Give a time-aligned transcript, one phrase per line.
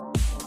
[0.00, 0.41] Muito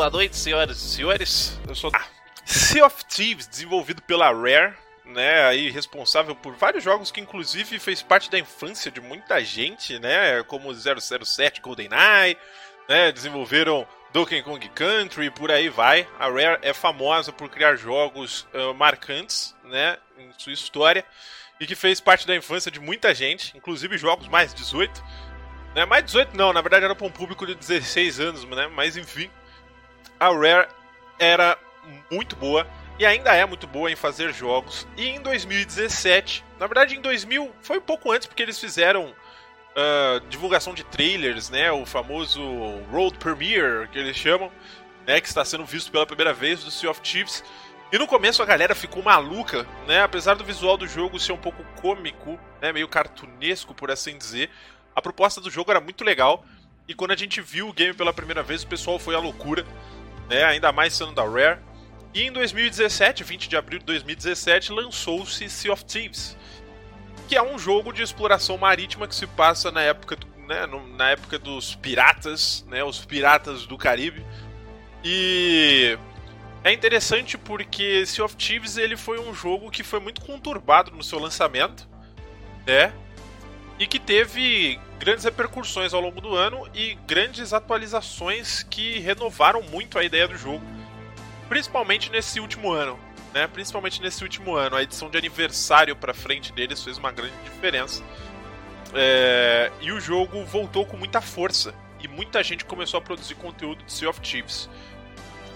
[0.00, 1.60] boa noite, senhoras e senhores.
[1.68, 2.06] Eu sou ah,
[2.46, 4.72] Sea of Thieves, desenvolvido pela Rare,
[5.04, 9.98] né, aí responsável por vários jogos que inclusive fez parte da infância de muita gente,
[9.98, 12.38] né, como 007 GoldenEye,
[12.88, 16.08] né, desenvolveram Donkey Kong Country, por aí vai.
[16.18, 21.04] A Rare é famosa por criar jogos uh, marcantes, né, em sua história
[21.60, 25.04] e que fez parte da infância de muita gente, inclusive jogos mais 18.
[25.74, 28.96] Né, mais 18 não, na verdade era para um público de 16 anos, né, mas
[28.96, 29.30] enfim
[30.20, 30.68] a Rare
[31.18, 31.58] era
[32.10, 32.66] muito boa
[32.98, 34.86] e ainda é muito boa em fazer jogos.
[34.96, 40.20] E em 2017, na verdade em 2000, foi um pouco antes porque eles fizeram uh,
[40.28, 42.42] divulgação de trailers, né, o famoso
[42.90, 44.52] Road Premiere que eles chamam,
[45.06, 47.42] né, que está sendo visto pela primeira vez do Sea of Thieves.
[47.90, 50.00] E no começo a galera ficou maluca, né?
[50.00, 54.48] Apesar do visual do jogo ser um pouco cômico, né, meio cartunesco por assim dizer,
[54.94, 56.44] a proposta do jogo era muito legal.
[56.86, 59.64] E quando a gente viu o game pela primeira vez, o pessoal foi à loucura
[60.30, 61.58] né, ainda mais sendo da Rare.
[62.14, 66.36] E em 2017, 20 de abril de 2017, lançou-se Sea of Thieves,
[67.28, 70.66] que é um jogo de exploração marítima que se passa na época, do, né,
[70.96, 74.24] na época dos piratas, né, os piratas do Caribe.
[75.04, 75.98] E
[76.62, 81.02] é interessante porque Sea of Thieves ele foi um jogo que foi muito conturbado no
[81.02, 81.88] seu lançamento,
[82.66, 82.92] né?
[83.78, 89.98] E que teve grandes repercussões ao longo do ano e grandes atualizações que renovaram muito
[89.98, 90.62] a ideia do jogo,
[91.48, 93.00] principalmente nesse último ano.
[93.32, 93.46] Né?
[93.46, 98.04] Principalmente nesse último ano, a edição de aniversário para frente deles fez uma grande diferença.
[98.92, 99.72] É...
[99.80, 103.92] E o jogo voltou com muita força e muita gente começou a produzir conteúdo de
[103.92, 104.68] Sea of Thieves.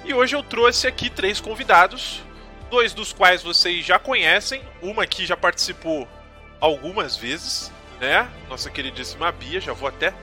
[0.06, 2.22] E hoje eu trouxe aqui três convidados,
[2.70, 6.08] dois dos quais vocês já conhecem, uma aqui já participou
[6.60, 8.28] algumas vezes, né?
[8.48, 10.14] Nossa queridíssima Bia, já vou até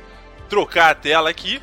[0.50, 1.62] trocar a tela aqui.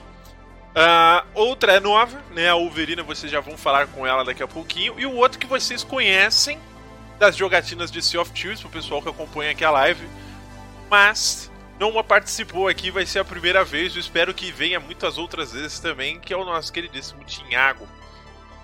[0.69, 2.49] Uh, outra é nova, né?
[2.49, 4.99] A Wolverina, vocês já vão falar com ela daqui a pouquinho.
[4.99, 6.59] E o outro que vocês conhecem
[7.19, 10.07] das jogatinas de Sea of Thieves, pro pessoal que acompanha aqui a live.
[10.89, 13.95] Mas não participou aqui, vai ser a primeira vez.
[13.95, 17.87] Eu espero que venha muitas outras vezes também, que é o nosso queridíssimo Tinhago.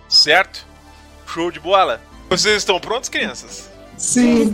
[0.08, 0.66] Certo?
[1.26, 2.00] Show de bola?
[2.28, 3.70] Vocês estão prontos, crianças?
[3.96, 4.50] Sim.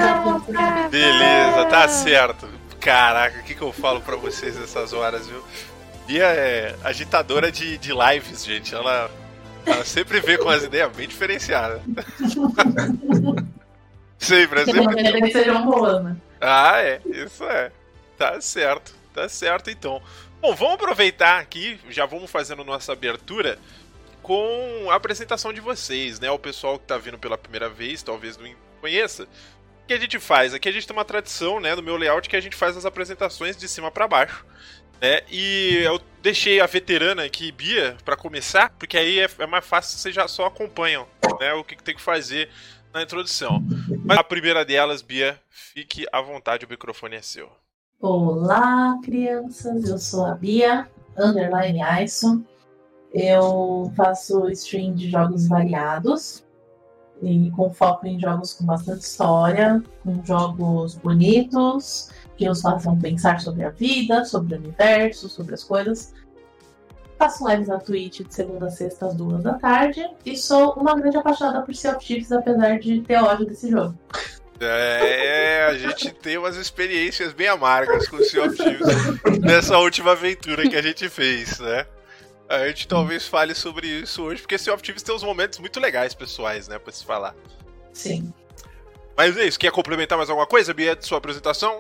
[0.91, 2.49] Beleza, tá certo.
[2.81, 5.45] Caraca, o que, que eu falo para vocês nessas horas, viu?
[6.07, 8.75] Bia é agitadora de, de lives, gente.
[8.75, 9.11] Ela,
[9.67, 11.83] ela sempre vê com as ideias bem diferenciadas.
[14.19, 15.23] sempre, é sempre.
[15.23, 16.17] Que seja uma né?
[16.41, 17.01] Ah, é.
[17.05, 17.71] Isso é.
[18.17, 18.95] Tá certo.
[19.15, 20.01] Tá certo, então.
[20.41, 23.59] Bom, vamos aproveitar aqui, já vamos fazendo nossa abertura
[24.23, 26.31] com a apresentação de vocês, né?
[26.31, 29.29] O pessoal que tá vindo pela primeira vez, talvez não conheça
[29.91, 30.55] que a gente faz?
[30.55, 32.87] Aqui a gente tem uma tradição, né, no meu layout, que a gente faz as
[32.87, 34.47] apresentações de cima para baixo.
[35.03, 35.23] Né?
[35.29, 39.99] E eu deixei a veterana aqui, Bia, para começar, porque aí é, é, mais fácil,
[39.99, 41.09] vocês já só acompanham
[41.41, 42.49] né, o que, que tem que fazer
[42.95, 43.61] na introdução.
[44.05, 47.51] Mas a primeira delas, Bia, fique à vontade, o microfone é seu.
[48.01, 52.45] Olá, crianças, eu sou a Bia, underline Aison.
[53.13, 56.45] Eu faço stream de jogos variados
[57.23, 63.41] e com foco em jogos com bastante história, com jogos bonitos, que nos façam pensar
[63.41, 66.15] sobre a vida, sobre o universo, sobre as coisas.
[67.19, 70.95] Faço lives na Twitch de segunda a sexta às duas da tarde e sou uma
[70.95, 73.95] grande apaixonada por Sea of Thieves, apesar de ter ódio desse jogo.
[74.59, 80.13] É, a gente tem umas experiências bem amargas com o Sea of Thieves nessa última
[80.13, 81.87] aventura que a gente fez, né?
[82.51, 85.79] A gente talvez fale sobre isso hoje, porque Sea of Thieves tem uns momentos muito
[85.79, 87.33] legais pessoais, né, pra se falar.
[87.93, 88.35] Sim.
[89.17, 91.79] Mas é isso, quer complementar mais alguma coisa, Bia, de sua apresentação?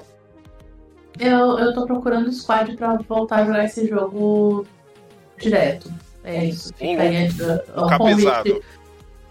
[1.19, 4.65] Eu, eu tô procurando squad pra voltar a jogar esse jogo
[5.39, 5.93] direto.
[6.23, 6.73] É isso.
[6.75, 7.29] Fica aí
[7.75, 8.63] o convite.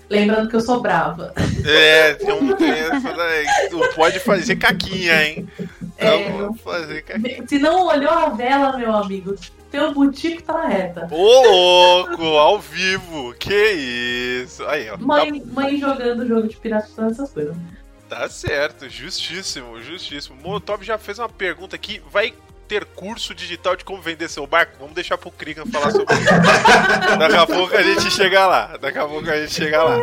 [0.10, 1.34] Lembrando que eu sou brava.
[1.66, 3.46] É, tem um essa daí.
[3.70, 5.48] Tu pode fazer caquinha, hein?
[5.98, 7.48] É, não fazer caquinha.
[7.48, 9.36] Se não olhou a vela, meu amigo,
[9.72, 11.08] teu butico tá na reta.
[11.12, 13.34] Ô, louco, ao vivo.
[13.40, 14.66] Que isso.
[14.66, 14.98] Aí, ó.
[14.98, 15.48] Mãe, tá...
[15.54, 17.56] mãe jogando jogo de pirata, essas coisas.
[18.08, 20.36] Tá certo, justíssimo, justíssimo.
[20.42, 22.02] Molotov já fez uma pergunta aqui.
[22.12, 22.34] Vai
[22.68, 24.74] ter curso digital de como vender seu barco?
[24.80, 26.30] Vamos deixar pro Krigan falar sobre isso.
[27.20, 28.78] Daqui a pouco a gente chega lá.
[28.78, 30.00] Daqui a pouco a gente chega lá.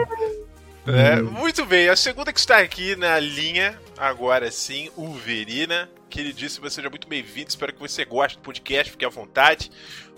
[0.88, 5.90] É, muito bem, a segunda que está aqui na linha, agora sim, o Verina.
[6.08, 7.48] Queridíssimo, seja muito bem-vindo.
[7.48, 9.68] Espero que você goste do podcast, fique à vontade.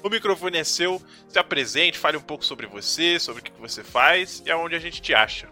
[0.05, 3.83] O microfone é seu, se apresente, fale um pouco sobre você, sobre o que você
[3.83, 5.49] faz e aonde a gente te acha.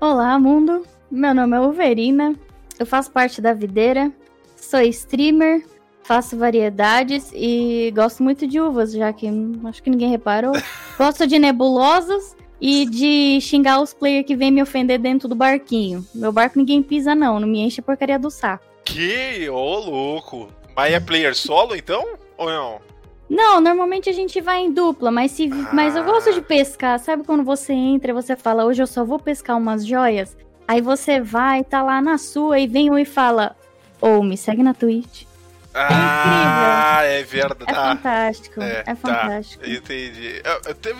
[0.00, 0.86] Olá, mundo.
[1.10, 2.34] Meu nome é Uverina.
[2.78, 4.10] Eu faço parte da Videira.
[4.56, 5.66] Sou streamer,
[6.02, 9.28] faço variedades e gosto muito de uvas, já que
[9.66, 10.54] acho que ninguém reparou.
[10.96, 12.34] gosto de nebulosas
[12.66, 16.02] e de xingar os players que vêm me ofender dentro do barquinho.
[16.14, 18.64] Meu barco ninguém pisa, não, não me enche a porcaria do saco.
[18.82, 19.50] Que?
[19.50, 20.48] Ô, oh, louco!
[20.74, 22.16] Mas é player solo então?
[22.38, 22.80] Ou não?
[23.28, 25.68] Não, normalmente a gente vai em dupla, mas se ah.
[25.74, 26.98] mas eu gosto de pescar.
[26.98, 30.34] Sabe quando você entra e você fala, hoje eu só vou pescar umas joias?
[30.66, 33.54] Aí você vai, tá lá na sua e vem um e fala,
[34.00, 35.24] ou oh, me segue na Twitch.
[35.74, 37.64] Ah, é, é verdade.
[37.66, 38.62] É fantástico.
[38.62, 38.96] É, é tá.
[38.96, 39.64] fantástico.
[39.64, 40.42] Tá, entendi.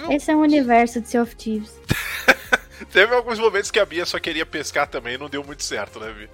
[0.07, 0.13] Um...
[0.13, 1.73] Esse é o universo de Sea of Thieves.
[2.93, 6.13] Teve alguns momentos que a Bia só queria pescar também, não deu muito certo, né,
[6.13, 6.29] Bia?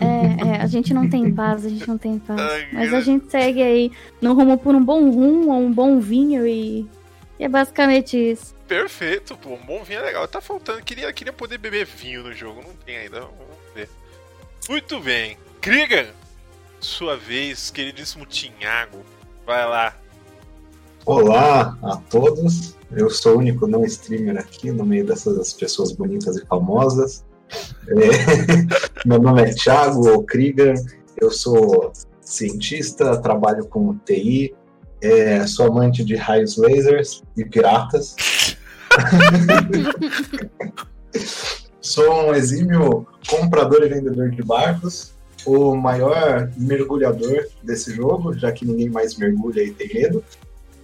[0.00, 2.66] É, é, a gente não tem paz, a gente não tem paz.
[2.72, 6.46] Mas a gente segue aí no rumo por um bom rum ou um bom vinho
[6.46, 6.88] e,
[7.38, 8.54] e é basicamente isso.
[8.66, 10.26] Perfeito, pô, um bom vinho é legal.
[10.26, 13.36] Tá faltando, queria, queria poder beber vinho no jogo, não tem ainda, vamos
[13.74, 13.90] ver.
[14.68, 15.36] Muito bem.
[15.60, 16.12] Krieger,
[16.82, 18.98] sua vez, queridíssimo Tinhago.
[19.46, 19.96] Vai lá.
[21.06, 22.76] Olá a todos.
[22.90, 27.24] Eu sou o único não streamer aqui no meio dessas pessoas bonitas e famosas.
[27.88, 29.06] É...
[29.06, 30.74] Meu nome é Thiago Krieger.
[31.20, 34.52] Eu sou cientista, trabalho com TI,
[35.00, 35.46] é...
[35.46, 38.16] sou amante de raios lasers e piratas.
[41.80, 45.12] sou um exímio comprador e vendedor de barcos
[45.44, 50.24] o maior mergulhador desse jogo, já que ninguém mais mergulha e tem medo.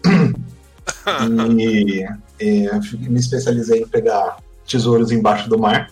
[1.59, 2.05] e,
[2.41, 5.91] e me especializei em pegar tesouros embaixo do mar.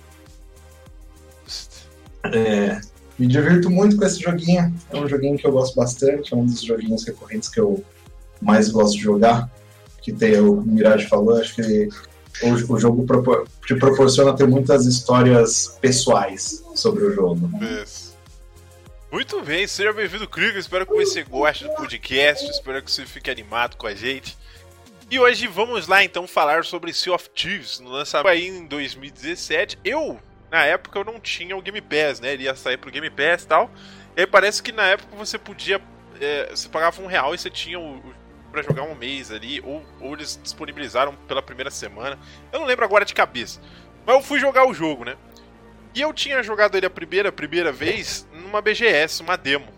[2.25, 2.81] É,
[3.19, 4.75] me divirto muito com esse joguinho.
[4.91, 7.83] É um joguinho que eu gosto bastante, é um dos joguinhos recorrentes que eu
[8.41, 9.51] mais gosto de jogar.
[10.03, 11.89] Que tem o Mirage falou, acho que
[12.43, 17.49] o, o jogo propor, te proporciona ter muitas histórias pessoais sobre o jogo.
[17.49, 17.83] Né?
[17.83, 18.06] Isso.
[19.17, 20.59] Muito bem, seja bem-vindo, Krieger.
[20.59, 24.37] Espero que você goste do podcast, espero que você fique animado com a gente.
[25.11, 29.79] E hoje vamos lá então falar sobre Sea of Thieves, no lançamento aí em 2017.
[29.83, 30.21] Eu,
[30.51, 32.35] na época, eu não tinha o Game Pass, né?
[32.35, 33.71] Ele ia sair pro Game Pass e tal.
[34.15, 35.81] E aí parece que na época você podia.
[36.21, 38.15] É, você pagava um real e você tinha o, o
[38.53, 42.19] para jogar um mês ali, ou, ou eles disponibilizaram pela primeira semana.
[42.53, 43.63] Eu não lembro agora de cabeça.
[44.05, 45.17] Mas eu fui jogar o jogo, né?
[45.95, 49.69] E eu tinha jogado ele a primeira, primeira vez numa BGS, uma demo.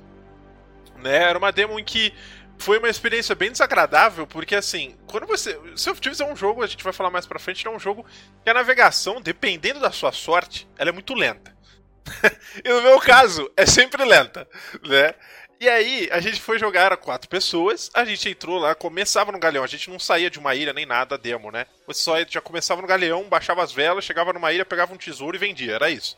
[0.96, 1.16] Né?
[1.16, 2.12] Era uma demo em que
[2.58, 5.58] foi uma experiência bem desagradável, porque assim, quando você.
[5.76, 7.78] Sea of Thieves é um jogo, a gente vai falar mais pra frente, é um
[7.78, 8.04] jogo
[8.42, 11.56] que a navegação, dependendo da sua sorte, ela é muito lenta.
[12.64, 14.48] e no meu caso, é sempre lenta,
[14.84, 15.14] né?
[15.60, 19.40] E aí, a gente foi jogar, era quatro pessoas, a gente entrou lá, começava no
[19.40, 21.66] galeão, a gente não saía de uma ilha nem nada, demo, né?
[21.84, 25.36] Você só já começava no galeão, baixava as velas, chegava numa ilha, pegava um tesouro
[25.36, 26.16] e vendia, era isso.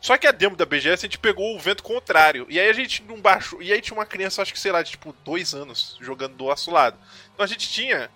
[0.00, 2.46] Só que a demo da BGS a gente pegou o vento contrário.
[2.48, 3.60] E aí a gente não baixou.
[3.62, 6.44] E aí tinha uma criança, acho que sei lá, de tipo dois anos, jogando do
[6.44, 6.96] nosso lado.
[7.34, 8.10] Então a gente tinha.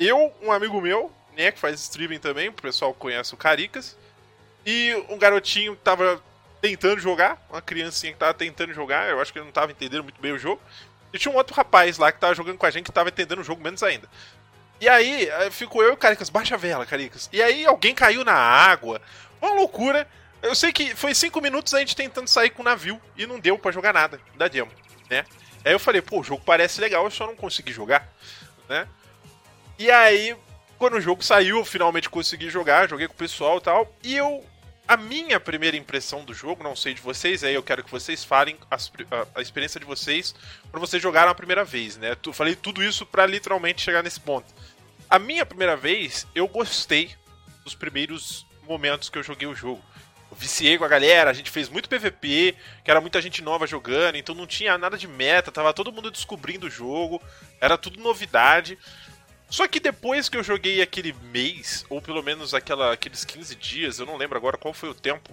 [0.00, 3.96] Eu, um amigo meu, né, que faz streaming também, o pessoal conhece o Caricas.
[4.66, 6.20] E um garotinho que tava
[6.60, 10.04] tentando jogar, uma criancinha que tava tentando jogar, eu acho que ele não tava entendendo
[10.04, 10.60] muito bem o jogo.
[11.12, 13.40] E tinha um outro rapaz lá que tava jogando com a gente que tava entendendo
[13.40, 14.08] o jogo menos ainda.
[14.80, 17.28] E aí, eh, ficou eu e o Caricas, baixa a vela, Caricas.
[17.32, 19.00] E aí alguém caiu na água,
[19.40, 20.08] uma loucura.
[20.42, 23.38] Eu sei que foi cinco minutos a gente tentando sair com o navio e não
[23.38, 24.70] deu para jogar nada da demo,
[25.08, 25.24] né?
[25.64, 28.12] Aí eu falei, pô, o jogo parece legal, eu só não consegui jogar,
[28.68, 28.88] né?
[29.78, 30.36] E aí,
[30.78, 33.96] quando o jogo saiu, eu finalmente consegui jogar, joguei com o pessoal e tal.
[34.02, 34.44] E eu
[34.86, 38.24] a minha primeira impressão do jogo, não sei de vocês, aí eu quero que vocês
[38.24, 40.34] falem a, a, a experiência de vocês
[40.70, 42.16] quando vocês jogaram a primeira vez, né?
[42.26, 44.52] Eu falei tudo isso para literalmente chegar nesse ponto.
[45.08, 47.14] A minha primeira vez, eu gostei
[47.64, 49.82] dos primeiros momentos que eu joguei o jogo.
[50.34, 54.16] Viciei com a galera, a gente fez muito PVP, que era muita gente nova jogando,
[54.16, 57.20] então não tinha nada de meta, tava todo mundo descobrindo o jogo,
[57.60, 58.78] era tudo novidade.
[59.48, 63.98] Só que depois que eu joguei aquele mês, ou pelo menos aquela, aqueles 15 dias,
[63.98, 65.30] eu não lembro agora qual foi o tempo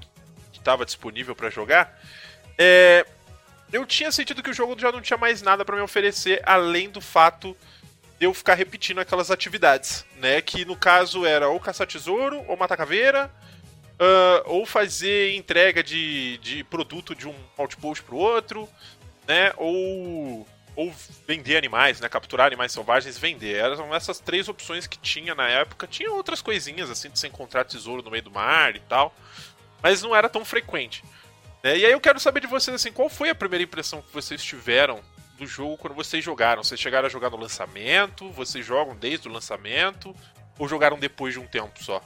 [0.52, 1.98] que estava disponível para jogar,
[2.58, 3.06] é,
[3.72, 6.90] eu tinha sentido que o jogo já não tinha mais nada para me oferecer além
[6.90, 7.56] do fato
[8.20, 10.42] de eu ficar repetindo aquelas atividades, né?
[10.42, 13.32] Que no caso era ou caçar tesouro, ou matar caveira,
[14.00, 18.68] uh, ou fazer entrega de, de produto de um outpost pro outro,
[19.28, 19.54] né?
[19.58, 20.94] Ou ou
[21.28, 22.08] vender animais, né?
[22.08, 23.56] Capturar animais selvagens e vender.
[23.56, 25.86] Eram essas três opções que tinha na época.
[25.86, 29.14] Tinha outras coisinhas, assim, de se encontrar tesouro no meio do mar e tal.
[29.84, 31.04] Mas não era tão frequente.
[31.62, 31.80] Né?
[31.80, 34.42] E aí eu quero saber de vocês, assim, qual foi a primeira impressão que vocês
[34.42, 35.02] tiveram
[35.38, 36.64] do jogo quando vocês jogaram?
[36.64, 38.32] Vocês chegaram a jogar no lançamento?
[38.32, 40.16] Vocês jogam desde o lançamento?
[40.58, 42.02] Ou jogaram depois de um tempo só?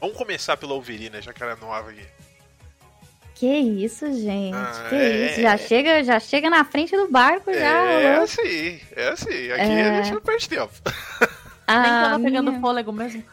[0.00, 2.02] Vamos começar pela Overina, já que ela é nova aqui.
[3.34, 4.54] Que isso, gente.
[4.54, 5.40] Ah, que é- isso.
[5.42, 7.58] Já chega, já chega na frente do barco, já.
[7.60, 9.50] É assim, é assim.
[9.50, 9.88] Aqui É.
[9.90, 10.72] a gente não perde tempo.
[11.66, 13.22] A Nem tava pegando minha- fôlego mesmo.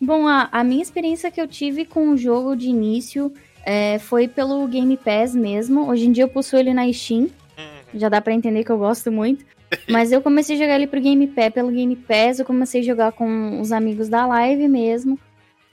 [0.00, 3.32] Bom, a, a minha experiência que eu tive com o jogo de início
[3.64, 5.88] é, foi pelo Game Pass mesmo.
[5.88, 7.30] Hoje em dia eu possuo ele na Steam.
[7.56, 9.44] Hum, Já dá pra entender que eu gosto muito.
[9.88, 12.84] Mas eu comecei a jogar ele pro Game Pass, pelo Game Pass, eu comecei a
[12.84, 15.18] jogar com os amigos da live mesmo.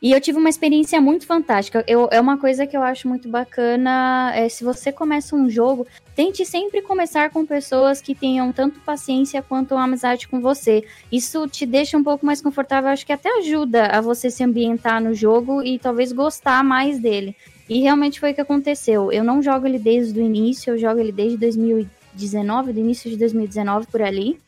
[0.02, 1.84] E eu tive uma experiência muito fantástica.
[1.86, 4.32] Eu, é uma coisa que eu acho muito bacana.
[4.34, 9.42] É, se você começa um jogo, tente sempre começar com pessoas que tenham tanto paciência
[9.42, 10.86] quanto amizade com você.
[11.12, 15.04] Isso te deixa um pouco mais confortável, acho que até ajuda a você se ambientar
[15.04, 17.36] no jogo e talvez gostar mais dele.
[17.68, 19.12] E realmente foi o que aconteceu.
[19.12, 21.38] Eu não jogo ele desde o início, eu jogo ele desde
[22.14, 24.40] 2019, do início de 2019 por ali.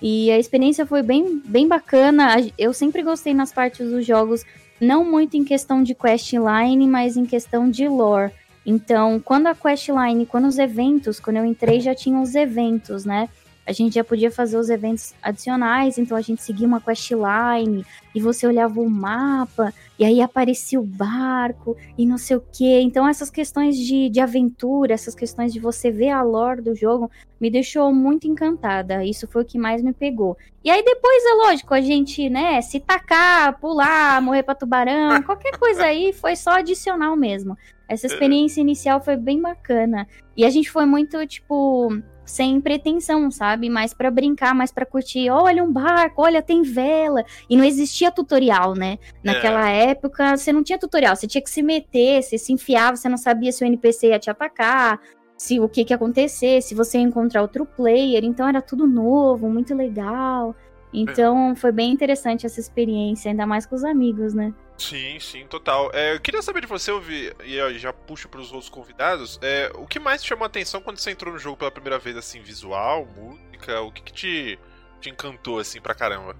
[0.00, 2.36] E a experiência foi bem, bem bacana.
[2.58, 4.44] Eu sempre gostei nas partes dos jogos,
[4.80, 8.32] não muito em questão de questline, mas em questão de lore.
[8.64, 13.28] Então, quando a questline, quando os eventos, quando eu entrei já tinham os eventos, né?
[13.64, 17.84] A gente já podia fazer os eventos adicionais, então a gente seguia uma questline
[18.14, 22.80] e você olhava o mapa e aí aparecia o barco e não sei o que.
[22.80, 27.10] Então, essas questões de, de aventura, essas questões de você ver a lore do jogo,
[27.40, 29.04] me deixou muito encantada.
[29.04, 30.36] Isso foi o que mais me pegou.
[30.62, 35.56] E aí, depois, é lógico, a gente, né, se tacar, pular, morrer pra tubarão, qualquer
[35.58, 37.56] coisa aí, foi só adicional mesmo.
[37.88, 40.06] Essa experiência inicial foi bem bacana.
[40.36, 41.88] E a gente foi muito, tipo,
[42.26, 43.70] sem pretensão, sabe?
[43.70, 45.30] Mais pra brincar, mais pra curtir.
[45.30, 47.24] Olha um barco, olha, tem vela.
[47.48, 48.98] E não existia tutorial, né?
[49.24, 53.08] Naquela época, você não tinha tutorial, você tinha que se meter, você se enfiava, você
[53.08, 55.00] não sabia se o NPC ia te atacar,
[55.36, 58.86] se o que que ia acontecer, se você ia encontrar outro player, então era tudo
[58.86, 60.54] novo, muito legal.
[60.92, 64.52] Então foi bem interessante essa experiência, ainda mais com os amigos, né?
[64.78, 65.90] Sim, sim, total.
[65.94, 69.38] É, eu queria saber de você, eu vi, e aí já puxo pros outros convidados,
[69.42, 71.98] é, o que mais te chamou a atenção quando você entrou no jogo pela primeira
[71.98, 74.58] vez, assim, visual, música, o que, que te,
[75.00, 76.36] te encantou, assim, pra caramba?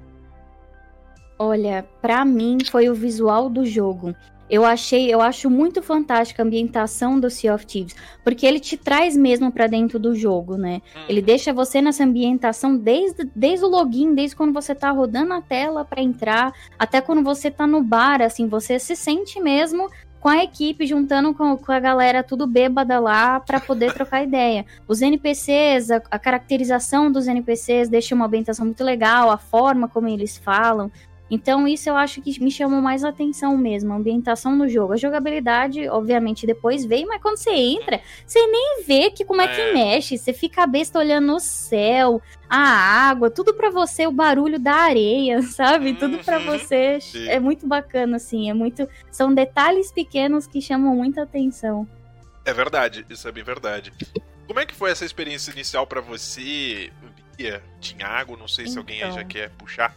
[1.38, 4.14] Olha, pra mim foi o visual do jogo.
[4.48, 8.76] Eu achei, eu acho muito fantástica a ambientação do Sea of Thieves, porque ele te
[8.76, 10.80] traz mesmo pra dentro do jogo, né?
[10.94, 15.32] Hum, Ele deixa você nessa ambientação desde, desde o login, desde quando você tá rodando
[15.32, 19.90] a tela pra entrar, até quando você tá no bar, assim, você se sente mesmo
[20.20, 24.64] com a equipe, juntando com, com a galera tudo bêbada lá pra poder trocar ideia.
[24.88, 30.08] Os NPCs, a, a caracterização dos NPCs deixa uma ambientação muito legal, a forma como
[30.08, 30.90] eles falam.
[31.28, 34.92] Então, isso eu acho que me chamou mais a atenção mesmo, a ambientação no jogo.
[34.92, 39.46] A jogabilidade, obviamente, depois veio, mas quando você entra, você nem vê que como é,
[39.46, 39.48] É.
[39.48, 40.16] que mexe.
[40.18, 42.56] Você fica a besta olhando o céu, a
[43.08, 45.94] água, tudo pra você, o barulho da areia, sabe?
[45.94, 46.44] Tudo pra Uhum.
[46.46, 47.00] você.
[47.00, 47.28] Sim.
[47.28, 48.48] É muito bacana, assim.
[48.48, 48.88] É muito.
[49.10, 51.88] São detalhes pequenos que chamam muita atenção.
[52.44, 53.92] É verdade, isso é bem verdade.
[54.46, 56.92] Como é que foi essa experiência inicial pra você,
[57.36, 58.36] Bia, Tinhago?
[58.36, 59.28] Não sei se alguém aí já Então.
[59.28, 59.92] quer puxar.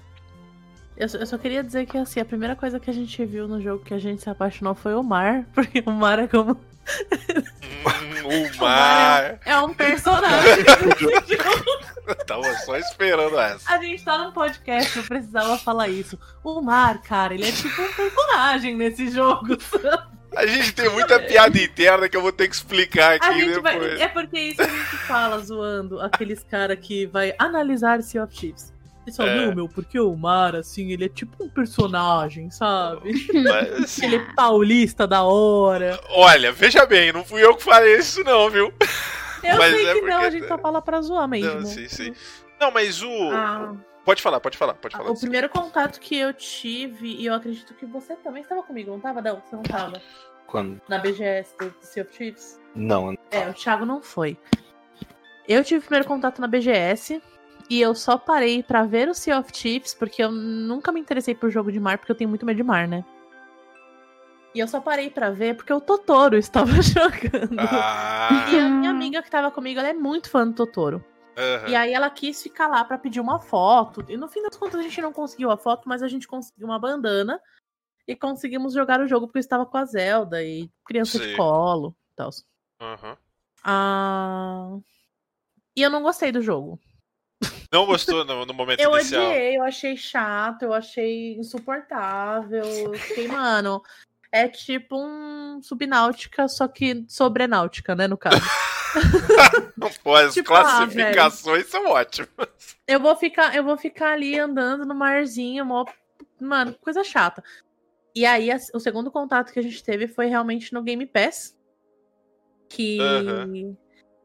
[0.99, 3.47] Eu, só- eu só queria dizer que assim, a primeira coisa que a gente viu
[3.47, 6.51] no jogo que a gente se apaixonou foi o mar, porque o mar é como.
[6.51, 9.39] Hum, o mar.
[9.45, 12.15] É um personagem desse jogo.
[12.25, 13.71] Tava só esperando essa.
[13.71, 16.19] A gente tá num podcast, eu precisava falar isso.
[16.43, 19.57] O mar, cara, ele é tipo um personagem nesse jogo.
[20.35, 23.79] A gente tem muita piada interna que eu vou ter que explicar aqui gente vai,
[23.79, 23.99] depois.
[24.01, 28.73] é porque isso a gente fala zoando aqueles cara que vai analisar Sea of Thieves.
[29.17, 29.45] Falam, É.
[29.47, 33.11] não, meu, porque o mar, assim, ele é tipo um personagem, sabe?
[33.33, 35.99] Mas, Ele é paulista da hora.
[36.09, 38.73] olha, veja bem, não fui eu que falei isso, não, viu?
[39.43, 41.61] Eu Mas sei é que não, porque- a gente só fala pra zoar mesmo.
[41.61, 42.13] Não, sim, sim.
[42.59, 43.09] Não, mas o.
[43.31, 43.73] Ah,
[44.05, 45.11] Pode falar, pode falar, pode falar.
[45.11, 48.99] o primeiro contato que eu tive, e eu acredito que você também estava comigo, não
[48.99, 49.41] tava, Del?
[49.45, 50.01] Você não tava?
[50.47, 50.81] Quando?
[50.89, 52.59] Na BGS do Sea of Thieves?
[52.73, 54.35] Não, É, o Thiago não foi.
[55.47, 57.21] Eu tive o primeiro contato na BGS
[57.69, 61.35] e eu só parei pra ver o Sea of Thieves porque eu nunca me interessei
[61.35, 63.03] por jogo de mar porque eu tenho muito medo de mar, né?
[64.53, 67.59] E eu só parei pra ver porque o Totoro estava jogando.
[67.59, 71.03] Ah, E a minha amiga que tava comigo, ela é muito fã do Totoro.
[71.37, 71.69] aham.
[71.69, 74.03] E aí ela quis ficar lá pra pedir uma foto.
[74.09, 76.65] E no fim das contas a gente não conseguiu a foto, mas a gente conseguiu
[76.67, 77.39] uma bandana
[78.07, 81.27] e conseguimos jogar o jogo porque eu estava com a Zelda e criança Sim.
[81.27, 82.29] de colo e tal.
[82.81, 83.17] Aham.
[83.63, 84.77] Ah,
[85.75, 86.79] E eu não gostei do jogo.
[87.71, 89.27] Não gostou no, no momento Eu inicial?
[89.29, 92.63] odiei, eu achei chato, eu achei insuportável.
[92.63, 93.81] Eu fiquei, mano,
[94.31, 98.41] é tipo um subnáutica, só que sobrenáutica, né, no caso.
[100.03, 102.77] Pô, as Tipo, ah, classificações são ótimas.
[102.87, 105.85] Eu vou ficar, eu vou ficar ali andando no marzinho, mó,
[106.39, 107.43] mano, coisa chata.
[108.15, 111.55] E aí, o segundo contato que a gente teve foi realmente no Game Pass.
[112.67, 112.97] Que.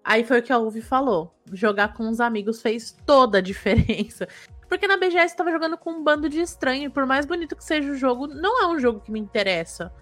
[0.05, 1.35] Aí foi o que a Uvi falou.
[1.53, 4.29] Jogar com os amigos fez toda a diferença.
[4.69, 6.85] Porque na BGS tava jogando com um bando de estranho.
[6.85, 9.93] e Por mais bonito que seja o jogo, não é um jogo que me interessa.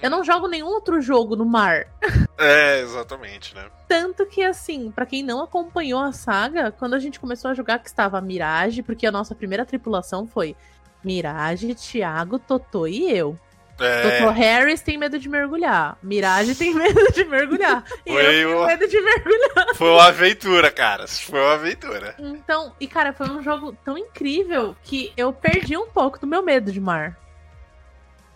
[0.00, 1.86] Eu não jogo nenhum outro jogo no mar.
[2.38, 3.70] É, exatamente, né?
[3.86, 7.78] Tanto que, assim, pra quem não acompanhou a saga, quando a gente começou a jogar
[7.78, 10.56] que estava Mirage, porque a nossa primeira tripulação foi
[11.04, 13.38] Mirage, Thiago, Totô e eu.
[13.86, 15.96] É, Harris tem medo de mergulhar.
[16.02, 17.84] Mirage tem medo de mergulhar.
[18.06, 19.74] E eu Foi tenho o- medo de mergulhar.
[19.74, 21.06] foi uma aventura, cara.
[21.06, 22.14] Foi uma aventura.
[22.18, 26.42] Então, e cara, foi um jogo tão incrível que eu perdi um pouco do meu
[26.42, 27.18] medo de mar.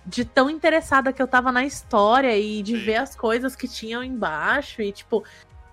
[0.04, 2.84] De tão interessada que eu tava na história e de Sim.
[2.84, 5.24] ver as coisas que tinham embaixo e, tipo,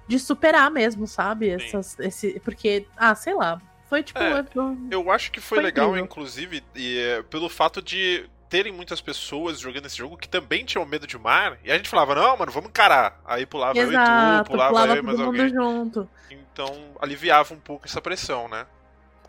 [0.07, 1.49] de superar mesmo, sabe?
[1.49, 3.61] Essas, esse, porque, ah, sei lá.
[3.87, 4.17] Foi tipo.
[4.17, 6.05] É, eu- Eu acho que foi, Foi legal, incrível.
[6.05, 10.85] inclusive, e, é, pelo fato de terem muitas pessoas jogando esse jogo que também tinham
[10.85, 11.57] medo de mar.
[11.63, 13.19] E a gente falava, não, mano, vamos encarar.
[13.25, 15.49] Aí pulava eu e tu, Exato, pulava, pulava eu e mais todo mundo alguém.
[15.55, 16.09] junto.
[16.29, 18.67] Então aliviava um pouco essa pressão, né?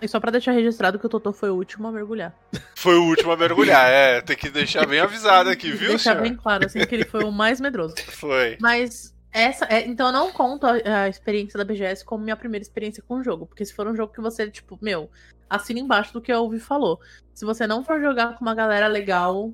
[0.02, 2.34] E só pra deixar registrado que o Totô foi o último a mergulhar.
[2.74, 4.20] Foi o último a mergulhar, é.
[4.20, 6.22] Tem que deixar bem avisado aqui, viu, Deixar senhor?
[6.22, 7.94] bem claro, assim, que ele foi o mais medroso.
[8.12, 8.58] Foi.
[8.60, 9.64] Mas essa.
[9.66, 13.14] é- então eu não conto a, a experiência da BGS como minha primeira experiência com
[13.20, 13.46] o jogo.
[13.46, 15.08] Porque se for um jogo que você, tipo, meu,
[15.48, 17.00] assina embaixo do que a Ouvi falou.
[17.32, 19.52] Se você não for jogar com uma galera legal.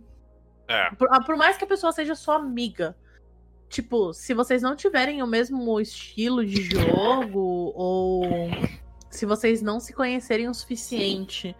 [0.68, 0.90] É.
[0.94, 2.96] Por, ah, por mais que a pessoa seja sua amiga.
[3.68, 8.24] Tipo, se vocês não tiverem o mesmo estilo de jogo, ou
[9.08, 11.54] se vocês não se conhecerem o suficiente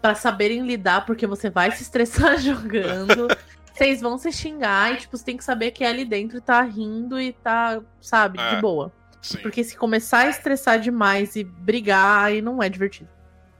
[0.00, 3.28] pra saberem lidar, porque você vai se estressar jogando.
[3.72, 7.20] Vocês vão se xingar e, tipo, você tem que saber que ali dentro tá rindo
[7.20, 8.54] e tá, sabe, É.
[8.54, 8.90] de boa.
[9.20, 9.38] Sim.
[9.42, 13.10] Porque se começar a estressar demais e brigar, aí não é divertido.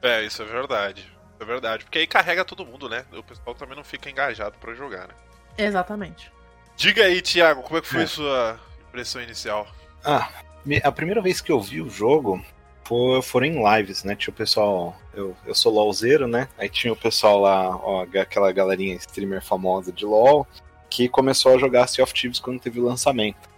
[0.02, 1.11] É, isso é verdade.
[1.40, 1.85] É verdade.
[1.85, 3.04] Porque aí carrega todo mundo, né?
[3.12, 5.14] O pessoal também não fica engajado pra jogar, né?
[5.59, 6.30] Exatamente.
[6.76, 8.04] Diga aí, Thiago, como é que foi É.
[8.04, 9.66] a sua impressão inicial?
[10.04, 10.28] Ah,
[10.82, 12.42] a primeira vez que eu vi o jogo
[12.85, 14.14] foi, foram em lives, né?
[14.14, 14.96] Tinha o pessoal.
[15.14, 16.48] Eu, eu sou LOLzeiro, né?
[16.59, 20.46] Aí tinha o pessoal lá, ó, aquela galerinha streamer famosa de LOL,
[20.88, 23.48] que começou a jogar Sea of Thieves quando teve o lançamento.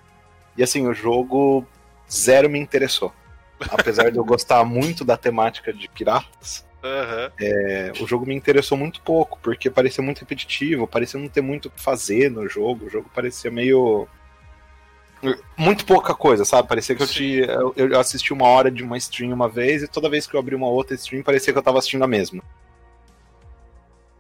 [0.57, 1.67] E assim, o jogo
[2.11, 3.13] zero me interessou.
[3.71, 7.33] Apesar de eu gostar muito da temática de piratas, Aham.
[7.41, 11.67] é, o jogo me interessou muito pouco, porque parecia muito repetitivo, parecia não ter muito
[11.67, 14.07] o que fazer no jogo, o jogo parecia meio.
[15.57, 16.69] Muito pouca coisa, sabe?
[16.69, 19.89] Parecia que eu, tinha, eu, eu assisti uma hora de uma stream uma vez e
[19.89, 22.41] toda vez que eu abri uma outra stream parecia que eu tava assistindo a mesma.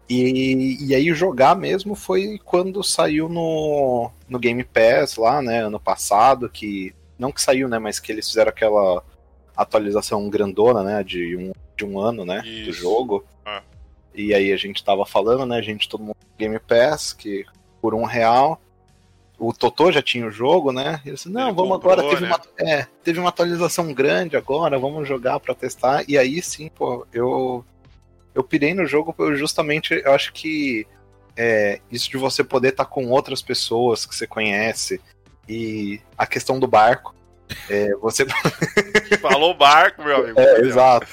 [0.08, 5.78] E, e aí jogar mesmo foi quando saiu no, no Game Pass lá, né, ano
[5.78, 6.94] passado, que.
[7.18, 7.78] Não que saiu, né?
[7.78, 9.02] Mas que eles fizeram aquela
[9.62, 11.02] atualização grandona, né?
[11.02, 12.40] De um, de um ano, né?
[12.40, 12.80] Do Isso.
[12.80, 13.24] jogo.
[13.44, 13.62] Ah.
[14.14, 15.58] E aí a gente tava falando, né?
[15.58, 17.44] A gente, todo mundo Game Pass, que
[17.80, 18.60] por um real.
[19.38, 21.00] O Totô já tinha o jogo, né?
[21.04, 22.28] Ele disse, não, Ele vamos comprou, agora, teve, né?
[22.28, 26.04] uma, é, teve uma atualização grande agora, vamos jogar pra testar.
[26.08, 27.64] E aí sim, pô, eu,
[28.34, 30.88] eu pirei no jogo eu justamente, eu acho que
[31.36, 35.00] é, isso de você poder estar com outras pessoas que você conhece
[35.48, 37.14] e a questão do barco.
[37.70, 38.26] É, você
[39.20, 40.40] Falou barco, meu amigo.
[40.40, 41.06] é, exato.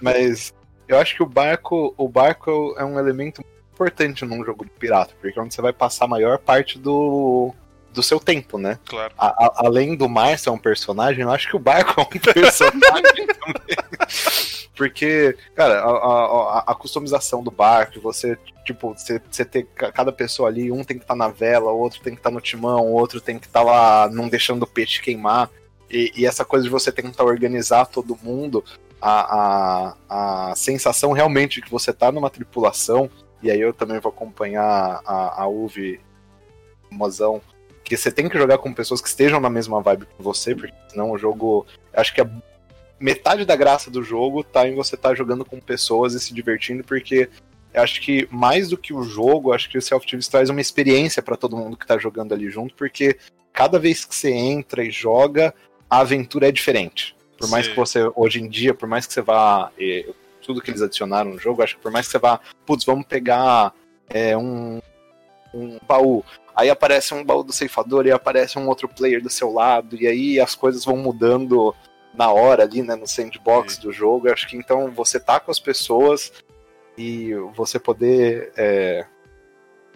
[0.00, 0.52] Mas
[0.86, 5.14] eu acho que o barco, o barco é um elemento importante num jogo de pirata,
[5.20, 7.54] porque é onde você vai passar a maior parte do,
[7.92, 8.78] do seu tempo, né?
[8.86, 9.12] Claro.
[9.16, 12.06] A- a- além do mar ser um personagem, eu acho que o barco é um
[12.34, 13.76] personagem também.
[14.76, 20.48] Porque, cara, a, a- customização do barco, você, tipo, você, você ter ca- cada pessoa
[20.48, 22.92] ali, um tem que estar na vela, o outro tem que estar no timão, o
[22.92, 25.50] outro tem que estar lá não deixando o peixe queimar.
[25.90, 28.64] E, e essa coisa de você tentar organizar todo mundo,
[29.00, 33.10] a, a, a sensação realmente que você tá numa tripulação,
[33.42, 36.00] e aí eu também vou acompanhar a, a Uve
[36.90, 37.40] Mozão,
[37.84, 40.74] que você tem que jogar com pessoas que estejam na mesma vibe que você, porque
[40.88, 41.66] senão o jogo.
[41.94, 42.30] Acho que a
[43.00, 46.84] metade da graça do jogo tá em você estar jogando com pessoas e se divertindo,
[46.84, 47.30] porque
[47.72, 51.22] acho que mais do que o jogo, acho que o Self Teams traz uma experiência
[51.22, 53.16] para todo mundo que tá jogando ali junto, porque
[53.52, 55.54] cada vez que você entra e joga,
[55.88, 57.16] a aventura é diferente.
[57.38, 57.72] Por mais Sim.
[57.72, 59.70] que você, hoje em dia, por mais que você vá.
[60.42, 63.06] tudo que eles adicionaram no jogo, acho que por mais que você vá, putz, vamos
[63.06, 63.72] pegar
[64.08, 64.80] é, um,
[65.54, 66.24] um baú,
[66.56, 70.06] aí aparece um baú do ceifador e aparece um outro player do seu lado, e
[70.06, 71.74] aí as coisas vão mudando
[72.14, 73.82] na hora ali, né, no sandbox Sim.
[73.82, 74.32] do jogo.
[74.32, 76.32] Acho que então você tá com as pessoas
[76.96, 79.06] e você poder é,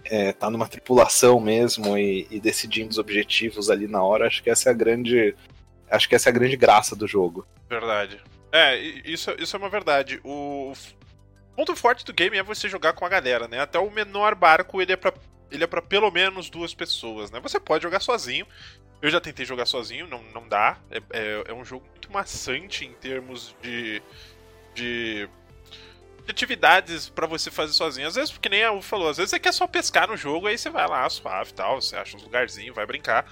[0.05, 4.51] é, tá numa tripulação mesmo e, e decidindo os objetivos ali na hora, acho que
[4.51, 5.35] essa é a grande.
[5.93, 7.47] Acho que essa é a grande graça do jogo.
[7.69, 8.19] Verdade.
[8.51, 10.21] É, isso, isso é uma verdade.
[10.25, 10.73] O
[11.55, 13.61] ponto forte do game é você jogar com a galera, né?
[13.61, 15.13] Até o menor barco ele é pra,
[15.51, 17.41] ele é pra pelo menos duas pessoas, né?
[17.41, 18.47] Você pode jogar sozinho.
[19.01, 20.79] Eu já tentei jogar sozinho, não, não dá.
[20.91, 24.03] É, é, é um jogo muito maçante em termos de.
[24.75, 25.29] de.
[26.25, 28.07] de atividades pra você fazer sozinho.
[28.07, 30.47] Às vezes, porque nem a U falou, às vezes você quer só pescar no jogo,
[30.47, 33.27] aí você vai lá, suave e tal, você acha uns lugarzinhos, vai brincar.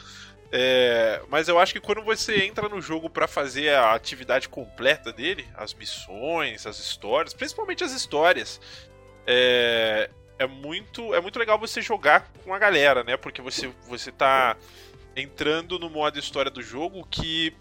[0.53, 5.13] É, mas eu acho que quando você entra no jogo pra fazer a atividade completa
[5.13, 8.61] dele, as missões, as histórias, principalmente as histórias,
[9.27, 13.17] é, é muito é muito legal você jogar com a galera, né?
[13.17, 14.57] Porque você você tá
[15.15, 17.55] entrando no modo história do jogo que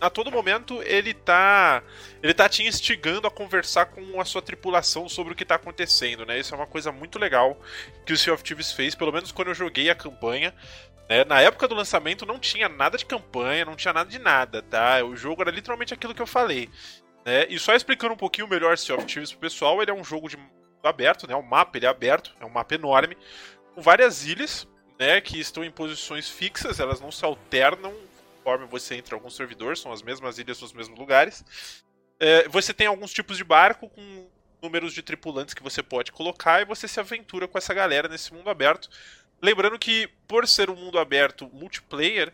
[0.00, 1.82] a todo momento ele tá
[2.22, 6.24] ele tá te instigando a conversar com a sua tripulação sobre o que tá acontecendo,
[6.24, 6.38] né?
[6.38, 7.60] Isso é uma coisa muito legal
[8.06, 10.54] que o Sea of Thieves fez, pelo menos quando eu joguei a campanha.
[11.10, 11.24] Né?
[11.24, 15.04] Na época do lançamento não tinha nada de campanha, não tinha nada de nada, tá?
[15.04, 16.70] O jogo era literalmente aquilo que eu falei.
[17.26, 17.46] Né?
[17.48, 20.28] E só explicando um pouquinho melhor Sea of Thieves pro pessoal, ele é um jogo
[20.28, 20.38] de
[20.84, 21.34] aberto, né?
[21.34, 23.18] O mapa ele é aberto, é um mapa enorme,
[23.74, 24.68] com várias ilhas,
[25.00, 25.20] né?
[25.20, 27.92] Que estão em posições fixas, elas não se alternam
[28.36, 31.44] conforme você entra em algum servidor, são as mesmas ilhas nos mesmos lugares.
[32.18, 34.28] É, você tem alguns tipos de barco com
[34.62, 38.32] números de tripulantes que você pode colocar e você se aventura com essa galera nesse
[38.32, 38.88] mundo aberto.
[39.42, 42.32] Lembrando que, por ser um mundo aberto multiplayer,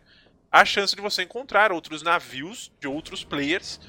[0.50, 3.80] há chance de você encontrar outros navios de outros players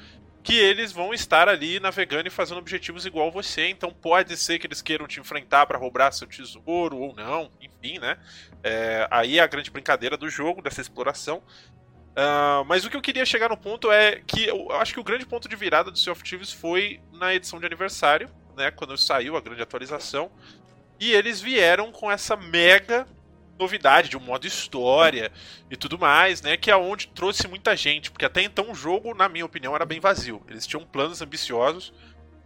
[0.42, 3.68] que eles vão estar ali navegando e fazendo objetivos igual você.
[3.68, 7.98] Então pode ser que eles queiram te enfrentar para roubar seu tesouro ou não, enfim,
[7.98, 8.16] né?
[8.62, 11.42] É, aí é a grande brincadeira do jogo, dessa exploração.
[12.16, 15.04] Ah, mas o que eu queria chegar no ponto é que eu acho que o
[15.04, 18.70] grande ponto de virada do Sea of Thieves foi na edição de aniversário, né?
[18.70, 20.30] Quando saiu a grande atualização.
[20.98, 23.06] E eles vieram com essa mega
[23.58, 25.32] novidade de um modo história
[25.70, 26.56] e tudo mais, né?
[26.56, 29.84] Que é onde trouxe muita gente, porque até então o jogo, na minha opinião, era
[29.84, 30.42] bem vazio.
[30.48, 31.92] Eles tinham planos ambiciosos,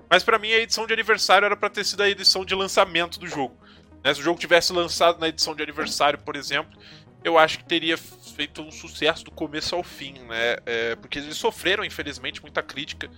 [0.08, 3.18] mas pra mim a edição de aniversário era pra ter sido a edição de lançamento
[3.18, 3.56] do jogo.
[4.02, 4.12] Né?
[4.14, 6.78] Se o jogo tivesse lançado na edição de aniversário, por exemplo,
[7.22, 10.56] eu acho que teria feito um sucesso do começo ao fim, né?
[10.66, 13.10] É, porque eles sofreram, infelizmente, muita crítica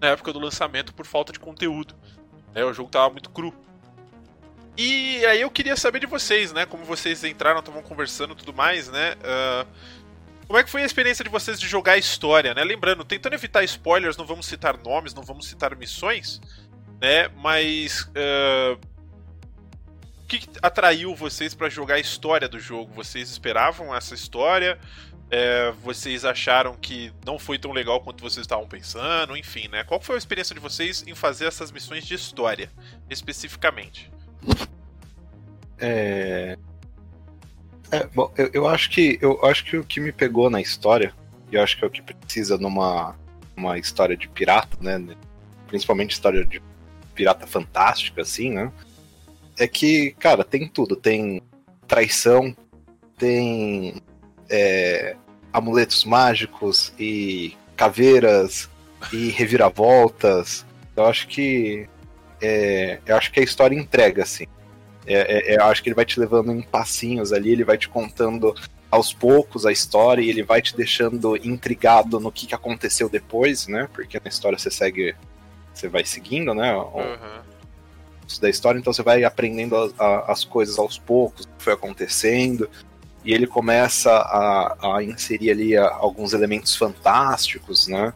[0.00, 1.94] na época do lançamento por falta de conteúdo.
[2.54, 2.64] né?
[2.64, 3.54] O jogo tava muito cru.
[4.78, 6.64] E aí eu queria saber de vocês, né?
[6.64, 9.16] Como vocês entraram, estavam conversando e tudo mais, né?
[9.24, 9.66] Ah,
[10.46, 12.62] como é que foi a experiência de vocês de jogar a história, né?
[12.62, 16.40] Lembrando, tentando evitar spoilers, não vamos citar nomes, não vamos citar missões,
[17.00, 17.26] né?
[17.36, 18.78] Mas ah,
[20.22, 22.92] o que, atraiu vocês pra jogar a história do jogo?
[22.94, 24.78] Vocês esperavam essa história?
[25.28, 29.36] É, vocês acharam que não foi tão legal quanto vocês estavam pensando?
[29.36, 29.82] Enfim, né?
[29.82, 32.70] Qual foi a experiência de vocês em fazer essas missões de história,
[33.10, 34.08] especificamente?
[35.80, 36.58] É...
[37.90, 41.14] é, bom, eu, eu acho que eu acho que o que me pegou na história,
[41.50, 43.14] e eu acho que é o que precisa numa
[43.56, 45.16] uma história de pirata, né?
[45.66, 46.62] Principalmente história de
[47.14, 48.72] pirata fantástica, assim, né?
[49.58, 50.94] É que, cara, tem tudo.
[50.94, 51.42] Tem
[51.86, 52.56] traição,
[53.18, 54.00] tem
[54.48, 55.16] é,
[55.52, 58.70] amuletos mágicos e caveiras
[59.12, 60.64] e reviravoltas.
[60.96, 61.88] Eu acho que
[62.40, 64.46] é, eu acho que a história entrega, assim.
[65.06, 67.88] É, é, eu acho que ele vai te levando em passinhos ali, ele vai te
[67.88, 68.54] contando
[68.90, 73.66] aos poucos a história e ele vai te deixando intrigado no que, que aconteceu depois,
[73.66, 73.88] né?
[73.92, 75.14] Porque na história você segue,
[75.72, 76.74] você vai seguindo, né?
[76.74, 76.98] o-
[78.42, 81.72] da história, então você vai aprendendo a- a- as coisas aos poucos, o que foi
[81.72, 82.68] acontecendo,
[83.24, 88.12] e ele começa a, a inserir ali alguns elementos fantásticos, né?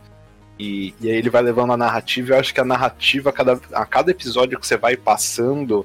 [0.63, 3.33] E, e aí ele vai levando a narrativa, e eu acho que a narrativa, a
[3.33, 5.85] cada, a cada episódio que você vai passando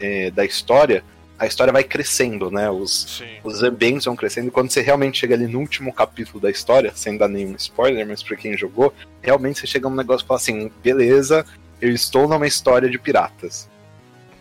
[0.00, 1.04] é, da história,
[1.38, 2.70] a história vai crescendo, né?
[2.70, 3.36] Os, Sim.
[3.44, 6.90] os ambientes vão crescendo, e quando você realmente chega ali no último capítulo da história,
[6.94, 10.40] sem dar nenhum spoiler, mas pra quem jogou, realmente você chega num negócio e fala
[10.40, 11.44] assim, beleza,
[11.82, 13.68] eu estou numa história de piratas,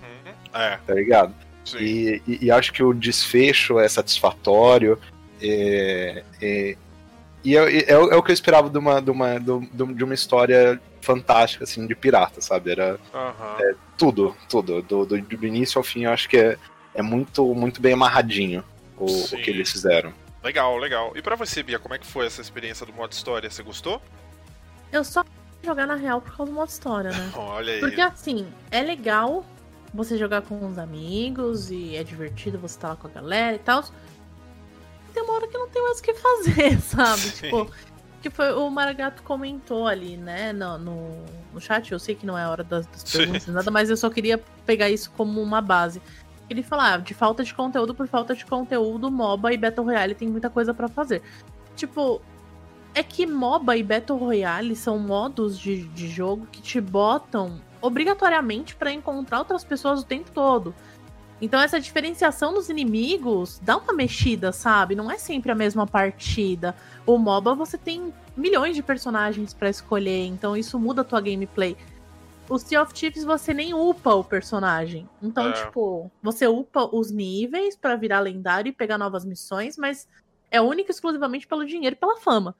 [0.01, 0.61] Uhum.
[0.61, 1.33] É, tá ligado?
[1.77, 4.97] E, e- e acho que o desfecho é satisfatório,
[5.41, 6.77] é, é-
[7.43, 10.13] e é, é o é o que eu esperava de uma, de, uma, de uma
[10.13, 12.71] história fantástica, assim, de pirata, sabe?
[12.71, 13.57] Era Aham.
[13.97, 16.57] tudo, tudo, do, do, do início ao fim, eu acho que é,
[16.93, 18.63] é muito, muito bem amarradinho
[18.97, 20.13] o, o que eles fizeram.
[20.43, 21.11] Legal, legal.
[21.15, 23.49] E pra você, Bia, como é que foi essa experiência do modo história?
[23.49, 24.01] Você gostou?
[24.91, 25.23] Eu só
[25.63, 27.31] jogar na real por causa do modo história, né?
[27.35, 27.79] Olha aí.
[27.79, 29.45] Porque assim, é legal
[29.93, 33.55] você jogar com os amigos e é divertido você estar tá lá com a galera
[33.55, 33.83] e tal.
[35.13, 37.21] Tem uma hora que não tem mais o que fazer, sabe?
[37.21, 37.45] Sim.
[37.45, 37.71] Tipo,
[38.21, 41.91] que foi o Maragato comentou ali, né, no, no, no chat.
[41.91, 43.17] Eu sei que não é a hora das, das Sim.
[43.19, 46.01] perguntas, nada, mas eu só queria pegar isso como uma base.
[46.49, 50.27] Ele falava de falta de conteúdo por falta de conteúdo, MOBA e Battle Royale tem
[50.27, 51.21] muita coisa pra fazer.
[51.75, 52.21] Tipo,
[52.95, 58.75] é que MOBA e Battle Royale são modos de, de jogo que te botam obrigatoriamente
[58.75, 60.73] pra encontrar outras pessoas o tempo todo.
[61.43, 64.95] Então essa diferenciação dos inimigos dá uma mexida, sabe?
[64.95, 66.73] Não é sempre a mesma partida.
[67.05, 71.75] O MOBA você tem milhões de personagens pra escolher, então isso muda a tua gameplay.
[72.49, 75.07] O Sea of Thieves você nem upa o personagem.
[75.21, 75.51] Então, É.
[75.51, 80.07] tipo, você upa os níveis pra virar lendário e pegar novas missões, mas
[80.53, 82.55] é única e exclusivamente pelo dinheiro e pela fama.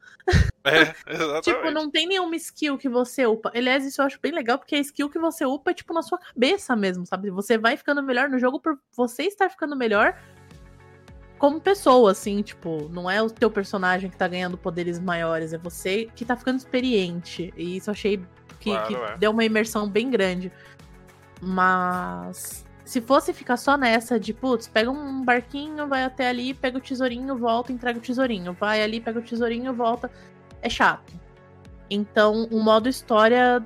[0.64, 1.44] É, exatamente.
[1.44, 3.52] Tipo, não tem nenhuma skill que você upa.
[3.54, 6.02] Aliás, isso eu acho bem legal, porque a skill que você upa é, tipo, na
[6.02, 7.30] sua cabeça mesmo, sabe?
[7.30, 10.20] Você vai ficando melhor no jogo por você estar ficando melhor
[11.38, 15.58] como pessoa, assim, tipo, não é o teu personagem que tá ganhando poderes maiores, é
[15.60, 17.54] você que tá ficando experiente.
[17.56, 18.18] E isso eu achei
[18.60, 19.18] que, Claro, que é.
[19.18, 20.52] deu uma imersão bem grande.
[21.40, 26.78] Mas se fosse ficar só nessa de, putz, pega um barquinho, vai até ali, pega
[26.78, 28.54] o tesourinho, volta, entrega o tesourinho.
[28.54, 30.12] Vai ali, pega o tesourinho, volta.
[30.62, 31.14] É chato.
[31.90, 33.66] Então, o modo história,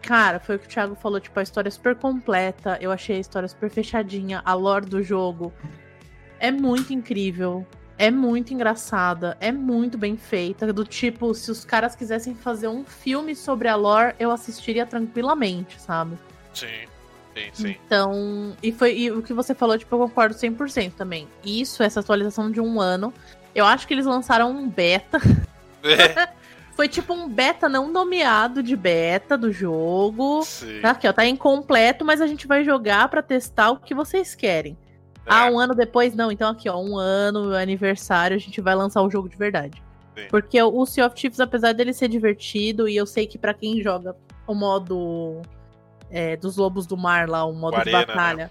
[0.00, 2.78] cara, foi o que o Thiago falou, tipo, a história é super completa.
[2.80, 5.52] Eu achei a história super fechadinha, a lore do jogo
[6.38, 7.66] é muito incrível.
[7.98, 10.72] É muito engraçada, é muito bem feita.
[10.72, 15.80] Do tipo, se os caras quisessem fazer um filme sobre a lore, eu assistiria tranquilamente,
[15.80, 16.18] sabe?
[16.52, 16.88] Sim,
[17.34, 17.76] sim, sim.
[17.86, 21.28] Então, e foi e o que você falou, tipo, eu concordo 100% também.
[21.44, 23.12] Isso, essa atualização de um ano.
[23.54, 25.18] Eu acho que eles lançaram um beta.
[25.82, 26.28] É,
[26.74, 30.42] Foi tipo um beta não nomeado de beta do jogo.
[30.42, 30.80] sim.
[30.80, 34.34] Tá aqui, ó, tá incompleto, mas a gente vai jogar pra testar o que vocês
[34.34, 34.76] querem.
[35.26, 36.14] Ah, É, um ano depois?
[36.14, 39.36] Não, então aqui, ó, um ano, meu aniversário, a gente vai lançar o jogo de
[39.36, 39.82] verdade.
[40.16, 40.26] Sim.
[40.30, 43.82] Porque o Sea of Thieves, apesar dele ser divertido, e eu sei que pra quem
[43.82, 44.16] joga
[44.46, 45.42] o modo
[46.12, 48.50] é, dos Lobos do Mar lá, o modo O de Arena, batalha.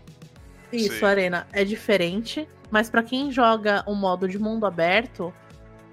[0.74, 1.06] Isso, Sim.
[1.06, 2.48] Arena, é diferente.
[2.70, 5.34] Mas pra quem joga o modo de mundo aberto,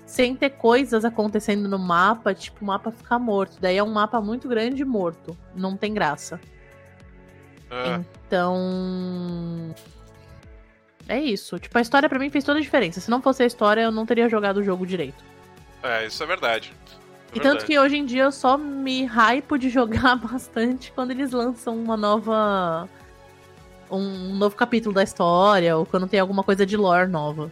[0.07, 3.59] sem ter coisas acontecendo no mapa, tipo, o mapa fica morto.
[3.61, 5.37] Daí é um mapa muito grande e morto.
[5.54, 6.40] Não tem graça.
[7.70, 9.74] Ah, Então.
[11.09, 11.59] É isso.
[11.59, 13.00] Tipo, a história pra mim fez toda a diferença.
[13.00, 15.22] Se não fosse a história, eu não teria jogado o jogo direito.
[15.83, 16.72] é, isso é verdade.
[17.32, 21.10] É E tanto que hoje em dia eu só me hypo de jogar bastante quando
[21.10, 22.88] eles lançam uma nova.
[23.90, 27.50] Um novo capítulo da história, ou quando tem alguma coisa de lore nova.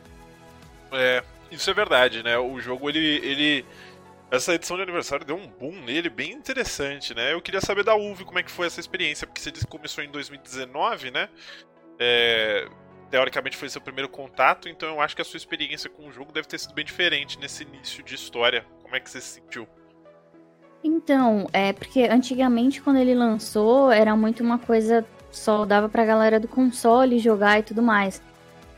[0.92, 2.36] É, isso é verdade, né?
[2.38, 3.64] O jogo, ele, ele.
[4.30, 7.32] Essa edição de aniversário deu um boom nele bem interessante, né?
[7.32, 9.70] Eu queria saber da UV como é que foi essa experiência, porque você disse que
[9.70, 11.28] começou em 2019, né?
[11.98, 12.68] É,
[13.10, 16.32] teoricamente foi seu primeiro contato, então eu acho que a sua experiência com o jogo
[16.32, 18.64] deve ter sido bem diferente nesse início de história.
[18.82, 19.66] Como é que você se sentiu?
[20.82, 26.38] Então, é porque antigamente quando ele lançou era muito uma coisa só dava pra galera
[26.40, 28.22] do console jogar e tudo mais.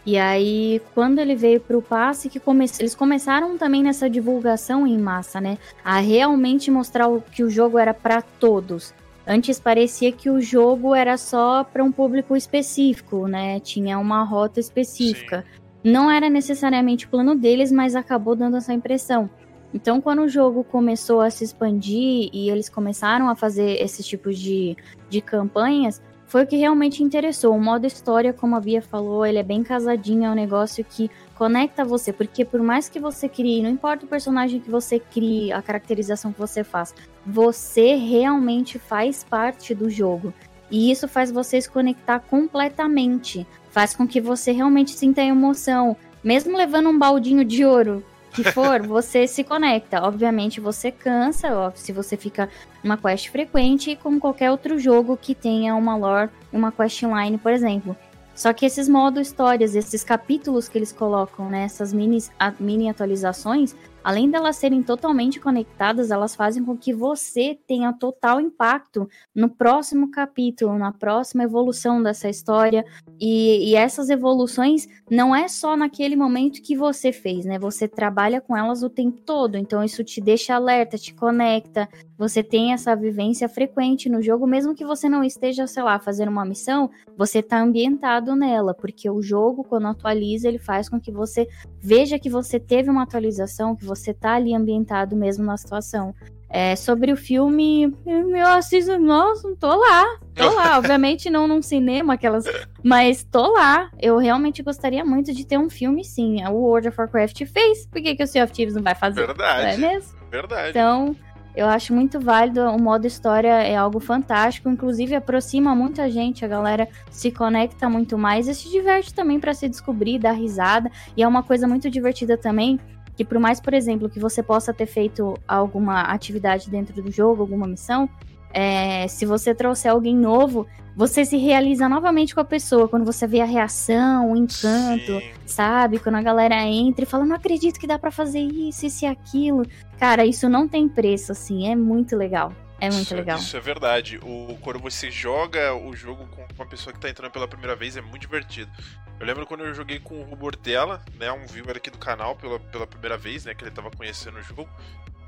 [0.06, 2.64] E aí, quando ele veio pro passe, que come...
[2.78, 5.58] eles começaram também nessa divulgação em massa, né?
[5.84, 8.94] A realmente mostrar o- que o jogo era pra todos.
[9.30, 13.60] Antes parecia que o jogo era só para um público específico, né?
[13.60, 15.44] Tinha uma rota específica.
[15.84, 19.28] Não era necessariamente o plano deles, mas acabou dando essa impressão.
[19.74, 24.38] Então, quando o jogo começou a se expandir e eles começaram a fazer esses tipos
[24.38, 24.74] de,
[25.10, 27.54] de campanhas, foi o que realmente interessou.
[27.54, 31.10] O modo história, como a Bia falou, ele é bem casadinho, é um negócio que
[31.38, 35.52] conecta você, porque por mais que você crie, não importa o personagem que você crie,
[35.52, 36.92] a caracterização que você faz,
[37.24, 40.34] você realmente faz parte do jogo.
[40.68, 43.46] E isso faz você se conectar completamente.
[43.70, 45.96] Faz com que você realmente sinta a emoção.
[46.24, 50.02] Mesmo levando um baldinho de ouro que for, você se conecta.
[50.02, 52.50] Obviamente você cansa, ó, se você fica
[52.82, 57.52] numa quest frequente, como qualquer outro jogo que tenha uma lore, uma quest line, por
[57.52, 57.96] exemplo.
[58.38, 62.22] Só que esses modos histórias, esses capítulos que eles colocam, né, essas mini,
[62.60, 69.08] mini atualizações, além delas serem totalmente conectadas, elas fazem com que você tenha total impacto
[69.34, 72.84] no próximo capítulo, na próxima evolução dessa história.
[73.20, 77.58] E, e essas evoluções não é só naquele momento que você fez, né?
[77.58, 81.88] Você trabalha com elas o tempo todo, então isso te deixa alerta, te conecta.
[82.16, 86.30] Você tem essa vivência frequente no jogo, mesmo que você não esteja, sei lá, fazendo
[86.30, 91.12] uma missão, você tá ambientado nela, porque o jogo, quando atualiza, ele faz com que
[91.12, 91.48] você
[91.80, 96.14] veja que você teve uma atualização, que você tá ali ambientado mesmo na situação.
[96.50, 100.78] É, sobre o filme, eu assisto, nossa, tô lá, tô lá.
[100.78, 102.46] Obviamente não num cinema, aquelas.
[102.82, 103.90] Mas tô lá.
[104.00, 106.42] Eu realmente gostaria muito de ter um filme, sim.
[106.46, 109.26] O World of Warcraft fez, por que, que o Sea of Thieves não vai fazer?
[109.26, 109.78] Verdade.
[109.78, 110.16] Não é mesmo?
[110.30, 110.70] Verdade.
[110.70, 111.14] Então,
[111.58, 112.62] eu acho muito válido.
[112.62, 114.70] O modo história é algo fantástico.
[114.70, 116.44] Inclusive, aproxima muita gente.
[116.44, 120.90] A galera se conecta muito mais e se diverte também para se descobrir, dar risada.
[121.16, 122.78] E é uma coisa muito divertida também
[123.18, 127.42] que por mais, por exemplo, que você possa ter feito alguma atividade dentro do jogo,
[127.42, 128.08] alguma missão,
[128.54, 132.86] é, se você trouxer alguém novo, você se realiza novamente com a pessoa.
[132.86, 135.32] Quando você vê a reação, o encanto, Sim.
[135.44, 135.98] sabe?
[135.98, 139.08] Quando a galera entra e fala, não acredito que dá para fazer isso, isso e
[139.08, 139.66] aquilo.
[139.98, 142.52] Cara, isso não tem preço, assim, é muito legal.
[142.80, 143.38] É muito isso, legal.
[143.38, 144.18] Isso é verdade.
[144.22, 147.96] O, quando você joga o jogo com uma pessoa que tá entrando pela primeira vez,
[147.96, 148.70] é muito divertido.
[149.18, 152.60] Eu lembro quando eu joguei com o Rubortella, né, um viewer aqui do canal pela,
[152.60, 154.68] pela primeira vez, né, que ele tava conhecendo o jogo.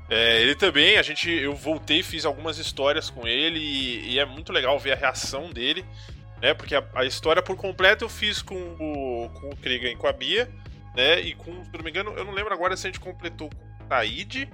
[0.09, 4.25] É, ele também, a gente, eu voltei, fiz algumas histórias com ele e, e é
[4.25, 5.85] muito legal ver a reação dele,
[6.41, 9.95] né, porque a, a história por completo eu fiz com o, com o Krigan e
[9.95, 10.49] com a Bia,
[10.95, 13.49] né, e com, se não me engano, eu não lembro agora se a gente completou
[13.49, 14.49] com o Taide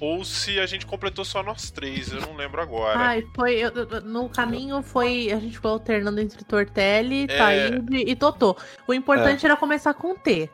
[0.00, 2.98] ou se a gente completou só nós três, eu não lembro agora.
[2.98, 3.56] Ai, foi.
[3.56, 3.72] eu-
[4.04, 5.30] no caminho foi.
[5.30, 7.36] A gente foi alternando entre Tortelli, É.
[7.38, 8.56] Taíde e Totô.
[8.88, 10.48] O importante era começar com T.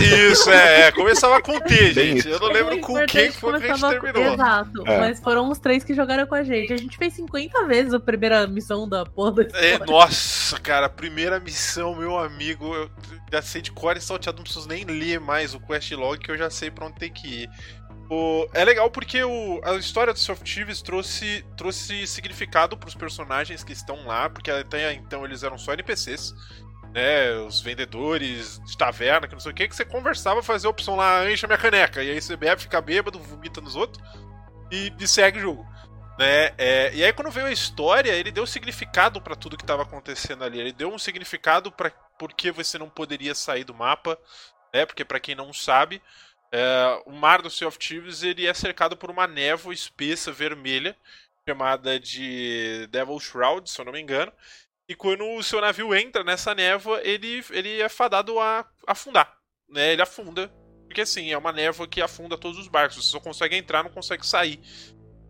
[0.00, 2.28] Isso, é, é, começava com T, gente.
[2.28, 4.34] Eu não lembro com quem foi que a gente terminou.
[4.34, 4.82] Exato.
[4.86, 4.98] É.
[4.98, 6.72] Mas foram os três que jogaram com a gente.
[6.72, 11.38] A gente fez 50 vezes a primeira missão da porra da É, nossa, cara, primeira
[11.38, 12.90] missão, meu amigo, eu
[13.30, 16.30] já sei de cor e salteado, não preciso nem ler mais o quest log que
[16.30, 17.50] eu já sei pra onde tem que ir.
[18.08, 23.64] O- é legal porque o- a história do Soft Thieves trouxe, trouxe significado pros personagens
[23.64, 26.32] que estão lá, porque até então eles eram só NPCs,
[26.94, 27.32] né?
[27.38, 30.94] Os vendedores de taverna, que não sei o que, que você conversava, fazia a opção
[30.94, 34.00] lá, encha minha caneca, e aí você bebe, fica bêbado, vomita nos outros
[34.70, 35.66] e, e segue o jogo.
[36.18, 36.52] Né?
[36.56, 40.44] É, e aí quando veio a história, ele deu significado pra tudo que estava acontecendo
[40.44, 40.58] ali.
[40.60, 44.18] Ele deu um significado para por que você não poderia sair do mapa,
[44.72, 44.86] né?
[44.86, 46.00] Porque pra quem não sabe,
[46.52, 50.96] é, o mar do Sea of Thieves ele é cercado por uma névoa espessa vermelha
[51.48, 54.32] chamada de Devil Shroud, se eu não me engano.
[54.88, 59.36] E quando o seu navio entra nessa névoa, ele, ele é fadado a afundar,
[59.68, 59.92] né?
[59.92, 60.48] Ele afunda,
[60.86, 62.96] porque assim, é uma névoa que afunda todos os barcos.
[62.96, 64.60] Você só consegue entrar, não consegue sair.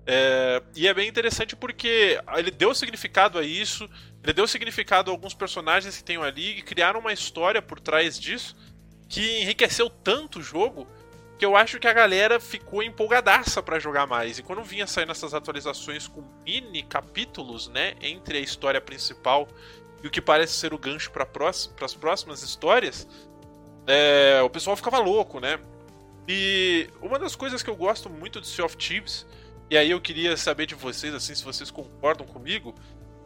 [0.07, 3.89] É, e é bem interessante porque ele deu significado a isso,
[4.23, 8.19] ele deu significado a alguns personagens que tem ali e criaram uma história por trás
[8.19, 8.57] disso
[9.09, 10.87] que enriqueceu tanto o jogo
[11.39, 14.39] que eu acho que a galera ficou empolgadaça pra jogar mais.
[14.39, 19.47] E quando vinha saindo essas atualizações com mini capítulos, né, entre a história principal
[20.03, 21.27] e o que parece ser o gancho para
[21.85, 23.07] as próximas histórias,
[23.87, 25.59] é, o pessoal ficava louco, né?
[26.29, 29.27] E uma das coisas que eu gosto muito de Sea of Thieves,
[29.71, 32.75] e aí eu queria saber de vocês, assim, se vocês concordam comigo,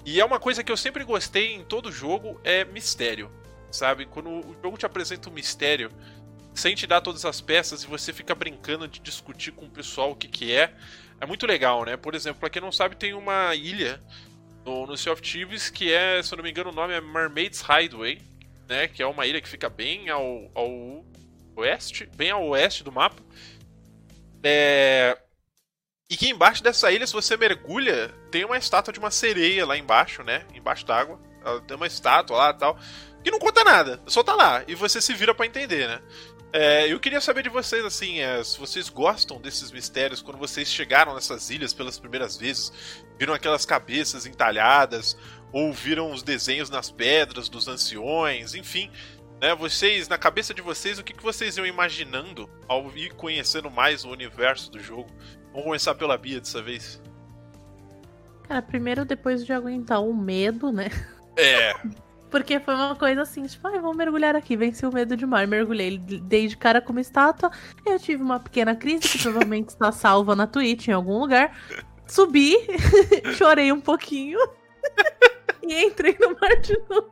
[0.05, 3.31] e é uma coisa que eu sempre gostei em todo jogo, é mistério,
[3.71, 4.07] sabe?
[4.07, 5.91] Quando o jogo te apresenta um mistério,
[6.55, 10.11] sem te dar todas as peças e você fica brincando de discutir com o pessoal
[10.11, 10.73] o que que é,
[11.21, 11.97] é muito legal, né?
[11.97, 14.01] Por exemplo, pra quem não sabe, tem uma ilha
[14.65, 17.01] no, no Sea of Thieves que é, se eu não me engano, o nome é
[17.01, 18.21] Mermaid's Hideaway,
[18.69, 18.89] né?
[18.89, 21.05] Que é uma ilha que fica bem ao, ao
[21.57, 23.23] oeste, bem ao oeste do mapa.
[24.43, 25.17] É...
[26.09, 29.77] E que embaixo dessa ilha, se você mergulha, tem uma estátua de uma sereia lá
[29.77, 30.45] embaixo, né?
[30.55, 31.21] Embaixo d'água.
[31.67, 32.79] Tem uma estátua lá e tal.
[33.23, 34.65] Que não conta nada, só tá lá.
[34.67, 36.03] E você se vira para entender, né?
[36.53, 40.69] É, eu queria saber de vocês, assim, é, se vocês gostam desses mistérios, quando vocês
[40.69, 42.73] chegaram nessas ilhas pelas primeiras vezes,
[43.17, 45.17] viram aquelas cabeças entalhadas,
[45.53, 48.91] ou viram os desenhos nas pedras dos anciões, enfim,
[49.41, 49.55] né?
[49.55, 54.05] Vocês, na cabeça de vocês, o que, que vocês iam imaginando ao ir conhecendo mais
[54.05, 55.09] o universo do jogo?
[55.51, 57.01] Vamos começar pela Bia dessa vez.
[58.47, 60.89] Cara, primeiro depois de aguentar o medo, né?
[61.37, 61.73] É,
[62.31, 65.47] Porque foi uma coisa assim, tipo, ai, vamos mergulhar aqui, venci o medo de mar.
[65.47, 67.51] Mergulhei, dei de cara como estátua.
[67.85, 71.57] Eu tive uma pequena crise, que provavelmente está salva na Twitch em algum lugar.
[72.07, 72.55] Subi,
[73.37, 74.39] chorei um pouquinho
[75.63, 77.11] e entrei no mar de novo.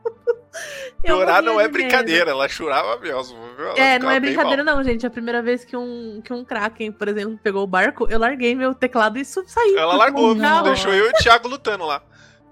[1.05, 1.73] Eu chorar não é medo.
[1.73, 3.39] brincadeira, ela chorava mesmo.
[3.59, 4.77] Ela É, não é brincadeira mal.
[4.77, 5.07] não, gente.
[5.07, 8.57] A primeira vez que um, que um Kraken, por exemplo, pegou o barco, eu larguei
[8.57, 9.75] meu teclado e saí.
[9.77, 10.65] Ela largou, cigarro.
[10.65, 12.03] deixou eu e o Thiago lutando lá.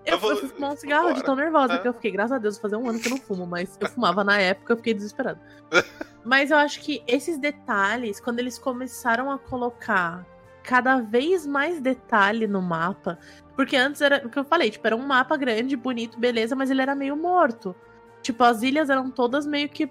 [0.06, 2.10] Eu, vou- eu fui fumar um cigarro de tão nervosa que eu fiquei.
[2.10, 4.72] Graças a Deus, fazia um ano que eu não fumo, mas eu fumava na época,
[4.72, 5.40] eu fiquei desesperada.
[6.24, 10.24] mas eu acho que esses detalhes, quando eles começaram a colocar
[10.62, 13.18] cada vez mais detalhe no mapa,
[13.54, 16.70] porque antes era o que eu falei, tipo, era um mapa grande, bonito, beleza, mas
[16.70, 17.74] ele era meio morto.
[18.22, 19.88] Tipo, as ilhas eram todas meio que.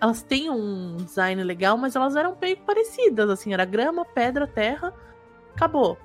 [0.00, 4.92] Elas têm um design legal, mas elas eram meio parecidas, assim, era grama, pedra, terra,
[5.54, 5.96] acabou.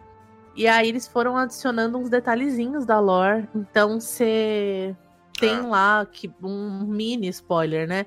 [0.55, 3.47] E aí eles foram adicionando uns detalhezinhos da lore.
[3.55, 4.95] Então você
[5.39, 5.67] tem Ah.
[5.67, 8.05] lá que um mini spoiler, né?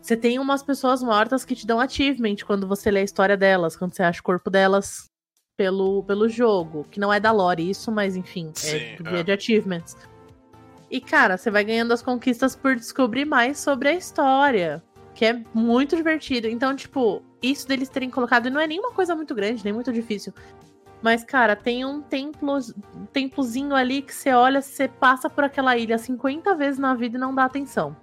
[0.00, 3.74] Você tem umas pessoas mortas que te dão achievement quando você lê a história delas,
[3.76, 5.10] quando você acha o corpo delas
[5.56, 6.86] pelo, pelo jogo.
[6.90, 9.10] Que não é da lore isso, mas enfim, Sim, é do é.
[9.12, 9.96] guia de achievements.
[10.90, 14.82] E cara, você vai ganhando as conquistas por descobrir mais sobre a história.
[15.14, 16.48] Que é muito divertido.
[16.48, 20.32] Então, tipo, isso deles terem colocado não é nenhuma coisa muito grande, nem muito difícil.
[21.04, 22.56] Mas, cara, tem um templo,
[22.96, 27.18] um templozinho ali que você olha, você passa por aquela ilha 50 vezes na vida
[27.18, 27.94] e não dá atenção.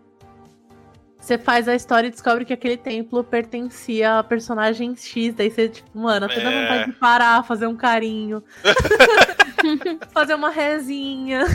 [1.20, 5.34] Você faz a história e descobre que aquele templo pertencia a personagem X.
[5.34, 6.62] Daí você, tipo, mano, até dá É.
[6.62, 8.44] vontade de parar, fazer um carinho.
[10.14, 11.46] fazer uma rezinha.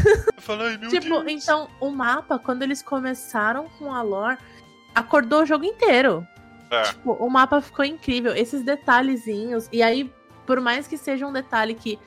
[0.81, 1.45] Meu Tipo, Deus.
[1.45, 4.39] então, o mapa, quando eles começaram com a lore,
[4.95, 6.27] acordou o jogo inteiro.
[6.73, 6.83] É.
[6.83, 8.35] Tipo, o mapa ficou incrível.
[8.35, 9.69] Esses detalhezinhos.
[9.73, 10.13] E aí,
[10.47, 11.99] por mais que seja um detalhe que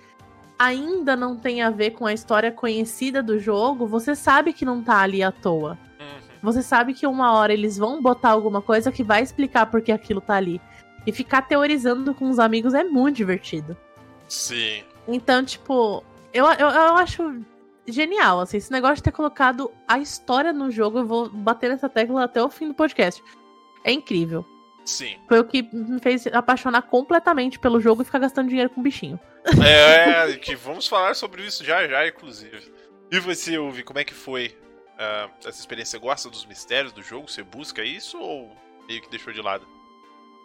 [0.58, 4.84] ainda não tem a ver com a história conhecida do jogo, você sabe que não
[4.84, 5.78] tá ali à toa.
[6.00, 6.20] Uhum.
[6.44, 9.92] Você sabe que uma hora eles vão botar alguma coisa que vai explicar por que
[9.92, 10.60] aquilo tá ali.
[11.08, 13.76] E ficar teorizando com os amigos é muito divertido.
[14.28, 14.84] Sim.
[15.08, 17.42] Então, tipo, eu, eu, eu acho
[17.88, 21.90] genial, assim, esse negócio de ter colocado a história no jogo, eu vou bater nessa
[21.90, 23.24] tecla até o fim do podcast.
[23.84, 24.46] É incrível.
[24.86, 25.18] Sim.
[25.28, 29.20] Foi o que me fez apaixonar completamente pelo jogo e ficar gastando dinheiro com bichinho.
[29.64, 32.72] É, que vamos falar sobre isso já já, inclusive.
[33.12, 34.56] E você, Uvi, como é que foi
[34.98, 35.98] ah, essa experiência?
[35.98, 37.30] Você gosta dos mistérios do jogo?
[37.30, 38.52] Você busca isso ou
[38.88, 39.66] meio que deixou de lado?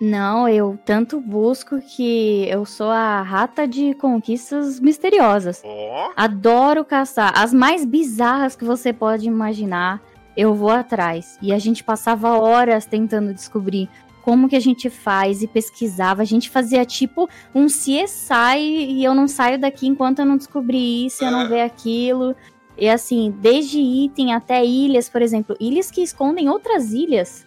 [0.01, 5.63] Não, eu tanto busco que eu sou a rata de conquistas misteriosas.
[5.65, 7.33] Ó, Adoro caçar.
[7.37, 10.03] As mais bizarras que você pode imaginar,
[10.37, 11.39] eu vou atrás.
[11.41, 13.89] E a gente passava horas tentando descobrir
[14.25, 16.23] como que a gente faz e pesquisava.
[16.23, 21.05] A gente fazia tipo um CSI e eu não saio daqui enquanto eu não descobrir
[21.05, 22.35] isso, eu não ver aquilo.
[22.79, 27.47] E assim, desde item até ilhas, por exemplo, ilhas que escondem outras ilhas,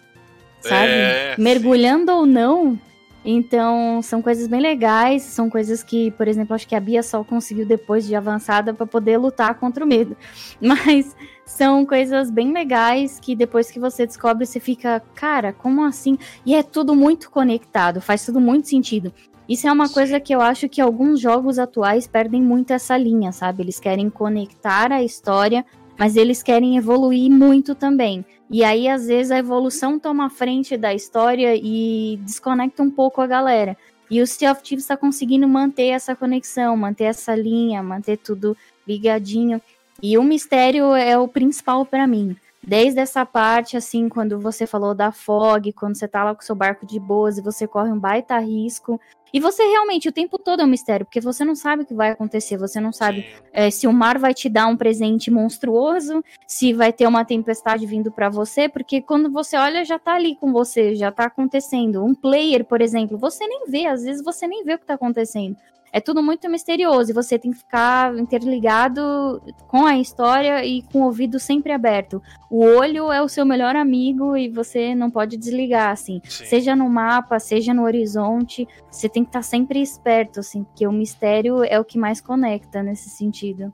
[0.60, 0.92] sabe?
[0.92, 2.78] É, Mergulhando ou não.
[3.24, 7.22] Então, são coisas bem legais, são coisas que, por exemplo, acho que a Bia só
[7.24, 10.16] conseguiu depois de avançada para poder lutar contra o medo.
[10.60, 16.16] Mas são coisas bem legais que depois que você descobre, você fica, cara, como assim?
[16.46, 19.12] E é tudo muito conectado, faz tudo muito sentido.
[19.48, 23.32] Isso é uma coisa que eu acho que alguns jogos atuais perdem muito essa linha,
[23.32, 23.62] sabe?
[23.62, 25.64] Eles querem conectar a história,
[25.98, 28.24] mas eles querem evoluir muito também.
[28.50, 33.20] E aí, às vezes, a evolução toma a frente da história e desconecta um pouco
[33.20, 33.76] a galera.
[34.10, 38.56] E o Sea of Thieves está conseguindo manter essa conexão, manter essa linha, manter tudo
[38.86, 39.60] ligadinho.
[40.02, 42.36] E o mistério é o principal para mim.
[42.66, 46.54] Desde essa parte, assim, quando você falou da fog, quando você tá lá com seu
[46.54, 49.00] barco de boas e você corre um baita risco.
[49.32, 51.94] E você realmente, o tempo todo é um mistério, porque você não sabe o que
[51.94, 56.24] vai acontecer, você não sabe é, se o mar vai te dar um presente monstruoso,
[56.46, 60.36] se vai ter uma tempestade vindo pra você, porque quando você olha já tá ali
[60.36, 62.04] com você, já tá acontecendo.
[62.04, 64.94] Um player, por exemplo, você nem vê, às vezes você nem vê o que tá
[64.94, 65.56] acontecendo.
[65.92, 71.00] É tudo muito misterioso e você tem que ficar interligado com a história e com
[71.00, 72.22] o ouvido sempre aberto.
[72.50, 76.20] O olho é o seu melhor amigo e você não pode desligar, assim.
[76.24, 76.44] Sim.
[76.46, 80.92] Seja no mapa, seja no horizonte, você tem que estar sempre esperto, assim, porque o
[80.92, 83.70] mistério é o que mais conecta nesse sentido.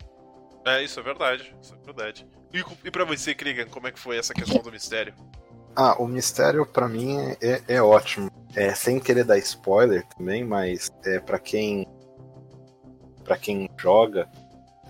[0.64, 1.54] É, isso é verdade.
[1.60, 2.26] Isso é verdade.
[2.52, 5.14] E, e pra você, Krigan, como é que foi essa questão do mistério?
[5.76, 8.30] Ah, o mistério pra mim é, é ótimo.
[8.54, 11.84] É, sem querer dar spoiler também, mas é para quem
[13.24, 14.28] para quem joga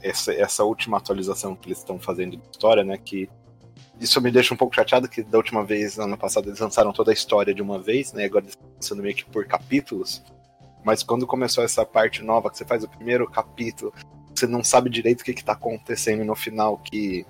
[0.02, 3.28] essa, essa última atualização que eles estão fazendo de história, né, que
[3.98, 7.10] isso me deixa um pouco chateado que da última vez, ano passado, eles lançaram toda
[7.10, 10.22] a história de uma vez, né, agora eles estão lançando meio que por capítulos.
[10.84, 13.94] Mas quando começou essa parte nova, que você faz o primeiro capítulo,
[14.34, 17.24] você não sabe direito o que, que tá acontecendo no final que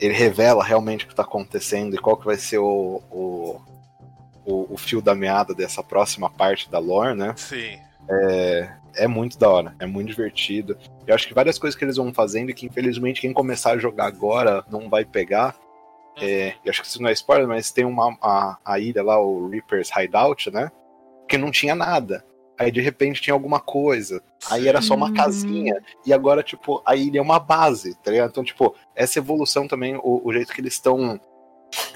[0.00, 3.60] ele revela realmente o que tá acontecendo e qual que vai ser o, o,
[4.44, 7.34] o, o fio da meada dessa próxima parte da lore, né?
[7.36, 7.78] Sim.
[8.08, 10.76] É, é muito da hora, é muito divertido.
[11.06, 13.78] Eu acho que várias coisas que eles vão fazendo e que infelizmente quem começar a
[13.78, 15.56] jogar agora não vai pegar.
[16.20, 19.20] É, eu acho que isso não é spoiler, mas tem uma a, a ilha lá,
[19.20, 20.70] o Reaper's Hideout, né?
[21.28, 22.24] Que não tinha nada.
[22.60, 24.22] Aí de repente tinha alguma coisa.
[24.50, 25.82] Aí era só uma casinha.
[26.04, 28.28] E agora, tipo, a ilha é uma base, tá ligado?
[28.28, 31.18] Então, tipo, essa evolução também, o, o jeito que eles estão.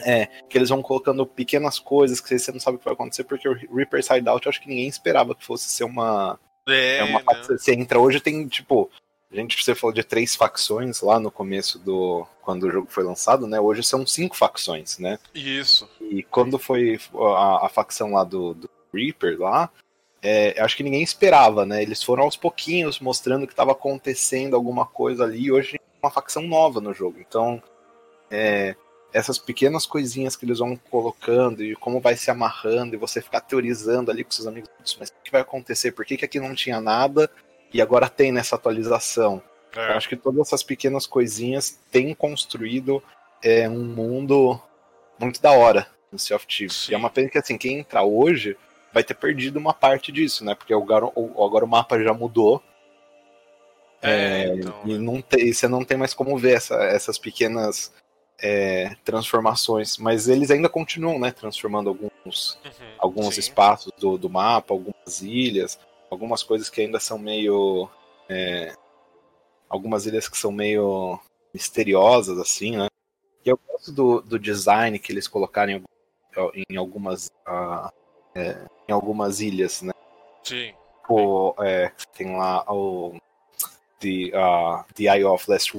[0.02, 3.24] É, que eles vão colocando pequenas coisas que você não sabe o que vai acontecer,
[3.24, 6.40] porque o Reaper's Hideout eu acho que ninguém esperava que fosse ser uma.
[6.68, 7.42] É, É uma né?
[7.48, 8.90] Você entra hoje, tem, tipo.
[9.30, 12.26] A gente, você falou de três facções lá no começo do.
[12.42, 13.60] Quando o jogo foi lançado, né?
[13.60, 15.18] Hoje são cinco facções, né?
[15.34, 15.88] Isso.
[16.00, 17.00] E quando foi
[17.36, 19.70] a, a facção lá do, do Reaper lá,
[20.22, 21.82] é, acho que ninguém esperava, né?
[21.82, 25.44] Eles foram aos pouquinhos mostrando que estava acontecendo alguma coisa ali.
[25.44, 27.18] E hoje uma facção nova no jogo.
[27.18, 27.62] Então,
[28.30, 28.76] é,
[29.14, 33.40] essas pequenas coisinhas que eles vão colocando e como vai se amarrando e você ficar
[33.40, 35.92] teorizando ali com seus amigos, mas o que vai acontecer?
[35.92, 37.30] Por que, que aqui não tinha nada
[37.72, 39.40] e agora tem nessa atualização?
[39.76, 39.92] É.
[39.92, 43.00] Eu acho que todas essas pequenas coisinhas têm construído
[43.40, 44.60] é, um mundo
[45.16, 46.88] muito da hora no Sea of Thieves.
[46.88, 48.56] E é uma pena que assim, quem entrar hoje
[48.92, 50.56] vai ter perdido uma parte disso, né?
[50.56, 52.60] Porque agora, agora o mapa já mudou.
[54.02, 54.82] É, é, então...
[54.84, 57.92] E não tem, você não tem mais como ver essa, essas pequenas
[58.40, 59.96] é, transformações.
[59.98, 61.30] Mas eles ainda continuam, né?
[61.30, 65.78] Transformando alguns, uhum, alguns espaços do, do mapa, algumas ilhas,
[66.10, 67.88] algumas coisas que ainda são meio.
[68.28, 68.74] É,
[69.68, 71.18] algumas ilhas que são meio
[71.52, 72.88] misteriosas, assim, né?
[73.44, 77.28] E eu gosto do, do design que eles colocaram em, em algumas.
[77.46, 77.90] Uh,
[78.34, 79.92] é, em algumas ilhas, né?
[80.42, 80.74] Sim.
[81.08, 83.16] O, é, tem lá o
[84.00, 85.76] The, uh, The Eye of Last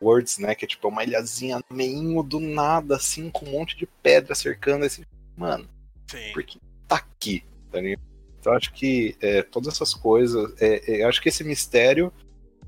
[0.00, 0.54] Words, né?
[0.54, 4.34] Que é tipo uma ilhazinha no meio do nada, assim, com um monte de pedra
[4.34, 5.06] cercando esse.
[5.36, 5.68] Mano,
[6.06, 6.32] Sim.
[6.32, 8.02] porque tá aqui, tá ligado?
[8.38, 10.54] Então acho que é, todas essas coisas.
[10.60, 12.12] É, é, acho que esse mistério,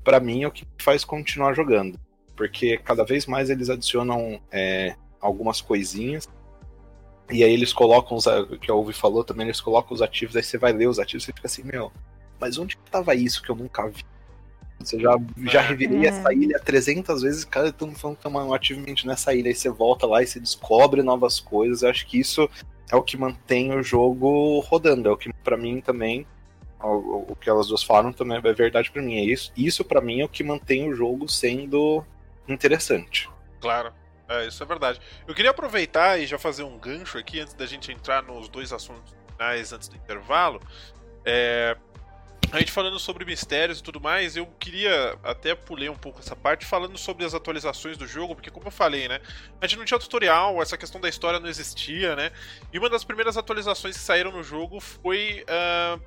[0.03, 1.99] para mim, é o que faz continuar jogando.
[2.35, 6.27] Porque cada vez mais eles adicionam é, algumas coisinhas
[7.31, 8.25] e aí eles colocam os.
[8.59, 11.23] que a Uvi falou também, eles colocam os ativos, aí você vai ler os ativos
[11.23, 11.91] e fica assim, meu,
[12.39, 14.03] mas onde que tava isso que eu nunca vi?
[14.79, 15.67] Você já, já é.
[15.67, 16.09] revirei é.
[16.09, 20.05] essa ilha 300 vezes, cara, estamos falando que um achievement nessa ilha, aí você volta
[20.05, 21.83] lá e você descobre novas coisas.
[21.83, 22.49] Eu acho que isso
[22.91, 26.27] é o que mantém o jogo rodando, é o que para mim também
[26.81, 29.17] o, o, que elas duas falaram também é verdade para mim.
[29.17, 32.03] É isso, isso para mim é o que mantém o jogo sendo
[32.47, 33.29] interessante.
[33.61, 33.93] Claro.
[34.27, 34.99] É, isso é verdade.
[35.27, 38.71] Eu queria aproveitar e já fazer um gancho aqui antes da gente entrar nos dois
[38.71, 40.61] assuntos finais antes do intervalo.
[41.25, 41.77] É,
[42.53, 46.35] a gente falando sobre mistérios e tudo mais, eu queria até pulei um pouco essa
[46.35, 49.19] parte falando sobre as atualizações do jogo, porque como eu falei, né,
[49.59, 52.31] a gente não tinha tutorial, essa questão da história não existia, né,
[52.71, 55.99] e uma das primeiras atualizações que saíram no jogo foi, uh,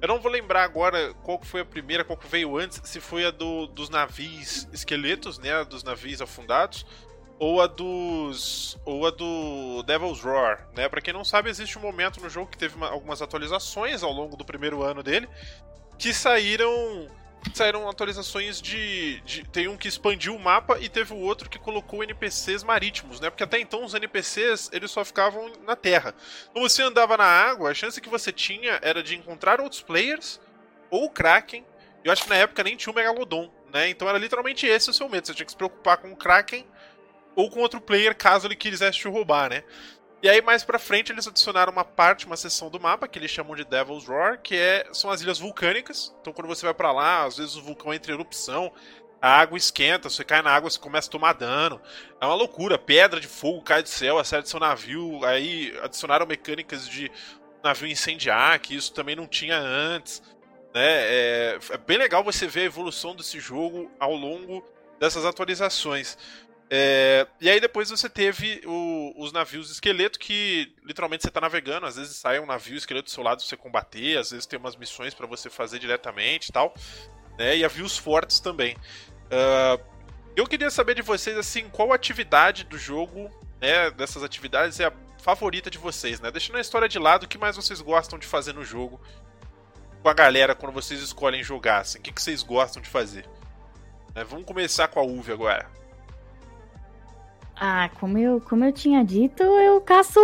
[0.00, 3.26] eu não vou lembrar agora qual foi a primeira, qual que veio antes, se foi
[3.26, 6.86] a do, dos navios esqueletos, né, dos navios afundados,
[7.38, 10.90] ou a dos ou a do Devil's Roar, né?
[10.90, 14.12] Para quem não sabe, existe um momento no jogo que teve uma, algumas atualizações ao
[14.12, 15.26] longo do primeiro ano dele
[16.00, 17.08] que saíram
[17.54, 21.58] saíram atualizações de, de, tem um que expandiu o mapa e teve o outro que
[21.58, 23.28] colocou NPCs marítimos, né?
[23.28, 26.14] Porque até então os NPCs eles só ficavam na terra.
[26.50, 30.40] Então você andava na água, a chance que você tinha era de encontrar outros players
[30.90, 31.64] ou o Kraken.
[32.02, 33.90] Eu acho que na época nem tinha o Megalodon, né?
[33.90, 35.26] Então era literalmente esse o seu medo.
[35.26, 36.66] Você tinha que se preocupar com o Kraken
[37.36, 39.64] ou com outro player caso ele quisesse te roubar, né?
[40.22, 43.30] E aí mais pra frente eles adicionaram uma parte, uma seção do mapa que eles
[43.30, 46.14] chamam de Devil's Roar, que é, são as ilhas vulcânicas.
[46.20, 48.70] Então quando você vai para lá, às vezes o vulcão entra em erupção,
[49.20, 51.80] a água esquenta, você cai na água, você começa a tomar dano.
[52.20, 55.24] É uma loucura, pedra de fogo cai do céu, acerta seu navio.
[55.24, 57.10] Aí adicionaram mecânicas de
[57.62, 60.22] navio incendiar, que isso também não tinha antes.
[60.74, 60.82] Né?
[60.82, 64.64] É, é bem legal você ver a evolução desse jogo ao longo
[64.98, 66.16] dessas atualizações.
[66.72, 71.84] É, e aí depois você teve o, os navios esqueleto que literalmente você está navegando,
[71.84, 74.56] às vezes sai um navio esqueleto do seu lado pra você combater, às vezes tem
[74.56, 76.72] umas missões para você fazer diretamente e tal,
[77.36, 77.56] né?
[77.56, 78.76] E navios fortes também.
[79.26, 79.82] Uh,
[80.36, 83.28] eu queria saber de vocês assim, qual atividade do jogo,
[83.60, 86.30] né, dessas atividades é a favorita de vocês, né?
[86.30, 89.00] Deixando a história de lado, o que mais vocês gostam de fazer no jogo
[90.04, 93.28] com a galera quando vocês escolhem jogar, assim, o que, que vocês gostam de fazer?
[94.14, 95.79] É, vamos começar com a Uve agora.
[97.62, 100.18] Ah, como eu, como eu tinha dito, eu caço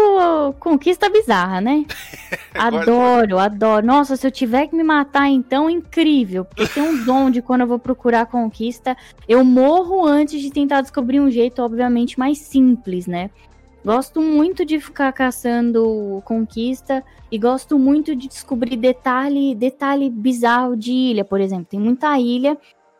[0.58, 1.84] conquista bizarra, né?
[2.54, 3.84] adoro, adoro.
[3.84, 6.46] Nossa, se eu tiver que me matar, então, incrível.
[6.46, 8.96] Porque tem um dom de quando eu vou procurar conquista,
[9.28, 13.28] eu morro antes de tentar descobrir um jeito, obviamente, mais simples, né?
[13.84, 20.90] Gosto muito de ficar caçando conquista e gosto muito de descobrir detalhe, detalhe bizarro de
[20.90, 21.66] ilha, por exemplo.
[21.66, 22.56] Tem muita ilha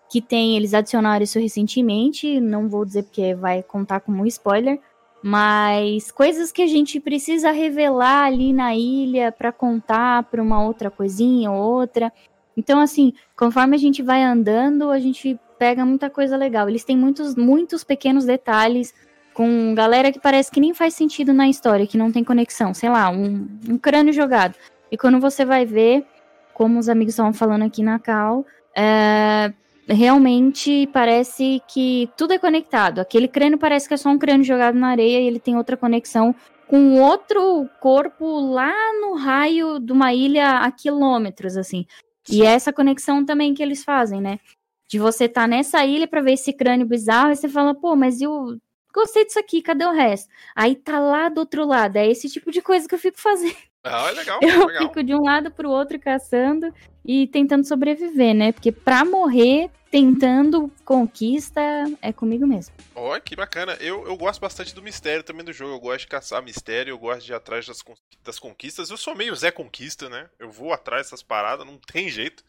[0.09, 4.79] que tem, eles adicionaram isso recentemente, não vou dizer porque vai contar como um spoiler,
[5.23, 10.91] mas coisas que a gente precisa revelar ali na ilha para contar para uma outra
[10.91, 12.13] coisinha ou outra.
[12.57, 16.69] Então, assim, conforme a gente vai andando, a gente pega muita coisa legal.
[16.69, 18.95] Eles têm muitos, muitos pequenos detalhes
[19.35, 22.73] com galera que parece que nem faz sentido na história, que não tem conexão.
[22.73, 24.55] Sei lá, um, um crânio jogado.
[24.91, 26.07] E quando você vai ver,
[26.55, 29.53] como os amigos estavam falando aqui na Cal, é,
[29.89, 33.01] realmente parece que tudo é conectado.
[33.01, 35.76] Aquele crânio parece que é só um crânio jogado na areia e ele tem outra
[35.76, 36.34] conexão
[36.66, 41.87] com outro corpo lá no raio de uma ilha a quilômetros, assim.
[42.28, 44.41] E é essa conexão também que eles fazem, né?
[44.89, 47.95] De você estar tá nessa ilha para ver esse crânio bizarro e você fala, pô,
[47.95, 48.59] mas eu
[48.93, 50.28] gostei disso aqui, cadê o resto?
[50.55, 51.97] Aí tá lá do outro lado.
[51.97, 53.57] É esse tipo de coisa que eu fico fazendo.
[53.84, 54.89] Ah, é legal, eu legal.
[54.89, 56.74] fico de um lado pro outro caçando
[57.07, 58.53] e tentando sobreviver, né?
[58.53, 61.61] Porque pra morrer tentando conquista
[62.03, 62.75] é comigo mesmo.
[62.95, 63.75] Ó, que bacana.
[63.75, 65.75] Eu, eu gosto bastante do mistério também do jogo.
[65.75, 67.83] Eu gosto de caçar mistério, eu gosto de ir atrás das,
[68.23, 68.91] das conquistas.
[68.91, 70.29] Eu sou meio Zé Conquista, né?
[70.39, 72.45] Eu vou atrás dessas paradas, não tem jeito.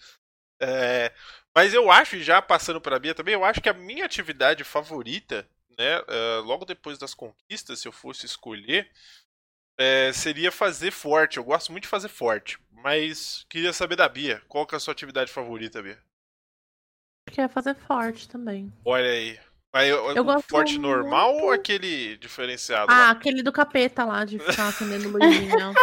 [0.60, 1.14] É,
[1.56, 4.64] mas eu acho, já passando para a Bia também, eu acho que a minha atividade
[4.64, 5.48] favorita,
[5.78, 8.90] né, uh, logo depois das conquistas, se eu fosse escolher,
[9.78, 11.38] é, seria fazer forte.
[11.38, 12.58] Eu gosto muito de fazer forte.
[12.88, 14.42] Mas queria saber da Bia.
[14.48, 15.98] Qual que é a sua atividade favorita, Bia?
[17.30, 18.72] Que é fazer forte também.
[18.86, 19.38] Olha aí.
[19.74, 21.44] Mas eu, gosto forte normal muito...
[21.48, 22.90] ou aquele diferenciado?
[22.90, 23.10] Ah, lá?
[23.10, 25.74] aquele do capeta lá, de ficar acendendo luzinha.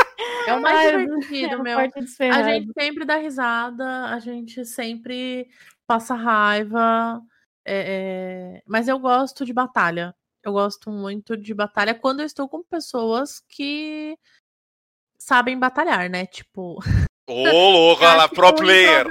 [0.47, 1.79] é o mais Ai, divertido, é meu.
[1.79, 5.47] A gente sempre dá risada, a gente sempre
[5.87, 7.21] passa raiva.
[7.67, 8.63] É, é...
[8.67, 10.15] Mas eu gosto de batalha.
[10.43, 14.17] Eu gosto muito de batalha quando eu estou com pessoas que
[15.25, 16.27] sabem batalhar, né?
[16.27, 16.79] Tipo.
[17.27, 19.07] Ô, louco, olha lá, pro player.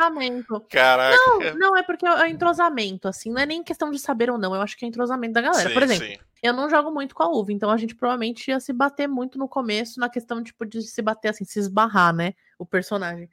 [0.70, 1.18] Caraca.
[1.18, 4.54] Não, não, é porque é entrosamento, assim, não é nem questão de saber ou não,
[4.54, 5.70] eu acho que é entrosamento da galera.
[5.70, 6.18] Sim, Por exemplo, sim.
[6.44, 9.40] eu não jogo muito com a uva, então a gente provavelmente ia se bater muito
[9.40, 12.34] no começo na questão, tipo, de se bater assim, se esbarrar, né?
[12.60, 13.30] O personagem.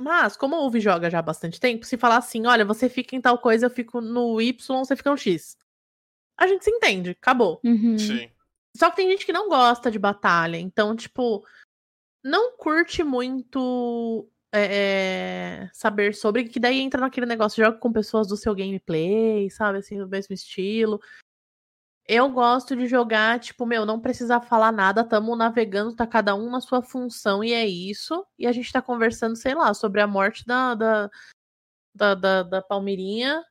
[0.00, 3.16] Mas, como o Uve joga já há bastante tempo, se falar assim, olha, você fica
[3.16, 5.56] em tal coisa, eu fico no Y, você fica no X
[6.36, 7.60] a gente se entende, acabou.
[7.64, 7.98] Uhum.
[7.98, 8.28] Sim.
[8.76, 11.44] Só que tem gente que não gosta de batalha, então, tipo,
[12.22, 18.36] não curte muito é, saber sobre, que daí entra naquele negócio, joga com pessoas do
[18.36, 21.00] seu gameplay, sabe, assim, do mesmo estilo.
[22.08, 26.50] Eu gosto de jogar, tipo, meu, não precisa falar nada, tamo navegando, tá cada um
[26.50, 28.24] na sua função e é isso.
[28.38, 31.10] E a gente tá conversando, sei lá, sobre a morte da, da,
[31.94, 33.44] da, da, da Palmeirinha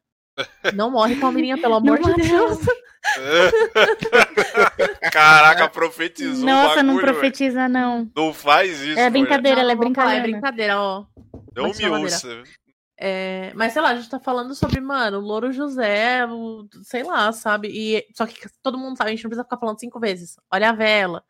[0.73, 2.59] não morre, Palmeirinha, pelo amor de Deus.
[5.11, 6.45] Caraca, profetizou.
[6.45, 7.69] Nossa, bagulho, não profetiza, véio.
[7.69, 8.11] não.
[8.15, 8.99] Não faz isso.
[8.99, 10.27] É brincadeira, ela é brincadeira.
[10.27, 11.05] É brincadeira, ó.
[11.55, 12.43] Não me ouça.
[12.97, 17.03] É, mas sei lá, a gente tá falando sobre, mano, o Louro José, o, sei
[17.03, 17.69] lá, sabe?
[17.69, 20.37] E, só que todo mundo sabe, a gente não precisa ficar falando cinco vezes.
[20.51, 21.23] Olha a vela,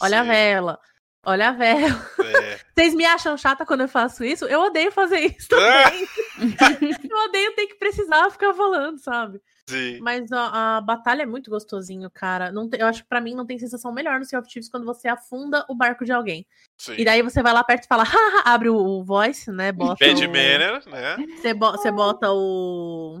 [0.00, 0.28] olha Sim.
[0.28, 0.78] a vela,
[1.24, 2.10] olha a vela.
[2.20, 2.58] É.
[2.74, 4.44] Vocês me acham chata quando eu faço isso?
[4.46, 6.08] Eu odeio fazer isso também.
[7.10, 9.40] eu odeio ter que precisar ficar falando, sabe?
[9.68, 10.00] Sim.
[10.00, 12.50] Mas a, a, batalha é muito gostosinho, cara.
[12.50, 14.68] Não tem, eu acho que pra mim não tem sensação melhor no Sea of Thieves
[14.68, 16.46] quando você afunda o barco de alguém.
[16.76, 16.94] Sim.
[16.98, 19.70] E daí você vai lá perto e fala, haha, abre o, o voice, né?
[19.70, 20.28] Bota Bad o...
[20.28, 21.16] manner, né?
[21.36, 23.20] Você, bo você bota o.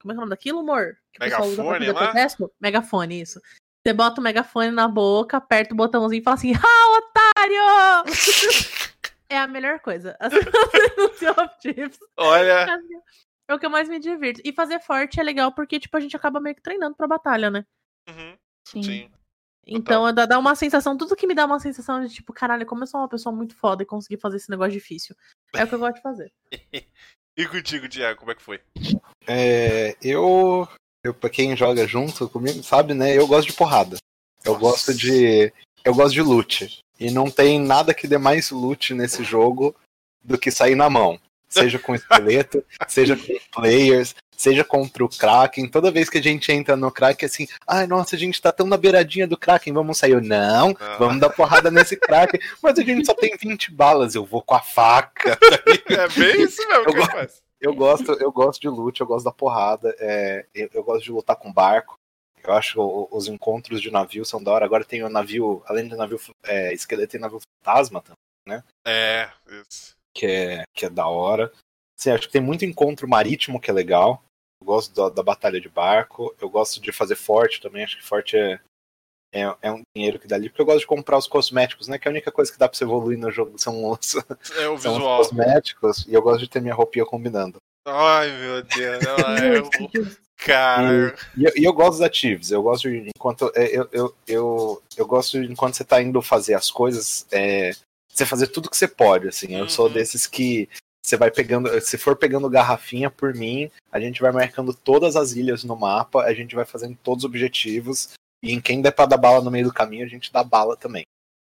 [0.00, 0.96] Como é que é o nome daquilo, amor?
[1.12, 2.12] Que Megafone lá?
[2.60, 3.40] Megafone, isso.
[3.84, 8.14] Você bota o megafone na boca, aperta o botãozinho e fala assim, ah, otário!
[9.28, 10.16] é a melhor coisa.
[10.96, 11.98] No Sea of Thieves.
[12.16, 12.66] Olha.
[13.48, 14.40] É o que eu mais me divirto.
[14.44, 17.50] E fazer forte é legal porque, tipo, a gente acaba meio que treinando pra batalha,
[17.50, 17.66] né?
[18.08, 18.38] Uhum.
[18.68, 18.82] Sim.
[18.82, 19.10] Sim.
[19.66, 22.82] Então dá, dá uma sensação, tudo que me dá uma sensação de tipo, caralho, como
[22.82, 25.14] eu sou uma pessoa muito foda e consegui fazer esse negócio difícil.
[25.54, 26.32] É o que eu gosto de fazer.
[27.36, 28.60] e contigo, Thiago, como é que foi?
[29.26, 30.68] É, eu,
[31.04, 33.16] eu, pra quem joga junto comigo, sabe, né?
[33.16, 33.96] Eu gosto de porrada.
[34.44, 34.64] Eu Nossa.
[34.64, 35.52] gosto de.
[35.84, 36.80] Eu gosto de loot.
[36.98, 39.74] E não tem nada que dê mais loot nesse jogo
[40.22, 41.18] do que sair na mão
[41.52, 45.68] seja com esqueleto, seja com players, seja contra o Kraken.
[45.68, 48.66] Toda vez que a gente entra no Kraken, assim, ai, nossa, a gente tá tão
[48.66, 50.12] na beiradinha do Kraken, vamos sair.
[50.12, 50.96] Eu, não, ah.
[50.98, 52.40] vamos dar porrada nesse Kraken.
[52.62, 55.38] Mas a gente só tem 20 balas, eu vou com a faca.
[55.88, 57.42] é bem isso mesmo eu que gosto, faz.
[57.62, 61.12] Eu gosto, eu gosto de loot, eu gosto da porrada, é, eu, eu, gosto de
[61.12, 61.94] lutar com barco.
[62.42, 64.64] Eu acho que os encontros de navio são da hora.
[64.64, 68.16] Agora tem o navio, além do navio é, esqueleto, tem navio fantasma também,
[68.48, 68.64] né?
[68.84, 69.30] É,
[69.70, 71.52] isso que é, que é da hora.
[71.98, 74.22] Assim, acho que tem muito encontro marítimo que é legal.
[74.60, 76.34] Eu gosto da, da batalha de barco.
[76.40, 77.84] Eu gosto de fazer forte também.
[77.84, 78.60] Acho que forte é,
[79.32, 80.48] é, é, um dinheiro que dá ali.
[80.48, 81.98] Porque eu gosto de comprar os cosméticos, né?
[81.98, 84.14] Que é a única coisa que dá pra você evoluir no jogo são os,
[84.56, 85.20] é o são visual.
[85.20, 86.06] os cosméticos.
[86.06, 87.56] E eu gosto de ter minha roupinha combinando.
[87.86, 90.12] Ai, meu Deus.
[90.38, 90.44] É...
[90.44, 91.14] Cara.
[91.38, 92.50] E, e, eu gosto dos ativos.
[92.50, 93.52] Eu gosto de enquanto.
[93.54, 97.24] É, eu, eu, eu, eu gosto de enquanto você tá indo fazer as coisas.
[97.30, 97.70] É,
[98.08, 99.56] você fazer tudo que você pode, assim.
[99.56, 99.92] Eu sou uhum.
[99.92, 100.68] desses que
[101.02, 105.32] você vai pegando, se for pegando garrafinha por mim, a gente vai marcando todas as
[105.32, 108.10] ilhas no mapa, a gente vai fazendo todos os objetivos,
[108.42, 110.76] e em quem der pra dar bala no meio do caminho, a gente dá bala
[110.76, 111.04] também.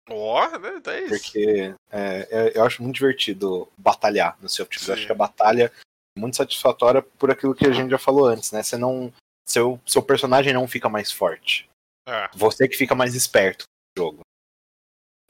[0.10, 0.82] Ó, oh, né?
[0.88, 1.10] É isso.
[1.10, 4.88] Porque é, é, eu acho muito divertido batalhar no seu time.
[4.88, 5.72] Eu acho que a batalha
[6.18, 8.62] é muito satisfatória por aquilo que a gente já falou antes, né?
[8.62, 9.14] Você não.
[9.48, 11.68] Seu, seu personagem não fica mais forte.
[12.08, 12.30] É.
[12.34, 13.66] Você que fica mais esperto
[13.98, 14.20] no jogo.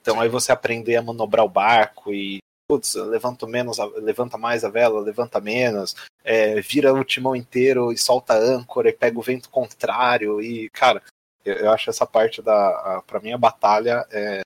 [0.00, 2.38] Então aí você aprender a manobrar o barco e.
[2.68, 5.94] Putz, levanta menos, a- levanta mais a vela, levanta menos,
[6.24, 10.40] é, vira o timão inteiro e solta a âncora e pega o vento contrário.
[10.40, 11.02] E, cara,
[11.44, 12.98] eu, acho essa parte da.
[12.98, 14.42] A, pra mim, a batalha é,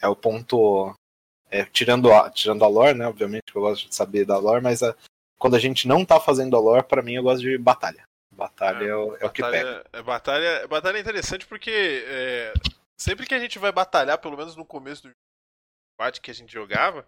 [0.00, 0.94] é o ponto.
[1.50, 3.06] é, tirando, a, tirando a lore, né?
[3.06, 4.94] Obviamente que eu gosto de saber da lore, mas a-
[5.38, 8.02] quando a gente não tá fazendo a lore, pra mim eu gosto de batalha.
[8.32, 9.84] Batalha é, o, é o que pega.
[9.84, 12.52] Batalha, é, batalha, batalha é interessante porque é,
[12.98, 15.10] sempre que a gente vai batalhar, pelo menos no começo do
[15.96, 17.06] combate que a gente jogava,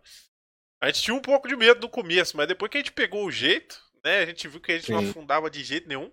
[0.80, 3.24] a gente tinha um pouco de medo no começo, mas depois que a gente pegou
[3.24, 5.10] o jeito, né, a gente viu que a gente não Sim.
[5.10, 6.12] afundava de jeito nenhum.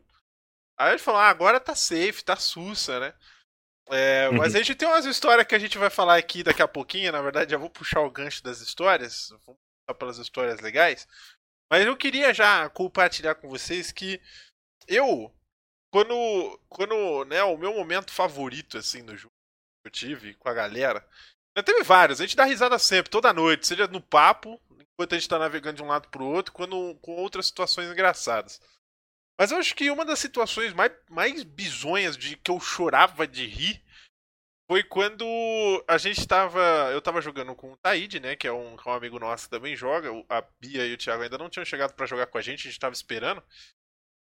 [0.78, 3.14] Aí gente falou, ah, agora tá safe, tá sussa, né?
[3.90, 6.68] É, mas a gente tem umas histórias que a gente vai falar aqui daqui a
[6.68, 11.08] pouquinho, na verdade já vou puxar o gancho das histórias, vamos puxar pelas histórias legais.
[11.70, 14.22] Mas eu queria já compartilhar com vocês que
[14.88, 15.34] eu,
[15.92, 19.34] quando, quando, né, o meu momento favorito, assim, no jogo
[19.82, 21.06] que eu tive com a galera,
[21.56, 25.18] já teve vários, a gente dá risada sempre, toda noite, seja no papo, enquanto a
[25.18, 28.62] gente tá navegando de um lado pro outro, quando com outras situações engraçadas.
[29.40, 33.46] Mas eu acho que uma das situações mais, mais bizonhas de que eu chorava de
[33.48, 33.84] rir
[34.70, 35.26] foi quando
[35.88, 36.62] a gente tava.
[36.92, 38.36] Eu tava jogando com o Taíde, né?
[38.36, 40.10] Que é um, é um amigo nosso que também joga.
[40.30, 42.72] A Bia e o Thiago ainda não tinham chegado pra jogar com a gente, a
[42.72, 43.44] gente tava esperando.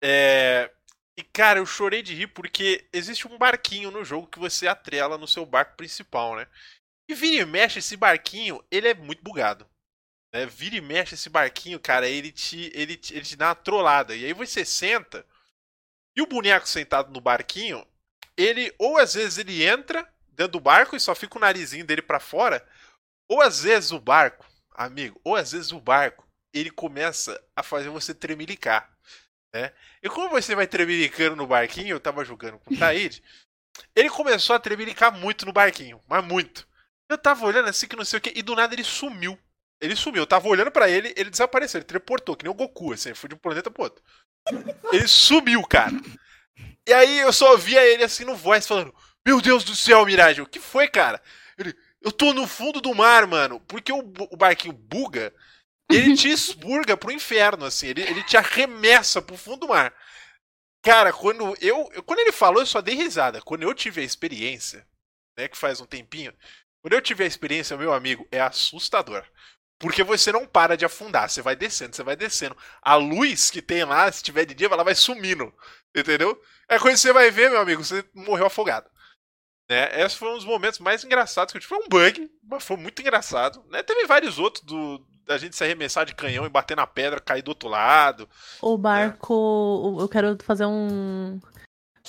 [0.03, 0.71] É,
[1.17, 5.17] E, cara, eu chorei de rir porque existe um barquinho no jogo que você atrela
[5.17, 6.47] no seu barco principal, né?
[7.09, 9.67] E vira e mexe, esse barquinho, ele é muito bugado.
[10.37, 10.45] Né?
[10.45, 14.15] Vira e mexe esse barquinho, cara, ele te, ele, te, ele te dá uma trollada.
[14.15, 15.25] E aí você senta,
[16.15, 17.83] e o boneco sentado no barquinho,
[18.37, 22.03] ele, ou às vezes ele entra dentro do barco e só fica o narizinho dele
[22.03, 22.63] pra fora,
[23.27, 27.89] ou às vezes o barco, amigo, ou às vezes o barco, ele começa a fazer
[27.89, 28.91] você tremelicar.
[29.51, 29.73] Né?
[30.03, 33.23] E como você vai tremelicando no barquinho, eu tava jogando com o Taíde,
[33.95, 36.67] ele começou a tremelicar muito no barquinho, mas muito.
[37.09, 39.39] Eu tava olhando assim que não sei o que, e do nada ele sumiu.
[39.79, 42.93] Ele sumiu, eu tava olhando pra ele, ele desapareceu, ele teleportou, que nem o Goku,
[42.93, 44.03] assim, foi de um planeta pro outro.
[44.91, 45.93] Ele sumiu, cara.
[46.87, 48.93] E aí eu só via ele assim no voice falando:
[49.25, 51.21] Meu Deus do céu, Mirage, o que foi, cara?
[51.57, 55.33] Ele, eu tô no fundo do mar, mano, porque o, o barquinho buga,
[55.91, 59.93] ele te expurga pro inferno, assim, ele, ele te arremessa pro fundo do mar.
[60.83, 63.41] Cara, quando eu, eu- Quando ele falou, eu só dei risada.
[63.41, 64.87] Quando eu tive a experiência,
[65.37, 66.33] né, que faz um tempinho,
[66.81, 69.25] quando eu tive a experiência, meu amigo, é assustador.
[69.79, 72.57] Porque você não para de afundar, você vai descendo, você vai descendo.
[72.81, 75.53] A luz que tem lá, se tiver de dia, ela vai sumindo.
[75.95, 76.39] Entendeu?
[76.67, 78.89] É quando você vai ver, meu amigo, você morreu afogado.
[79.69, 80.01] Né?
[80.01, 81.69] Esse foi um dos momentos mais engraçados que eu tive.
[81.75, 83.63] Foi um bug, mas foi muito engraçado.
[83.69, 83.83] Né?
[83.83, 87.41] Teve vários outros do, da gente se arremessar de canhão e bater na pedra, cair
[87.43, 88.27] do outro lado.
[88.61, 89.33] O barco.
[89.33, 91.39] o- Eu quero fazer um.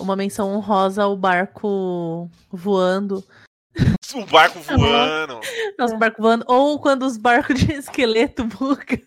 [0.00, 3.24] Uma menção honrosa ao barco voando.
[4.14, 5.40] O barco voando.
[5.78, 6.44] Nosso barco voando.
[6.48, 8.98] Ou quando os barcos de esqueleto bugam.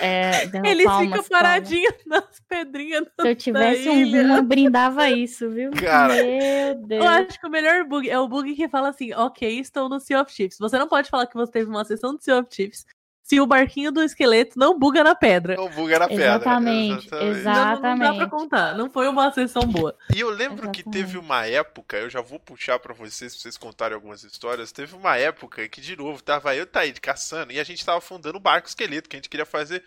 [0.00, 1.28] É, Eles palmas, ficam palmas.
[1.28, 3.04] paradinhos nas pedrinhas.
[3.20, 5.72] Se eu tivesse um boom, eu brindava isso, viu?
[5.72, 6.14] Cara.
[6.14, 7.04] Meu Deus.
[7.04, 9.98] Eu acho que o melhor bug é o bug que fala assim: ok, estou no
[9.98, 10.58] Sea of Chiefs.
[10.58, 12.86] Você não pode falar que você teve uma sessão do Sea of Chiefs
[13.28, 15.56] se o barquinho do esqueleto não buga na pedra.
[15.56, 16.24] Não buga na pedra.
[16.36, 18.16] Exatamente, Não, não dá Exatamente.
[18.18, 18.74] pra contar.
[18.76, 19.96] Não foi uma sessão boa.
[20.14, 20.90] E eu lembro que Exatamente.
[21.06, 24.70] teve uma época, eu já vou puxar pra vocês, pra vocês contarem algumas histórias.
[24.70, 27.84] Teve uma época que, de novo, tava eu e o Taíde caçando e a gente
[27.84, 29.82] tava afundando o barco esqueleto que a gente queria fazer.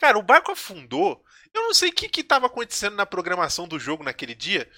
[0.00, 1.22] Cara, o barco afundou.
[1.54, 4.68] Eu não sei o que que tava acontecendo na programação do jogo naquele dia.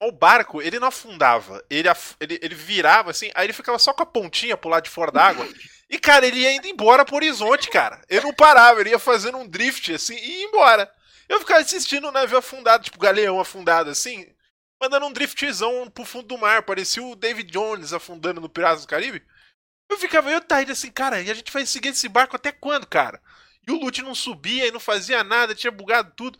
[0.00, 1.60] O barco, ele não afundava.
[1.68, 4.84] Ele, af- ele, ele virava assim, aí ele ficava só com a pontinha pro lado
[4.84, 5.44] de fora d'água.
[5.90, 8.02] E, cara, ele ia indo embora pro horizonte, cara.
[8.08, 10.92] Ele não parava, ele ia fazendo um drift assim e ia embora.
[11.28, 14.26] Eu ficava assistindo o navio afundado, tipo galeão afundado assim,
[14.80, 16.62] mandando um driftzão pro fundo do mar.
[16.62, 19.22] Parecia o David Jones afundando no Piratas do Caribe.
[19.90, 22.86] Eu ficava, eu Taíde assim, cara, e a gente vai seguir esse barco até quando,
[22.86, 23.20] cara?
[23.66, 26.38] E o Lute não subia e não fazia nada, tinha bugado tudo.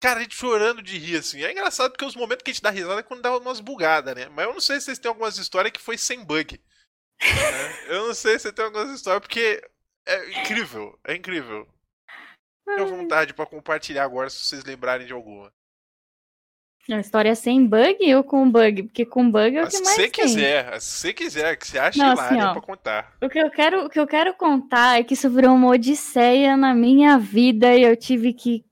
[0.00, 1.42] Cara, a gente chorando de rir, assim.
[1.42, 4.14] É engraçado porque os momentos que a gente dá risada é quando dá umas bugadas,
[4.14, 4.28] né?
[4.28, 6.60] Mas eu não sei se vocês têm algumas histórias que foi sem bug.
[7.22, 7.74] Né?
[7.88, 9.62] Eu não sei se tem algumas histórias, porque
[10.06, 11.66] é incrível, é incrível.
[12.64, 15.52] Tenho vontade pra compartilhar agora, se vocês lembrarem de alguma.
[16.88, 18.84] Uma história sem bug ou com bug?
[18.84, 20.10] Porque com bug é o Mas que se mais você tem.
[20.10, 22.52] quiser, se você quiser, que você acha Não, hilário assim, ó.
[22.52, 23.12] pra contar.
[23.22, 26.56] O que eu quero, o que eu quero contar é que isso virou uma odisseia
[26.56, 28.64] na minha vida e eu tive que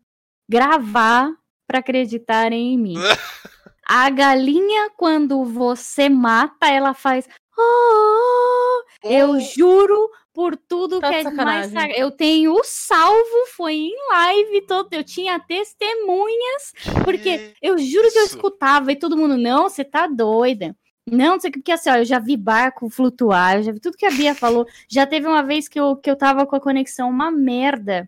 [0.48, 1.30] gravar
[1.68, 2.94] pra acreditarem em mim.
[3.86, 7.28] A galinha, quando você mata, ela faz.
[7.60, 11.92] "Oh", Eu Oh, juro por tudo Tá que é mais sagrado.
[11.96, 16.72] Eu tenho o salvo, foi em live, todo, eu tinha testemunhas,
[17.04, 18.36] porque eu juro que eu isso?
[18.36, 20.76] escutava e todo mundo, não, você tá doida.
[21.10, 23.80] Não, não sei o que, porque assim, ó, eu já vi barco flutuar, já vi
[23.80, 24.66] tudo que a Bia falou.
[24.88, 28.06] Já teve uma vez que eu, que eu tava com a conexão uma merda.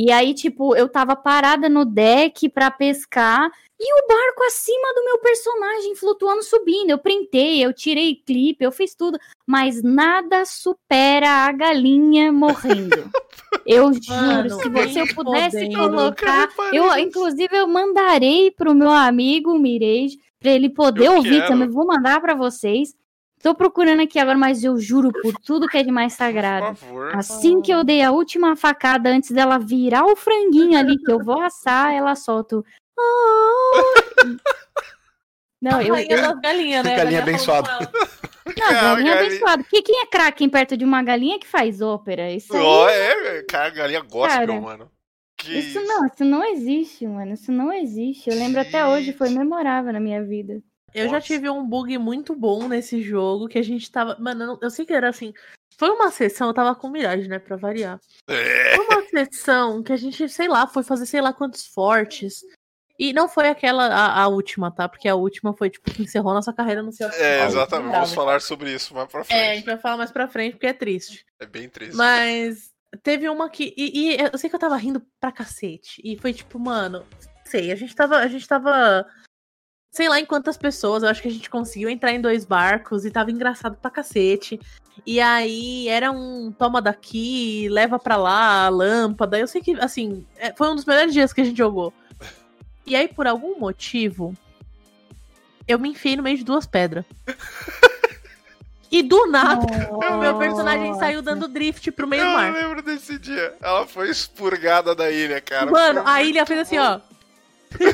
[0.00, 5.04] E aí, tipo, eu tava parada no deck pra pescar e o barco acima do
[5.04, 6.90] meu personagem flutuando, subindo.
[6.90, 9.18] Eu printei, eu tirei clipe, eu fiz tudo.
[9.44, 13.10] Mas nada supera a galinha morrendo.
[13.66, 15.78] Eu juro, Mano, se você eu pudesse fodendo.
[15.78, 16.48] colocar.
[16.72, 21.48] Eu, inclusive, eu mandarei pro meu amigo Mirage pra ele poder Eu ouvir quero.
[21.48, 21.68] também.
[21.68, 22.94] Vou mandar pra vocês.
[23.42, 26.76] Tô procurando aqui agora, mas eu juro por tudo que é de mais Por sagrado.
[26.76, 27.14] favor.
[27.16, 31.18] Assim que eu dei a última facada antes dela virar o franguinho ali que eu
[31.22, 32.64] vou assar, ela solta o.
[32.98, 33.72] "Oh".
[35.60, 35.94] Não, eu.
[35.94, 36.94] Rainha das galinhas, né?
[36.94, 37.68] A Galinha abençoada.
[38.46, 39.62] Não, galinha galinha- abençoada.
[39.64, 42.30] Porque quem é Kraken perto de uma galinha que faz ópera?
[42.30, 42.62] Isso aí.
[42.62, 44.90] Ó, é, cara, galinha gospel, Cara, mano.
[45.36, 47.34] Que Isso não, isso não existe, mano.
[47.34, 48.30] Isso não existe.
[48.30, 50.60] Eu lembro até hoje, foi memorável na minha vida.
[50.94, 51.26] Eu já Nossa.
[51.26, 54.16] tive um bug muito bom nesse jogo que a gente tava.
[54.18, 55.32] Mano, eu, sei que era assim.
[55.76, 57.38] Foi uma sessão, eu tava com Mirage, né?
[57.38, 58.00] Pra variar.
[58.28, 58.74] É.
[58.76, 62.40] Foi uma sessão que a gente, sei lá, foi fazer sei lá quantos fortes.
[62.98, 64.88] E não foi aquela, a, a última, tá?
[64.88, 67.92] Porque a última foi, tipo, que encerrou nossa carreira no seu É, exatamente.
[67.92, 69.54] Vamos falar sobre isso mais pra É, a frente.
[69.56, 71.24] gente vai falar mais pra frente porque é triste.
[71.38, 71.94] É, bem triste.
[71.94, 72.72] Mas
[73.04, 73.72] teve uma que.
[73.76, 76.02] E, e eu sei que eu tava rindo pra cacete.
[76.04, 77.06] E foi tipo, mano,
[77.44, 78.16] sei, a gente tava.
[78.16, 79.06] A gente tava.
[79.90, 83.04] Sei lá em quantas pessoas, eu acho que a gente conseguiu entrar em dois barcos
[83.04, 84.60] e tava engraçado pra cacete.
[85.06, 89.38] E aí era um toma daqui, leva pra lá a lâmpada.
[89.38, 91.92] Eu sei que, assim, é, foi um dos melhores dias que a gente jogou.
[92.86, 94.34] E aí, por algum motivo,
[95.66, 97.04] eu me enfiei no meio de duas pedras.
[98.90, 102.52] E do nada, o meu personagem saiu dando drift pro meio do eu mar.
[102.54, 103.54] lembro desse dia.
[103.60, 105.70] Ela foi expurgada da ilha, cara.
[105.70, 107.02] Mano, Foi a ilha fez assim, bom.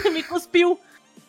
[0.07, 0.11] ó.
[0.11, 0.79] me cuspiu.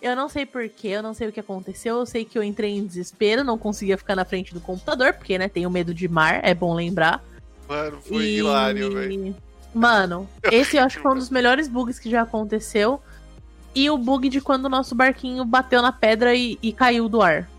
[0.05, 1.97] Eu não sei porquê, eu não sei o que aconteceu.
[1.97, 5.35] Eu sei que eu entrei em desespero, não conseguia ficar na frente do computador, porque,
[5.35, 7.23] né, tenho medo de mar, é bom lembrar.
[7.67, 9.35] Mano, foi E- hilário, velho.
[9.73, 13.01] Mano, esse eu acho que foi um dos melhores bugs que já aconteceu.
[13.73, 17.23] E o bug de quando o nosso barquinho bateu na pedra e, e caiu do
[17.23, 17.49] ar.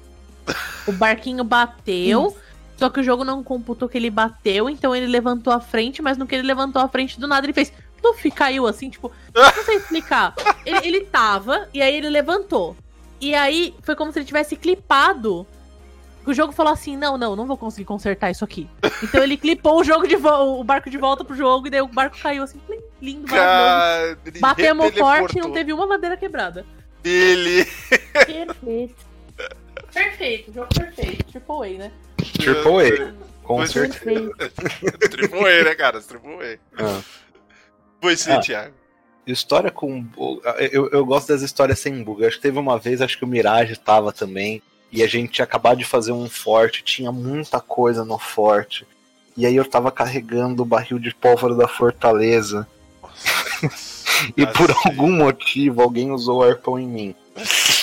[0.87, 2.37] O barquinho bateu,
[2.77, 6.17] só que o jogo não computou que ele bateu, então ele levantou a frente, mas
[6.17, 7.73] no que ele levantou a frente do nada ele fez.
[8.07, 10.35] Tuf, caiu assim, tipo, não sei explicar.
[10.65, 12.77] Ele, ele tava, e aí ele levantou.
[13.21, 15.47] E aí foi como se ele tivesse clipado.
[16.25, 18.69] O jogo falou assim: não, não, não vou conseguir consertar isso aqui.
[19.03, 21.87] Então ele clipou o jogo de o barco de volta pro jogo, e daí o
[21.87, 22.61] barco caiu assim,
[23.01, 24.17] lindo, maravilhoso.
[24.17, 26.67] Cara, Batemos forte e não teve uma madeira quebrada.
[27.05, 27.65] Ele.
[28.27, 29.07] Perfeito.
[29.93, 31.25] Perfeito, jogo perfeito.
[31.25, 31.93] Triple A, né?
[32.17, 33.15] Triple A.
[33.45, 34.31] Com certeza.
[35.11, 36.01] Triple A, né, cara?
[36.01, 36.85] Triple A.
[36.85, 37.01] Ah.
[38.01, 38.41] Foi sim, Ah.
[38.41, 38.75] Thiago.
[39.27, 40.07] História com.
[40.71, 42.25] Eu, eu gosto das histórias sem bug.
[42.25, 44.63] Acho que teve uma vez, acho que o Mirage tava também.
[44.93, 48.87] E a gente tinha acabado de fazer um forte, tinha muita coisa no forte.
[49.37, 52.67] E aí eu tava carregando o barril de pólvora da fortaleza.
[54.35, 57.15] E Ah, por algum motivo alguém usou o arpão em mim.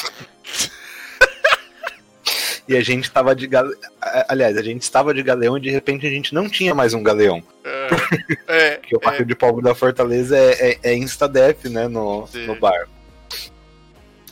[2.67, 3.77] e a gente tava de galeão.
[4.27, 7.03] Aliás, a gente estava de galeão e de repente a gente não tinha mais um
[7.03, 7.43] galeão.
[7.63, 7.87] É,
[8.47, 12.47] é, Porque o barril de pólvora da fortaleza é, é, é insta-def, né, no, Sim.
[12.47, 12.91] no barco.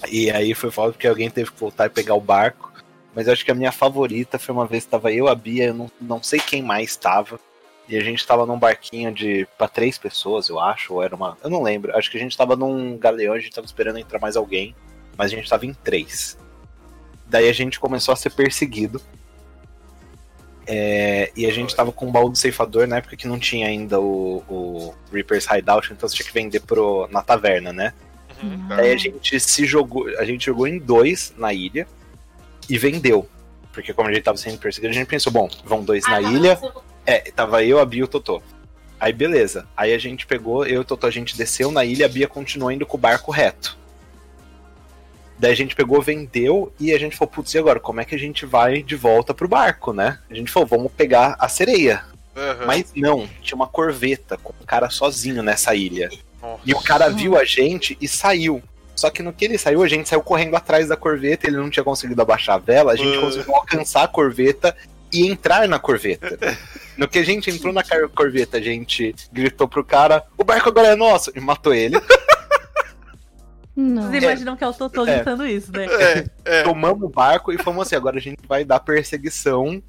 [0.10, 2.72] E aí foi foda porque alguém teve que voltar e pegar o barco.
[3.14, 5.66] Mas eu acho que a minha favorita foi uma vez que tava eu, a Bia,
[5.66, 7.40] eu não, não sei quem mais tava.
[7.88, 9.46] E a gente tava num barquinho de.
[9.58, 11.38] pra três pessoas, eu acho, ou era uma.
[11.44, 11.96] Eu não lembro.
[11.96, 14.74] Acho que a gente tava num galeão, a gente tava esperando entrar mais alguém.
[15.18, 16.38] Mas a gente tava em três.
[17.32, 19.02] Daí a gente começou a ser perseguido.
[20.68, 23.68] É, e a gente tava com um baú do ceifador na época que não tinha
[23.68, 27.94] ainda o, o Reaper's Hideout, então você tinha que vender pro, na taverna, né?
[28.44, 28.68] Uhum.
[28.68, 31.88] Daí a gente se jogou, a gente jogou em dois na ilha
[32.70, 33.28] e vendeu.
[33.72, 36.60] Porque como a gente tava sendo perseguido, a gente pensou, bom, vão dois na ilha.
[37.06, 38.44] É, tava eu, a Bia e o Totô.
[39.00, 39.66] Aí beleza.
[39.76, 42.28] Aí a gente pegou, eu e o Totô, a gente desceu na ilha, a Bia
[42.28, 43.80] continuou indo com o barco reto.
[45.42, 47.80] Daí a gente pegou, vendeu e a gente falou, putz, e agora?
[47.80, 50.20] Como é que a gente vai de volta pro barco, né?
[50.30, 52.04] A gente falou, vamos pegar a sereia.
[52.38, 52.66] Aham.
[52.68, 56.12] Mas não, tinha uma corveta com um cara sozinho nessa ilha.
[56.39, 56.62] Nossa.
[56.64, 58.62] E o cara viu a gente e saiu.
[58.96, 61.72] Só que no que ele saiu, a gente saiu correndo atrás da corveta, ele não
[61.72, 63.22] tinha conseguido abaixar a vela, a gente Uh.
[63.22, 64.78] conseguiu alcançar a corveta
[65.12, 66.38] e entrar na corveta.
[66.98, 67.82] No que a gente entrou na
[68.14, 71.32] corveta, a gente gritou pro cara: o barco agora é nosso!
[71.34, 71.96] E matou ele.
[73.76, 74.09] Não.
[74.09, 75.15] Vocês imaginam que é o Totô É.
[75.15, 75.86] gritando isso, né?
[75.86, 76.26] É,
[76.59, 76.63] é.
[76.63, 79.82] Tomamos o barco e fomos assim: agora a gente vai dar perseguição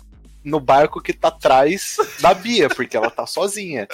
[0.45, 3.87] no barco que tá atrás da Bia, porque ela tá sozinha.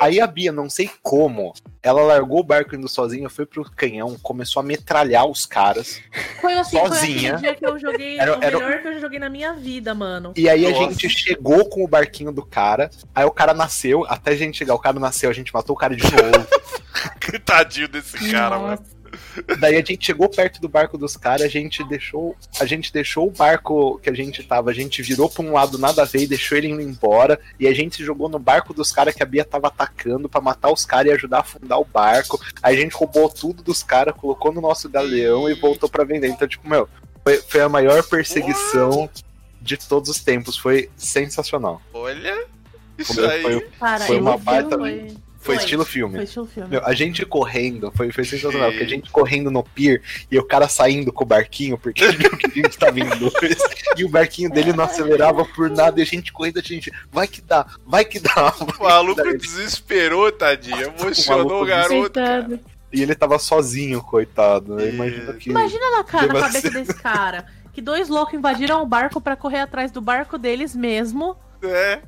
[0.00, 4.16] Aí a Bia, não sei como, ela largou o barco indo sozinha, foi pro canhão,
[4.22, 6.00] começou a metralhar os caras.
[6.40, 7.18] Foi assim, Sozinha.
[7.18, 9.28] foi assim o dia que eu joguei, Era- o era- melhor que eu joguei na
[9.28, 10.32] minha vida, mano.
[10.36, 10.82] E aí a Nossa.
[10.92, 14.74] gente chegou com o barquinho do cara, aí o cara nasceu, até a gente chegar,
[14.74, 16.46] o cara nasceu, a gente matou o cara de novo.
[17.44, 18.78] Tadinho desse cara, mano.
[19.58, 23.26] Daí a gente chegou perto do barco dos caras, a gente deixou, a gente deixou
[23.26, 26.22] o barco que a gente tava, a gente virou pra um lado nada a ver
[26.22, 29.22] e deixou ele indo embora, e a gente se jogou no barco dos caras que
[29.22, 32.40] a Bia tava atacando pra matar os caras e ajudar a afundar o barco.
[32.62, 36.28] Aí a gente roubou tudo dos caras, colocou no nosso galeão e voltou pra vender.
[36.28, 36.88] Então, tipo, meu,
[37.22, 39.08] foi, foi a maior perseguição
[39.60, 41.80] de todos os tempos, foi sensacional.
[41.92, 42.46] Olha.
[42.98, 43.42] Isso Foi- aí.
[43.42, 44.78] foi- Cara, Foi uma baita-
[45.46, 46.16] Foi, Foi estilo filme.
[46.16, 46.68] Foi estilo filme.
[46.68, 50.44] Meu, a gente correndo, foi, foi sensacional, porque a gente correndo no pier e o
[50.44, 53.58] cara saindo com o barquinho, porque ele viu que a gente tava em dois,
[53.96, 57.28] e o barquinho dele não acelerava por nada, e a gente correndo, a gente, vai
[57.28, 58.52] que dá, vai que dá.
[58.78, 60.92] O maluco desesperou, tadinho.
[60.98, 62.10] Emocionou o garoto.
[62.10, 62.60] cara.
[62.92, 64.74] E ele tava sozinho, coitado.
[64.74, 64.88] né?
[64.88, 65.50] Imagina que.
[65.50, 67.46] Imagina na, cara, na cabeça desse cara.
[67.72, 71.36] Que dois loucos invadiram o barco pra correr atrás do barco deles mesmo.
[71.62, 72.00] É.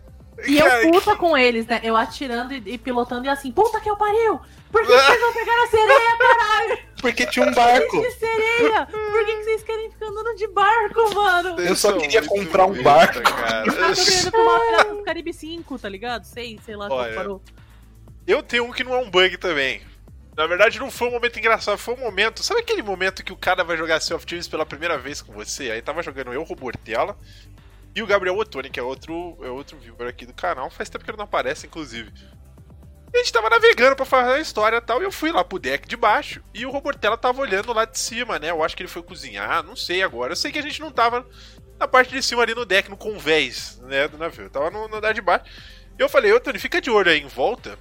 [0.47, 1.80] E eu puta com eles, né?
[1.82, 4.41] Eu atirando e, e pilotando e assim, puta que eu pariu!
[4.70, 6.78] Por que vocês vão pegar a sereia, caralho?
[7.01, 8.01] Porque tinha um barco.
[8.01, 8.86] De sereia!
[8.86, 11.61] Por que que vocês querem ficar andando de barco, mano?
[11.61, 13.20] Eu só queria comprar um barco.
[13.22, 13.66] cara.
[13.66, 16.24] Eu tava querendo Piratas do Caribe 5, tá ligado?
[16.24, 17.43] Sei, sei lá Olha, parou.
[18.26, 19.80] Eu tenho um que não é um bug também.
[20.36, 22.45] Na verdade, não foi um momento engraçado, foi um momento.
[22.45, 25.32] Sabe aquele momento que o cara vai jogar Sea of Thieves pela primeira vez com
[25.32, 25.70] você?
[25.70, 27.18] Aí tava jogando eu, Robortella,
[27.95, 30.70] e o Gabriel Ottoni, que é outro, é outro viewer aqui do canal.
[30.70, 32.12] Faz tempo que ele não aparece, inclusive.
[33.12, 35.43] E a gente tava navegando pra fazer a história e tal, e eu fui lá
[35.43, 38.51] pro deck de baixo, e o Robortella tava olhando lá de cima, né?
[38.51, 40.32] Eu acho que ele foi cozinhar, não sei agora.
[40.32, 41.26] Eu sei que a gente não tava
[41.78, 44.45] na parte de cima ali no deck, no convés, né, do navio.
[44.45, 45.45] Eu tava no, andar de baixo.
[45.99, 47.78] E eu falei, ô fica de olho aí em volta,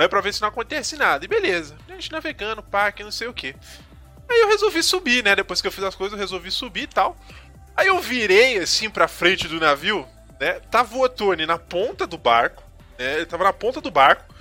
[0.00, 1.26] Vai pra ver se não acontece nada.
[1.26, 1.76] E beleza.
[1.86, 3.54] A gente navegando, parque, não sei o que.
[4.30, 5.36] Aí eu resolvi subir, né?
[5.36, 7.18] Depois que eu fiz as coisas, eu resolvi subir e tal.
[7.80, 10.06] Aí eu virei assim pra frente do navio,
[10.38, 10.60] né?
[10.70, 12.62] Tava o Otone na ponta do barco,
[12.98, 13.14] né?
[13.14, 14.34] Ele tava na ponta do barco.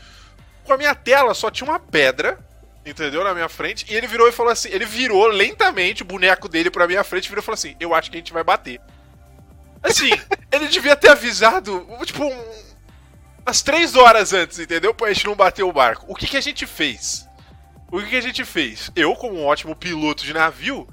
[0.65, 2.37] Com a minha tela só tinha uma pedra,
[2.85, 3.23] entendeu?
[3.23, 3.85] Na minha frente.
[3.87, 7.27] E ele virou e falou assim: ele virou lentamente o boneco dele pra minha frente
[7.27, 8.81] e virou e falou assim: Eu acho que a gente vai bater.
[9.81, 10.09] Assim,
[10.51, 12.63] ele devia ter avisado, tipo, um,
[13.45, 14.93] umas três horas antes, entendeu?
[14.93, 16.05] Pra gente não bater o barco.
[16.09, 17.25] O que, que a gente fez?
[17.89, 18.91] O que, que a gente fez?
[18.97, 20.85] Eu, como um ótimo piloto de navio,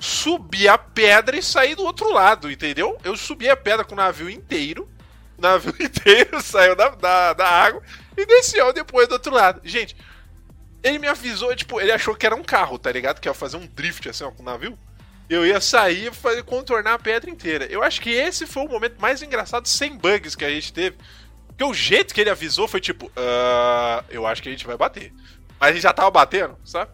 [0.00, 2.96] subi a pedra e saí do outro lado, entendeu?
[3.04, 4.88] Eu subi a pedra com o navio inteiro.
[5.36, 7.82] O navio inteiro saiu da, da, da água
[8.16, 9.60] e desceu depois do outro lado.
[9.62, 9.94] Gente,
[10.82, 13.20] ele me avisou, tipo, ele achou que era um carro, tá ligado?
[13.20, 14.78] Que ia fazer um drift assim, ó, com o navio.
[15.28, 17.66] Eu ia sair e fazer, contornar a pedra inteira.
[17.66, 20.96] Eu acho que esse foi o momento mais engraçado sem bugs que a gente teve.
[21.46, 24.76] Porque o jeito que ele avisou foi tipo, "Ah, eu acho que a gente vai
[24.76, 25.12] bater.
[25.60, 26.90] Mas a gente já tava batendo, sabe?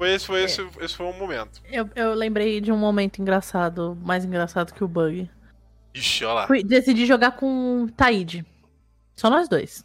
[0.00, 1.60] Foi esse, foi esse, esse foi o momento.
[1.70, 5.30] Eu, eu lembrei de um momento engraçado, mais engraçado que o bug.
[5.92, 6.46] Ixi, olha lá.
[6.46, 8.46] Fui, decidi jogar com o Taíde.
[9.14, 9.84] Só nós dois.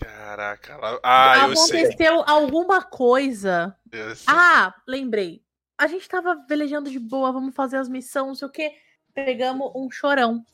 [0.00, 0.98] Caraca, lá.
[1.04, 1.84] Ah, eu sei.
[1.84, 3.76] Aconteceu alguma coisa.
[3.92, 4.34] Eu sei.
[4.34, 5.40] Ah, lembrei.
[5.78, 8.72] A gente tava velejando de boa, vamos fazer as missões, não sei o quê.
[9.14, 10.44] Pegamos um chorão.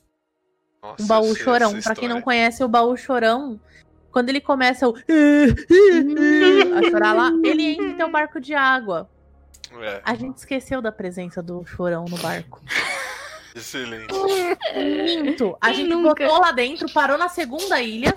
[0.83, 1.81] Nossa, Um baú chorão.
[1.81, 2.23] Pra quem não história.
[2.23, 3.59] conhece o baú chorão,
[4.19, 4.95] quando ele começa o
[6.77, 9.09] a chorar lá, ele entra em teu barco de água.
[9.81, 12.61] É, A gente esqueceu da presença do chorão no barco.
[13.55, 14.13] excelente.
[15.23, 15.57] Minto.
[15.61, 16.25] A Quem gente nunca?
[16.27, 18.13] botou lá dentro, parou na segunda ilha.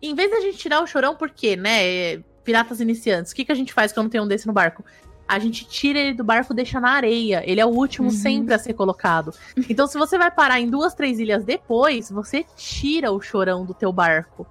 [0.00, 1.84] Em vez da gente tirar o chorão, por quê, né?
[1.86, 3.30] É, Piratas iniciantes.
[3.30, 4.82] O que, que a gente faz quando tem um desse no barco?
[5.28, 7.42] A gente tira ele do barco e deixa na areia.
[7.46, 8.14] Ele é o último Uhum.
[8.14, 9.32] sempre a ser colocado.
[9.68, 13.74] Então, se você vai parar em duas, três ilhas depois, você tira o chorão do
[13.74, 14.46] teu barco.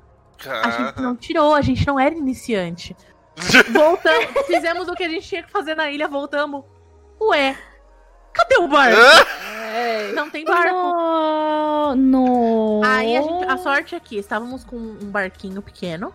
[0.49, 2.95] A gente não tirou, a gente não era iniciante.
[3.71, 6.63] Voltamos, fizemos o que a gente tinha que fazer na ilha, voltamos.
[7.19, 7.57] Ué,
[8.33, 8.99] cadê o barco?
[9.73, 10.11] É.
[10.13, 10.75] Não tem barco.
[10.75, 11.95] No...
[11.95, 12.81] no...
[12.83, 16.13] Aí a, gente, a sorte é que estávamos com um barquinho pequeno.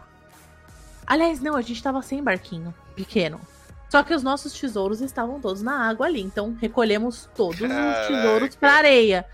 [1.06, 3.40] Aliás, não, a gente tava sem barquinho pequeno.
[3.88, 6.20] Só que os nossos tesouros estavam todos na água ali.
[6.20, 8.06] Então recolhemos todos os Caraca.
[8.08, 9.24] tesouros pra areia.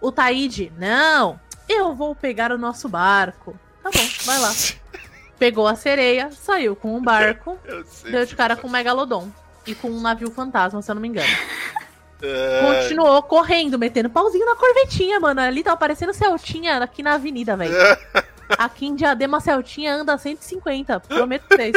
[0.00, 3.58] O Taíde, não, eu vou pegar o nosso barco.
[3.84, 4.50] Tá bom, vai lá.
[5.38, 7.58] Pegou a sereia, saiu com o barco,
[8.10, 9.30] deu de cara com o Megalodon.
[9.66, 11.28] E com um navio fantasma, se eu não me engano.
[12.22, 15.42] É, Continuou correndo, metendo pauzinho na corvetinha, mano.
[15.42, 17.74] Ali tava parecendo Celtinha aqui na avenida, velho.
[18.56, 21.74] Aqui em Diadema, Celtinha anda a 150, prometo pra vocês.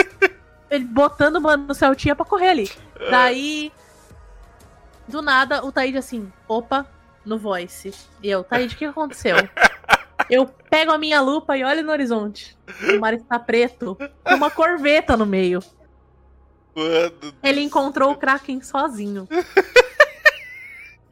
[0.70, 2.72] Ele botando, mano, no Celtinha pra correr ali.
[3.10, 3.74] Daí,
[5.06, 6.86] do nada, o Taíde assim, opa,
[7.26, 7.94] no voice.
[8.24, 9.36] E eu, Taíde, o que aconteceu?
[10.30, 12.58] Eu pego a minha lupa e olho no horizonte.
[12.96, 15.62] O mar está preto, com uma corveta no meio.
[16.76, 19.28] Mano, Ele encontrou o Kraken sozinho.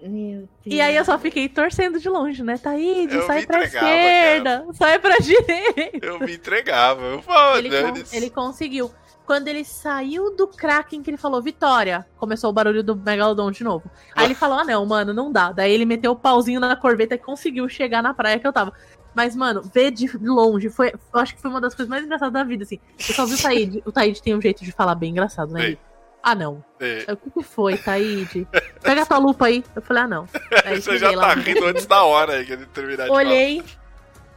[0.02, 0.50] Meu Deus.
[0.66, 2.58] E aí eu só fiquei torcendo de longe, né?
[2.58, 6.06] Taíde, Eu sai pra esquerda, sai pra direita.
[6.06, 7.02] eu me entregava.
[7.02, 8.92] Eu falava, Ele, con- ele conseguiu.
[9.26, 13.64] Quando ele saiu do Kraken, que ele falou, Vitória, começou o barulho do Megalodon de
[13.64, 13.90] novo.
[14.16, 15.52] Aí ele falou, ah não, mano, não dá.
[15.52, 18.72] Daí ele meteu o pauzinho na corveta e conseguiu chegar na praia que eu tava.
[19.16, 22.34] Mas, mano, ver de longe, foi, eu acho que foi uma das coisas mais engraçadas
[22.34, 22.80] da vida, assim.
[23.00, 23.84] Eu só vi o Taíde.
[23.86, 25.78] O Taíde tem um jeito de falar bem engraçado, né?
[26.22, 26.64] Ah, não.
[26.80, 28.48] É, Aí, O que, que foi, Taíde?
[28.82, 29.64] Pega a tua lupa aí.
[29.76, 30.28] Eu falei, ah, não.
[30.66, 33.10] Aí Você já lá tá rindo antes da hora aí que ele terminar.
[33.10, 33.64] Olhei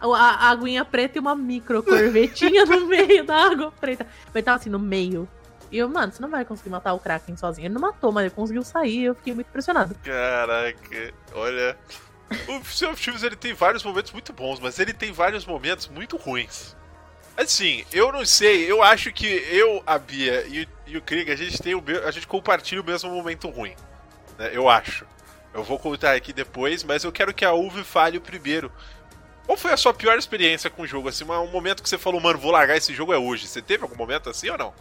[0.01, 4.07] a, a aguinha preta e uma micro corvetinha no meio da água preta.
[4.35, 5.29] Ele tava assim, no meio.
[5.71, 7.67] E eu, mano, você não vai conseguir matar o Kraken sozinho.
[7.67, 9.05] Ele não matou, mas ele conseguiu sair.
[9.05, 9.95] Eu fiquei muito impressionado.
[10.05, 11.77] Caraca, olha.
[12.49, 15.89] O Sea of Thieves ele tem vários momentos muito bons, mas ele tem vários momentos
[15.89, 16.77] muito ruins.
[17.37, 21.37] Assim, eu não sei, eu acho que eu, a Bia e, e o Krieg, a
[21.37, 23.75] gente tem o a gente compartilha o mesmo momento ruim.
[24.39, 24.51] né?
[24.53, 25.07] Eu acho.
[25.55, 28.71] Eu vou contar aqui depois, mas eu quero que a Uve fale o primeiro.
[29.47, 31.09] Qual foi a sua pior experiência com o jogo?
[31.09, 33.47] Assim, um momento que você falou, mano, vou largar esse jogo é hoje.
[33.47, 34.75] Você teve algum momento assim ou não?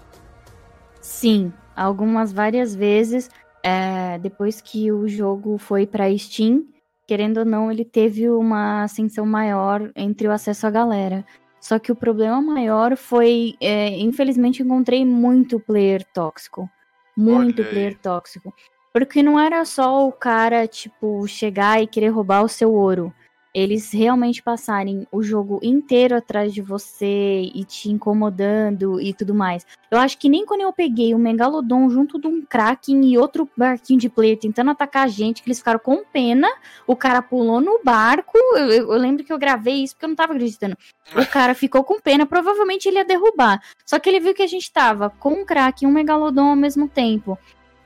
[0.99, 3.29] Sim, algumas várias vezes.
[3.63, 6.65] é, depois que o jogo foi pra Steam,
[7.08, 11.26] querendo ou não, ele teve uma ascensão maior entre o acesso à galera.
[11.60, 16.70] Só que o problema maior foi, é, infelizmente, encontrei muito player tóxico.
[17.16, 17.68] Muito aí.
[17.70, 18.53] player tóxico.
[18.93, 23.14] Porque não era só o cara, tipo, chegar e querer roubar o seu ouro.
[23.53, 29.65] Eles realmente passarem o jogo inteiro atrás de você e te incomodando e tudo mais.
[29.89, 33.49] Eu acho que nem quando eu peguei o Megalodon junto de um Kraken e outro
[33.57, 36.47] barquinho de player tentando atacar a gente, que eles ficaram com pena,
[36.85, 38.37] o cara pulou no barco.
[38.37, 40.77] Eu, eu- eu lembro que eu gravei isso porque eu não tava acreditando.
[41.15, 43.61] O cara ficou com pena, provavelmente ele ia derrubar.
[43.85, 46.55] Só que ele viu que a gente tava com um Kraken e um Megalodon ao
[46.55, 47.37] mesmo tempo.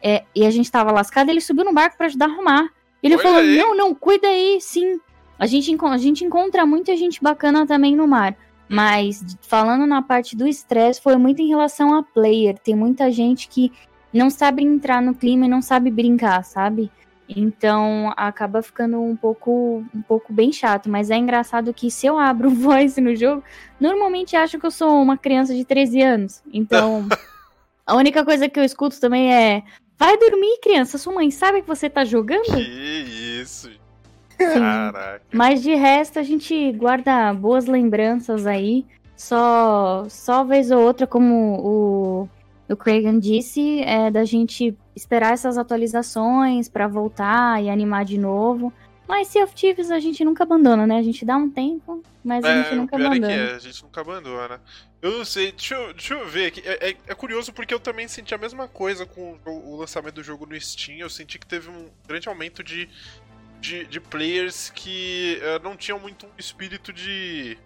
[0.03, 2.69] É, e a gente tava lascado, ele subiu no barco pra ajudar a arrumar.
[3.03, 3.57] Ele Olha falou: aí.
[3.57, 4.99] Não, não, cuida aí, sim.
[5.41, 8.37] A gente, a gente encontra muita gente bacana também no mar.
[8.69, 12.59] Mas falando na parte do estresse, foi muito em relação a player.
[12.59, 13.71] Tem muita gente que
[14.13, 16.91] não sabe entrar no clima e não sabe brincar, sabe?
[17.27, 20.87] Então acaba ficando um pouco, um pouco bem chato.
[20.87, 23.43] Mas é engraçado que se eu abro voice no jogo,
[23.79, 26.43] normalmente acham que eu sou uma criança de 13 anos.
[26.53, 27.07] Então
[27.83, 29.63] a única coisa que eu escuto também é:
[29.97, 30.99] vai dormir, criança.
[30.99, 32.43] Sua mãe sabe que você tá jogando?
[32.43, 33.80] Que isso.
[34.53, 35.21] Caraca.
[35.33, 38.85] Mas de resto, a gente guarda boas lembranças aí.
[39.15, 42.29] Só, só vez ou outra, como o,
[42.73, 48.73] o Cragan disse, é da gente esperar essas atualizações pra voltar e animar de novo.
[49.07, 50.97] Mas Sea of Thieves a gente nunca abandona, né?
[50.97, 53.33] A gente dá um tempo, mas a gente É, nunca é que abandona.
[53.33, 54.61] é, a gente nunca abandona.
[55.01, 56.61] Eu não sei, deixa eu, deixa eu ver aqui.
[56.65, 60.15] É, é- é curioso porque eu também senti a mesma coisa com o, o lançamento
[60.15, 60.97] do jogo no Steam.
[60.99, 62.87] Eu senti que teve um grande aumento de,
[63.61, 67.57] de, de players que eh, não tinham muito um espírito de.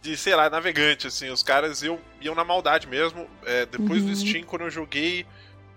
[0.00, 3.26] De, sei lá, navegante, assim, os caras iam, iam na maldade mesmo.
[3.46, 4.16] É, depois do Uhum.
[4.16, 5.24] Steam, quando eu joguei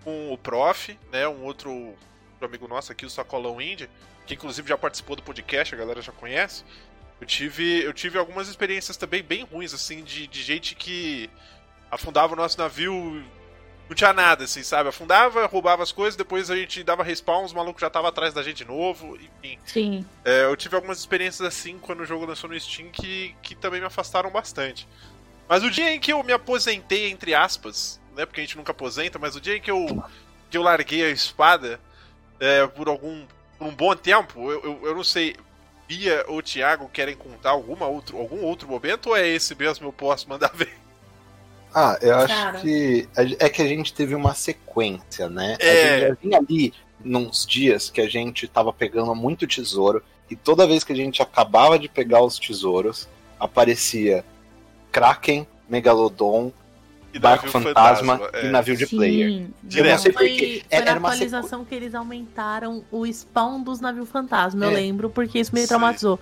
[0.04, 3.88] com o Prof, né, um outro, outro amigo nosso aqui, o Sacolão Indie,
[4.26, 6.62] que inclusive já participou do podcast, a galera já conhece.
[7.18, 11.30] Eu tive, eu tive algumas experiências também bem ruins, assim, de, de gente que
[11.90, 13.24] afundava o nosso navio,
[13.88, 14.90] não tinha nada, assim, sabe?
[14.90, 18.42] Afundava, roubava as coisas, depois a gente dava respawn, os malucos já estavam atrás da
[18.42, 19.58] gente de novo, enfim.
[19.64, 20.06] Sim.
[20.24, 23.80] É, eu tive algumas experiências assim quando o jogo lançou no Steam que, que também
[23.80, 24.86] me afastaram bastante.
[25.48, 28.26] Mas o dia em que eu me aposentei, entre aspas, né?
[28.26, 30.04] Porque a gente nunca aposenta, mas o dia em que eu,
[30.50, 31.80] que eu larguei a espada
[32.38, 33.24] é, por algum.
[33.56, 35.34] por um bom tempo, eu, eu, eu não sei.
[35.86, 39.92] Bia ou Thiago querem contar alguma outro, algum outro momento ou é esse mesmo eu
[39.92, 40.76] posso mandar ver?
[41.74, 42.58] Ah, eu acho Cara.
[42.60, 45.56] que a- é que a gente teve uma sequência, né?
[45.60, 45.70] É.
[45.70, 46.74] A gente já vinha ali
[47.04, 51.22] nos dias que a gente tava pegando muito tesouro e toda vez que a gente
[51.22, 53.08] acabava de pegar os tesouros,
[53.38, 54.24] aparecia
[54.90, 56.50] Kraken, Megalodon,
[57.14, 58.46] E Barco navio fantasma, é.
[58.46, 59.30] e navio de player.
[59.30, 59.54] Sim.
[59.62, 59.86] Direto.
[59.86, 63.80] Eu não sei Foi, porque foi era uma atualização que eles aumentaram o spawn dos
[63.80, 64.74] navios fantasma, eu É.
[64.74, 65.68] lembro, porque isso me Sim.
[65.68, 66.18] traumatizou.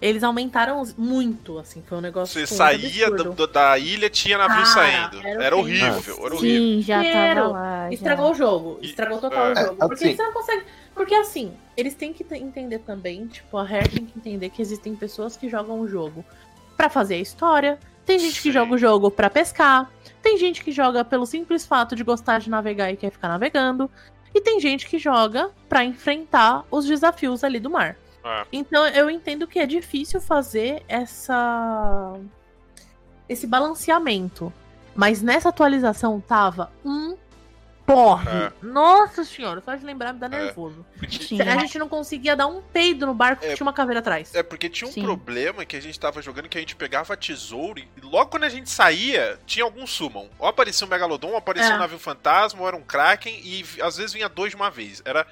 [0.00, 3.24] Eles aumentaram muito, assim, foi um negócio Você muito saía absurdo.
[3.30, 5.26] do- do- da ilha, tinha navio Cara, saindo.
[5.26, 5.86] era Era, horrível.
[6.24, 6.38] era horrível.
[6.38, 7.82] Sim, já tava lá.
[7.88, 7.92] já.
[7.92, 8.78] Estragou o jogo.
[8.80, 9.76] Estragou total o é, jogo.
[9.88, 10.64] Porque assim- você não consegue.
[10.94, 14.94] Porque assim, eles têm que entender também, tipo, a Rare tem que entender que existem
[14.94, 16.24] pessoas que jogam o jogo
[16.76, 17.78] pra fazer a história.
[18.06, 18.42] Tem gente Sim.
[18.42, 19.90] que joga o jogo pra pescar.
[20.22, 23.90] Tem gente que joga pelo simples fato de gostar de navegar e quer ficar navegando.
[24.34, 27.96] E tem gente que joga pra enfrentar os desafios ali do mar.
[28.28, 28.46] É.
[28.52, 32.14] Então eu entendo que é difícil fazer essa
[33.28, 34.52] esse balanceamento.
[34.94, 37.16] Mas nessa atualização tava um
[37.86, 38.28] porre.
[38.28, 38.52] É.
[38.60, 40.28] Nossa senhora, só de lembrar me dá É.
[40.30, 40.84] nervoso.
[41.08, 41.40] Sim.
[41.40, 43.54] A gente não conseguia dar um peido no barco que É.
[43.54, 44.34] tinha uma caveira atrás.
[44.34, 45.02] É porque tinha um Sim.
[45.04, 48.48] problema que a gente tava jogando que a gente pegava tesouro e logo quando a
[48.48, 50.28] gente saía, tinha algum summon.
[50.38, 51.76] Ou aparecia um Megalodon, ou aparecia É.
[51.76, 55.00] um navio fantasma, ou era um Kraken, e às vezes vinha dois de uma vez.
[55.04, 55.26] Era,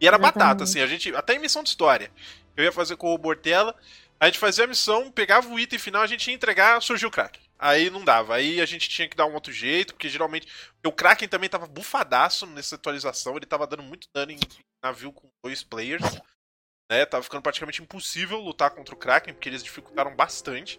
[0.00, 0.34] e era Exatamente.
[0.34, 1.14] batata, assim, a gente.
[1.14, 2.10] Até em missão de história.
[2.56, 3.74] Eu ia fazer com o Bortella,
[4.20, 7.12] a gente fazia a missão, pegava o item final, a gente ia entregar, surgiu o
[7.12, 7.42] Kraken.
[7.58, 10.48] Aí não dava, aí a gente tinha que dar um outro jeito, porque geralmente.
[10.84, 14.40] O Kraken também tava bufadaço nessa atualização, ele tava dando muito dano em
[14.82, 16.02] navio com dois players
[16.92, 17.06] né?
[17.06, 20.78] Tava ficando praticamente impossível lutar contra o Kraken, porque eles dificultaram bastante.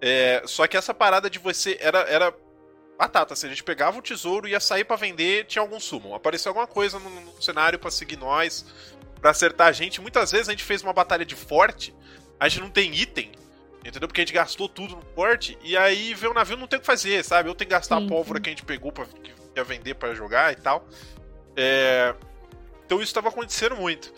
[0.00, 2.32] É, só que essa parada de você era, era
[2.96, 6.14] batata, assim, a gente pegava o tesouro, ia sair pra vender, tinha algum summon.
[6.14, 8.64] Apareceu alguma coisa no, no cenário pra seguir nós,
[9.20, 10.00] pra acertar a gente.
[10.00, 11.94] Muitas vezes a gente fez uma batalha de forte,
[12.38, 13.30] a gente não tem item,
[13.84, 14.08] entendeu?
[14.08, 16.80] Porque a gente gastou tudo no forte, e aí vê o navio não tem o
[16.80, 17.48] que fazer, sabe?
[17.48, 18.42] Eu tenho que gastar Sim, a pólvora sim.
[18.42, 20.86] que a gente pegou pra que ia vender pra jogar e tal.
[21.56, 22.14] É,
[22.86, 24.12] Então isso tava acontecendo muito.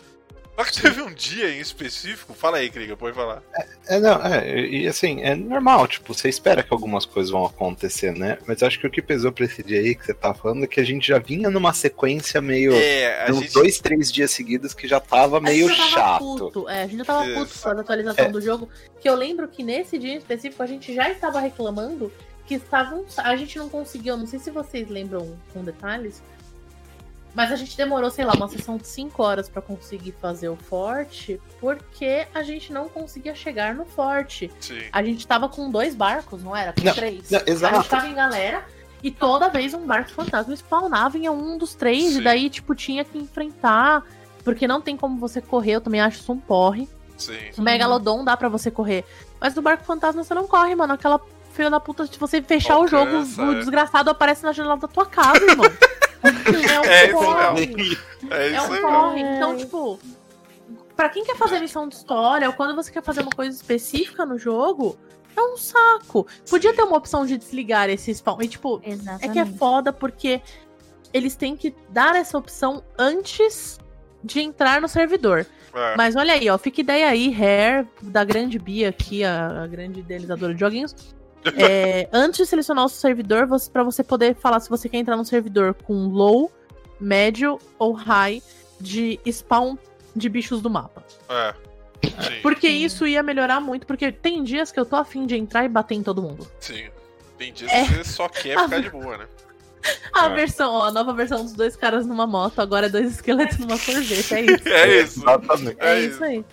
[0.55, 2.33] Só que teve um dia em específico.
[2.33, 3.41] Fala aí, Krieger, pode falar.
[3.87, 8.11] É, não, é, e assim, é normal, tipo, você espera que algumas coisas vão acontecer,
[8.13, 8.37] né?
[8.45, 10.67] Mas acho que o que pesou pra esse dia aí que você tá falando é
[10.67, 12.71] que a gente já vinha numa sequência meio.
[12.75, 13.53] É, uns gente.
[13.53, 16.19] dois, três dias seguidos que já tava meio a gente já tava chato.
[16.37, 16.69] Puto.
[16.69, 17.39] É, a gente já tava Isso.
[17.39, 18.29] puto com a atualização É.
[18.29, 18.69] do jogo.
[19.01, 22.11] Que eu lembro que nesse dia em específico a gente já estava reclamando
[22.45, 23.03] que estavam.
[23.17, 26.21] A gente não conseguiu, não sei se vocês lembram com detalhes.
[27.33, 30.55] Mas a gente demorou, sei lá, uma sessão de 5 horas pra conseguir fazer o
[30.55, 34.51] forte, porque a gente não conseguia chegar no forte.
[34.59, 34.81] Sim.
[34.91, 36.73] A gente tava com dois barcos, não era?
[36.73, 37.31] Com Não, três.
[37.31, 37.75] não, A exato.
[37.77, 38.63] gente tava em galera
[39.01, 42.13] e toda vez um barco fantasma spawnava em um dos três.
[42.13, 42.19] Sim.
[42.19, 44.03] E daí, tipo, tinha que enfrentar.
[44.43, 46.87] Porque não tem como você correr, eu também acho isso um porre.
[47.17, 47.37] Sim.
[47.57, 49.05] O Megalodon dá pra você correr.
[49.39, 50.93] Mas do barco fantasma você não corre, mano.
[50.93, 51.19] Aquela
[51.53, 53.55] filha da puta, se você fechar o jogo, Alcança, o é.
[53.59, 55.65] desgraçado aparece na janela da tua casa, irmão.
[56.23, 57.97] é um É isso porre.
[58.31, 59.17] É É isso um mesmo.
[59.17, 59.99] Então, tipo,
[60.95, 64.25] pra quem quer fazer missão de história, ou quando você quer fazer uma coisa específica
[64.25, 64.97] no jogo,
[65.35, 66.25] é um saco.
[66.49, 68.41] Podia ter uma opção de desligar esse spawn.
[68.41, 69.25] E, tipo, Exatamente.
[69.25, 70.41] é que é foda porque
[71.11, 73.79] eles têm que dar essa opção antes
[74.23, 75.45] de entrar no servidor.
[75.73, 75.95] É.
[75.97, 79.99] Mas olha aí, ó, fica ideia aí, Hair, da grande Bia aqui, a, a grande
[79.99, 80.95] idealizadora de joguinhos.
[81.57, 85.17] É, antes de selecionar o servidor, você, para você poder falar se você quer entrar
[85.17, 86.51] no servidor com low,
[86.99, 88.41] médio ou high
[88.79, 89.77] de spawn
[90.15, 91.03] de bichos do mapa.
[91.29, 91.53] É.
[92.03, 92.41] Sim.
[92.41, 92.83] Porque Sim.
[92.83, 95.95] isso ia melhorar muito, porque tem dias que eu tô afim de entrar e bater
[95.95, 96.45] em todo mundo.
[96.59, 96.85] Sim.
[97.37, 97.83] Tem dias É.
[97.85, 99.25] que você só quer ficar de boa, né?
[100.13, 100.33] A É.
[100.35, 103.75] versão, ó, a nova versão dos dois caras numa moto, agora é dois esqueletos numa
[103.77, 104.63] sorvete, é isso.
[104.69, 105.19] É isso.
[105.21, 105.77] Exatamente.
[105.79, 106.45] É, É isso aí.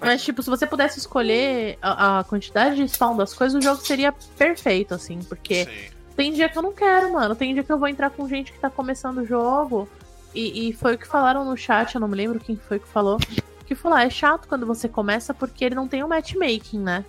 [0.00, 3.80] Mas, tipo, se você pudesse escolher a, a quantidade de spawn das coisas, o jogo
[3.82, 5.20] seria perfeito, assim.
[5.22, 5.94] Porque Sim.
[6.16, 7.36] tem dia que eu não quero, mano.
[7.36, 9.88] Tem dia que eu vou entrar com gente que tá começando o jogo.
[10.34, 12.88] E, e foi o que falaram no chat, eu não me lembro quem foi que
[12.88, 13.18] falou.
[13.66, 17.04] Que falou, ah, é chato quando você começa porque ele não tem o matchmaking, né?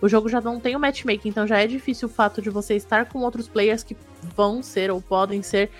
[0.00, 2.74] O jogo já não tem o matchmaking, então já é difícil o fato de você
[2.74, 3.96] estar com outros players que
[4.36, 5.70] vão ser ou podem ser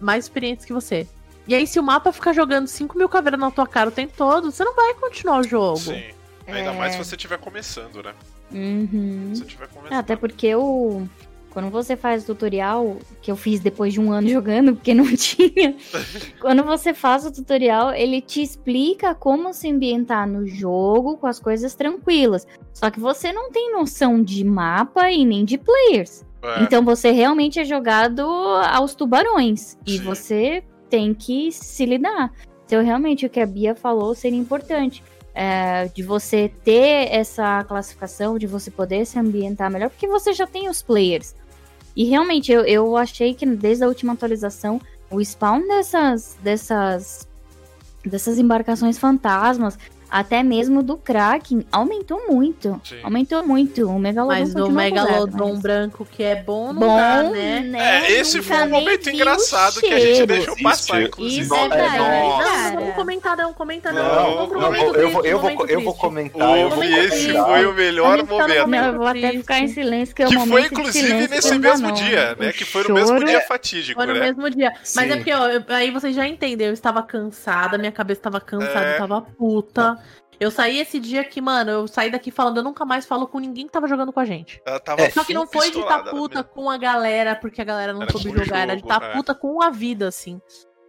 [0.00, 1.08] mais experientes que você.
[1.46, 4.12] E aí, se o mapa ficar jogando 5 mil caveiras na tua cara o tempo
[4.16, 5.76] todo, você não vai continuar o jogo.
[5.78, 6.02] Sim.
[6.46, 6.76] Ainda É.
[6.78, 8.12] mais se você estiver começando, né?
[8.52, 9.30] Uhum.
[9.32, 9.92] Se você estiver começando.
[9.92, 11.06] Ah, Até porque o.
[11.50, 15.04] Quando você faz o tutorial, que eu fiz depois de um ano jogando, porque não
[15.16, 15.76] tinha.
[16.40, 21.38] quando você faz o tutorial, ele te explica como se ambientar no jogo com as
[21.38, 22.46] coisas tranquilas.
[22.72, 26.24] Só que você não tem noção de mapa e nem de players.
[26.42, 26.62] É.
[26.64, 29.78] Então você realmente é jogado aos tubarões.
[29.86, 30.04] E Sim.
[30.04, 30.64] você
[30.94, 32.32] tem que se lidar.
[32.64, 35.02] Então, realmente, o que a Bia falou seria importante.
[35.34, 40.46] é, de você ter essa classificação, de você poder se ambientar melhor, porque você já
[40.46, 41.34] tem os players.
[41.96, 44.80] E realmente, eu, eu achei que desde a última atualização,
[45.10, 47.28] o spawn dessas, dessas,
[48.04, 49.76] dessas embarcações fantasmas,
[50.16, 52.80] até mesmo do Kraken, aumentou muito.
[52.84, 53.00] Sim.
[53.02, 53.88] Aumentou muito.
[53.90, 57.60] O Megalodon Mas o Megalodon mas- branco que é bom, não Bom, dá, né?
[57.60, 58.06] né?
[58.06, 61.08] É, esse Nunca foi um momento engraçado que a gente deixou passar, Existe.
[61.08, 61.42] inclusive.
[61.42, 62.70] Isso é verdade, nossa.
[62.70, 64.04] Não, vamos comentar, não, comenta não.
[64.04, 66.58] Não, vamos pro não, Eu momento vou, eu vou, eu vou, momento comentar.
[66.58, 67.32] eu vou Momento esse triste.
[67.32, 68.66] foi o melhor gente tá momento.
[68.68, 71.28] Não, eu vou Momento até ficar em silêncio, que é o Que momento foi, inclusive,
[71.28, 71.94] nesse não mesmo não.
[71.94, 72.50] dia, né?
[72.50, 74.20] O Que foi no mesmo dia fatídico, Foi no né?
[74.20, 74.72] mesmo dia.
[74.94, 75.32] Mas é porque,
[75.72, 78.94] aí vocês já entendem, eu estava cansada, minha cabeça estava cansada, É.
[78.94, 79.98] eu tava puta.
[80.40, 83.38] Eu saí esse dia que, mano, eu saí daqui falando, eu nunca mais falo com
[83.38, 84.60] ninguém que tava jogando com a gente.
[84.66, 85.10] Ela tava É.
[85.10, 86.48] Só que não foi de estar pistolada, puta né?
[86.52, 89.12] com a galera, porque a galera não Era soube jogar, era de jogo, estar é.
[89.12, 90.40] puta com a vida, assim.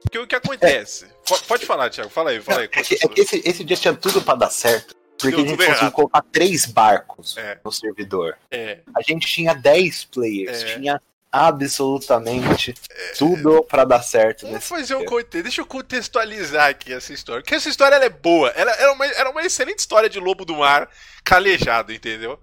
[0.02, 1.08] Porque o que acontece?
[1.28, 2.66] Po- Pode falar, Thiago, fala aí, fala aí.
[2.66, 4.94] É que, é que esse, esse dia tinha tudo pra dar certo.
[5.18, 5.92] Porque Deu a gente conseguiu errado.
[5.94, 7.58] colocar três barcos É.
[7.64, 8.38] no servidor.
[8.52, 10.62] É, A gente tinha 10 players.
[10.64, 10.76] É.
[10.76, 11.02] Tinha
[11.36, 12.74] absolutamente
[13.18, 15.08] tudo pra dar certo Vamos fazer um dia.
[15.08, 15.42] conte...
[15.42, 17.42] Deixa eu contextualizar aqui essa história.
[17.42, 18.50] Porque essa história ela é boa.
[18.50, 20.90] Ela era uma, era uma excelente história de lobo do mar
[21.24, 22.40] calejado, entendeu?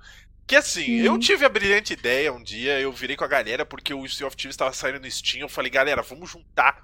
[0.46, 1.00] Que assim, Sim.
[1.00, 4.26] eu tive a brilhante ideia um dia, eu virei com a galera porque o Sea
[4.26, 5.40] of Thieves estava saindo no Steam.
[5.40, 6.82] Eu falei, galera, vamos juntar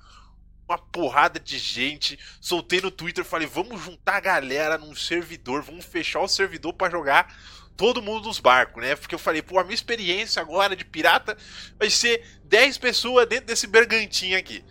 [0.68, 2.18] uma porrada de gente.
[2.40, 6.90] Soltei no Twitter, falei, vamos juntar a galera num servidor, vamos fechar o servidor pra
[6.90, 7.34] jogar
[7.78, 8.94] todo mundo nos barcos, né?
[8.96, 11.34] Porque eu falei, pô, a minha experiência agora de pirata
[11.78, 14.62] vai ser 10 pessoas dentro desse bergantinho aqui.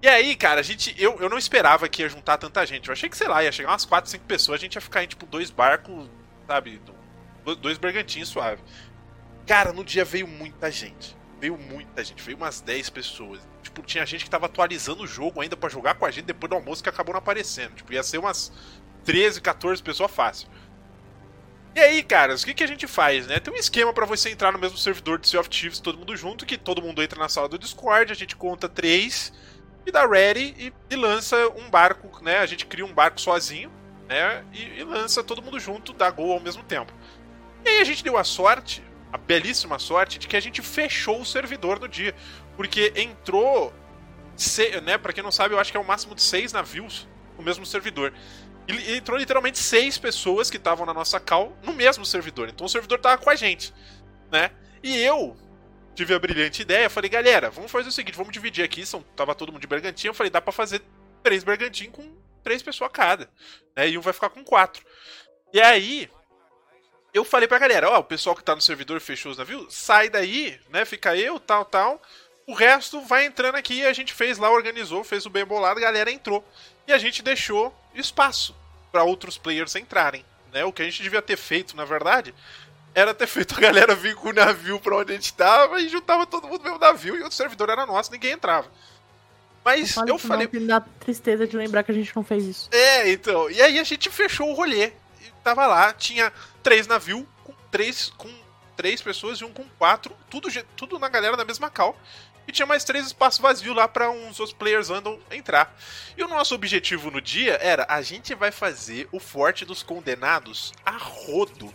[0.00, 0.94] E aí, cara, a gente.
[0.96, 2.86] Eu, eu não esperava que ia juntar tanta gente.
[2.88, 5.02] Eu achei que, sei lá, ia chegar umas 4, 5 pessoas, a gente ia ficar
[5.02, 6.08] em tipo dois barcos,
[6.46, 6.78] sabe?
[7.44, 8.62] do- Dois bergantinhos suave.
[9.46, 11.16] Cara, no dia veio muita gente.
[11.40, 13.40] Veio muita gente, veio umas 10 pessoas.
[13.62, 16.50] Tipo, tinha gente que tava atualizando o jogo ainda pra jogar com a gente depois
[16.50, 17.74] do almoço que acabou não aparecendo.
[17.74, 18.52] Tipo, ia ser umas
[19.04, 20.48] 13, 14 pessoas fácil.
[21.78, 23.38] E aí, caras, o que, que a gente faz, né?
[23.38, 26.16] Tem um esquema pra você entrar no mesmo servidor de Sea of Thieves, todo mundo
[26.16, 29.32] junto, que todo mundo entra na sala do Discord, a gente conta três
[29.86, 32.38] e dá ready e, e lança um barco, né?
[32.38, 33.70] A gente cria um barco sozinho,
[34.08, 34.44] né?
[34.52, 36.92] E, e lança todo mundo junto, dá gol ao mesmo tempo.
[37.64, 38.82] E aí a gente deu a sorte,
[39.12, 42.12] a belíssima sorte, de que a gente fechou o servidor no dia.
[42.56, 43.72] Porque entrou,
[44.34, 44.98] se, né?
[44.98, 47.06] Pra quem não sabe, eu acho que é o máximo de seis navios
[47.36, 48.12] no mesmo servidor.
[48.68, 52.48] E entrou literalmente seis pessoas que estavam na nossa call no mesmo servidor.
[52.48, 53.72] Então o servidor tava com a gente,
[54.30, 54.50] né?
[54.82, 55.34] E eu
[55.94, 59.34] tive a brilhante ideia, falei, galera, vamos fazer o seguinte, vamos dividir aqui, são, tava
[59.34, 60.80] todo mundo de bergantinho, eu falei, dá pra fazer
[61.22, 63.28] três bergantinhos com três pessoas cada,
[63.74, 63.88] né?
[63.88, 64.84] E um vai ficar com quatro.
[65.52, 66.08] E aí,
[67.12, 70.08] eu falei pra galera, ó, o pessoal que tá no servidor fechou os navios, sai
[70.08, 70.84] daí, né?
[70.84, 72.00] Fica eu, tal, tal.
[72.46, 75.82] O resto vai entrando aqui, a gente fez lá, organizou, fez o bem bolado, a
[75.82, 76.44] galera entrou.
[76.86, 78.54] E a gente deixou espaço
[78.90, 80.64] pra outros players entrarem, né?
[80.64, 82.34] O que a gente devia ter feito, na verdade,
[82.94, 85.88] era ter feito a galera vir com o navio pra onde a gente tava e
[85.88, 88.68] juntava todo mundo no mesmo navio e o servidor era nosso, ninguém entrava.
[89.64, 92.44] Mas eu isso falei, não, me dá tristeza de lembrar que a gente não fez
[92.44, 92.68] isso.
[92.72, 93.50] é, então.
[93.50, 94.92] E aí a gente fechou o rolê.
[95.20, 98.32] E tava lá, tinha três navios com três, com
[98.76, 100.16] três pessoas e um com quatro.
[100.30, 101.98] Tudo, tudo na galera da mesma cal.
[102.48, 105.78] E tinha mais três espaços vazios lá pra uns outros players andam entrar.
[106.16, 110.72] E o nosso objetivo no dia era: a gente vai fazer o Forte dos Condenados
[110.84, 111.70] a rodo.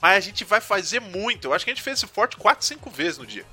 [0.00, 1.46] Mas a gente vai fazer muito.
[1.46, 3.44] Eu acho que a gente fez esse forte 4, 5 vezes no dia.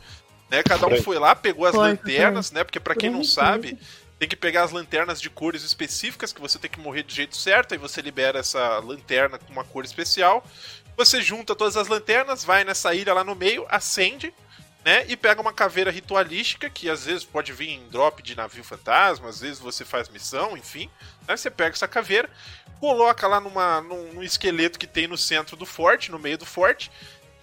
[0.49, 0.61] Né?
[0.61, 1.17] Cada um Foi.
[1.17, 2.63] lá, pegou as Foi, lanternas, né?
[2.63, 3.79] Porque pra Por quem não sabe,
[4.19, 7.35] tem que pegar as lanternas de cores específicas que você tem que morrer do jeito
[7.35, 10.45] certo, aí você libera essa lanterna com uma cor especial.
[10.95, 14.33] Você junta todas as lanternas, vai nessa ilha lá no meio, acende,
[14.85, 15.03] né?
[15.07, 19.27] E pega uma caveira ritualística, que às vezes pode vir em drop de navio fantasma,
[19.27, 20.87] às vezes você faz missão, enfim.
[21.27, 21.35] Né?
[21.35, 22.29] Você pega essa caveira,
[22.79, 26.45] coloca lá numa, num, num esqueleto que tem no centro do forte, no meio do
[26.45, 26.91] forte.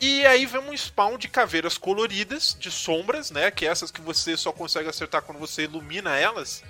[0.01, 3.51] E aí vem um spawn de caveiras coloridas, de sombras, né?
[3.51, 6.63] Que é essas que você só consegue acertar quando você ilumina elas.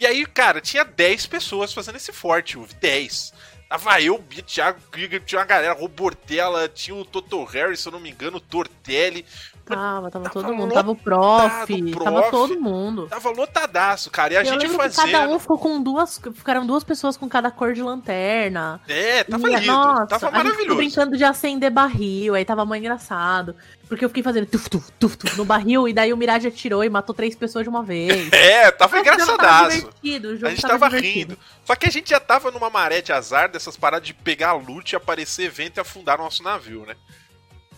[0.00, 2.74] E aí, cara, tinha 10 pessoas fazendo esse forte, Uve.
[2.74, 3.32] 10.
[3.68, 7.92] Tava eu, Bia, Thiago Krieger, tinha uma galera, Robortella, tinha o Toto Harry, se eu
[7.92, 9.26] não me engano, o Tortelli.
[9.68, 10.72] Tava, tava Tava todo mundo.
[10.74, 12.30] Tava o prof, lotado, tava prof.
[12.30, 13.06] todo mundo.
[13.08, 14.34] Tava lotadaço, cara.
[14.34, 15.10] E a eu gente fazendo.
[15.12, 16.20] cada um ficou com duas.
[16.34, 18.80] Ficaram duas pessoas com cada cor de lanterna.
[18.88, 19.66] É, tava E, lindo.
[19.66, 20.76] nossa, tava a maravilhoso.
[20.76, 23.54] brincando de acender barril, aí tava mó engraçado.
[23.88, 26.84] Porque eu fiquei fazendo tuf, tuf, tuf, tuf no barril, e daí o Mirage atirou
[26.84, 28.28] e matou três pessoas de uma vez.
[28.38, 29.76] É, tava Mas o jogo tava engraçadaço.
[29.78, 31.32] divertido, o jogo A gente tava divertido.
[31.34, 31.38] rindo.
[31.64, 34.94] Só que a gente já tava numa maré de azar dessas paradas de pegar loot,
[34.94, 36.94] aparecer evento e afundar nosso navio, né?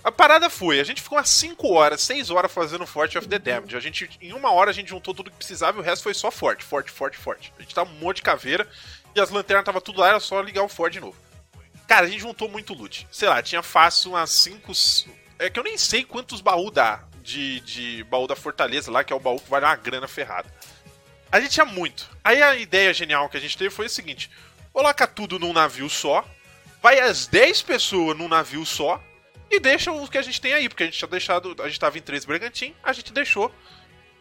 [0.02, 3.39] A parada foi, a gente ficou umas 5 horas, 6 horas fazendo Forte of the
[3.39, 3.77] Damned.
[3.77, 6.14] A gente, em uma hora a gente juntou tudo que precisava e o resto foi
[6.14, 7.52] só forte, forte, forte, forte.
[7.59, 8.66] A gente tava um monte de caveira
[9.14, 11.16] e as lanternas tava tudo lá, era só ligar o Ford de novo.
[11.86, 13.06] Cara, a gente juntou muito loot.
[13.10, 14.72] Sei lá, tinha fácil umas 5.
[15.39, 19.12] É que eu nem sei quantos baús dá de, de baú da Fortaleza lá, que
[19.12, 20.48] é o baú que vale uma grana ferrada.
[21.31, 22.09] A gente tinha muito.
[22.24, 24.31] Aí a ideia genial que a gente teve foi o seguinte:
[24.72, 26.24] coloca tudo num navio só,
[26.81, 29.02] vai as 10 pessoas num navio só
[29.51, 31.81] e deixa o que a gente tem aí, porque a gente tinha deixado, a gente
[31.81, 33.52] tava em três Bergantim, a gente deixou,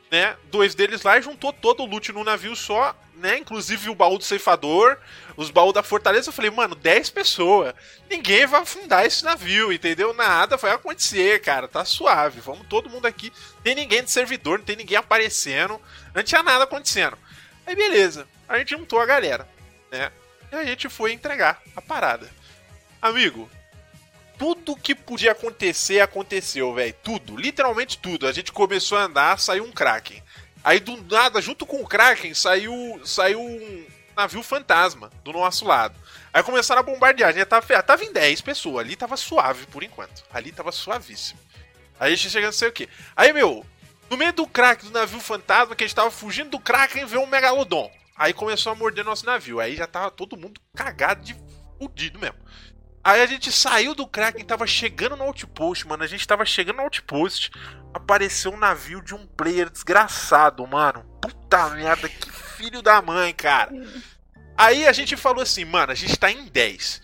[0.09, 3.95] né, dois deles lá e juntou todo o loot num navio só, né, inclusive o
[3.95, 4.97] baú do ceifador,
[5.37, 7.75] os baús da fortaleza, eu falei, mano, 10 pessoas,
[8.09, 10.13] ninguém vai afundar esse navio, entendeu?
[10.13, 13.31] Nada vai acontecer, cara, tá suave, vamos todo mundo aqui,
[13.63, 15.79] tem ninguém de servidor, não tem ninguém aparecendo,
[16.13, 17.17] não tinha nada acontecendo.
[17.67, 19.47] Aí beleza, a gente juntou a galera,
[19.91, 20.11] né,
[20.51, 22.27] e a gente foi entregar a parada.
[22.99, 23.49] Amigo,
[24.39, 26.95] tudo que podia acontecer, aconteceu, velho.
[27.03, 28.25] Tudo, literalmente tudo.
[28.25, 30.23] A gente começou a andar, saiu um Kraken.
[30.63, 33.85] Aí do nada, junto com o Kraken, saiu, saiu um
[34.15, 35.93] navio fantasma do nosso lado.
[36.33, 37.29] Aí começaram a bombardear.
[37.29, 38.85] A gente tava, tava em 10 pessoas.
[38.85, 40.23] Ali tava suave por enquanto.
[40.33, 41.39] Ali tava suavíssimo.
[41.99, 42.87] Aí a gente chega não sei o que.
[43.17, 43.65] Aí, meu,
[44.09, 47.21] no meio do crack do navio fantasma, que a gente tava fugindo do Kraken, veio
[47.21, 47.91] um megalodon.
[48.15, 49.59] Aí começou a morder nosso navio.
[49.59, 51.35] Aí já tava todo mundo cagado de
[51.77, 52.37] fudido mesmo.
[53.03, 56.03] Aí a gente saiu do Kraken, tava chegando no outpost, mano.
[56.03, 57.51] A gente tava chegando no outpost.
[57.93, 61.03] Apareceu um navio de um player desgraçado, mano.
[61.21, 63.71] Puta merda, que filho da mãe, cara.
[64.57, 67.01] Aí a gente falou assim, mano, a gente tá em 10.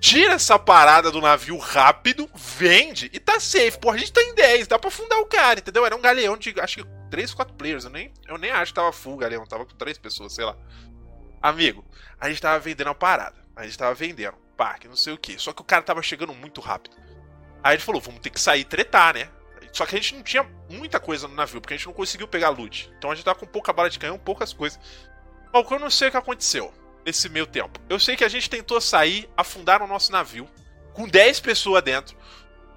[0.00, 3.78] Tira essa parada do navio rápido, vende e tá safe.
[3.78, 5.84] Pô, a gente tá em 10, dá pra fundar o cara, entendeu?
[5.84, 7.84] Era um galeão de, acho que 3, 4 players.
[7.84, 10.56] Eu nem, eu nem acho que tava full galeão, tava com 3 pessoas, sei lá.
[11.42, 11.84] Amigo,
[12.20, 13.36] a gente tava vendendo a parada.
[13.58, 15.36] A gente tava vendendo, parque, não sei o que.
[15.36, 16.96] Só que o cara tava chegando muito rápido.
[17.60, 19.28] Aí ele falou, vamos ter que sair e tretar, né?
[19.72, 22.28] Só que a gente não tinha muita coisa no navio, porque a gente não conseguiu
[22.28, 22.88] pegar loot.
[22.96, 24.78] Então a gente tava com pouca bala de canhão, poucas coisas.
[25.52, 26.72] Mas eu não sei o que aconteceu
[27.04, 27.80] nesse meio tempo.
[27.88, 30.48] Eu sei que a gente tentou sair, afundar o nosso navio,
[30.92, 32.16] com 10 pessoas dentro.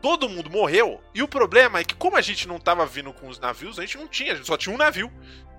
[0.01, 0.99] Todo mundo morreu.
[1.13, 3.83] E o problema é que, como a gente não tava vindo com os navios, a
[3.83, 5.13] gente não tinha, a gente só tinha um navio.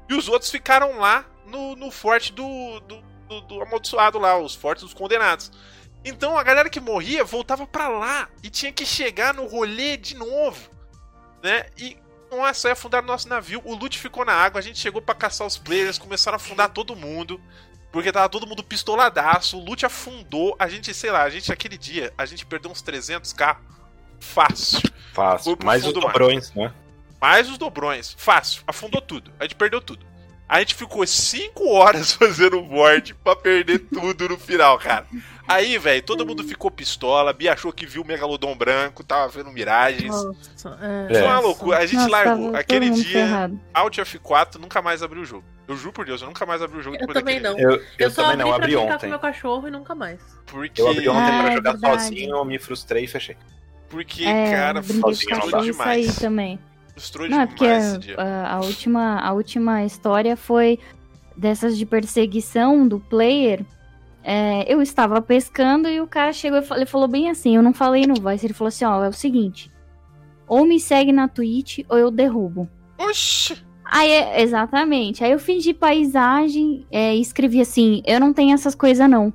[0.09, 4.55] E os outros ficaram lá no, no forte do, do, do, do amaldiçoado lá, os
[4.55, 5.51] fortes dos condenados.
[6.05, 10.17] Então a galera que morria voltava para lá e tinha que chegar no rolê de
[10.17, 10.69] novo,
[11.43, 11.67] né?
[11.79, 11.97] E
[12.31, 13.61] nossa, ia afundar nosso navio.
[13.65, 16.71] O loot ficou na água, a gente chegou para caçar os players, começaram a afundar
[16.71, 17.41] todo mundo.
[17.93, 20.57] Porque tava todo mundo pistoladaço, o loot afundou.
[20.59, 23.59] A gente, sei lá, a gente aquele dia, a gente perdeu uns 300k
[24.19, 24.81] fácil.
[25.13, 25.59] Fácil.
[25.63, 26.73] Mais os dobrões, né?
[27.21, 28.15] Mais os dobrões.
[28.19, 28.63] Fácil.
[28.67, 29.31] Afundou tudo.
[29.39, 30.07] A gente perdeu tudo.
[30.49, 35.07] A gente ficou 5 horas fazendo board pra perder tudo no final, cara.
[35.49, 37.33] Aí, velho, todo mundo ficou pistola.
[37.33, 40.11] Bia achou que viu o Megalodon branco, tava vendo miragens.
[40.11, 41.15] Nossa, é.
[41.15, 41.79] Foi uma loucura.
[41.79, 42.57] A gente Nossa, largou.
[42.57, 45.45] Aquele dia, Alt F4 nunca mais abriu o jogo.
[45.67, 47.59] Eu juro por Deus, eu nunca mais abri o jogo eu também não.
[47.59, 48.99] Eu, eu, eu também não, abri ontem.
[48.99, 50.21] com meu cachorro e nunca mais.
[50.47, 50.81] Porque...
[50.81, 52.03] Eu abri ontem ah, pra jogar verdade.
[52.03, 53.37] sozinho, eu me frustrei e fechei.
[53.89, 56.07] Porque, é, cara, frustrou demais.
[56.07, 56.59] Isso aí também.
[56.95, 60.79] Frustrou não, demais porque a, a, última, a última história foi
[61.37, 63.65] dessas de perseguição do player.
[64.25, 67.73] É, eu estava pescando e o cara chegou e ele falou bem assim, eu não
[67.73, 69.73] falei no voice, ele falou assim, ó, é o seguinte,
[70.47, 72.69] ou me segue na Twitch ou eu derrubo.
[72.99, 73.61] Oxi!
[73.85, 75.23] Aí, exatamente.
[75.23, 79.31] Aí eu fingi paisagem é, e escrevi assim: eu não tenho essas coisas, não.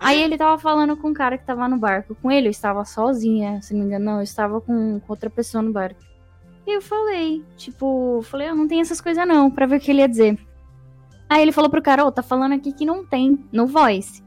[0.00, 2.84] Aí ele tava falando com o cara que tava no barco com ele, eu estava
[2.84, 6.00] sozinha, se não me engano, não, eu estava com, com outra pessoa no barco.
[6.66, 9.90] E eu falei, tipo, falei, eu não tenho essas coisas não, pra ver o que
[9.90, 10.38] ele ia dizer.
[11.28, 14.22] Aí ele falou pro cara, ô, oh, tá falando aqui que não tem, no voice.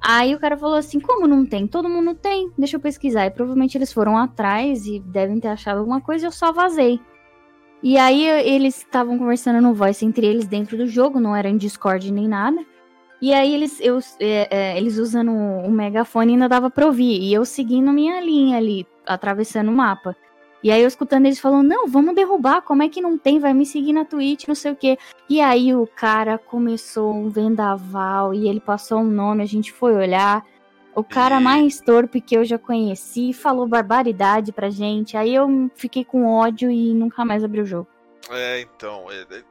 [0.00, 1.66] Aí o cara falou assim, como não tem?
[1.66, 3.26] Todo mundo tem, deixa eu pesquisar.
[3.26, 7.00] E provavelmente eles foram atrás e devem ter achado alguma coisa e eu só vazei.
[7.82, 11.56] E aí eles estavam conversando no voice entre eles dentro do jogo, não era em
[11.56, 12.64] Discord nem nada.
[13.20, 17.20] E aí eles, eu, é, é, eles usando o megafone ainda dava pra ouvir.
[17.20, 20.16] E eu seguindo minha linha ali, atravessando o mapa.
[20.62, 23.38] E aí eu escutando eles falando, não, vamos derrubar, como é que não tem?
[23.38, 24.98] Vai me seguir na Twitch, não sei o quê.
[25.28, 29.94] E aí o cara começou um vendaval e ele passou um nome, a gente foi
[29.94, 30.44] olhar.
[30.94, 35.14] O cara mais torpe que eu já conheci falou barbaridade pra gente.
[35.14, 37.86] Aí eu fiquei com ódio e nunca mais abri o jogo.
[38.30, 39.12] É, então.
[39.12, 39.44] É, é,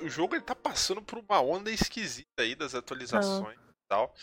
[0.00, 3.70] o jogo ele tá passando por uma onda esquisita aí das atualizações ah.
[3.70, 4.14] e tal.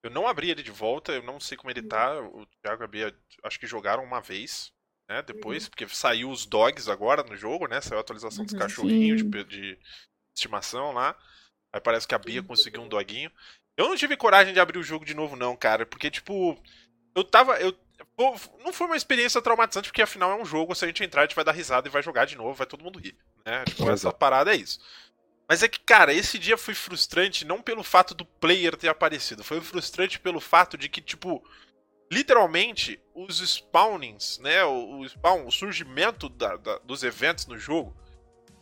[0.00, 2.20] Eu não abri ele de volta, eu não sei como ele tá.
[2.20, 4.72] O Thiago e a Bia, acho que jogaram uma vez,
[5.08, 5.22] né?
[5.22, 5.70] Depois, uhum.
[5.70, 7.80] porque saiu os dogs agora no jogo, né?
[7.80, 9.78] Saiu a atualização dos uhum, cachorrinhos de, de,
[10.36, 11.16] estimação lá.
[11.72, 13.30] Aí parece que a Bia conseguiu um doguinho.
[13.76, 15.86] Eu não tive coragem de abrir o jogo de novo, não, cara.
[15.86, 16.60] Porque, tipo,
[17.14, 17.58] eu tava.
[17.58, 17.76] Eu,
[18.64, 21.24] não foi uma experiência traumatizante, porque afinal é um jogo, se a gente entrar, a
[21.24, 23.16] gente vai dar risada e vai jogar de novo, vai todo mundo rir.
[23.44, 23.64] Né?
[23.64, 24.78] Tipo, essa parada é isso.
[25.48, 29.42] Mas é que, cara, esse dia foi frustrante não pelo fato do player ter aparecido,
[29.42, 31.42] foi frustrante pelo fato de que, tipo,
[32.10, 34.64] literalmente, os spawnings, né?
[34.64, 37.94] O, o spawn, o surgimento da, da, dos eventos no jogo,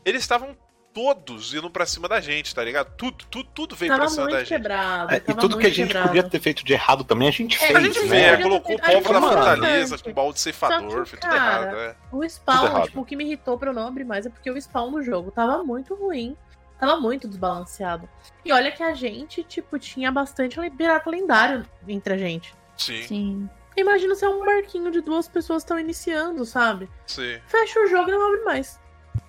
[0.04, 0.56] eles estavam
[0.96, 2.90] todos indo pra cima da gente, tá ligado?
[2.96, 4.48] Tudo, tudo, tudo veio tava pra cima da gente.
[4.48, 6.08] Quebrado, é, e tudo que a gente quebrado.
[6.08, 7.76] podia ter feito de errado também, a gente é, fez.
[7.76, 8.08] A gente né?
[8.08, 11.94] fez, colocou o povo na fortaleza com o baú de ceifador, foi tudo errado, né?
[12.10, 14.58] O spawn, tipo, o que me irritou pra eu não abrir mais é porque o
[14.58, 16.34] spawn no jogo tava muito ruim.
[16.78, 18.06] Tava muito desbalanceado.
[18.44, 22.54] E olha que a gente, tipo, tinha bastante pirata lendário entre a gente.
[22.76, 23.02] Sim.
[23.02, 23.50] Sim.
[23.76, 26.88] Imagina se é um barquinho de duas pessoas que estão iniciando, sabe?
[27.06, 27.38] Sim.
[27.46, 28.80] Fecha o jogo e não abre mais.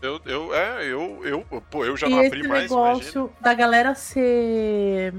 [0.01, 3.41] Eu, eu, é, eu, eu, pô, eu já e não abri esse mais, negócio imagina.
[3.41, 5.13] da galera ser...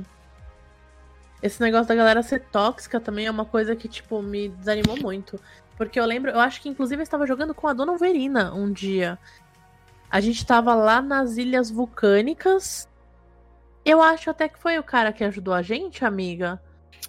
[1.42, 5.38] Esse negócio da galera ser tóxica também é uma coisa que, tipo, me desanimou muito.
[5.76, 8.72] Porque eu lembro, eu acho que inclusive eu estava jogando com a Dona Verina um
[8.72, 9.18] dia.
[10.10, 12.88] A gente tava lá nas Ilhas Vulcânicas.
[13.84, 16.60] Eu acho até que foi o cara que ajudou a gente, amiga.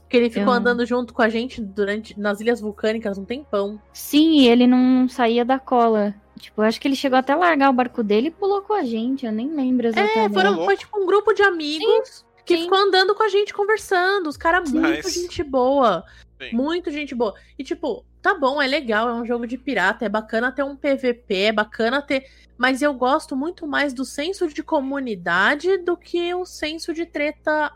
[0.10, 3.80] Que ele ficou Eu- andando junto com a gente durante nas Ilhas Vulcânicas um tempão.
[3.94, 6.16] Sim, ele não saía da cola.
[6.40, 8.74] Tipo, eu acho que ele chegou até a largar o barco dele e pulou com
[8.74, 9.26] a gente.
[9.26, 10.18] Eu nem lembro exatamente.
[10.18, 12.64] É, foram, foi tipo um grupo de amigos que sim.
[12.64, 14.28] ficou andando com a gente conversando.
[14.28, 15.22] Os caras muito Nice.
[15.22, 16.04] gente boa.
[16.42, 16.56] Sim.
[16.56, 17.36] Muito gente boa.
[17.58, 20.76] E tipo, tá bom, é legal, é um jogo de pirata, é bacana ter um
[20.76, 22.26] PVP, é bacana ter.
[22.58, 27.72] Mas eu gosto muito mais do senso de comunidade do que o senso de treta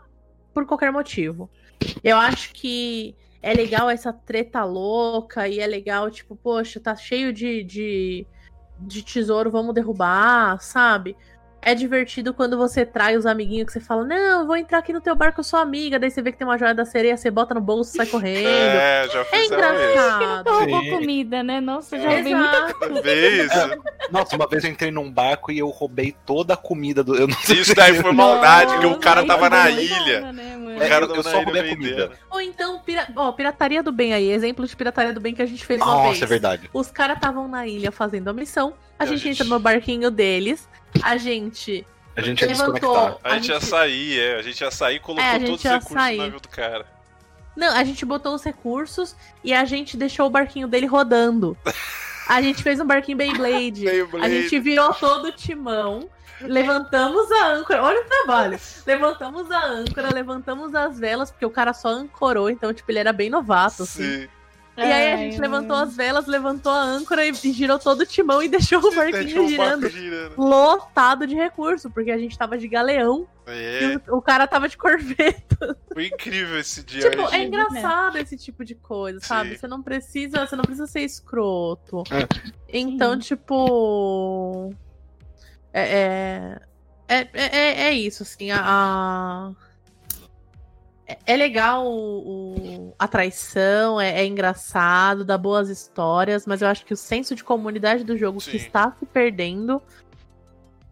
[0.52, 1.50] por qualquer motivo.
[2.02, 7.32] Eu acho que é legal essa treta louca e é legal, tipo, poxa, tá cheio
[7.32, 8.26] de, de,
[8.80, 11.16] de tesouro, vamos derrubar, sabe?
[11.64, 14.92] É divertido quando você trai os amiguinhos que você fala, não, eu vou entrar aqui
[14.92, 15.98] no teu barco, eu sou amiga.
[15.98, 18.06] Daí você vê que tem uma joia da sereia, você bota no bolso e sai
[18.06, 18.46] correndo.
[18.46, 20.44] É, já É fizeram Que engraçado.
[20.44, 21.60] não roubou comida, né?
[21.60, 22.76] Nossa, já roubei muita isso.
[22.90, 23.50] Uma vez.
[24.10, 27.16] Nossa, uma vez eu entrei num barco e eu roubei toda a comida do.
[27.16, 30.32] Eu não sei Isso daí foi maldade, porque o cara tava na ilha.
[30.32, 30.50] né?
[30.76, 32.10] O cara É, eu- eu só roubei a comida.
[32.30, 33.06] Ou então, pira...
[33.16, 34.30] ó, pirataria do bem aí.
[34.30, 36.08] Exemplo de pirataria do bem que a gente fez uma vez.
[36.08, 36.68] Nossa, é verdade.
[36.74, 38.74] Os caras estavam na ilha fazendo a missão.
[38.98, 40.68] A E a gente, gente- entra no barquinho deles.
[41.02, 42.74] A gente A gente ia levantou.
[42.74, 43.18] desconectar.
[43.24, 44.36] A gente ia sair, é.
[44.38, 46.16] A gente ia sair e colocou É, a gente todos os recursos sair.
[46.18, 46.86] no navio do cara.
[47.56, 51.56] Não, a gente botou os recursos e a gente deixou o barquinho dele rodando.
[52.28, 53.86] A gente fez um barquinho Beyblade.
[53.88, 54.42] A Beyblade.
[54.42, 56.08] gente virou todo o timão.
[56.40, 57.82] Levantamos a âncora.
[57.82, 58.58] Olha o trabalho.
[58.86, 63.12] Levantamos a âncora, levantamos as velas, porque o cara só ancorou, então, tipo, ele era
[63.12, 64.28] bem novato, assim.
[64.76, 68.42] E aí a gente levantou as velas, levantou a âncora e, girou todo o timão
[68.42, 69.88] e deixou o barquinho girando.
[69.88, 70.34] girando.
[70.36, 74.68] Lotado de recurso, porque a gente tava de galeão É, e o, o cara tava
[74.68, 75.78] de corveta.
[75.94, 77.08] foi incrível esse dia.
[77.08, 79.50] Tipo, é engraçado esse tipo de coisa, sabe?
[79.50, 79.56] Sim.
[79.58, 82.02] Você não precisa, você não precisa ser escroto.
[82.10, 82.26] É.
[82.68, 83.18] Então, Sim.
[83.20, 84.74] tipo.
[85.72, 86.60] É,
[87.08, 88.50] é, é, é, é isso, assim.
[88.50, 89.52] A, a-
[91.06, 92.54] é- É legal o,
[92.90, 97.34] o- a traição, é, é engraçado, dá boas histórias, mas eu acho que o senso
[97.34, 98.56] de comunidade do jogo que Sim.
[98.56, 99.80] está se perdendo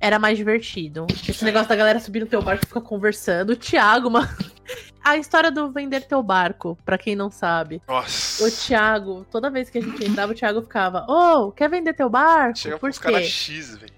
[0.01, 1.07] era mais divertido.
[1.29, 3.51] Esse negócio da galera subir no teu barco e ficar conversando.
[3.51, 4.29] O Thiago, mano.
[5.05, 7.83] A história do vender teu barco, pra quem não sabe.
[7.89, 8.45] Nossa.
[8.47, 12.09] O Thiago, toda vez que a gente entrava, o Thiago ficava: Ô, quer vender teu
[12.09, 12.57] barco?
[12.59, 13.23] Chega Por quê?
[13.25, 13.93] X, velho.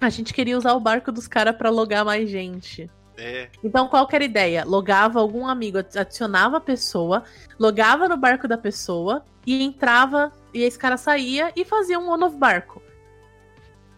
[0.00, 2.90] A gente queria usar o barco dos caras pra logar mais gente.
[3.16, 3.48] É.
[3.62, 4.64] Então, qual que era a ideia?
[4.64, 7.24] Logava algum amigo, adicionava a pessoa,
[7.58, 12.36] logava no barco da pessoa e entrava, e esse cara saía e fazia um novo
[12.36, 12.82] barco.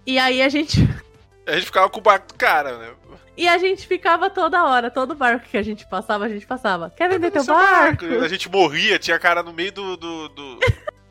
[0.06, 0.80] E aí a gente.
[1.46, 2.90] A gente ficava com o barco do cara, né?
[3.36, 6.88] E a gente ficava toda hora, todo barco que a gente passava, a gente passava.
[6.88, 8.02] Quer vender teu Seu barco?
[8.06, 9.94] A gente morria, tinha cara no meio do.
[9.94, 10.58] do, do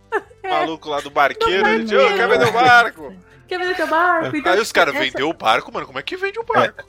[0.44, 1.62] maluco lá do barqueiro.
[1.62, 2.30] Do a gente, ô, quer barqueiro.
[2.32, 3.14] vender o barco?
[3.48, 4.36] Quer vender teu barco?
[4.38, 5.86] Então, Aí os caras essa- vendeu o barco, mano.
[5.86, 6.84] Como é que vende o barco?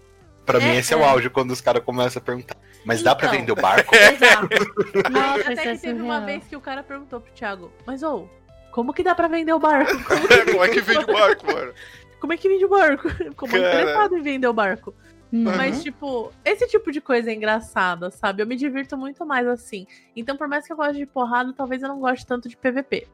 [0.44, 1.04] Pra mim, É, esse é, o é.
[1.08, 2.56] auge quando os caras começam a perguntar.
[2.84, 3.38] Mas dá pra Então.
[3.38, 3.94] vender o barco?
[3.96, 4.48] Exato.
[5.10, 8.28] Nossa, Até que é teve uma vez que o cara perguntou pro Thiago, mas ô,
[8.70, 9.92] como que dá pra vender o barco?
[10.04, 11.72] Como Como é que vende o barco, mano?
[12.20, 13.08] Como é que vende o barco?
[13.10, 13.80] Ficou muito Cara.
[13.82, 14.94] interessado em vender o barco.
[15.32, 15.44] Uhum.
[15.56, 18.42] Mas, tipo, esse tipo de coisa é engraçada, sabe?
[18.42, 19.86] Eu me divirto muito mais assim.
[20.14, 23.08] Então, por mais que eu goste de porrada, talvez eu não goste tanto de PVP.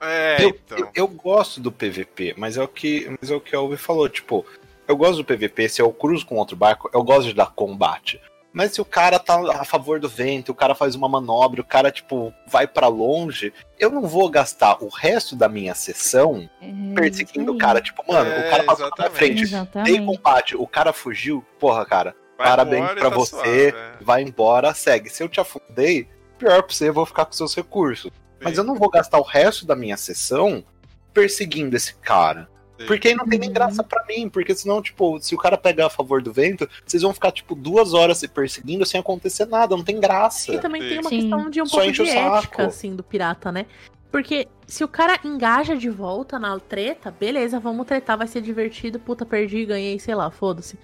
[0.00, 0.78] É, eu, então.
[0.78, 3.76] eu, eu gosto do PVP, mas é o que, mas é o que a Ubi
[3.76, 4.44] falou, tipo,
[4.88, 8.20] eu gosto do PVP, se eu cruzo com outro barco, eu gosto de dar combate.
[8.50, 11.64] Mas se o cara tá a favor do vento, o cara faz uma manobra, o
[11.64, 16.94] cara, tipo, vai pra longe, eu não vou gastar o resto da minha sessão É,
[16.94, 17.80] perseguindo o isso cara.
[17.80, 19.84] Tipo, mano, É, o cara passou na frente, aí.
[19.84, 23.92] dei combate, o cara fugiu, porra, cara, Vai parabéns pra tá você, suave, é.
[24.00, 25.10] vai embora, segue.
[25.10, 26.08] Se eu te afundei,
[26.38, 28.10] pior pra você, eu vou ficar com seus recursos.
[28.40, 30.64] Mas Sim, eu não vou gastar o resto da minha sessão
[31.12, 32.48] perseguindo esse cara.
[32.86, 34.28] Porque aí não tem nem graça pra mim.
[34.28, 37.54] Porque senão, tipo, se o cara pegar a favor do vento, vocês vão ficar, tipo,
[37.54, 39.76] duas horas se perseguindo sem acontecer nada.
[39.76, 40.52] Não tem graça.
[40.52, 41.20] E também tem uma Sim.
[41.20, 43.66] questão de um Só pouco de ética, assim, do pirata, né?
[44.10, 48.98] Porque se o cara engaja de volta na treta, beleza, vamos tretar, vai ser divertido,
[48.98, 50.78] puta, perdi, ganhei, sei lá, foda-se.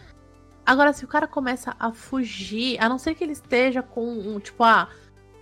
[0.66, 4.39] Agora, se o cara começa a fugir, a não ser que ele esteja com um,
[4.41, 4.89] tipo, ah,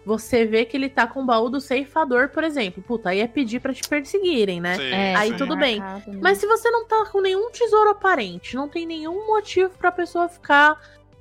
[0.05, 2.83] você vê que ele tá com o baú do ceifador, por exemplo.
[2.83, 4.75] Puta, aí é pedir pra te perseguirem, né?
[4.77, 5.37] Sim, É, Aí sim.
[5.37, 5.79] tudo bem.
[5.81, 6.03] né?
[6.21, 10.29] Mas se você não tá com nenhum tesouro aparente, não tem nenhum motivo pra pessoa
[10.29, 10.81] ficar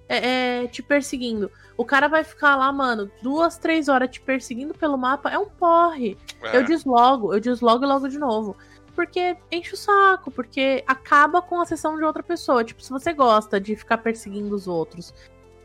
[0.09, 1.51] é, é, te perseguindo.
[1.77, 5.45] O cara vai ficar lá, mano, duas, três horas te perseguindo pelo mapa, é um
[5.49, 6.17] porre.
[6.43, 6.57] É.
[6.57, 8.55] Eu deslogo, eu deslogo e logo de novo.
[8.93, 12.63] Porque enche o saco, porque acaba com a sessão de outra pessoa.
[12.63, 15.13] Tipo, se você gosta de ficar perseguindo os outros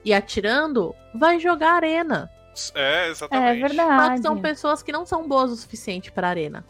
[0.05, 2.31] e atirando, vai jogar arena.
[2.75, 3.55] É, É exatamente.
[3.63, 4.23] Que verdade.
[4.23, 6.65] são pessoas que não são boas o suficiente pra arena.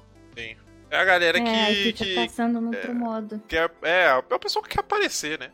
[0.89, 1.75] É a galera É, que.
[1.83, 3.43] fica que, passando no outro modo.
[3.49, 5.49] que é, é, é o pessoal que quer aparecer, né?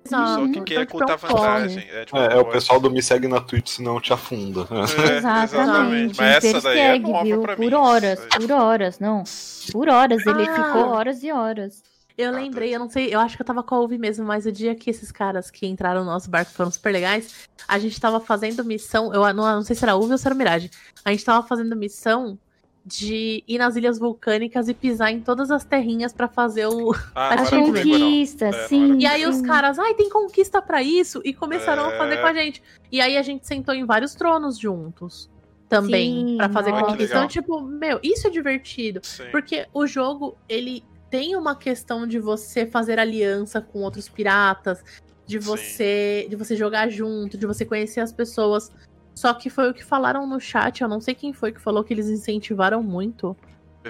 [0.00, 0.52] O pessoal Exato.
[0.52, 1.88] que quer contar é vantagem.
[1.90, 4.66] É, tipo, É, é o pessoal do me segue na Twitch, senão te afunda.
[4.70, 6.16] É, Exatamente.
[6.18, 7.42] Mas essa Ele daí é segue, nova viu?
[7.42, 7.74] pra Por mim.
[7.74, 8.46] horas, Isso aí.
[8.48, 9.24] por horas, não.
[9.72, 10.54] Por horas, ele Ah.
[10.54, 11.82] ficou horas e horas.
[12.16, 12.74] Eu Ah, lembrei, tá.
[12.76, 14.74] eu não sei, eu acho que eu tava com a Uvi mesmo, mas o dia
[14.74, 18.64] que esses caras que entraram no nosso barco foram super legais, a gente tava fazendo
[18.64, 20.70] missão, eu não, não sei se era Uvi ou se era Mirage,
[21.04, 22.38] a gente tava fazendo missão
[22.84, 26.92] de ir nas ilhas vulcânicas e pisar em todas as terrinhas pra fazer o.
[27.14, 27.66] Ah, não.
[27.72, 28.98] conquistas, É, sim.
[28.98, 31.94] E aí os caras, ai, tem conquista pra isso, e começaram É.
[31.94, 32.60] a fazer com a gente.
[32.90, 35.30] E aí a gente sentou em vários tronos juntos
[35.68, 37.04] também, pra fazer conquista.
[37.16, 39.00] Então, tipo, meu, isso é divertido.
[39.04, 39.30] Sim.
[39.30, 44.82] Porque o jogo, ele tem uma questão de você fazer aliança com outros piratas,
[45.26, 45.46] de Sim.
[45.46, 48.72] você de você jogar junto, de você conhecer as pessoas.
[49.14, 51.84] Só que foi o que falaram no chat, eu não sei quem foi que falou
[51.84, 53.36] que eles incentivaram muito.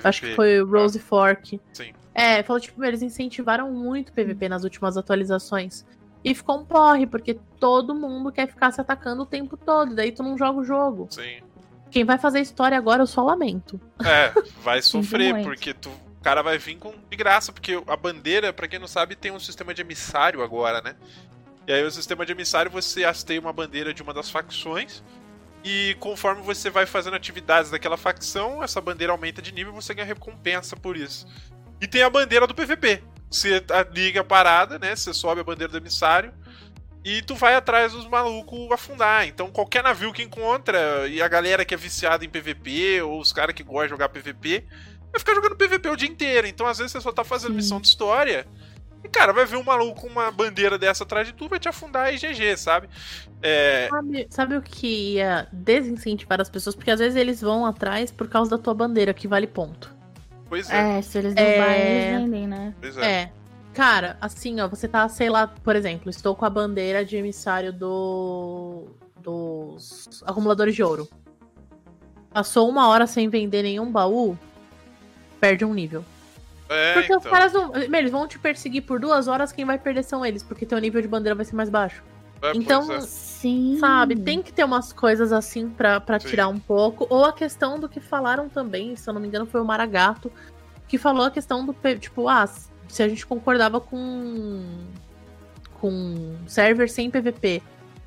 [0.02, 0.34] Acho que PVP.
[0.34, 1.60] foi o Rose Fork.
[1.72, 1.92] Sim.
[2.12, 5.86] É, falou, tipo, eles incentivaram muito o PVP nas últimas atualizações.
[6.24, 10.10] E ficou um porre, porque todo mundo quer ficar se atacando o tempo todo, daí
[10.10, 11.06] tu não joga o jogo.
[11.08, 11.40] Sim.
[11.88, 13.80] Quem vai fazer história agora, eu só lamento.
[14.04, 15.90] É, vai sofrer, porque tu,
[16.22, 19.32] o cara vai vir com de graça, porque a bandeira, pra quem não sabe, tem
[19.32, 20.94] um sistema de emissário agora, né?
[21.66, 25.02] E aí o sistema de emissário você hasteia uma bandeira de uma das facções.
[25.64, 29.92] E conforme você vai fazendo atividades daquela facção, essa bandeira aumenta de nível e você
[29.94, 31.26] ganha recompensa por isso.
[31.80, 33.02] E tem a bandeira do PVP.
[33.28, 34.94] Você a- liga a parada, né?
[34.94, 36.32] Você sobe a bandeira do emissário
[37.04, 39.26] e tu vai atrás dos malucos afundar.
[39.26, 43.32] Então qualquer navio que encontra, e a galera que é viciada em PVP, ou os
[43.32, 44.64] caras que gostam de jogar PVP,
[45.12, 46.46] vai ficar jogando PVP o dia inteiro.
[46.46, 47.56] Então às vezes você só tá fazendo Sim.
[47.56, 48.46] missão de história.
[49.04, 51.68] E cara, vai ver um maluco com uma bandeira dessa atrás de tu, vai te
[51.68, 52.88] afundar e GG, sabe?
[53.42, 53.88] É.
[53.90, 56.76] Sabe, sabe o que ia desincentivar as pessoas?
[56.76, 59.92] Porque às vezes eles vão atrás por causa da tua bandeira, que vale ponto.
[60.48, 60.98] Pois é.
[60.98, 61.34] É, se eles É.
[61.34, 62.74] derrubarem, eles vendem, né?
[62.80, 63.04] Pois é.
[63.22, 63.32] É.
[63.74, 67.72] Cara, assim, ó, você tá, sei lá, por exemplo, estou com a bandeira de emissário
[67.72, 68.86] do.
[69.20, 71.08] dos acumuladores de ouro.
[72.32, 74.38] Passou uma hora sem vender nenhum baú,
[75.42, 76.04] perde um nível.
[76.68, 77.32] É, Porque os então.
[77.32, 77.72] caras não.
[77.74, 81.02] Eles vão te perseguir por duas horas, quem vai perder são eles, porque teu nível
[81.02, 82.00] de bandeira vai ser mais baixo.
[82.40, 83.00] É, então, é.
[83.00, 83.76] Sim.
[83.80, 86.28] Sabe, tem que ter umas coisas assim pra, pra Sim.
[86.28, 87.08] tirar um pouco.
[87.10, 90.30] Ou a questão do que falaram também, se eu não me engano, foi o Maragato,
[90.86, 92.48] que falou a questão do, tipo, ah,
[92.88, 94.64] se a gente concordava com.
[95.80, 97.60] com server sem PVP.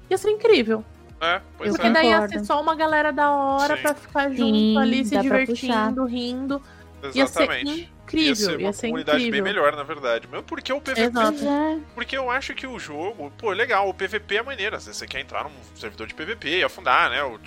[0.10, 0.86] Ia ser incrível.
[1.20, 1.92] É, pois Porque é.
[1.92, 3.82] daí ia ser só uma galera da hora Sim.
[3.82, 6.62] pra ficar junto Sim, ali, se divertindo, rindo.
[7.14, 7.90] Ia ser Exatamente.
[8.04, 9.44] incrível, Ia ser uma comunidade incrível.
[9.44, 10.28] bem melhor, na verdade.
[10.28, 11.02] Mesmo porque o PVP.
[11.02, 11.46] Exato.
[11.48, 11.80] É.
[11.94, 14.76] Porque eu acho que o jogo, pô, legal, o PVP é maneiro.
[14.76, 17.24] Às vezes você quer entrar num servidor de PVP e afundar, né?
[17.24, 17.40] O,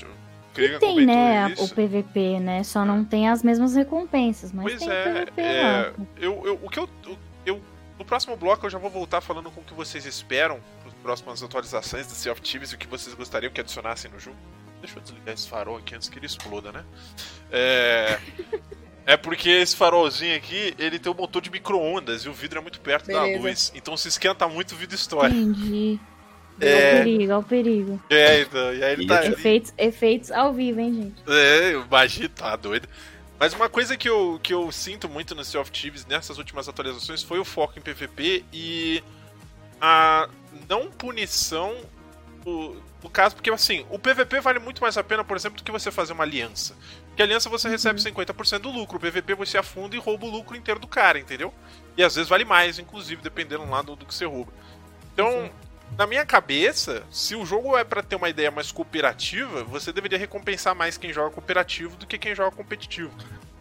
[0.56, 1.64] E tem, né, isso.
[1.64, 2.64] o PVP, né?
[2.64, 5.92] Só não tem as mesmas recompensas, mas Pois tem é, PVP é.
[6.18, 7.62] Eu, eu, o que eu, eu, eu-
[7.98, 10.58] No próximo bloco eu já vou voltar falando com o que vocês esperam
[11.02, 14.10] para as próximas atualizações do Sea of Thieves e o que vocês gostariam que adicionassem
[14.10, 14.36] no jogo.
[14.80, 16.84] Deixa eu desligar esse farol aqui antes que ele exploda, né?
[17.52, 18.18] É.
[19.10, 22.62] É porque esse farolzinho aqui, ele tem um motor de micro-ondas e o vidro é
[22.62, 23.42] muito perto da Beleza.
[23.42, 23.72] luz.
[23.74, 25.30] Então se esquenta muito o vidro estoura.
[25.30, 25.98] Entendi.
[26.60, 26.68] É.
[26.70, 28.02] É o perigo, é o perigo.
[28.10, 29.34] É, então, e aí ele E tá aqui- ali.
[29.36, 31.22] Efeitos, efeitos ao vivo, hein, gente?
[31.26, 32.86] É, o Magi tá doido.
[33.40, 36.68] Mas uma coisa que eu, que eu sinto muito no Sea of Thieves nessas últimas
[36.68, 39.02] atualizações foi o foco em PVP e
[39.80, 40.28] a
[40.68, 41.74] não punição
[42.44, 45.64] do, do caso, porque assim, o PVP vale muito mais a pena, por exemplo, do
[45.64, 46.74] que você fazer uma aliança.
[47.18, 50.56] Porque aliança você recebe 50% do lucro, o PVP você afunda e rouba o lucro
[50.56, 51.52] inteiro do cara, entendeu?
[51.96, 54.52] E às vezes vale mais, inclusive, dependendo lá do, do que você rouba.
[55.14, 55.50] Então,
[55.98, 60.16] na minha cabeça, se o jogo é pra ter uma ideia mais cooperativa, você deveria
[60.16, 63.10] recompensar mais quem joga cooperativo do que quem joga competitivo.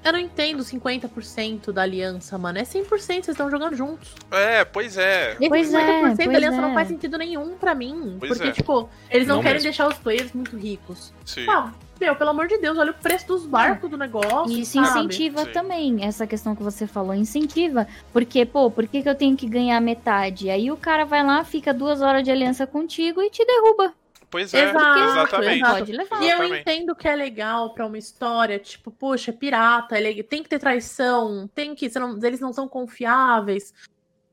[0.06, 2.60] Eu não entendo 50% da aliança, mano.
[2.60, 4.14] É 100%, vocês estão jogando juntos.
[4.30, 5.36] É, pois é.
[5.40, 6.62] E Pois esse é, 50% da pois aliança é.
[6.62, 8.18] não faz sentido nenhum pra mim.
[8.20, 8.52] Pois porque, é.
[8.52, 9.64] tipo, eles não, Não querem mesmo.
[9.68, 11.12] deixar os players muito ricos.
[11.26, 11.48] Sim.
[11.50, 14.56] Ah, meu, pelo amor de Deus, olha o preço dos barcos do negócio.
[14.56, 14.88] E isso sabe?
[15.06, 15.52] incentiva Sim.
[15.52, 17.88] também, essa questão que você falou, incentiva.
[18.14, 20.50] Porque, pô, por que, que eu tenho que ganhar metade?
[20.50, 23.94] Aí o cara vai lá, fica duas horas de aliança contigo e te derruba.
[24.30, 25.58] Pois é, Exato, exatamente.
[25.58, 25.78] exato.
[25.80, 26.22] Pode levar.
[26.22, 30.50] E eu entendo que é legal pra uma história, tipo, poxa, pirata, é tem que
[30.50, 31.90] ter traição, tem que.
[31.98, 33.74] não- eles não são confiáveis.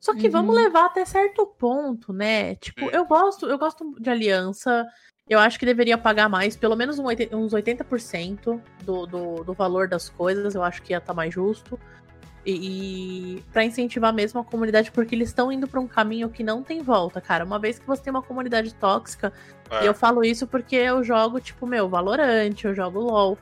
[0.01, 0.33] Só que Uhum.
[0.33, 2.57] vamos levar até certo ponto, né?
[2.57, 2.91] Tipo, Sim.
[2.93, 4.85] eu gosto, eu gosto de aliança.
[5.29, 9.89] Eu acho que deveria pagar mais, pelo menos um uns 80% do, do, do valor
[9.89, 10.55] das coisas.
[10.55, 11.81] Eu acho que ia estar mais justo.
[12.45, 16.43] E, e para incentivar mesmo a comunidade, porque eles estão indo pra um caminho que
[16.43, 17.43] não tem volta, cara.
[17.43, 19.33] Uma vez que você tem uma comunidade tóxica,
[19.71, 19.85] É.
[19.85, 23.39] e eu falo isso porque eu jogo, tipo, meu, Valorant, eu jogo LOL,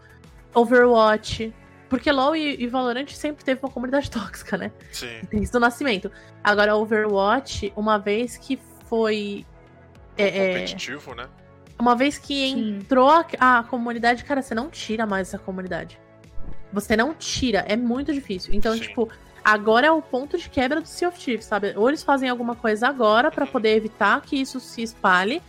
[0.55, 1.53] Overwatch.
[1.89, 4.71] Porque LoL e, e Valorant sempre teve uma comunidade tóxica, né?
[4.93, 5.21] Sim.
[5.29, 6.13] Desde o nascimento.
[6.45, 8.57] Agora, Overwatch, uma vez que
[8.89, 9.45] foi.
[10.17, 11.27] é, é, Competitivo, né?
[11.79, 12.77] Uma vez que Sim.
[12.77, 15.99] entrou a, a comunidade, cara, você não tira mais essa comunidade.
[16.73, 18.55] Você não tira, é muito difícil.
[18.55, 18.81] Então, Sim.
[18.81, 19.09] tipo,
[19.45, 21.75] agora é o ponto de quebra do Sea of Thieves, sabe?
[21.77, 25.43] Ou eles fazem alguma coisa agora pra poder evitar que isso se espalhe,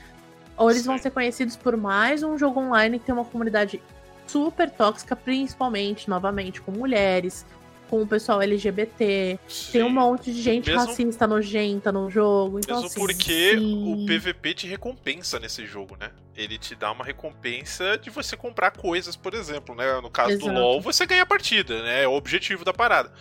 [0.57, 1.03] ou eles vão Sim.
[1.03, 3.81] ser conhecidos por mais um jogo online que tem uma comunidade
[4.27, 7.45] super tóxica, principalmente, novamente, com mulheres,
[7.89, 9.39] com o pessoal LGBT.
[9.71, 9.93] Tem um Sim.
[9.93, 12.59] monte de gente Mesmo- racista nojenta no jogo.
[12.59, 13.93] Então, Mesmo assim, porque sim.
[14.03, 16.11] o PVP te recompensa nesse jogo, né?
[16.35, 19.99] Ele te dá uma recompensa de você comprar coisas, por exemplo, né?
[20.01, 20.51] No caso do Exato.
[20.59, 22.03] LoL, você ganha a partida, né?
[22.03, 23.11] É o objetivo da parada.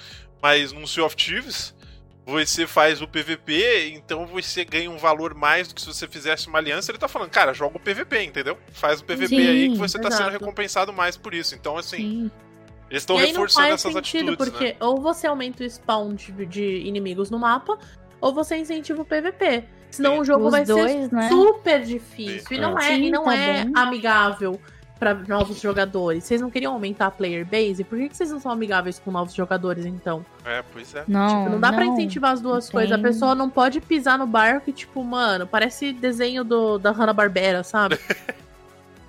[0.41, 1.75] Mas num Sea of Thieves,
[2.25, 6.47] você faz o PVP, então você ganha um valor mais do que se você fizesse
[6.49, 6.91] uma aliança.
[6.91, 8.57] Ele tá falando, cara, joga o PVP, entendeu?
[8.73, 10.39] Faz o PVP Sim, aí que você tá sendo exato.
[10.39, 11.55] recompensado mais por isso.
[11.55, 12.31] Então, assim, Sim.
[12.93, 14.77] Eles estão aí não reforçando faz essas sentido, atitudes, porque né?
[14.81, 17.79] ou você aumenta o spawn de, de inimigos no mapa,
[18.21, 19.65] ou você incentiva o PVP.
[19.91, 20.21] Senão Sim.
[20.21, 21.29] o jogo Os vai dois, ser né?
[21.29, 22.47] super difícil.
[22.49, 22.55] Sim.
[22.55, 23.73] E não é, Sim, e não tá é bem.
[23.75, 24.61] amigável
[24.99, 26.23] pra novos jogadores.
[26.25, 27.83] Vocês não queriam aumentar a player base?
[27.83, 30.25] Por que, que vocês não são amigáveis com novos jogadores, então?
[30.45, 31.05] É, pois é.
[31.09, 32.93] Não, Tipo, não dá pra incentivar as duas não coisas.
[32.93, 33.03] A tem.
[33.05, 37.99] pessoa não pode pisar no barco e, tipo, mano, parece desenho do, da Hanna-Barbera, sabe?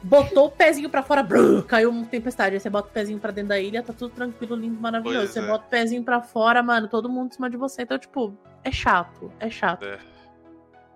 [0.03, 2.55] Botou o pezinho pra fora, brrr, caiu uma tempestade.
[2.55, 5.19] Aí você bota o pezinho pra dentro da ilha, tá tudo tranquilo, lindo, maravilhoso.
[5.19, 5.47] Pois você é.
[5.47, 7.83] bota o pezinho pra fora, mano, todo mundo em cima de você.
[7.83, 9.85] Então, tipo, é chato, é chato.
[9.85, 9.97] É.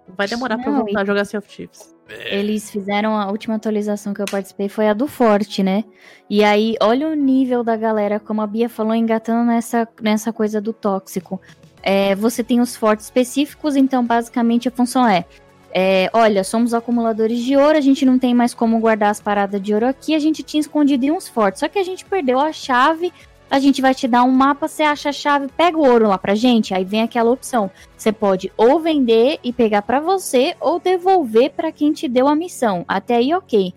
[0.09, 1.95] Vai demorar pra eu Não, voltar a jogar Sea of Thieves.
[2.09, 2.37] É.
[2.37, 5.83] Eles fizeram a última atualização que eu participei foi a do Forte, né?
[6.29, 10.61] E aí, olha o nível da galera, como a Bia falou, engatando nessa, nessa coisa
[10.61, 11.41] do tóxico.
[11.83, 15.25] É, você tem os fortes específicos, então basicamente a função é,
[15.71, 19.61] é, olha, somos acumuladores de ouro, a gente não tem mais como guardar as paradas
[19.61, 22.39] de ouro aqui, a gente tinha escondido em uns fortes, só que a gente perdeu
[22.39, 23.11] a chave,
[23.49, 26.17] a gente vai te dar um mapa, você acha a chave, pega o ouro lá
[26.17, 27.71] pra gente, aí vem aquela opção.
[27.95, 32.35] Você pode ou vender e pegar pra você ou devolver pra quem te deu a
[32.35, 32.83] missão.
[32.87, 33.73] Até aí, ok.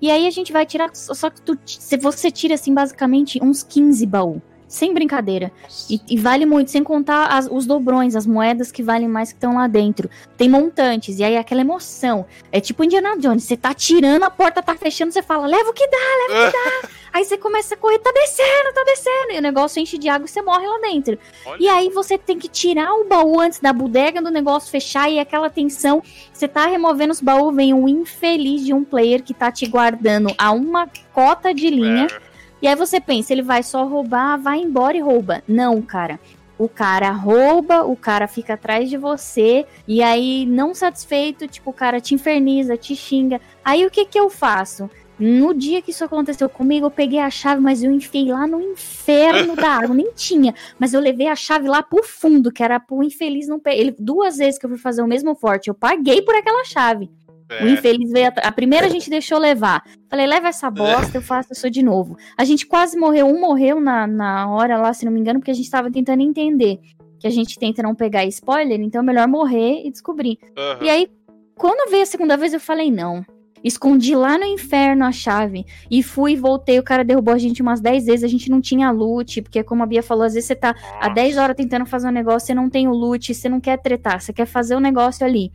[0.00, 0.94] E aí a gente vai tirar.
[0.94, 4.40] Só que tu, se você tira, assim, basicamente uns 15 baú.
[4.68, 5.50] Sem brincadeira.
[5.88, 9.36] E, e vale muito, sem contar as- os dobrões, as moedas que valem mais que
[9.38, 10.10] estão lá dentro.
[10.36, 12.26] Tem montantes, e aí aquela emoção.
[12.52, 15.72] É tipo Indiana Jones, você tá tirando, a porta tá fechando, você fala, leva o
[15.72, 15.96] que dá,
[16.28, 16.88] leva o que dá.
[17.14, 19.32] aí você começa a correr, tá descendo, tá descendo.
[19.32, 21.18] E o negócio enche de água e você morre lá dentro.
[21.46, 25.10] Olha, E aí você tem que tirar o baú antes da bodega do negócio fechar
[25.10, 26.02] e aquela tensão.
[26.30, 30.34] Você tá removendo os baús, vem um infeliz de um player que tá te guardando
[30.36, 32.06] a uma cota de linha.
[32.06, 32.27] é,
[32.60, 35.42] E aí você pensa, ele vai só roubar, vai embora e rouba.
[35.46, 36.18] Não, cara.
[36.58, 41.72] O cara rouba, o cara fica atrás de você, e aí, não satisfeito, tipo, o
[41.72, 43.40] cara te inferniza, te xinga.
[43.64, 44.90] Aí o que que eu faço?
[45.18, 48.60] No dia que isso aconteceu comigo, eu peguei a chave, mas eu enfiei lá no
[48.60, 50.54] inferno da água, nem tinha.
[50.78, 53.94] Mas eu levei a chave lá pro fundo, que era pro infeliz não pegar.
[53.98, 57.10] Duas vezes que eu fui fazer o mesmo forte, eu paguei por aquela chave.
[57.50, 57.64] É.
[57.64, 58.30] O infeliz veio.
[58.36, 59.82] A primeira a gente deixou levar.
[60.08, 62.16] Falei, leva essa bosta, eu faço isso de novo.
[62.36, 63.26] A gente quase morreu.
[63.26, 66.22] Um morreu na, na hora lá, se não me engano, porque a gente tava tentando
[66.22, 66.78] entender.
[67.18, 70.38] Que a gente tenta não pegar spoiler, então é melhor morrer e descobrir.
[70.56, 70.84] Aham.
[70.84, 71.08] E aí,
[71.56, 73.24] quando veio a segunda vez, eu falei, não.
[73.64, 75.64] Escondi lá no inferno a chave.
[75.90, 76.78] E fui e voltei.
[76.78, 78.24] O cara derrubou a gente umas 10 vezes.
[78.24, 79.42] A gente não tinha loot.
[79.42, 82.12] Porque, como a Bia falou, às vezes você tá há 10 horas tentando fazer um
[82.12, 85.26] negócio, você não tem o loot, você não quer tretar, você quer fazer o negócio
[85.26, 85.50] ali.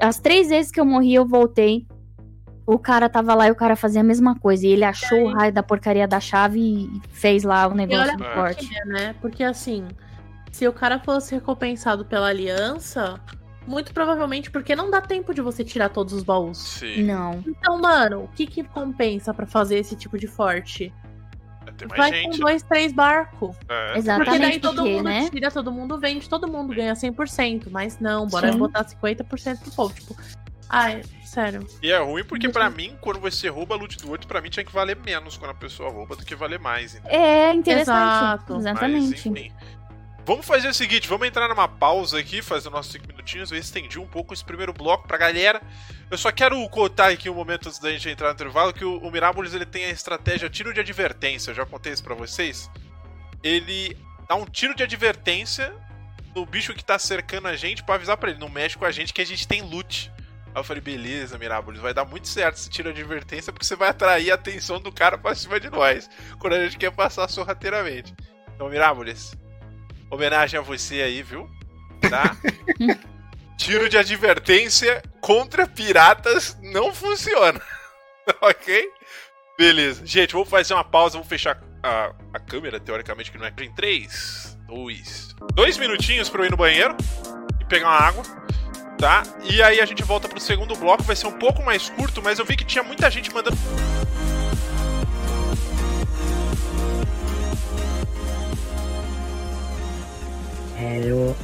[0.00, 1.86] As três vezes que eu morri, eu voltei.
[2.66, 4.66] O cara tava lá e o cara fazia a mesma coisa.
[4.66, 8.54] E ele achou o raio da porcaria da chave e fez lá o negócio olha
[8.54, 8.74] do.
[8.74, 9.14] É, né?
[9.20, 9.86] Porque assim,
[10.50, 13.20] se o cara fosse recompensado pela aliança,
[13.66, 16.58] muito provavelmente porque não dá tempo de você tirar todos os baús.
[16.58, 17.02] Sim.
[17.02, 17.42] Não.
[17.46, 20.92] Então, mano, o que que compensa pra fazer esse tipo de forte?
[21.76, 22.30] Tem mais Vai gente.
[22.38, 23.56] com dois, três barcos.
[23.68, 23.84] É.
[23.86, 25.28] Porque Exatamente daí todo porque, mundo né?
[25.30, 27.68] tira, todo mundo vende, todo mundo ganha 100%.
[27.70, 28.58] Mas não, bora Sim.
[28.58, 29.94] botar 50% pro povo.
[29.94, 30.16] Tipo,
[30.68, 31.66] ai, sério.
[31.82, 34.40] E é ruim porque pra eu- mim, quando você rouba a loot do outro, pra
[34.40, 36.94] mim tinha que valer menos quando a pessoa rouba do que valer mais.
[36.94, 37.18] entendeu?
[37.20, 37.96] É interessante.
[37.96, 38.56] Exato.
[38.56, 39.10] Exatamente.
[39.10, 39.52] Mas, enfim.
[40.26, 43.52] Vamos fazer o seguinte, vamos entrar numa pausa aqui, fazer nossos 5 minutinhos.
[43.52, 45.60] Eu estendi um pouco esse primeiro bloco pra galera.
[46.10, 49.02] Eu só quero contar aqui um momento antes da gente entrar no intervalo que o,
[49.02, 51.50] o ele tem a estratégia tiro de advertência.
[51.50, 52.70] Eu já contei isso pra vocês.
[53.42, 53.94] Ele
[54.26, 55.74] dá um tiro de advertência
[56.34, 58.90] no bicho que tá cercando a gente pra avisar pra ele, não mexe com a
[58.90, 60.10] gente que a gente tem loot.
[60.46, 63.76] Aí eu falei, beleza, Mirabolis, vai dar muito certo esse tiro de advertência porque você
[63.76, 67.28] vai atrair a atenção do cara pra cima de nós, quando a gente quer passar
[67.28, 68.14] sorrateiramente.
[68.54, 69.36] Então, Mirabolis,
[70.10, 71.48] homenagem a você aí, viu?
[72.08, 72.36] Tá?
[73.56, 77.60] Tiro de advertência contra piratas não funciona.
[78.40, 78.90] ok?
[79.56, 80.04] Beleza.
[80.04, 83.72] Gente, vamos fazer uma pausa, vamos fechar a, a câmera, teoricamente, que não é em
[83.74, 86.96] 3, 2, 2 minutinhos pra eu ir no banheiro
[87.60, 88.22] e pegar uma água,
[88.98, 89.22] tá?
[89.44, 92.38] E aí a gente volta pro segundo bloco, vai ser um pouco mais curto, mas
[92.38, 93.56] eu vi que tinha muita gente mandando.
[100.84, 101.34] Hello.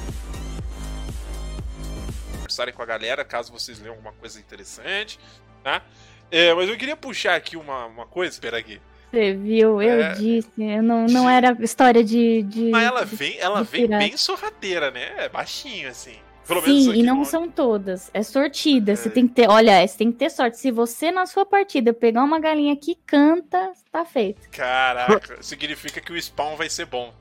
[2.34, 5.18] conversarem com a galera, caso vocês leiam alguma coisa interessante,
[5.64, 5.82] tá?
[6.30, 8.80] É, mas eu queria puxar aqui uma, uma coisa, espera aqui.
[9.10, 10.12] Você viu, eu É.
[10.12, 10.50] disse.
[10.58, 12.42] Eu não, não era história de.
[12.42, 14.04] de Mas ela de- vem, ela vem pirata.
[14.04, 15.12] bem sorrateira, né?
[15.24, 16.16] É baixinho, assim.
[16.46, 18.10] Pelo menos Sim, e não são todas.
[18.12, 18.94] É sortida.
[18.94, 19.10] Você É.
[19.10, 19.48] tem que ter.
[19.48, 20.58] Olha, você tem que ter sorte.
[20.58, 24.48] Se você, na sua partida, pegar uma galinha que canta, tá feito.
[24.50, 27.12] Caraca, significa que o spawn vai ser bom?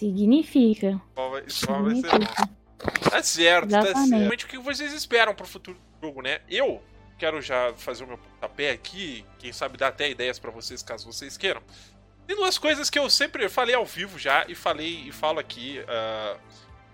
[0.00, 1.00] Significa.
[1.10, 3.10] Spawn vai, spawn vai ser.
[3.10, 4.08] Tá certo, tá Exatamente.
[4.08, 4.18] certo.
[4.18, 6.40] Realmente, O que vocês esperam pro futuro do jogo, né?
[6.48, 6.82] Eu
[7.18, 11.04] quero já fazer o meu pontapé aqui, quem sabe dar até ideias pra vocês, caso
[11.12, 11.60] vocês queiram.
[12.26, 15.84] Tem duas coisas que eu sempre falei ao vivo já e falei e falo aqui
[15.86, 16.38] ah,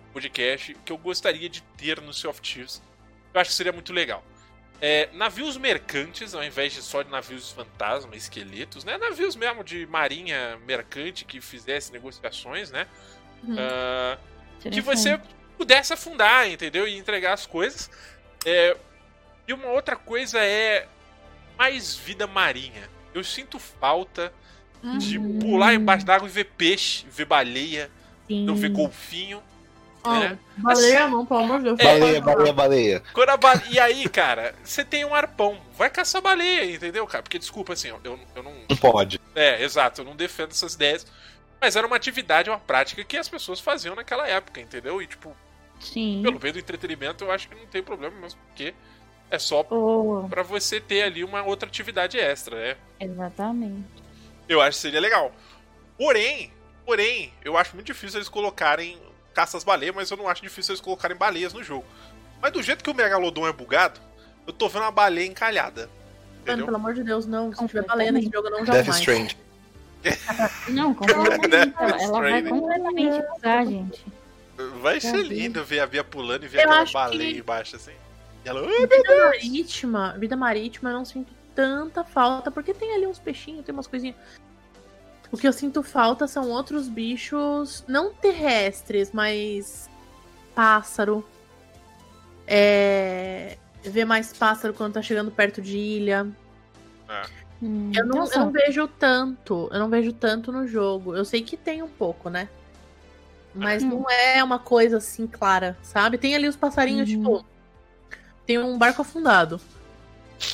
[0.06, 2.82] no podcast que eu gostaria de ter no Sea of Thieves.
[3.32, 4.24] Eu acho que seria muito legal.
[4.80, 8.98] É, navios mercantes, ao invés de só de navios fantasma, esqueletos, né?
[8.98, 12.86] Navios mesmo de marinha mercante que fizesse negociações, né?
[13.42, 13.56] Uhum.
[13.58, 14.18] Ah,
[14.60, 15.18] que você
[15.56, 16.86] pudesse afundar, entendeu?
[16.86, 17.90] E entregar as coisas.
[18.44, 18.76] É,
[19.48, 20.86] E uma outra coisa é
[21.56, 22.90] mais vida marinha.
[23.14, 24.32] Eu sinto falta
[24.98, 25.38] de Hum.
[25.38, 27.90] pular embaixo d'água e ver peixe, ver baleia,
[28.26, 28.44] Sim.
[28.44, 29.40] não ver golfinho.
[30.08, 30.38] Né?
[30.58, 31.78] Baleia não, pelo amor de Deus.
[31.78, 33.02] Baleia, baleia, baleia.
[33.12, 35.58] Quando a ba- E aí, cara, você tem um arpão.
[35.76, 37.22] Vai caçar baleia, entendeu, cara?
[37.22, 38.00] Porque, desculpa, assim, eu,
[38.34, 38.52] eu não.
[38.68, 39.20] Não pode.
[39.34, 41.06] É, exato, eu não defendo essas ideias.
[41.60, 45.00] Mas era uma atividade, uma prática que as pessoas faziam naquela época, entendeu?
[45.00, 45.34] E, tipo,
[45.80, 46.20] Sim.
[46.22, 48.74] pelo bem do entretenimento, eu acho que não tem problema mesmo, porque
[49.30, 50.28] é só Boa.
[50.28, 52.76] pra você ter ali uma outra atividade extra, né?
[53.00, 53.84] Exatamente.
[54.48, 55.32] Eu acho que seria legal.
[55.98, 56.52] Porém,
[56.84, 58.98] porém, eu acho muito difícil eles colocarem
[59.36, 61.84] caças baleias, mas eu não acho difícil eles colocarem baleias no jogo.
[62.40, 64.00] Mas do jeito que o Megalodon é bugado,
[64.46, 65.90] eu tô vendo uma baleia encalhada.
[66.46, 67.50] Mano, pelo amor de Deus, não.
[67.52, 67.88] Se tiver Completamente.
[67.88, 68.98] baleia nesse jogo, eu não jogo Death mais.
[69.00, 69.30] Strand.
[70.68, 71.74] Não, completamente.
[71.78, 74.06] Ela, ela vai completamente bugar, gente.
[74.80, 75.26] Vai ser Deus.
[75.28, 77.92] lindo ver a Bia pulando e ver Eu aquela baleia que- embaixo assim.
[78.44, 78.62] E ela.
[78.62, 83.72] Vida marítima, vida marítima, eu não sinto tanta falta, porque tem ali uns peixinhos, tem
[83.72, 84.14] umas coisinhas.
[85.32, 89.90] O que eu sinto falta são outros bichos, não terrestres, mas
[90.54, 91.26] pássaro.
[92.46, 93.56] É...
[93.82, 96.26] Ver mais pássaro quando tá chegando perto de ilha.
[97.62, 101.14] Hum, Eu não, eu não vejo tanto, eu não vejo tanto no jogo.
[101.14, 102.48] Eu sei que tem um pouco, né?
[103.54, 103.88] Mas Hum.
[103.88, 106.18] não é uma coisa assim clara, sabe?
[106.18, 107.16] Tem ali os passarinhos, Uhum.
[107.16, 107.46] tipo.
[108.44, 109.60] Tem um barco afundado.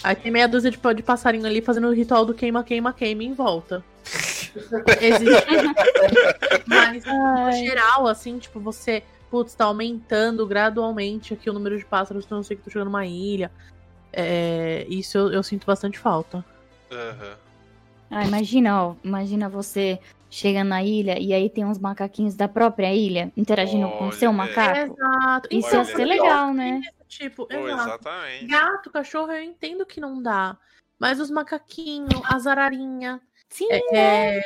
[0.02, 3.24] Aí tem meia dúzia de, de passarinho ali fazendo o ritual do queima, queima, queima
[3.24, 3.84] em volta.
[6.66, 7.52] Mas no Ai.
[7.54, 12.44] geral, assim, tipo, você, putz, tá aumentando gradualmente aqui o número de pássaros, então eu
[12.44, 13.50] sei que tô chegando numa ilha.
[14.12, 16.44] É, isso eu, eu sinto bastante falta.
[16.90, 17.38] Aham.
[18.10, 18.94] Ah, imagina, ó.
[19.02, 19.98] Imagina você
[20.28, 24.28] chega na ilha e aí tem uns macaquinhos da própria ilha interagindo com o seu
[24.28, 24.98] Olha, macaco.
[24.98, 25.48] Exato.
[25.50, 26.80] Isso Olha, ia ser legal, né?
[27.08, 27.82] Tipo, exato.
[27.82, 28.46] exatamente.
[28.46, 30.58] Gato, cachorro, eu entendo que não dá.
[30.98, 33.20] Mas os macaquinhos, as ararinhas.
[33.52, 34.38] Sim, É.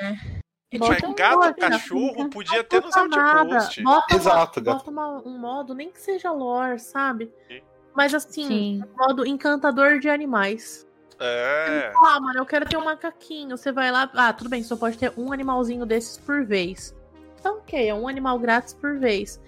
[0.73, 2.29] é Bota um gato, modo, cachorro né?
[2.31, 3.39] podia ter no bota nada.
[3.41, 3.83] Outpost.
[3.83, 4.77] Bota, uma- Exato, gato.
[4.79, 7.33] bota uma- um modo, nem que seja lore, sabe?
[7.49, 7.61] Sim.
[7.95, 8.85] Mas assim, Sim.
[8.97, 10.87] modo encantador de animais.
[11.19, 11.93] É.
[12.05, 13.57] Ah, mano, eu quero ter um macaquinho.
[13.57, 14.11] Você vai lá.
[14.13, 16.95] Ah, tudo bem, só pode ter um animalzinho desses por vez.
[17.41, 19.41] Então, ok, é um animal grátis por vez.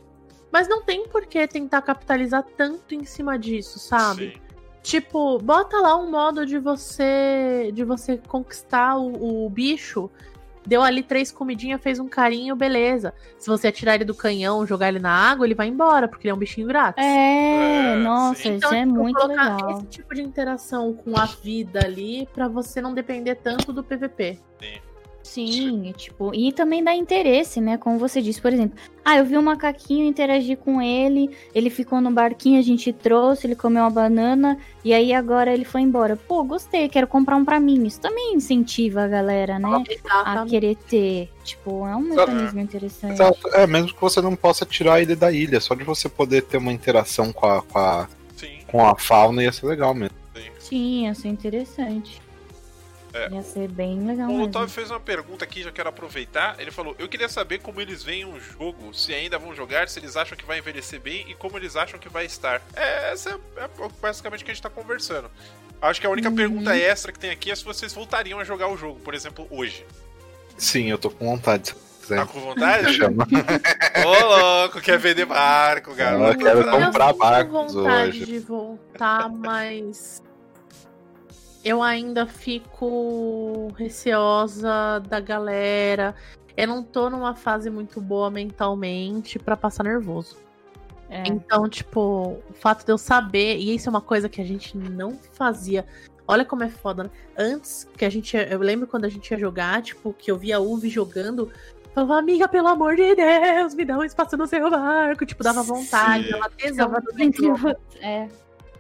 [0.51, 4.33] Mas não tem por que tentar capitalizar tanto em cima disso, sabe?
[4.33, 4.48] Sim.
[4.89, 10.11] Tipo, bota lá um modo de você de você conquistar o, o bicho.
[10.67, 13.13] Deu ali três comidinhas, fez um carinho, beleza.
[13.39, 16.33] Se você atirar ele do canhão, jogar ele na água, ele vai embora, porque ele
[16.33, 17.05] é um bichinho grátis.
[17.05, 18.57] É, É, nossa, sim.
[18.57, 19.71] isso é tipo, muito colocar legal.
[19.73, 24.39] esse tipo de interação com a vida ali pra você não depender tanto do PVP.
[24.59, 24.81] Sim,
[25.37, 27.77] e, tipo, e também dá interesse, né?
[27.77, 32.01] Como você disse, por exemplo, ah, eu vi um macaquinho interagir com ele, ele ficou
[32.01, 36.17] no barquinho, a gente trouxe, ele comeu uma banana, e aí agora ele foi embora.
[36.17, 37.87] Pô, gostei, quero comprar um pra mim.
[37.87, 39.69] Isso também incentiva a galera, né?
[39.69, 40.51] A Exatamente.
[40.51, 41.31] querer ter.
[41.45, 43.15] Tipo, é um mecanismo interessante.
[43.15, 43.49] Exato.
[43.55, 46.59] É, mesmo que você não possa tirar ele da ilha, só de você poder ter
[46.59, 48.59] uma interação com a, com a, Sim.
[48.67, 50.17] com a fauna ia ser legal mesmo.
[50.59, 52.21] Sim, ia ser interessante.
[53.27, 53.31] É.
[53.31, 54.45] Ia ser bem legal O mesmo.
[54.45, 56.55] Otávio fez uma pergunta aqui, já quero aproveitar.
[56.59, 59.99] Ele falou: Eu queria saber como eles veem o jogo, se ainda vão jogar, se
[59.99, 62.63] eles acham que vai envelhecer bem e como eles acham que vai estar.
[62.77, 63.69] É, essa é, é
[64.01, 65.31] basicamente o que a gente tá conversando.
[65.81, 66.35] Acho que a única Uhum.
[66.37, 69.47] pergunta extra que tem aqui é se vocês voltariam a jogar o jogo, por exemplo,
[69.51, 69.85] hoje.
[70.57, 71.75] Sim, eu tô com vontade.
[72.09, 72.95] Tá com vontade?
[72.97, 73.27] chama.
[74.05, 76.39] Ô, louco, quer vender barco, Eu garoto.
[76.39, 76.71] quero Tá?
[76.87, 78.25] comprar eu tenho barcos vontade hoje.
[78.25, 80.23] de voltar, mas
[81.65, 86.15] eu ainda fico receosa da galera.
[86.57, 90.37] Eu não tô numa fase muito boa mentalmente pra passar nervoso.
[91.11, 91.23] É.
[91.27, 94.77] Então, tipo, o fato de eu saber, e isso é uma coisa que a gente
[94.77, 95.87] não fazia.
[96.27, 97.11] Olha como é foda, né?
[97.37, 98.35] Antes que a gente.
[98.37, 101.51] ia- Eu lembro quando a gente ia jogar, tipo, que eu via a Uvi jogando.
[101.95, 105.25] Falava, amiga, pelo amor de Deus, me dá um espaço no seu barco.
[105.25, 106.31] Tipo, dava vontade, Sim.
[106.33, 106.93] dava tesão.
[107.33, 107.75] Jogo.
[108.03, 108.29] É.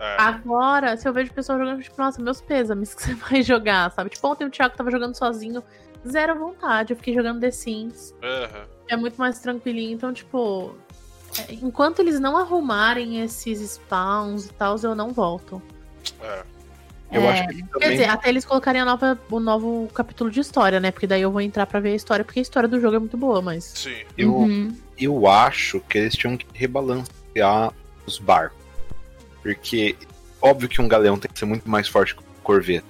[0.00, 0.16] É.
[0.20, 4.10] Agora, se eu vejo pessoas jogando, tipo, nossa, meus pêsames que você vai jogar, sabe?
[4.10, 5.62] Tipo, ontem o Thiago tava jogando sozinho,
[6.08, 6.92] zero vontade.
[6.92, 8.14] Eu fiquei jogando The Sims.
[8.22, 8.66] Aham.
[8.88, 9.94] É muito mais tranquilinho.
[9.94, 10.74] Então, tipo,
[11.48, 15.60] é, enquanto eles não arrumarem esses spawns e tal, eu não volto.
[16.22, 16.42] É.
[17.10, 17.28] Eu É.
[17.30, 17.90] acho que Quer também.
[17.90, 20.90] dizer, até eles colocarem a nova, o novo capítulo de história, né?
[20.90, 22.98] Porque daí eu vou entrar pra ver a história, porque a história do jogo é
[22.98, 23.64] muito boa, mas.
[23.64, 23.96] Sim.
[24.16, 24.76] Eu, Uhum.
[24.98, 27.72] eu acho que eles tinham que rebalancear
[28.06, 28.57] os barcos.
[29.43, 29.97] Porque,
[30.40, 32.86] óbvio que um galeão tem que ser muito mais forte que um corveta.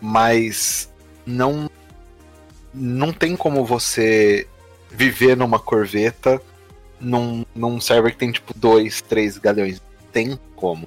[0.00, 0.92] Mas
[1.26, 1.68] não.
[2.72, 4.46] Não tem como você
[4.90, 6.40] viver numa corveta
[7.00, 9.80] num, num server que tem tipo dois, três galeões.
[10.12, 10.86] Tem como.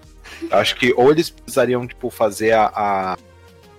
[0.49, 3.17] Eu acho que ou eles precisariam tipo, fazer a, a,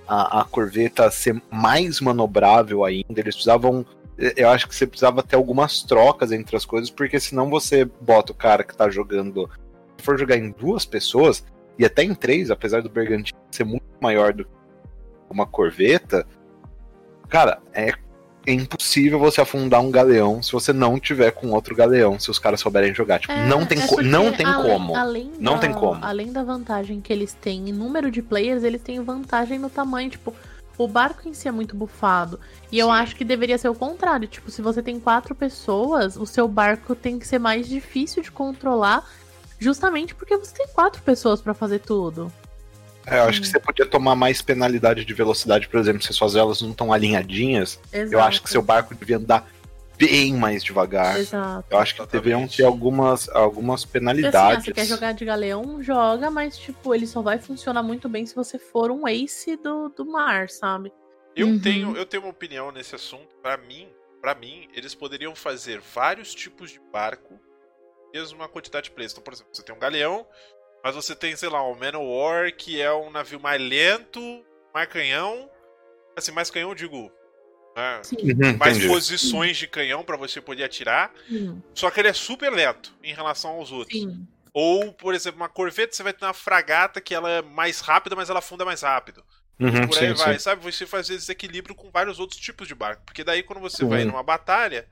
[0.06, 3.86] a, a corveta ser mais manobrável ainda, eles precisavam
[4.36, 8.32] eu acho que você precisava ter algumas trocas entre as coisas, porque senão você bota
[8.32, 9.50] o cara que tá jogando.
[10.02, 11.44] Se for jogar em duas pessoas,
[11.78, 14.50] e até em três, apesar do Bergantino ser muito maior do que
[15.30, 16.26] uma corveta,
[17.28, 17.92] cara, é,
[18.44, 22.38] é impossível você afundar um galeão se você não tiver com outro galeão, se os
[22.40, 23.20] caras souberem jogar.
[23.20, 24.96] Tipo, É, não tem, é não tem além- como.
[24.96, 26.04] Além Não da- tem como.
[26.04, 30.10] Além da vantagem que eles têm em número de players, eles têm vantagem no tamanho.
[30.10, 30.34] Tipo,
[30.76, 32.40] o barco em si é muito bufado.
[32.72, 32.92] E eu Sim.
[32.94, 34.26] acho que deveria ser o contrário.
[34.26, 38.32] Tipo, se você tem quatro pessoas, o seu barco tem que ser mais difícil de
[38.32, 39.08] controlar.
[39.62, 42.32] Justamente porque você tem quatro pessoas pra fazer tudo.
[43.06, 46.34] É, eu acho que você podia tomar mais penalidade de velocidade, por exemplo, se suas
[46.34, 47.78] velas não estão alinhadinhas.
[47.92, 48.12] Exato.
[48.14, 49.48] Eu acho que seu barco devia andar
[49.98, 51.18] bem mais devagar.
[51.18, 51.66] Exato.
[51.70, 52.24] Eu acho que Exatamente.
[52.24, 54.64] deveriam ter algumas, algumas Porque, assim, ah, penalidades.
[54.64, 58.34] você quer jogar de galeão, joga, mas, tipo, ele só vai funcionar muito bem se
[58.34, 60.92] você for um ace do, do mar, sabe?
[61.36, 61.58] Eu Uhum.
[61.60, 63.28] tenho, eu tenho uma opinião nesse assunto.
[63.42, 63.88] Pra mim,
[64.20, 67.34] para mim, eles poderiam fazer vários tipos de barco,
[68.12, 69.12] mesma quantidade de players.
[69.12, 70.26] Então, por exemplo, você tem um galeão,
[70.84, 74.44] mas você tem, sei lá, um Man-O-War, que é um navio mais lento,
[74.74, 75.48] mais canhão.
[76.16, 77.10] Assim, mais canhão, eu digo.
[77.76, 78.16] né, Sim.
[78.18, 78.88] Uhum, mais entendi.
[78.92, 81.12] posições de canhão pra você poder atirar.
[81.28, 81.62] Sim.
[81.74, 83.98] Só que ele é super lento em relação aos outros.
[83.98, 84.26] Sim.
[84.52, 88.14] Ou, por exemplo, uma corveta, você vai ter uma fragata que ela é mais rápida,
[88.14, 89.24] mas ela afunda mais rápido.
[89.58, 90.40] Uhum, Por aí sim, vai, sim.
[90.40, 90.62] sabe?
[90.62, 93.02] Você fazer esse equilíbrio com vários outros tipos de barco.
[93.06, 94.86] Porque daí quando você vai numa batalha,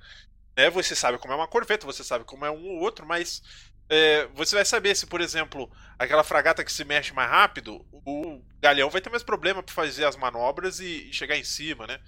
[0.61, 3.43] né, você sabe como é uma corveta, você sabe como é um ou outro, mas
[3.89, 8.43] é, você vai saber se, por exemplo, aquela fragata que se mexe mais rápido, o
[8.61, 11.99] galeão vai ter mais problema pra fazer as manobras e, e chegar em cima, né?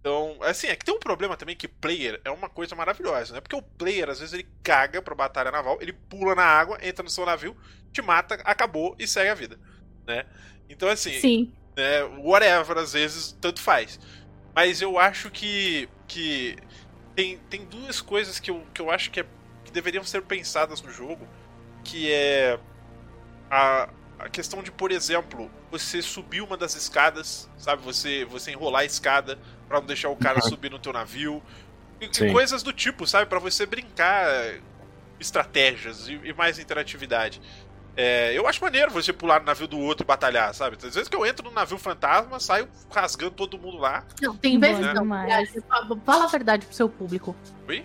[0.00, 3.40] Então, assim, é que tem um problema também que player é uma coisa maravilhosa, né?
[3.40, 7.04] Porque o player, às vezes, ele caga pra batalha naval, ele pula na água, entra
[7.04, 7.56] no seu navio,
[7.92, 9.60] te mata, acabou e segue a vida,
[10.06, 10.24] né?
[10.68, 11.52] Então, assim, Sim.
[11.76, 14.00] né, whatever, às vezes, tanto faz.
[14.54, 16.56] Mas eu acho que, que
[17.14, 19.26] tem, tem duas coisas que eu, que eu acho que, é-
[19.64, 21.28] que deveriam ser pensadas no jogo,
[21.84, 22.58] que é
[23.50, 27.82] a, a questão de, por exemplo, você subir uma das escadas, sabe?
[27.82, 31.42] Você, você enrolar a escada pra não deixar o cara subir no teu navio.
[32.00, 33.26] E, e coisas do tipo, sabe?
[33.26, 34.26] Pra você brincar
[35.20, 37.40] estratégias e, e mais interatividade.
[37.96, 40.76] É, eu acho maneiro você pular no navio do outro e batalhar, sabe?
[40.76, 44.04] Às vezes que eu entro no navio fantasma, saio rasgando todo mundo lá.
[44.20, 44.94] Não, tem vezes não.
[45.02, 45.28] demais.
[45.28, 47.36] Verdade, fala- Fala a verdade pro seu público.
[47.68, 47.84] Oi?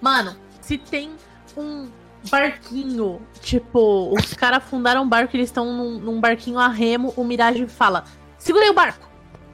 [0.00, 1.12] Mano, se tem
[1.56, 1.88] um
[2.30, 7.24] barquinho, tipo, os caras fundaram um barco, eles estão num, num barquinho a remo, o
[7.24, 8.04] Mirage fala,
[8.36, 9.08] segurei o barco!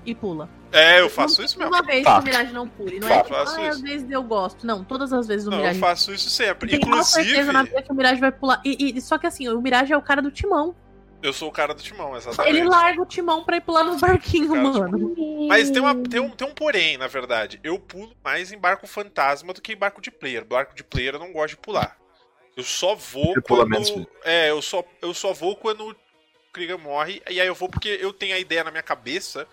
[0.05, 0.49] E pula.
[0.73, 1.73] É, eu faço isso mesmo.
[1.74, 2.99] Uma vez que o Mirage não pule.
[2.99, 3.82] Não é tipo, Faço ah, às isso.
[3.85, 4.66] vezes eu gosto.
[4.66, 6.70] Não, todas as vezes o Não, eu Mirage faço isso sempre.
[6.70, 8.61] Tem Inclusive, certeza na vida que o Mirage vai pular.
[8.65, 10.74] E, e- só que assim, o Mirage é o cara do timão.
[11.23, 12.57] eu sou o cara do timão, exatamente.
[12.57, 15.15] Ele larga o timão pra ir pular no barquinho, Cara do mano.
[15.49, 17.61] Mas tem, uma, tem, um, tem um porém, na verdade.
[17.62, 20.44] Eu pulo mais em barco fantasma do que em barco de player.
[20.44, 21.97] Barco de player eu não gosto de pular.
[22.57, 23.69] Eu só vou pula quando.
[23.69, 23.93] menos.
[24.24, 25.97] É, eu só, eu só vou quando o
[26.53, 27.23] Krieger morre.
[27.31, 29.47] E aí eu vou porque eu tenho a ideia na minha cabeça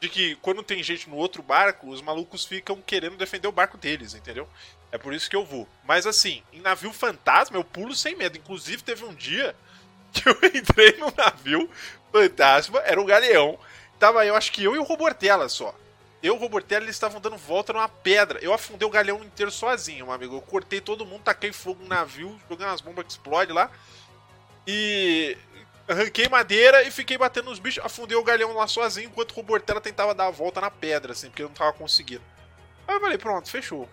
[0.00, 3.76] de que quando tem gente no outro barco, os malucos ficam querendo defender o barco
[3.76, 4.48] deles, entendeu?
[4.90, 5.68] É por isso que eu vou.
[5.84, 8.38] Mas assim, em navio fantasma eu pulo sem medo.
[8.38, 9.54] Inclusive teve um dia
[10.10, 11.68] que eu entrei num navio
[12.10, 13.58] fantasma, era um galeão.
[13.98, 15.74] Tava eu, acho que eu e o Robortella só.
[16.22, 18.38] Eu e o Robortelli eles estavam dando volta numa pedra.
[18.42, 20.36] Eu afundei o galeão inteiro sozinho, meu amigo.
[20.36, 23.70] Eu cortei todo mundo, taquei fogo no navio, joguei umas bombas que explodem lá.
[24.66, 25.36] E
[25.90, 27.84] arranquei madeira e fiquei batendo nos bichos.
[27.84, 31.28] Afundei o galeão lá sozinho, enquanto o Robortella tentava dar a volta na pedra, assim,
[31.28, 32.22] porque eu não tava conseguindo.
[32.86, 33.88] Aí eu falei, pronto, fechou.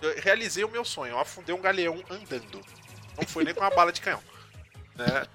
[0.00, 1.12] Eu realizei o meu sonho.
[1.12, 2.60] Eu afundei um galeão andando.
[3.16, 4.22] Não foi nem com uma bala de canhão.
[4.96, 5.26] Né?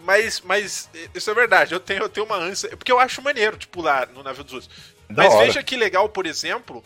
[0.00, 2.76] Mas, mas isso é verdade, eu tenho, eu tenho uma ânsia.
[2.76, 4.72] Porque eu acho maneiro de pular no navio dos outros.
[5.08, 5.46] Da Mas hora.
[5.46, 6.82] veja que legal, por exemplo,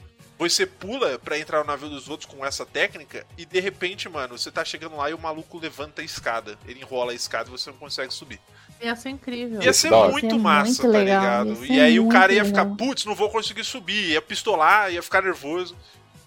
[0.48, 4.38] você pula pra entrar no navio dos outros com essa técnica e de repente, mano,
[4.38, 6.56] você tá chegando lá e o maluco levanta a escada.
[6.66, 8.40] Ele enrola a escada e você não consegue subir.
[8.80, 9.62] Ia ser incrível.
[9.62, 11.66] Ia ser muito Ia ser massa, muito tá legal, ligado?
[11.66, 15.02] ia E aí o cara ia ficar, putz, não vou conseguir subir, ia pistolar, ia
[15.02, 15.76] ficar nervoso.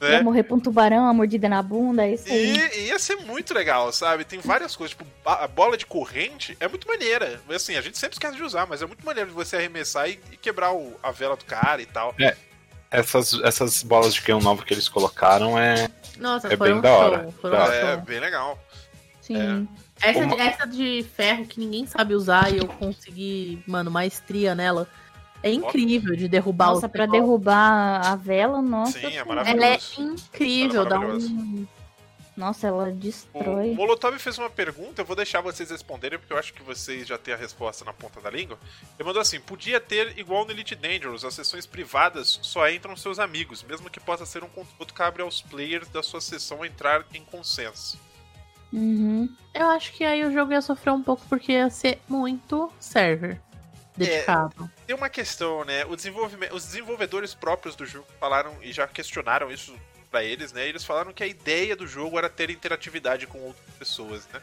[0.01, 0.21] Ia Né?
[0.21, 2.57] morrer pra um tubarão, uma mordida na bunda, é isso aí.
[2.75, 4.25] E ia ser muito legal, sabe?
[4.25, 7.41] Tem várias coisas, tipo, a a bola de corrente é muito maneira.
[7.49, 10.19] Assim, a gente sempre esquece de usar, mas é muito maneiro de você arremessar e,
[10.31, 12.13] e quebrar o- a vela do cara e tal.
[12.93, 15.89] Essas, essas bolas de canhão nova que eles colocaram é.
[16.19, 16.99] Nossa, É foi bem um da show.
[16.99, 17.29] hora.
[17.43, 17.75] Um Da.
[17.75, 18.01] É, show.
[18.05, 18.59] bem legal.
[19.19, 19.67] Sim.
[20.01, 24.87] Essa, Uma- essa de ferro que ninguém sabe usar e eu consegui, mano, maestria nela.
[25.41, 28.97] É incrível de derrubar Nossa, os pra derrubar a vela, nossa.
[28.99, 29.63] Sim, é maravilhoso.
[29.65, 31.67] Ela é incrível, é dá um.
[32.35, 33.73] Nossa, ela O destrói.
[33.73, 37.17] Molotov fez uma pergunta, eu vou deixar vocês responderem, porque eu acho que vocês já
[37.17, 38.57] têm a resposta na ponta da língua.
[38.97, 43.19] Ele mandou assim: podia ter igual no Elite Dangerous, as sessões privadas só entram seus
[43.19, 47.05] amigos, mesmo que possa ser um conteúdo que abre aos players da sua sessão entrar
[47.13, 47.99] em consenso.
[48.71, 49.29] Uhum.
[49.53, 53.39] Eu acho que aí o jogo ia sofrer um pouco porque ia ser muito server
[53.95, 54.69] dedicado.
[54.87, 55.85] Tem uma questão, né?
[55.85, 59.75] O desenvolvimento, os desenvolvedores próprios do jogo falaram e já questionaram isso
[60.13, 60.67] pra eles, né?
[60.69, 64.39] Eles falaram que a ideia do jogo era ter interatividade com outras pessoas, né?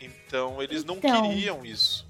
[0.00, 1.28] Então eles não Então.
[1.28, 2.06] queriam isso.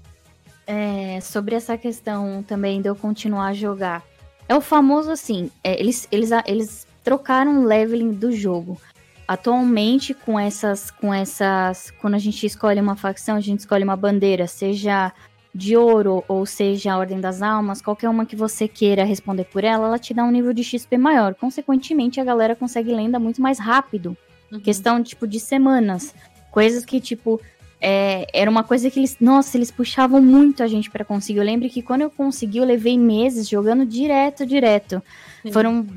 [0.67, 4.05] É, sobre essa questão também de eu continuar a jogar.
[4.47, 8.79] É o famoso assim, é, eles, eles, eles trocaram o leveling do jogo.
[9.27, 11.91] Atualmente, com essas, com essas.
[11.99, 15.11] Quando a gente escolhe uma facção, a gente escolhe uma bandeira, seja
[15.57, 19.63] de ouro ou seja a Ordem das Almas, qualquer uma que você queira responder por
[19.63, 21.33] ela, ela te dá um nível de XP maior.
[21.33, 24.15] Consequentemente, a galera consegue lenda muito mais rápido.
[24.51, 24.59] Uhum.
[24.59, 26.13] Questão, tipo, de semanas.
[26.51, 27.41] Coisas que, tipo,
[27.81, 29.17] é, era uma coisa que eles.
[29.19, 31.39] Nossa, eles puxavam muito a gente pra conseguir.
[31.39, 35.01] Eu lembro que quando eu consegui, eu levei meses jogando direto, direto.
[35.41, 35.51] Sim.
[35.51, 35.87] Foram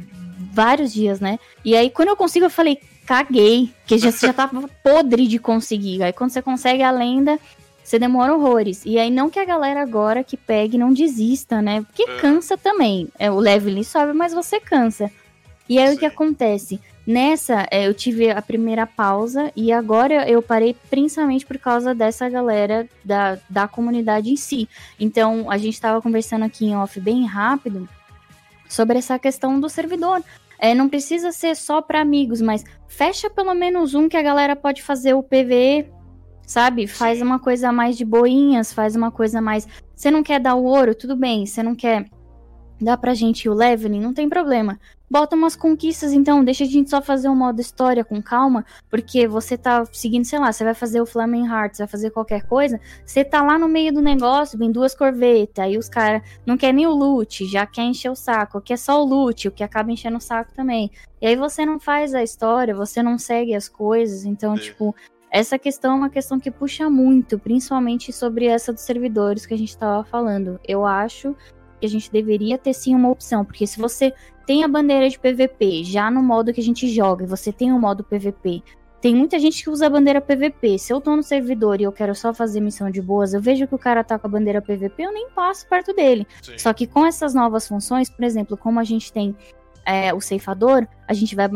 [0.55, 1.39] vários dias, né?
[1.63, 3.71] E aí, quando eu consigo, eu falei, caguei.
[3.87, 6.03] Que já, já tava podre de conseguir.
[6.03, 7.39] Aí, quando você consegue a lenda.
[7.83, 8.85] Você demora horrores.
[8.85, 11.83] E aí, não que a galera agora que pegue não desista, né?
[11.83, 12.17] Porque É.
[12.21, 13.09] cansa também.
[13.19, 15.11] É, o leveling sobe, mas você cansa.
[15.69, 16.07] E aí, o que Sim.
[16.07, 16.81] acontece?
[17.07, 22.29] Nessa, é, eu tive a primeira pausa e agora eu parei principalmente por causa dessa
[22.29, 24.69] galera da, da comunidade em si.
[24.99, 27.89] Então, a gente estava conversando aqui em off bem rápido
[28.69, 30.23] sobre essa questão do servidor.
[30.59, 34.55] É, não precisa ser só para amigos, mas fecha pelo menos um que a galera
[34.55, 35.87] pode fazer o PVE,
[36.51, 36.89] sabe?
[36.89, 39.69] Faz uma coisa mais de boinhas, faz uma coisa mais.
[39.95, 41.47] Você não quer dar o ouro, tudo bem.
[41.47, 42.11] Você não quer
[42.81, 44.81] dar pra gente o leveling, não tem problema.
[45.09, 49.29] Bota umas conquistas, então, deixa a gente só fazer um modo história com calma, porque
[49.29, 52.81] você tá seguindo, sei lá, você vai fazer o Flaming Hearts, vai fazer qualquer coisa,
[53.05, 56.73] você tá lá no meio do negócio, vem duas corvetas, aí os caras não quer
[56.73, 59.91] nem o loot, já quer encher o saco, quer só o loot, o que acaba
[59.91, 60.91] enchendo o saco também.
[61.21, 64.63] E aí você não faz a história, você não segue as coisas, então, Sim.
[64.63, 64.95] tipo,
[65.31, 69.59] essa questão é uma questão que puxa muito, principalmente sobre essa dos servidores que a
[69.59, 70.59] gente tava falando.
[70.67, 71.37] Eu acho
[71.79, 74.13] que a gente deveria ter sim uma opção, porque se você
[74.45, 77.73] tem a bandeira de PVP já no modo que a gente joga, e você tem
[77.73, 78.63] o modo PVP,
[79.01, 80.79] tem muita gente que usa a bandeira PVP.
[80.79, 83.67] Se eu tô no servidor e eu quero só fazer missão de boas, eu vejo
[83.67, 86.27] que o cara tá com a bandeira PVP, eu nem passo perto dele.
[86.43, 86.59] Sim.
[86.59, 89.35] Só que com essas novas funções, por exemplo, como a gente tem
[89.91, 91.49] é, o ceifador, a gente vai,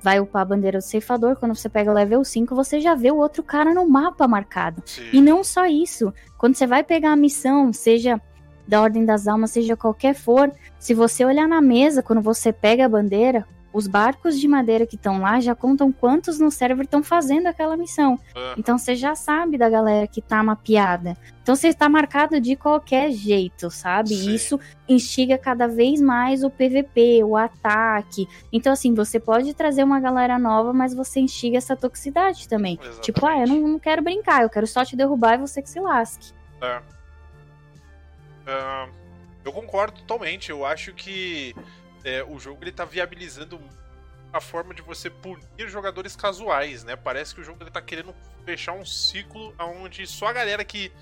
[0.00, 1.34] vai upar a bandeira do ceifador.
[1.34, 4.80] Quando você pega o level 5, você já vê o outro cara no mapa marcado.
[4.86, 5.08] Sim.
[5.12, 8.20] E não só isso, quando você vai pegar a missão, seja
[8.66, 12.86] da Ordem das Almas, seja qualquer for, se você olhar na mesa, quando você pega
[12.86, 17.02] a bandeira, os barcos de madeira que estão lá já contam quantos no server estão
[17.02, 18.18] fazendo aquela missão.
[18.34, 21.16] Ah, Então você já sabe da galera que tá mapeada.
[21.42, 24.10] Então você está marcado de qualquer jeito, sabe?
[24.10, 24.34] Sim.
[24.34, 28.28] Isso instiga cada vez mais o PVP, o ataque.
[28.52, 32.74] Então, assim, você pode trazer uma galera nova, mas você instiga essa toxicidade também.
[32.74, 33.00] Exatamente.
[33.02, 35.70] Tipo, ah, eu não, não quero brincar, eu quero só te derrubar e você que
[35.70, 36.32] se lasque.
[36.60, 36.80] É.
[38.46, 38.88] Ah,
[39.44, 40.50] eu concordo totalmente.
[40.50, 41.54] Eu acho que
[42.04, 43.60] é, o jogo ele tá viabilizando
[44.32, 46.94] a forma de você punir jogadores casuais, né?
[46.96, 48.14] Parece que o jogo ele tá querendo
[48.44, 50.92] fechar um ciclo onde só a galera que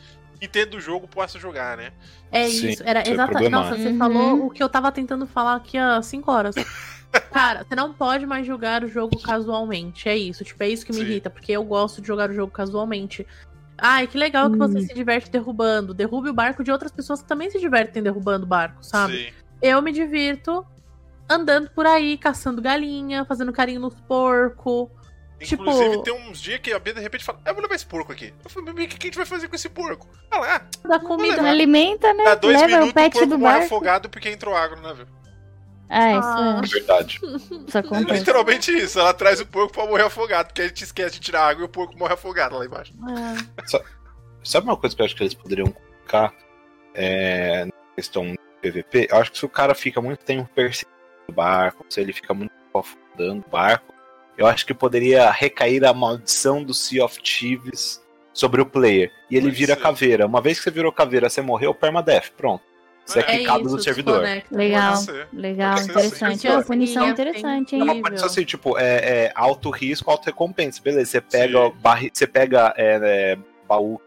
[0.40, 1.92] entenda o jogo possa jogar, né?
[2.32, 3.50] É Sim, isso, era é exatamente.
[3.50, 3.98] Nossa, você Uhum.
[3.98, 6.54] falou o que eu tava tentando falar aqui há 5 horas.
[7.32, 10.08] Cara, você não pode mais jogar o jogo casualmente.
[10.08, 10.44] É isso.
[10.44, 11.04] Tipo, é isso que me Sim.
[11.04, 13.26] irrita, porque eu gosto de jogar o jogo casualmente.
[13.76, 14.82] Ai, que legal que você Hum.
[14.82, 15.92] se diverte derrubando.
[15.94, 19.26] Derrube o barco de outras pessoas que também se divertem derrubando o barco, sabe?
[19.26, 19.32] Sim.
[19.60, 20.64] Eu me divirto
[21.28, 24.88] andando por aí, caçando galinha, fazendo carinho nos porcos.
[25.40, 27.86] Tipo- Inclusive, tem uns dias que a Bia de repente fala: Eu vou levar esse
[27.86, 28.34] porco aqui.
[28.44, 30.08] Eu falei: Mas o que a gente vai fazer com esse porco?
[30.30, 31.36] Ah lá, Da comida.
[31.36, 31.48] levar.
[31.50, 32.24] Alimenta, né?
[32.24, 33.66] dá dois Leva minutos o pet o porco do morre barco.
[33.66, 35.06] afogado porque entrou água no navio.
[35.90, 36.60] Ah, isso, Ah.
[36.62, 37.20] É verdade.
[37.22, 38.18] isso É acontece.
[38.18, 38.98] literalmente isso.
[38.98, 41.64] Ela traz o porco pra morrer afogado, porque a gente esquece de tirar água e
[41.64, 42.92] o porco morre afogado lá embaixo.
[43.08, 43.78] É.
[44.42, 46.34] Sabe uma coisa que eu acho que eles poderiam colocar
[46.94, 49.08] é, na questão do PVP?
[49.10, 50.97] Eu acho que se o cara fica muito tempo perseguindo
[51.28, 53.94] o barco, se ele fica muito afundando o barco,
[54.36, 58.00] eu acho que poderia recair a maldição do Sea of Thieves
[58.32, 59.10] sobre o player.
[59.30, 59.80] E ele Pode vira ser.
[59.80, 60.26] caveira.
[60.26, 62.30] Uma vez que você virou caveira, você morreu, permadeath.
[62.36, 62.62] Pronto.
[63.04, 64.22] Você é, É quicado isso, do servidor.
[64.50, 64.94] Legal,
[65.32, 66.46] legal, interessante.
[66.46, 67.80] É uma punição Sim, interessante, hein?
[67.80, 70.80] É uma condição assim, tipo, é, é alto risco, alto recompensa.
[70.82, 73.98] Beleza, você pega, barri, você pega é, é, baú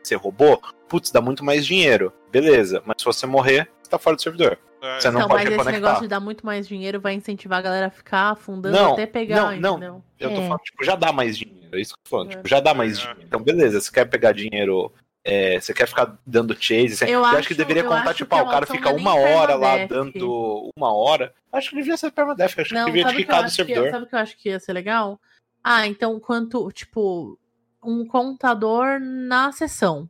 [0.00, 2.12] que você roubou, putz, dá muito mais dinheiro.
[2.30, 4.56] Beleza, mas se você morrer, você tá fora do servidor.
[4.80, 7.58] É, Você não Então, pode mas esse negócio de dar muito mais dinheiro vai incentivar
[7.58, 9.70] a galera a ficar afundando Não, até pegar, não, não.
[9.76, 10.04] entendeu?
[10.20, 10.42] Eu tô É.
[10.42, 11.68] falando, tipo, já dá mais dinheiro.
[11.76, 12.28] É isso que eu tô falando.
[12.32, 12.36] É.
[12.36, 13.00] Tipo, já dá mais É.
[13.00, 13.20] dinheiro.
[13.24, 14.92] Então, beleza, você quer pegar dinheiro.
[15.30, 16.96] é, você quer ficar dando chase.
[16.96, 19.14] Você, Eu eu, acho, acho- que deveria contar, tipo, ah, o cara fica não uma
[19.14, 21.34] hora lá dando uma hora.
[21.52, 22.58] Acho que devia ser permadeath.
[22.58, 23.90] Acho que Não, devia que eu quicado o acho que, servidor.
[23.90, 25.20] sabe o que eu acho que ia ser legal?
[25.62, 27.38] Ah, então quanto, tipo,
[27.84, 30.08] um contador na sessão.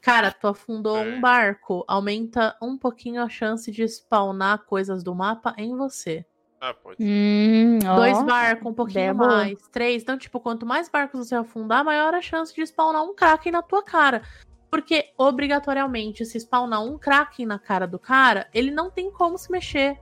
[0.00, 1.02] Cara, tu afundou É.
[1.02, 6.24] um barco, aumenta um pouquinho a chance de spawnar coisas do mapa em você.
[6.60, 7.04] Ah, pode ser.
[7.04, 7.78] Hum.
[7.78, 9.28] Dois barcos, um pouquinho boa.
[9.28, 9.58] mais.
[9.70, 10.02] Três.
[10.02, 13.62] Então, tipo, quanto mais barcos você afundar, maior a chance de spawnar um Kraken na
[13.62, 14.22] tua cara.
[14.70, 19.50] Porque, obrigatoriamente, se spawnar um Kraken na cara do cara, ele não tem como se
[19.50, 19.98] mexer.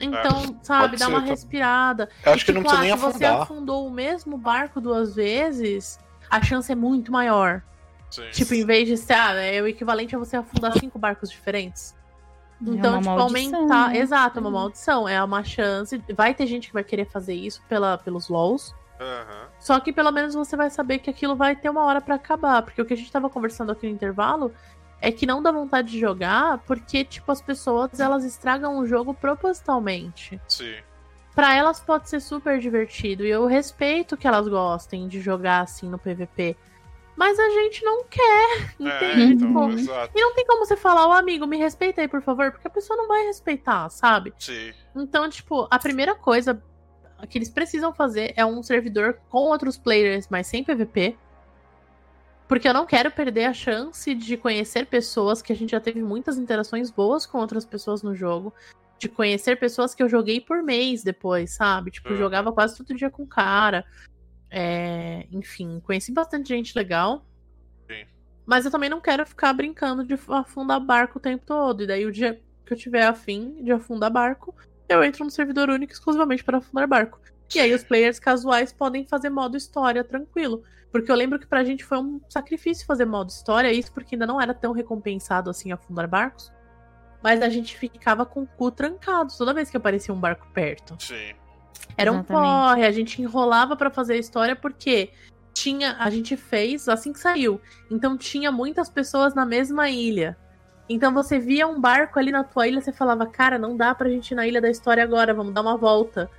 [0.00, 1.26] Então, sabe, pode dá ser, uma tá.
[1.26, 2.08] respirada.
[2.24, 3.42] Eu acho E, que não tipo, precisa ah, nem se você afundar.
[3.42, 5.98] afundou o mesmo barco duas vezes,
[6.30, 7.62] a chance é muito maior.
[8.10, 8.28] Sim.
[8.32, 11.94] Tipo, em vez de ser, ah, é o equivalente a você afundar cinco barcos diferentes.
[12.60, 13.88] É Então, uma tipo, maldição, aumentar.
[13.90, 13.98] né?
[13.98, 15.08] Exato, é uma maldição.
[15.08, 16.02] É uma chance.
[16.14, 18.74] Vai ter gente que vai querer fazer isso pela, pelos LOLs.
[19.00, 19.46] Aham.
[19.60, 22.62] Só que pelo menos você vai saber que aquilo vai ter uma hora pra acabar.
[22.62, 24.52] Porque o que a gente tava conversando aqui no intervalo
[25.00, 29.14] é que não dá vontade de jogar porque, tipo, as pessoas elas estragam o jogo
[29.14, 30.40] propositalmente.
[30.48, 30.74] Sim.
[31.34, 33.24] Pra elas pode ser super divertido.
[33.24, 36.56] E eu respeito que elas gostem de jogar assim no PVP.
[37.18, 39.44] Mas a gente não quer, É, entende?
[39.44, 40.12] então, Tipo, exato.
[40.16, 42.70] e não tem como você falar, ô amigo, me respeita aí, por favor, porque a
[42.70, 44.32] pessoa não vai respeitar, sabe?
[44.38, 44.72] Sim.
[44.94, 46.62] Então, tipo, a primeira coisa
[47.28, 51.16] que eles precisam fazer é um servidor com outros players, mas sem PVP.
[52.46, 56.00] Porque eu não quero perder a chance de conhecer pessoas que a gente já teve
[56.00, 58.54] muitas interações boas com outras pessoas no jogo.
[58.96, 61.90] De conhecer pessoas que eu joguei por mês depois, sabe?
[61.90, 62.16] Tipo, Uhum.
[62.16, 63.84] jogava quase todo dia com o cara.
[64.50, 67.24] É, enfim, conheci bastante gente legal.
[67.86, 68.04] Sim.
[68.46, 71.82] Mas eu também não quero ficar brincando de afundar barco o tempo todo.
[71.82, 74.54] E daí o dia que eu tiver afim de afundar barco,
[74.88, 77.20] eu entro no servidor único exclusivamente para afundar barco.
[77.54, 80.62] E aí os players casuais podem fazer modo história tranquilo.
[80.90, 84.26] Porque eu lembro que pra gente foi um sacrifício fazer modo história, isso porque ainda
[84.26, 86.50] não era tão recompensado assim afundar barcos.
[87.22, 90.96] Mas a gente ficava com o cu trancado toda vez que aparecia um barco perto.
[90.98, 91.34] Sim.
[91.96, 92.44] Era um Exatamente.
[92.44, 95.10] porre, a gente enrolava pra fazer a história porque
[95.52, 97.60] tinha, a gente fez assim que saiu.
[97.90, 100.36] Então tinha muitas pessoas na mesma ilha.
[100.88, 104.08] Então você via um barco ali na tua ilha, você falava, cara, não dá pra
[104.08, 106.30] gente ir na ilha da história agora, vamos dar uma volta.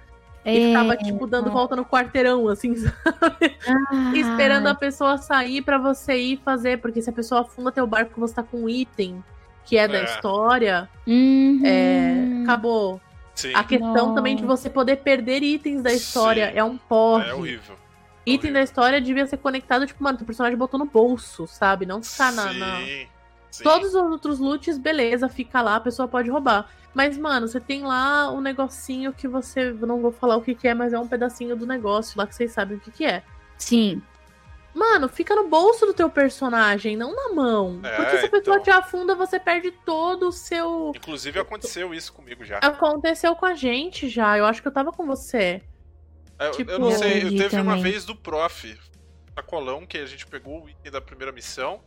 [0.46, 2.74] E ficava, É, tipo, dando volta no quarteirão, assim,
[3.68, 6.80] ah, esperando a pessoa sair pra você ir fazer.
[6.80, 9.22] Porque se a pessoa afunda teu barco, você tá com um item
[9.66, 10.04] que é, da É.
[10.06, 11.62] história, Uhum.
[11.64, 13.00] é, acabou.
[13.40, 13.54] Sim.
[13.56, 16.58] A questão também de você poder perder itens da história Sim.
[16.58, 17.30] é um porre.
[17.30, 17.76] É horrível.
[18.26, 21.86] Item da história devia ser conectado, tipo, mano, o personagem botou no bolso, sabe?
[21.86, 22.52] Não ficar na.
[22.54, 22.82] na-
[23.50, 23.64] Sim.
[23.64, 26.70] Todos os outros loots, beleza, fica lá, a pessoa pode roubar.
[26.94, 29.72] Mas, mano, você tem lá um negocinho que você.
[29.72, 32.36] Não vou falar o que, que é, mas é um pedacinho do negócio lá que
[32.36, 33.24] vocês sabem o que, que é.
[33.58, 34.02] Sim.
[34.74, 37.82] Mano, fica no bolso do teu personagem, não na mão.
[37.84, 38.64] É, Porque se a pessoa então.
[38.64, 40.92] te afunda, você perde todo o seu.
[40.96, 42.60] Inclusive aconteceu isso comigo já.
[42.60, 44.38] Aconteceu com a gente já.
[44.38, 45.62] Eu acho que eu tava com você.
[46.40, 47.92] Eu, tipo, eu não sei, eu teve uma também.
[47.92, 48.80] vez do prof,
[49.36, 51.82] sacolão, que a gente pegou o item da primeira missão.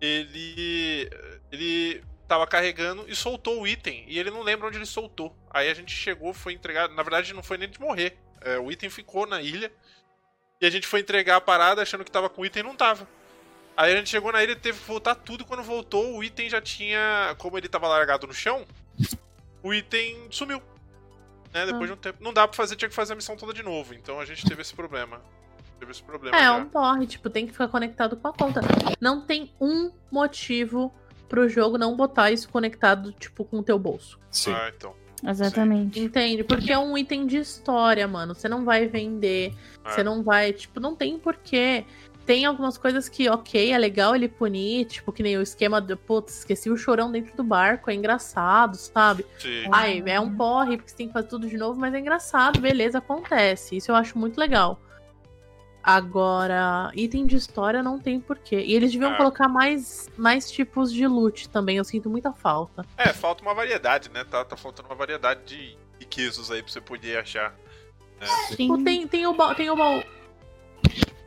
[0.00, 1.08] Ele.
[1.50, 4.04] Ele tava carregando e soltou o item.
[4.06, 5.34] E ele não lembra onde ele soltou.
[5.50, 6.88] Aí a gente chegou, foi entregar.
[6.88, 8.18] Na verdade, não foi nem de morrer.
[8.40, 9.72] É, o item ficou na ilha.
[10.60, 12.76] E a gente foi entregar a parada achando que tava com o item e não
[12.76, 13.08] tava.
[13.76, 15.44] Aí a gente chegou na ilha e teve que voltar tudo.
[15.44, 17.34] Quando voltou, o item já tinha.
[17.38, 18.66] Como ele tava largado no chão,
[19.62, 20.62] o item sumiu.
[21.52, 21.86] Né, depois Ah.
[21.86, 22.22] de um tempo.
[22.22, 23.94] Não dá pra fazer, tinha que fazer a missão toda de novo.
[23.94, 25.20] Então a gente teve esse problema.
[25.78, 26.36] Teve esse problema.
[26.36, 26.52] É, já.
[26.56, 28.60] um porre, tipo, tem que ficar conectado com a conta.
[29.00, 30.94] Não tem um motivo
[31.26, 34.18] pro jogo não botar isso conectado, tipo, com o teu bolso.
[34.30, 34.52] Sim.
[34.52, 34.94] Ah, então.
[35.26, 36.00] Exatamente.
[36.00, 36.44] Entende?
[36.44, 38.34] Porque é um item de história, mano.
[38.34, 39.52] Você não vai vender,
[39.84, 39.90] É.
[39.90, 41.84] você não vai, tipo, não tem porquê.
[42.26, 45.96] Tem algumas coisas que, ok, é legal ele punir, tipo, que nem o esquema de,
[45.96, 49.26] putz, esqueci o chorão dentro do barco, é engraçado, sabe?
[49.38, 49.64] Sim.
[49.72, 52.60] Ai, é um porre, porque você tem que fazer tudo de novo, mas é engraçado,
[52.60, 53.76] beleza, acontece.
[53.76, 54.80] Isso eu acho muito legal.
[55.82, 58.60] Agora, item de história não tem porquê.
[58.60, 59.16] E eles deviam Ah.
[59.16, 62.84] colocar mais, mais tipos de loot também, eu sinto muita falta.
[62.96, 64.24] É, falta uma variedade, né?
[64.24, 67.54] Tá, tá faltando uma variedade de riquezos aí pra você poder achar.
[68.50, 70.02] Tipo, tem, tem, o baú, tem o baú.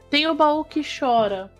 [0.09, 1.51] Tem o baú que chora.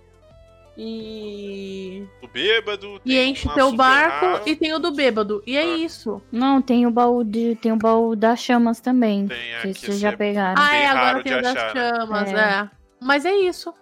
[0.77, 2.03] E.
[2.21, 3.01] O bêbado.
[3.05, 5.43] E enche teu barco raro, e tem o do bêbado.
[5.45, 5.77] E é Ah.
[5.77, 6.21] isso.
[6.31, 7.55] Não, tem o baú de.
[7.55, 9.27] Tem o baú das chamas também.
[9.27, 10.61] Tem Que aqui, vocês já é- pegaram.
[10.61, 11.89] Ah, é, agora tem o das achar, né?
[11.95, 12.35] chamas, É.
[12.35, 12.69] é.
[13.03, 13.73] Mas é isso.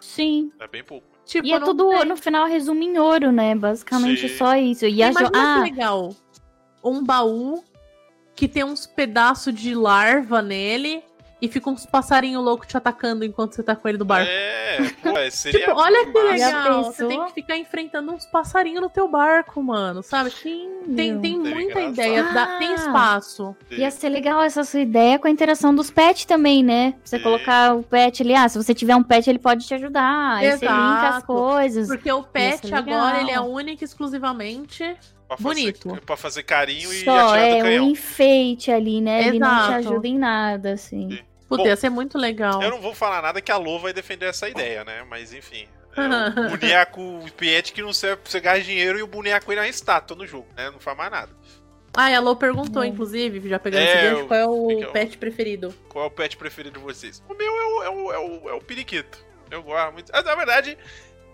[0.00, 0.50] Sim.
[0.58, 1.06] É bem pouco.
[1.26, 2.04] Tipo, E é tudo, tem.
[2.06, 3.54] no final, resume em ouro, né?
[3.54, 4.36] Basicamente Sim.
[4.36, 4.86] só isso.
[4.86, 6.16] E a jo- Imagina Ah, que legal.
[6.82, 7.62] Um baú
[8.34, 11.04] que tem uns pedaços de larva nele
[11.40, 14.30] e fica uns passarinhos loucos te atacando enquanto você tá com ele no barco.
[14.30, 15.60] É, pô, é, seria.
[15.60, 16.32] Tipo, olha que massa.
[16.32, 16.84] Legal.
[16.84, 20.30] Você tem que ficar enfrentando uns passarinhos no teu barco, mano, sabe?
[20.30, 20.68] Tem,
[21.20, 21.92] tem Seria muita engraçado.
[21.92, 22.74] ideia, dá- tem Ah.
[22.74, 23.56] espaço.
[23.70, 26.94] Ia ser legal essa sua ideia com a interação dos pets também, né?
[27.04, 27.22] Você Sim.
[27.22, 30.36] colocar o pet ali, ah, se você tiver um pet, ele pode te ajudar.
[30.36, 31.26] Aí você linka as Exato.
[31.26, 31.88] coisas.
[31.88, 34.84] Porque o pet agora, ele é único e exclusivamente
[35.26, 35.98] Pra fazer- bonito.
[36.04, 37.84] Pra fazer carinho e Só atirar do é canhão.
[37.86, 39.28] um enfeite ali, né?
[39.28, 39.74] Ele não te Exato.
[39.74, 41.08] ajuda em nada, assim.
[41.10, 41.18] Sim.
[41.50, 42.62] Puta, Bom, ser muito legal.
[42.62, 45.04] Eu não vou falar nada que a Lô vai defender essa ideia, né?
[45.10, 45.68] Mas enfim.
[45.96, 46.00] É
[46.46, 49.58] o boneco o pet que não serve pra você ganhar dinheiro e o boneco ele
[49.58, 50.70] é uma estátua no jogo, né?
[50.70, 51.30] Não faz mais nada.
[51.92, 52.86] Ah, e a Lô perguntou, Hum.
[52.86, 55.74] inclusive, já pegando É, esse gancho, o- qual é o é o- pet preferido?
[55.88, 57.20] Qual é o pet preferido de vocês?
[57.28, 59.18] O meu é o, é o, é o, é o periquito.
[59.50, 60.10] Eu gosto muito.
[60.14, 60.78] Ah, na verdade,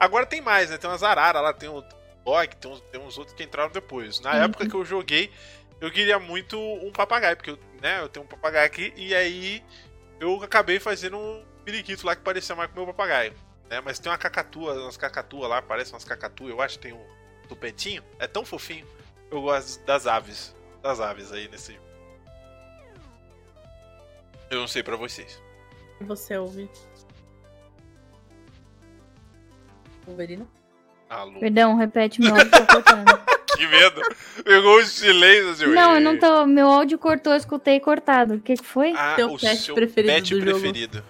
[0.01, 0.79] agora tem mais, né?
[0.79, 1.85] Tem umas araras lá, tem o
[2.25, 4.19] dog, tem uns, tem uns outros que entraram depois.
[4.21, 4.45] Na Uhum.
[4.45, 5.31] época que eu joguei,
[5.79, 9.63] eu queria muito um papagaio, porque eu, né, eu tenho um papagaio aqui, e aí
[10.21, 13.35] eu acabei fazendo um periquito lá que parecia mais com o meu papagaio.
[13.69, 13.81] Né?
[13.81, 17.07] Mas tem uma cacatua, umas cacatua lá, parece umas cacatua, eu acho que tem um
[17.49, 18.03] tupetinho.
[18.19, 18.87] É tão fofinho.
[19.31, 20.55] Eu gosto das aves.
[20.83, 21.79] Das aves aí nesse.
[24.51, 25.43] Eu não sei pra vocês.
[26.01, 26.71] Você ouve.
[30.07, 30.49] Wolverino?
[31.09, 31.41] Alô.
[31.41, 33.36] Perdão, repete meu áudio tá cortando.
[33.57, 34.01] Que medo.
[34.45, 36.47] Pegou o silêncio, assim, Não, eu não tô.
[36.47, 38.35] Meu áudio cortou, eu escutei cortado.
[38.35, 38.93] O que, que foi?
[38.97, 40.51] Ah, Teu o pet seu preferido pet do jogo.
[40.61, 41.03] preferido.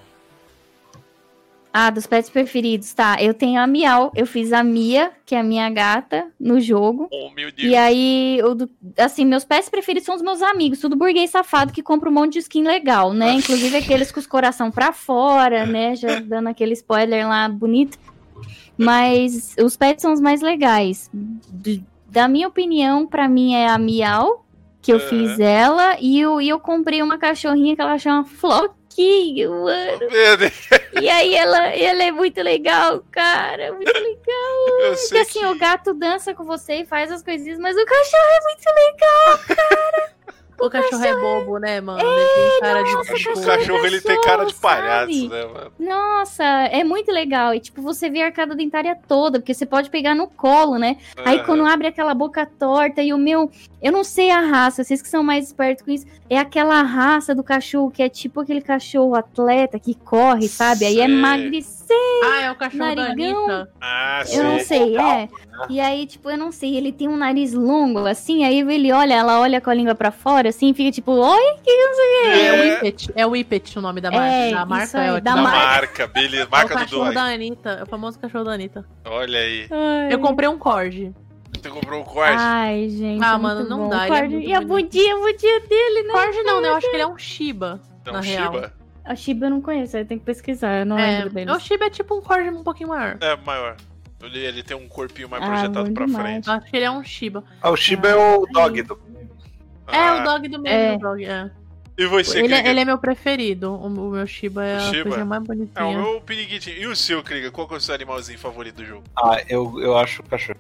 [1.79, 3.19] Ah, dos pets preferidos, tá.
[3.21, 7.07] Eu tenho a Miau, eu fiz a Mia, que é a minha gata, no jogo.
[7.13, 7.71] Oh, meu Deus.
[7.71, 11.83] E aí, do- assim, meus pets preferidos são os meus amigos, tudo burguês safado que
[11.83, 13.33] compra um monte de skin legal, né?
[13.33, 15.95] Inclusive aqueles com os coração pra fora, né?
[15.97, 17.99] Já dando aquele spoiler lá bonito.
[18.79, 21.11] Mas os pets são os mais legais.
[22.17, 24.47] Da minha opinião, pra mim é a Miau,
[24.81, 25.07] que eu Aham.
[25.07, 29.99] fiz ela, e eu, e eu comprei uma cachorrinha que ela chama Floquinho, mano.
[30.11, 34.79] Meu Deus, E aí ela, ela é muito legal, cara, muito legal.
[34.81, 35.45] Eu Porque assim, que...
[35.45, 38.65] o gato dança com você e faz as coisinhas, mas o cachorro é muito
[39.59, 40.16] legal.
[40.59, 42.01] O cachorro é bobo, né, mano?
[42.01, 43.35] Ele tem cara de nossa, O tipo...
[43.35, 44.61] cachorro- cachorro ele tem cara de sabe?
[44.63, 45.73] palhaço, né, mano?
[45.79, 47.53] Nossa, é muito legal.
[47.55, 50.97] E tipo, você vê a arcada dentária toda, porque você pode pegar no colo, né?
[51.25, 53.51] Aí quando abre aquela boca torta e o meu.
[53.83, 56.07] Eu não sei a raça, vocês que são mais espertos com isso.
[56.29, 60.85] É aquela raça do cachorro que é tipo aquele cachorro atleta que corre, sabe?
[60.87, 61.07] Aí é
[61.87, 61.97] Sei.
[62.25, 63.45] Ah, é o cachorro da Narigão.
[63.47, 63.71] Anitta.
[63.81, 64.97] Ah, Eu não sei.
[64.99, 65.29] é.
[65.71, 69.15] E aí, tipo, eu não sei, ele tem um nariz longo, assim, aí ele olha,
[69.15, 72.11] ela olha com a língua pra fora, assim, fica tipo, oi, que não sei o
[72.11, 72.29] quê.
[72.29, 73.13] É, o É, Whippet.
[73.15, 74.27] É o Whippet o nome da marca.
[74.27, 75.59] É, da marca aí, é o da Da marca.
[75.59, 76.43] marca, beleza.
[76.43, 77.15] É o Marca do cachorro dog.
[77.15, 77.71] da Anitta.
[77.71, 78.85] É o famoso cachorro da Anitta.
[79.05, 79.67] Olha aí.
[79.71, 80.13] Ai.
[80.13, 81.13] Eu comprei um corgi.
[81.63, 82.35] Você comprou um corte?
[82.37, 83.25] Ai, gente.
[83.25, 83.89] Ah, é mano, não bom.
[83.89, 84.69] dá, O ele é E a bonito.
[84.69, 86.13] bundinha, a bundinha dele, né?
[86.13, 86.69] Corgi não, né?
[86.69, 87.81] Eu acho que ele é um Shiba.
[88.05, 88.71] é um real.
[89.07, 91.51] A Shiba eu não conheço, eu tenho que pesquisar, eu não É, lembro dele.
[91.51, 93.17] o Shiba é tipo um corgi um pouquinho maior.
[93.21, 93.77] É, maior.
[94.23, 96.25] Ele, ele tem um corpinho mais Ah, projetado pra demais.
[96.25, 96.47] frente.
[96.49, 97.45] Eu acho que ele é um Shiba.
[97.63, 98.99] Ah, o Shiba é o dog do.
[99.89, 100.89] É, Ah, o dog do É.
[100.89, 101.51] mesmo dog, é.
[101.99, 102.67] E você, Ele, é- Krieger?
[102.71, 103.73] ele é meu preferido.
[103.73, 105.03] O, o meu Shiba é O a Shiba?
[105.11, 105.99] coisa mais É, o bonitinha.
[105.99, 106.77] meu piriguitinho.
[106.77, 107.53] E o seu, Krieger?
[107.53, 109.05] Qual que é o seu animalzinho favorito do jogo?
[109.17, 110.59] Ah, eu, eu acho o cachorro.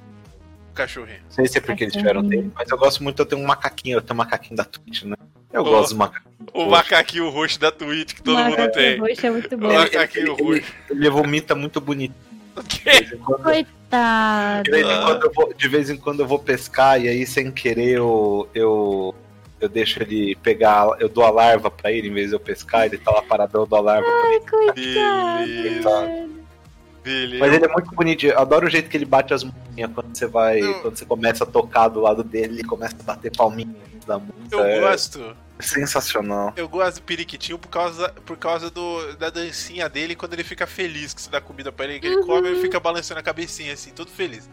[0.71, 1.21] O cachorrinho.
[1.25, 3.47] Não sei se é porque eles tiveram tempo, mas eu gosto muito, eu tenho um
[3.47, 5.17] macaquinho, eu tenho um macaquinho da Twitch, né?
[5.53, 5.65] Eu Oh.
[5.65, 6.27] gosto do macaquinho.
[6.53, 8.99] O macaquinho roxo da Twitch que todo mundo Macaquinho tem.
[8.99, 9.73] roxo é muito O bom.
[9.73, 10.73] macaquinho Ele- roxo.
[10.91, 12.15] Ele vomita muito bonito.
[12.69, 14.63] De vez em quando, Coitado.
[14.65, 17.27] de vez em quando eu vou, de vez em quando eu vou pescar e aí
[17.27, 19.15] sem querer eu, eu,
[19.61, 22.87] eu deixo ele pegar, eu dou a larva pra ele em vez de eu pescar,
[22.87, 24.41] ele tá lá paradão, eu dou a larva pra ele.
[24.95, 26.36] Coitado.
[27.39, 28.33] Mas ele é muito bonitinho.
[28.33, 30.61] Eu adoro o jeito que ele bate as mãozinhas quando você vai.
[30.61, 33.75] Eu- Quando você começa a tocar do lado dele, ele começa a bater palminha
[34.07, 34.35] da música.
[34.57, 35.37] Eu é gosto.
[35.59, 36.53] sensacional.
[36.57, 40.67] Eu gosto do periquitinho por causa, por causa do, da dancinha dele quando ele fica
[40.67, 43.73] feliz que você dá comida pra ele, que ele come ele fica balançando a cabecinha
[43.73, 44.49] assim, todo feliz.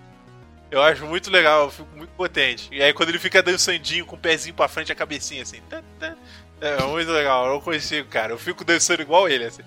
[0.72, 2.68] Eu acho muito legal, eu fico muito potente.
[2.72, 5.60] E aí quando ele fica dançandinho com o pezinho pra frente a cabecinha assim.
[5.70, 6.16] tá, tá,
[6.62, 8.32] é muito legal, eu consigo, cara.
[8.34, 9.62] Eu fico dançando igual ele, assim.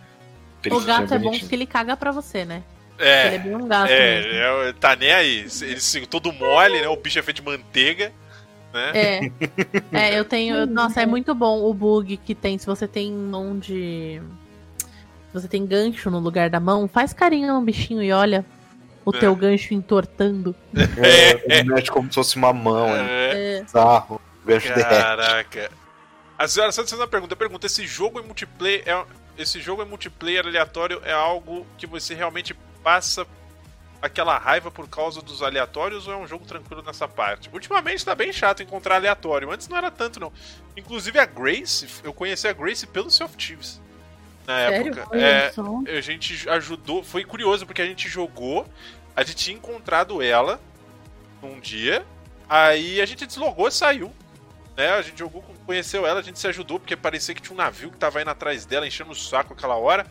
[0.71, 1.41] O gato é bom bonitinho.
[1.43, 2.63] porque ele caga pra você, né?
[2.99, 3.39] Ele é É.
[3.39, 4.33] bem um gato mesmo.
[4.33, 5.39] É, é, tá nem aí.
[5.63, 6.89] Ele se- todo mole, né?
[6.89, 8.13] O bicho é feito de manteiga,
[8.73, 8.91] né?
[8.95, 9.21] É.
[9.93, 10.67] É, eu tenho.
[10.67, 12.59] Nossa, é muito bom o bug que tem.
[12.59, 14.21] Se você tem mão de.
[14.79, 18.45] Se você tem gancho no lugar da mão, faz carinho no bichinho e olha
[19.05, 19.19] o É.
[19.21, 20.55] teu gancho entortando.
[20.75, 23.57] É, ele mexe como se fosse uma mão, é É.
[23.59, 23.63] É.
[23.63, 24.21] bizarro.
[24.43, 24.89] O gancho derrete.
[24.89, 25.71] Caraca.
[26.39, 27.37] A senhora só uma pergunta.
[27.37, 28.83] Pergunta: esse jogo é multiplayer.
[28.87, 29.05] É,
[29.39, 33.27] esse jogo é multiplayer aleatório é algo que você realmente passa
[34.01, 37.51] aquela raiva por causa dos aleatórios ou é um jogo tranquilo nessa parte?
[37.53, 39.51] Ultimamente tá bem chato encontrar aleatório.
[39.51, 40.33] Antes não era tanto, não.
[40.77, 43.81] Inclusive a Grace, eu conheci a Grace pelo Sea of Thieves.
[44.47, 44.93] Na Sério?
[44.93, 45.17] época.
[45.17, 45.53] É,
[45.99, 47.03] a gente ajudou.
[47.03, 48.67] Foi curioso porque a gente jogou,
[49.15, 50.61] a gente tinha encontrado ela
[51.43, 52.07] um dia,
[52.49, 54.13] aí a gente deslogou e saiu.
[54.77, 54.91] Né?
[54.91, 57.91] A gente jogou, conheceu ela, a gente se ajudou, porque parecia que tinha um navio
[57.91, 60.07] que tava indo atrás dela, enchendo o saco aquela hora.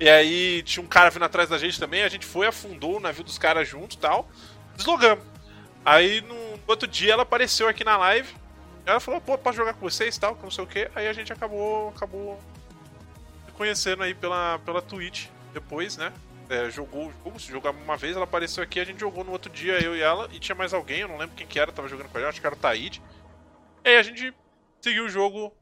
[0.00, 3.00] E aí tinha um cara vindo atrás da gente também, a gente foi, afundou o
[3.00, 4.28] navio dos caras junto tal.
[4.74, 5.24] Deslogamos.
[5.84, 8.34] Aí no outro dia ela apareceu aqui na live.
[8.84, 10.90] Ela falou, pô, posso jogar com vocês tal, que não sei o que.
[10.94, 11.90] Aí a gente acabou.
[11.90, 12.40] acabou
[13.56, 16.12] conhecendo aí pela, pela Twitch depois, né?
[16.48, 19.50] É, jogou o se jogava uma vez, ela apareceu aqui, a gente jogou no outro
[19.50, 21.88] dia, eu e ela, e tinha mais alguém, eu não lembro quem que era, tava
[21.88, 23.02] jogando com a gente, acho que era o Taíde.
[23.84, 24.32] E aí a gente
[24.86, 25.52] seguiu o jogo,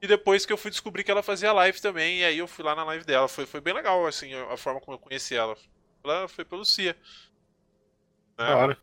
[0.00, 2.64] e depois que eu fui descobrir que ela fazia live também, e aí eu fui
[2.64, 5.56] lá na live dela, foi, foi bem legal, assim, a, forma como eu conheci ela.
[6.04, 6.96] Ela foi pelo Cia.
[8.38, 8.54] Né?
[8.54, 8.78] Hora.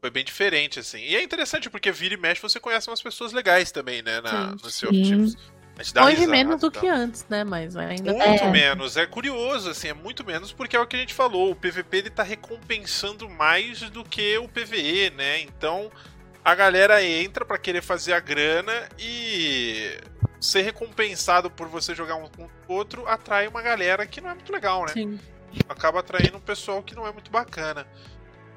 [0.00, 1.00] Foi bem diferente, assim.
[1.00, 4.20] E é interessante porque vira e mexe você conhece umas pessoas legais também, né?
[4.20, 4.58] Na, Sim.
[4.62, 5.04] no Sea of Sim.
[5.04, 5.36] Thieves.
[5.76, 7.42] A gente dá Hoje risada menos do que antes, né?
[7.42, 8.50] Mas ainda Muito É.
[8.50, 8.96] menos.
[8.96, 11.50] É curioso, assim, é muito menos porque é o que a gente falou.
[11.50, 15.40] O PVP ele tá recompensando mais do que o PVE, né?
[15.40, 15.90] Então
[16.44, 19.98] a galera entra pra querer fazer a grana e
[20.40, 24.34] ser recompensado por você jogar um com o outro atrai uma galera que não é
[24.34, 24.92] muito legal, né?
[24.92, 25.18] Sim.
[25.68, 27.86] acaba atraindo um pessoal que não é muito bacana.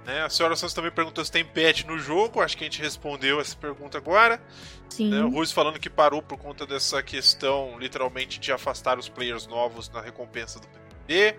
[0.05, 0.21] Né?
[0.23, 3.39] A senhora Santos também perguntou se tem pet no jogo, acho que a gente respondeu
[3.39, 4.41] essa pergunta agora.
[4.89, 5.09] Sim.
[5.09, 5.21] Né?
[5.21, 9.89] O Ruiz falando que parou por conta dessa questão, literalmente, de afastar os players novos
[9.89, 11.37] na recompensa do PvP.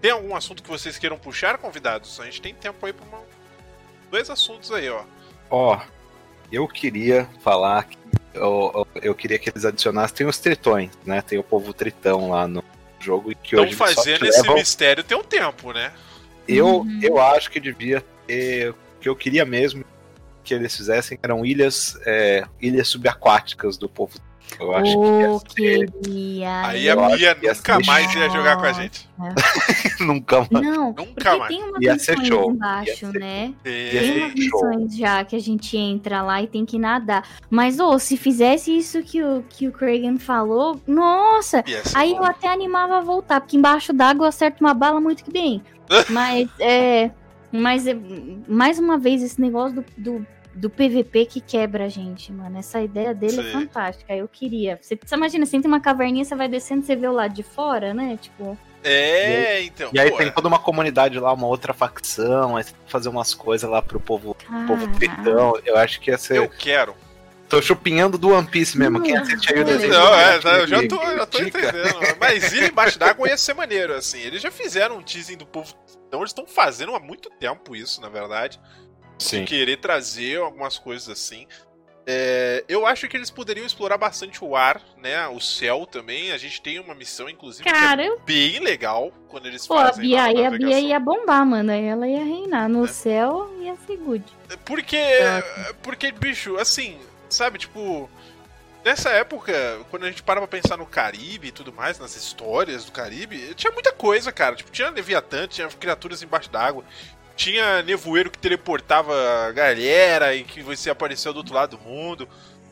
[0.00, 2.20] Tem algum assunto que vocês queiram puxar, convidados?
[2.20, 3.20] A gente tem tempo aí para uma...
[4.10, 5.04] dois assuntos aí, ó.
[5.50, 5.78] Ó,
[6.52, 7.96] eu queria falar que
[8.34, 10.16] eu, eu, queria que eles adicionassem.
[10.18, 11.20] Tem os tritões, né?
[11.22, 12.62] Tem o povo tritão lá no
[13.00, 13.30] jogo.
[13.42, 15.92] Que Estão hoje eles só fazendo esse levam- mistério tem um tempo, né?
[16.46, 17.00] Eu, Uhum.
[17.02, 18.70] eu acho que devia ter.
[18.70, 19.84] O que eu queria mesmo
[20.44, 24.18] que eles fizessem eram ilhas, é, ilhas subaquáticas do povo.
[24.58, 26.66] Eu acho Oh, que ia ser- queria.
[26.66, 29.08] Aí a Bia nunca ser mais ia jogar com a gente.
[30.00, 30.66] nunca mais.
[30.66, 31.48] Não, Nunca porque mais.
[31.48, 32.50] tem umas Ia ser show.
[32.52, 33.54] embaixo, Ia ser- né?
[33.64, 34.68] É, Ia Tem umas show.
[34.70, 37.24] missões já que a gente entra lá e tem que nadar.
[37.50, 41.64] Mas, ô, se fizesse isso que o, que o Kragan falou, nossa!
[41.94, 42.18] Aí bom.
[42.18, 45.62] eu até animava a voltar, porque embaixo d'água eu acerto uma bala muito que bem.
[46.10, 47.10] Mas, é.
[47.50, 47.96] Mas, é,
[48.46, 50.26] mais uma vez, esse negócio do, do,
[50.58, 52.58] do PVP que quebra a gente, mano.
[52.58, 53.48] Essa ideia dele Sim.
[53.48, 54.14] é fantástica.
[54.14, 54.78] Eu queria.
[54.82, 57.32] Você, você imagina, você entra em uma caverninha, você vai descendo, você vê o lado
[57.32, 58.18] de fora, né?
[58.20, 58.58] Tipo.
[58.82, 59.90] É, então.
[59.92, 62.90] E aí pô, tem toda uma comunidade lá, uma outra facção, aí você tem que
[62.90, 64.36] fazer umas coisas lá pro povo,
[64.66, 65.58] povo ah, tritão.
[65.64, 66.38] Eu acho que ia ser.
[66.38, 66.94] eu quero.
[67.48, 69.00] Tô chupinhando do One Piece mesmo.
[69.00, 69.22] Quem Não.
[69.22, 69.92] assiste aí o desenho?
[69.92, 72.16] Não, é, eu já tô, já tô entendendo.
[72.20, 74.20] Mas ir embaixo d'água ia ser maneiro, assim.
[74.20, 75.72] Eles já fizeram um teasing do povo.
[76.06, 78.60] Então eles estão fazendo há muito tempo isso, na verdade.
[79.18, 79.44] Sim.
[79.44, 81.46] Querer trazer algumas coisas assim.
[82.10, 85.28] É, eu acho que eles poderiam explorar bastante o ar, né?
[85.28, 86.32] O céu também.
[86.32, 89.86] A gente tem uma missão, inclusive, Cara, que é bem legal quando eles Pô, a
[89.88, 90.50] fazem Bia, lá aí a.
[90.50, 91.70] Bia ia bombar, mano.
[91.70, 92.66] Aí ela ia reinar.
[92.66, 92.88] No É.
[92.88, 94.24] céu ia ser good.
[94.64, 94.96] Porque,
[95.82, 98.08] porque, bicho, assim, sabe, tipo,
[98.82, 99.52] nessa época,
[99.90, 103.54] quando a gente para pra pensar no Caribe e tudo mais, nas histórias do Caribe,
[103.54, 104.56] tinha muita coisa, cara.
[104.56, 106.82] Tipo, tinha Leviatã, tinha criaturas embaixo d'água,
[107.38, 109.14] tinha nevoeiro que teleportava
[109.46, 112.28] a galera e que você apareceu do outro lado do mundo.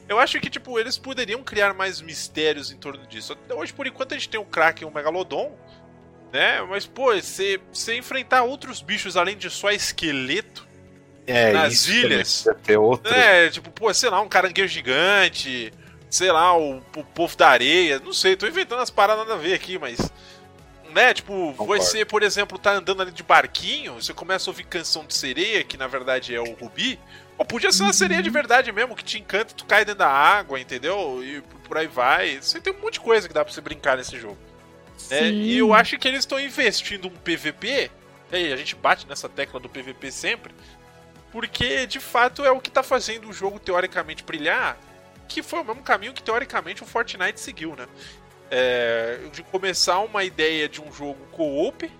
[0.09, 3.32] Eu acho que, tipo, eles poderiam criar mais mistérios em torno disso.
[3.32, 5.56] Até Hoje, por enquanto, a gente tem o Kraken e o Megalodon,
[6.32, 6.60] né?
[6.68, 7.60] Mas, pô, você,
[7.97, 10.66] enfrentar outros bichos além de só esqueleto,
[11.28, 12.47] É, Nas ilhas.
[12.76, 13.10] outro.
[13.10, 13.48] né?
[13.51, 15.72] Tipo, pô, sei lá, um caranguejo gigante,
[16.10, 19.43] sei lá, o, o povo da areia, não sei, tô inventando as paradas nada a
[19.43, 19.98] ver aqui, mas.
[20.97, 21.85] Né, tipo, Concordo.
[21.85, 25.62] você, por exemplo, tá andando ali de barquinho, você começa a ouvir canção de sereia,
[25.62, 26.98] que na verdade é o Rubi.
[27.36, 30.09] Ou podia ser uma sereia de verdade mesmo, que te encanta, tu cai dentro da
[30.09, 31.23] água, entendeu?
[31.23, 32.40] E por aí vai.
[32.40, 34.39] Você tem um monte de coisa que dá pra você brincar nesse jogo.
[35.10, 35.31] né?
[35.31, 37.90] E eu acho que eles estão investindo um PVP.
[38.32, 40.55] E a gente bate nessa tecla do PVP sempre.
[41.31, 44.78] Porque de fato é o que tá fazendo o jogo teoricamente brilhar.
[45.28, 47.86] Que foi o mesmo caminho que teoricamente o Fortnite seguiu, né?
[48.51, 51.90] É, de começar uma ideia de um jogo co-op,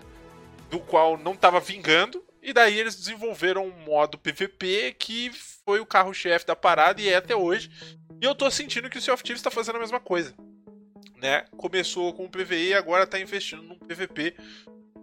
[0.71, 5.33] do qual não tava vingando, e daí eles desenvolveram um modo PVP que
[5.65, 7.71] foi o carro-chefe da parada e é até hoje.
[8.21, 10.33] E eu tô sentindo que o Sea of Thieves tá fazendo a mesma coisa.
[11.21, 11.45] Né?
[11.57, 14.37] Começou com o PVE e agora tá investindo num PVP.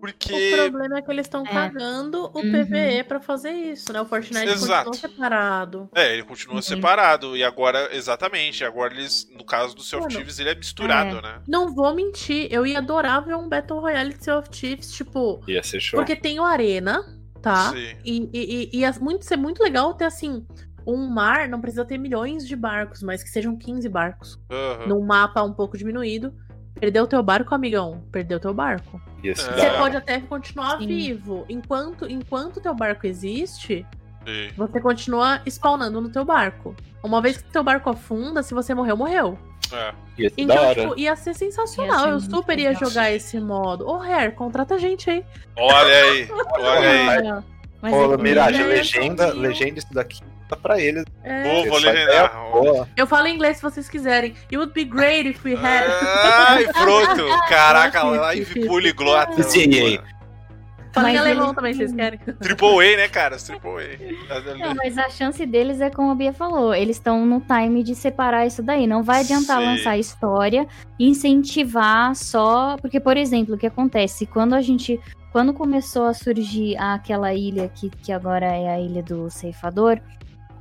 [0.04, 0.34] Porque.
[0.34, 1.50] O problema é que eles estão É.
[1.54, 2.52] cagando o Uhum.
[2.52, 4.02] PVE pra fazer isso, né?
[4.02, 4.90] O Fortnite Exato.
[4.90, 5.90] continua separado.
[5.96, 6.62] É, ele continua Uhum.
[6.62, 7.38] separado.
[7.38, 11.40] E agora, exatamente, agora eles, no caso do Sea of Thieves, ele é misturado, né?
[11.48, 15.40] Não vou mentir, eu ia adorar ver um Battle Royale de Sea of Thieves, tipo,
[15.48, 15.98] Ia ser show.
[15.98, 17.02] porque tem o Arena,
[17.42, 17.70] tá?
[17.72, 17.96] Sim.
[18.04, 20.46] E, e, e ia muito, ser muito legal ter, assim,
[20.86, 24.38] um mar, não precisa ter milhões de barcos, mas que sejam 15 barcos.
[24.52, 24.88] Aham.
[24.88, 26.34] Num mapa um pouco diminuído.
[26.80, 28.04] Perdeu teu barco, amigão.
[28.12, 29.02] Perdeu teu barco.
[29.24, 29.34] É.
[29.34, 30.88] Você pode até continuar Sim.
[30.88, 31.46] vivo.
[31.48, 33.86] Enquanto, enquanto teu barco existe,
[34.26, 34.50] Sim.
[34.58, 36.76] você continua spawnando no teu barco.
[37.04, 39.38] Uma vez que teu barco afunda, se você morreu, morreu.
[39.72, 39.94] É.
[40.18, 42.00] Ia ser Então, tipo, ia ser sensacional.
[42.00, 43.88] Ia ser eu super ia jogar esse modo.
[43.88, 45.26] Ô, Hair, contrata a gente aí.
[45.58, 46.30] Olha aí,
[46.60, 47.44] olha aí.
[47.82, 49.42] Mas Ô, é Mirage, é legenda, sombrio.
[49.42, 50.22] legenda isso daqui
[50.56, 51.04] tá pra eles.
[51.24, 52.32] É, Boa, vou legendar.
[52.96, 54.34] Eu falo inglês se vocês quiserem.
[54.46, 55.86] It would be great if we had.
[55.90, 57.26] Ai, pronto.
[57.50, 59.44] Caraca, live poliglota.
[59.44, 60.00] Sim, aí.
[60.94, 62.20] Fala em alemão ele- também, vocês querem.
[62.20, 63.36] Triple A, né, cara?
[63.38, 63.72] Triple
[64.60, 64.76] Não, A.
[64.76, 68.46] mas a chance deles é como a Bia falou, eles estão no time de separar
[68.46, 68.86] isso daí.
[68.86, 69.66] Não vai adiantar Sim.
[69.66, 70.68] lançar história
[71.00, 72.78] e incentivar só.
[72.80, 74.26] Porque, por exemplo, o que acontece?
[74.28, 75.00] Quando a gente.
[75.32, 80.00] Quando começou a surgir aquela ilha que, que agora é a ilha do ceifador,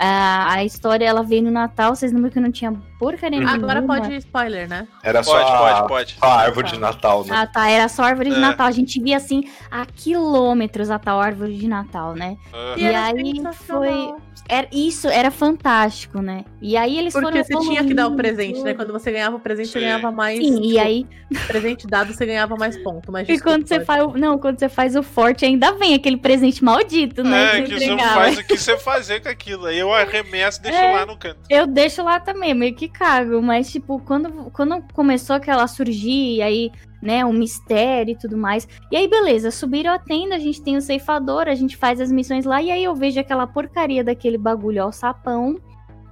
[0.02, 2.72] a, a história ela veio no Natal, vocês lembram que não tinha
[3.02, 3.54] porcaria nenhuma.
[3.54, 4.86] Agora pode spoiler, né?
[5.02, 6.16] Era Pode, só pode, a, pode.
[6.18, 7.34] só a árvore de Natal, né?
[7.36, 7.68] Ah, tá.
[7.68, 8.38] Era só árvore de É.
[8.38, 8.66] Natal.
[8.66, 12.36] A gente via assim a quilômetros a tal árvore de Natal, né?
[12.52, 14.20] Ah, E era aí sensacional.
[14.48, 16.44] Era, isso era fantástico, né?
[16.60, 17.30] E aí eles foram.
[17.30, 18.74] Porque você tinha que dar o presente, né?
[18.74, 19.84] Quando você ganhava o presente, você Sim.
[19.84, 20.38] ganhava mais.
[20.38, 21.06] Sim, e tipo, aí.
[21.46, 23.10] presente dado, você ganhava mais ponto.
[23.12, 24.08] Mas E quando você faz o.
[24.18, 27.58] Não, quando você faz o forte, ainda vem aquele presente maldito, né?
[27.60, 29.66] É, que que você você faz o que você fazer com aquilo.
[29.66, 30.92] Aí eu arremesso e deixo É.
[30.92, 31.38] lá no canto.
[31.48, 33.40] Eu deixo lá também, meio que cago.
[33.42, 36.70] Mas, tipo, quando, quando começou aquela surgir, e aí,
[37.02, 38.68] né, o mistério e tudo mais.
[38.90, 42.12] E aí, beleza, subiram a tenda, a gente tem o ceifador, a gente faz as
[42.12, 45.58] missões lá, e aí eu vejo aquela porcaria daquele bagulho ao sapão,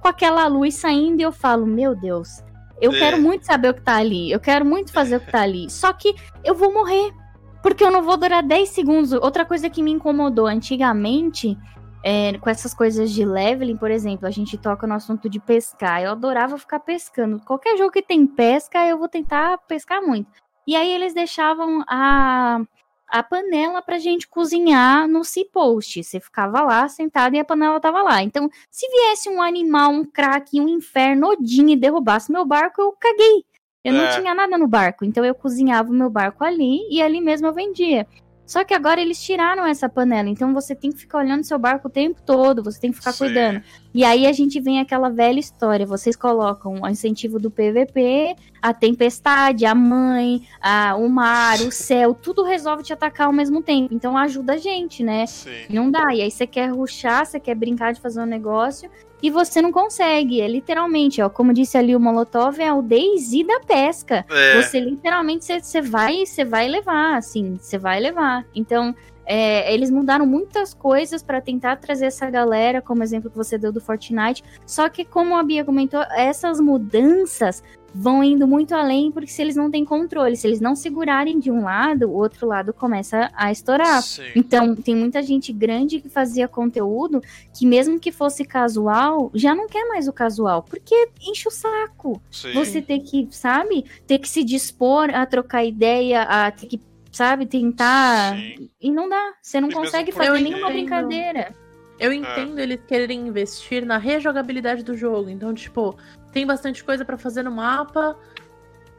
[0.01, 2.43] com aquela luz saindo, e eu falo, meu Deus,
[2.81, 2.99] eu É.
[2.99, 5.69] quero muito saber o que tá ali, eu quero muito fazer o que tá ali.
[5.69, 7.13] Só que eu vou morrer.
[7.61, 9.11] Porque eu não vou durar 10 segundos.
[9.11, 11.55] Outra coisa que me incomodou antigamente
[12.03, 16.01] é, com essas coisas de leveling, por exemplo, a gente toca no assunto de pescar.
[16.01, 17.39] Eu adorava ficar pescando.
[17.41, 20.29] Qualquer jogo que tem pesca, eu vou tentar pescar muito.
[20.65, 22.61] E aí eles deixavam a,
[23.07, 26.03] a panela pra gente cozinhar no sea post.
[26.03, 28.23] Você ficava lá sentado e a panela tava lá.
[28.23, 32.91] Então, se viesse um animal, um crack, um inferno, Odin e derrubasse meu barco, eu
[32.93, 33.43] caguei.
[33.83, 34.19] Eu não É.
[34.19, 35.03] tinha nada no barco.
[35.03, 38.07] Então eu cozinhava o meu barco ali e ali mesmo eu vendia.
[38.51, 41.87] Só que agora eles tiraram essa panela, então você tem que ficar olhando seu barco
[41.87, 43.19] o tempo todo, você tem que ficar Sim.
[43.19, 43.63] cuidando.
[43.93, 48.73] E aí a gente vem aquela velha história, vocês colocam o incentivo do PVP, a
[48.73, 53.93] tempestade, a mãe, a, o mar, o céu, tudo resolve te atacar ao mesmo tempo.
[53.93, 55.25] Então ajuda a gente, né?
[55.27, 55.67] Sim.
[55.69, 56.13] Não dá.
[56.13, 58.91] E aí você quer ruxar, você quer brincar de fazer um negócio
[59.21, 60.41] e você não consegue.
[60.41, 64.25] É literalmente, ó, como disse ali o Molotov, é o Daisy da pesca.
[64.29, 64.61] É.
[64.61, 68.45] Você literalmente você, vai, você vai levar, assim, você vai levar.
[68.55, 68.95] Então,
[69.25, 73.71] é, eles mudaram muitas coisas para tentar trazer essa galera, como exemplo que você deu
[73.71, 74.43] do Fortnite.
[74.65, 79.55] Só que, como a Bia comentou, essas mudanças vão indo muito além, porque se eles
[79.55, 83.51] não têm controle, se eles não segurarem de um lado, o outro lado começa a
[83.51, 84.01] estourar.
[84.01, 84.23] Sim.
[84.35, 87.21] Então, tem muita gente grande que fazia conteúdo
[87.53, 92.21] que, mesmo que fosse casual, já não quer mais o casual, porque enche o saco.
[92.31, 92.53] Sim.
[92.53, 96.79] Você ter que, sabe, ter que se dispor a trocar ideia, a ter que,
[97.11, 98.35] sabe, tentar.
[98.35, 98.69] Sim.
[98.79, 99.33] E não dá.
[99.41, 101.53] Você não E consegue fazer nenhuma brincadeira.
[101.99, 105.29] Eu entendo eles quererem investir na rejogabilidade do jogo.
[105.29, 105.95] Então, tipo,
[106.31, 108.17] tem bastante coisa pra fazer no mapa.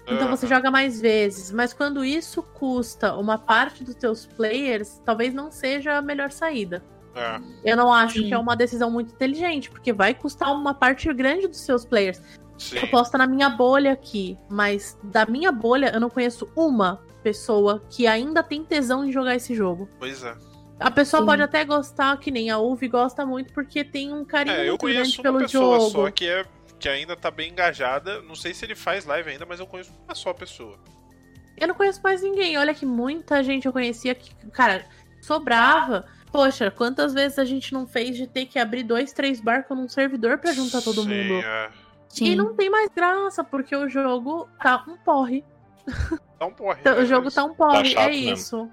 [0.07, 1.51] Então você joga mais vezes.
[1.53, 6.83] Mas quando isso custa uma parte dos teus players, talvez não seja a melhor saída.
[7.15, 7.41] É.
[7.65, 8.29] Eu não acho Sim.
[8.29, 12.21] que é uma decisão muito inteligente, porque vai custar uma parte grande dos seus players.
[12.59, 12.79] Sim.
[12.79, 17.01] Eu posso estar na minha bolha aqui, mas da minha bolha eu não conheço uma
[17.23, 19.89] pessoa que ainda tem tesão em jogar esse jogo.
[19.99, 20.35] Pois é.
[20.81, 21.27] A pessoa Sim.
[21.27, 24.71] pode até gostar, que nem a Uvi gosta muito, porque tem um carinho É, eu
[24.71, 25.91] muito conheço grande uma pelo pessoa jogo.
[25.91, 26.45] só que é
[26.83, 28.21] que ainda tá bem engajada.
[28.23, 30.79] Não sei se ele faz live ainda, mas eu conheço uma só pessoa.
[31.57, 32.59] Eu não conheço mais ninguém.
[32.59, 34.85] Olha que muita gente eu conhecia que, cara,
[35.21, 36.05] sobrava.
[36.33, 39.89] Poxa, quantas vezes a gente não fez de ter que abrir dois, três barcos num
[39.89, 41.45] servidor pra juntar todo Sim, mundo?
[41.47, 41.71] É.
[42.15, 42.35] E Sim.
[42.35, 45.45] não tem mais graça, porque o jogo tá um porre.
[46.39, 46.81] Dá um porre.
[46.85, 46.93] Né?
[46.95, 48.33] O jogo tá um porre, chato é mesmo.
[48.33, 48.71] isso.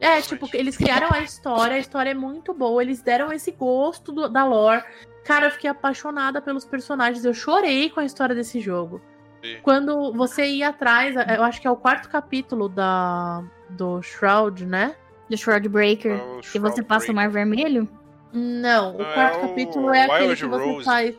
[0.00, 3.50] É, É, tipo, eles criaram a história, a história é muito boa, eles deram esse
[3.52, 4.82] gosto do- da lore.
[5.24, 9.00] Cara, eu fiquei apaixonada pelos personagens, eu chorei com a história desse jogo.
[9.42, 9.58] Sim.
[9.62, 14.94] Quando você ia atrás, eu acho que é o quarto capítulo da do Shroud, né?
[15.28, 16.12] Do Shroud Breaker.
[16.12, 17.88] É o Que você passa o Mar Vermelho?
[18.32, 20.84] Não, o Ah, quarto é o capítulo é aquele Wild que você Rose.
[20.84, 21.16] faz.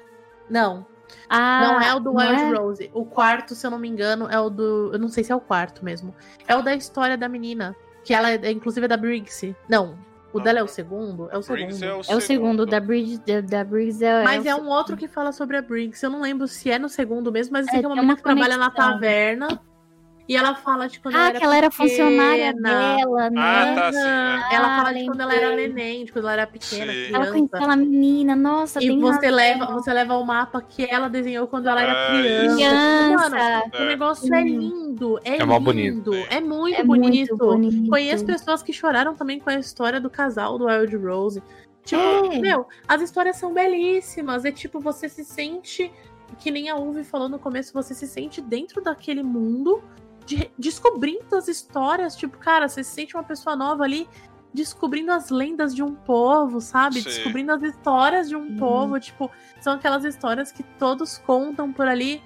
[0.49, 0.85] Não,
[1.29, 2.53] Ah, não é o do Wild é?
[2.57, 2.91] Rose.
[2.93, 4.91] O quarto, se eu não me engano, é o do.
[4.93, 6.13] Eu não sei se é o quarto mesmo.
[6.47, 7.75] É o da história da menina.
[8.03, 9.55] Que ela é, inclusive, é da Briggs.
[9.69, 9.97] Não,
[10.33, 10.73] o Não, dela é o não.
[10.73, 11.29] segundo?
[11.31, 12.05] É o Briggs segundo.
[12.09, 14.23] É o segundo, da Bridge, da, da Briggs é.
[14.23, 16.03] Mas é, é o um outro que fala sobre a Briggs.
[16.03, 18.23] Eu não lembro se é no segundo mesmo, mas É, que é uma menina que
[18.23, 19.61] trabalha na taverna.
[20.27, 23.41] E ela fala de quando Ah, ela era que ela era funcionária dela, né?
[23.41, 23.99] Ah, tá, sim.
[23.99, 24.55] É.
[24.55, 25.67] Ela Ah, fala de quando ela era lembrei.
[25.67, 27.07] neném, de quando ela era pequena, Sim.
[27.09, 27.57] Ela conheceu criança.
[27.57, 29.31] aquela menina, nossa, E você razão.
[29.35, 32.55] leva, você leva o mapa que ela desenhou quando ela era Ah, criança.
[32.55, 33.29] Criança.
[33.29, 33.35] Mano,
[33.73, 33.85] o É.
[33.85, 35.19] negócio é lindo.
[35.25, 35.59] É, É lindo.
[35.59, 36.13] bonito.
[36.29, 37.35] É muito É bonito.
[37.35, 37.89] muito bonito.
[37.89, 41.43] Conheço pessoas que choraram também com a história do casal do Wild Rose.
[41.83, 42.01] Tipo,
[42.31, 42.39] É.
[42.39, 44.45] meu, as histórias são belíssimas.
[44.45, 45.91] É tipo, você se sente,
[46.39, 49.83] que nem a Uvi falou no começo, você se sente dentro daquele mundo,
[50.25, 52.15] de- descobrindo as histórias.
[52.15, 54.07] Tipo, cara, você se sente uma pessoa nova ali,
[54.53, 56.95] descobrindo as lendas de um povo, sabe?
[57.01, 57.03] Sim.
[57.03, 58.57] Descobrindo as histórias de um Uhum.
[58.57, 58.99] povo.
[58.99, 59.29] Tipo,
[59.61, 62.21] são aquelas histórias que todos contam por ali.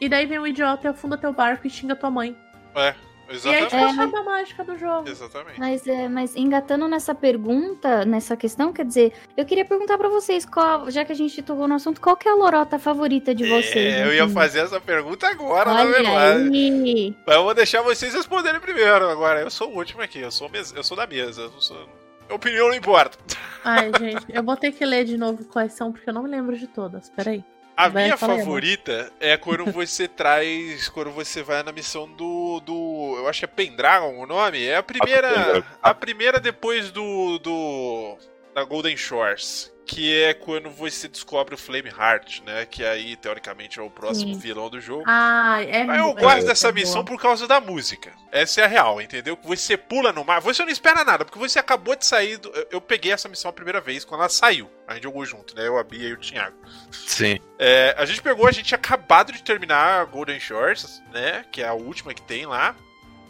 [0.00, 2.34] E daí vem um idiota e afunda teu barco e xinga tua mãe.
[2.74, 2.94] É,
[3.30, 3.70] E aí, exatamente.
[3.70, 5.08] tipo, acaba a mágica do jogo.
[5.08, 5.58] Exatamente.
[5.60, 10.44] Mas, é, mas engatando nessa pergunta, nessa questão, quer dizer, eu queria perguntar pra vocês,
[10.44, 13.48] qual, já que a gente tocou no assunto, qual que é a lorota favorita de
[13.48, 13.94] vocês?
[13.94, 14.34] É, eu ia assim?
[14.34, 16.42] fazer essa pergunta agora, na Olha verdade.
[16.52, 17.16] aí.
[17.26, 19.40] Mas eu vou deixar vocês responderem primeiro agora.
[19.40, 21.42] Eu sou o último aqui, eu sou, mes- eu sou da mesa.
[21.42, 21.88] Eu sou...
[22.30, 23.18] Opinião não importa.
[23.64, 26.28] Ai, gente, eu vou ter que ler de novo quais são, porque eu não me
[26.30, 27.10] lembro de todas.
[27.10, 27.44] Peraí.
[27.80, 30.88] A Vai, minha aí, favorita é quando você traz.
[30.90, 32.60] Quando você vai na missão do.
[32.60, 34.66] do eu acho que é Pendragon o nome.
[34.66, 35.64] É a primeira.
[35.82, 37.38] A primeira depois do.
[37.38, 38.18] do.
[38.54, 39.72] Da Golden Shores.
[39.92, 42.64] Que é quando você descobre o Flame Heart, né?
[42.64, 44.38] Que aí, teoricamente, é o próximo Sim.
[44.40, 45.02] vilão do jogo.
[45.04, 46.74] Ai, é Mas eu gosto é dessa boa.
[46.80, 48.12] missão por causa da música.
[48.30, 49.36] Essa é a real, entendeu?
[49.42, 52.48] Você pula no mar, você não espera nada, porque você acabou de sair do...
[52.50, 54.70] eu- Eu peguei essa missão a primeira vez quando ela saiu.
[54.86, 55.66] A gente jogou junto, né?
[55.66, 56.56] Eu, a Bia e o Thiago.
[56.92, 57.40] Sim.
[57.58, 61.44] É, a gente pegou, a gente tinha acabado de terminar a Golden Shores, né?
[61.50, 62.76] Que é a última que tem lá.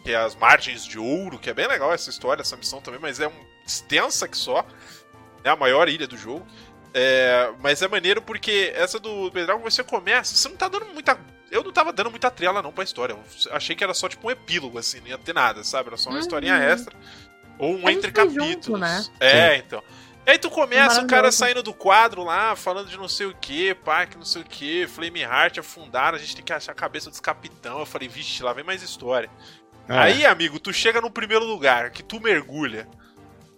[0.05, 3.00] Que é as Margens de Ouro, que é bem legal essa história, essa missão também,
[3.00, 4.64] mas é um, extensa que só.
[5.44, 6.46] É a maior ilha do jogo.
[6.92, 11.18] É, mas é maneiro porque essa do Pendragon você começa, você não tá dando muita.
[11.50, 13.12] Eu não tava dando muita trela não pra história.
[13.46, 15.88] Eu achei que era só tipo um epílogo, assim, não ia ter nada, sabe?
[15.88, 16.20] Era só uma Uhum.
[16.22, 16.94] historinha extra.
[17.58, 18.46] Ou um entre capítulos.
[18.46, 19.04] junto, né?
[19.20, 19.82] É, então.
[20.26, 23.34] E aí tu começa, o cara saindo do quadro lá, falando de não sei o
[23.34, 26.72] que, pá, que não sei o que, Flame Heart afundaram, a gente tem que achar
[26.72, 27.80] a cabeça dos capitão.
[27.80, 29.30] Eu falei, vixe, lá vem mais história.
[29.88, 29.98] É.
[29.98, 32.86] Aí, amigo, tu chega no primeiro lugar, que tu mergulha,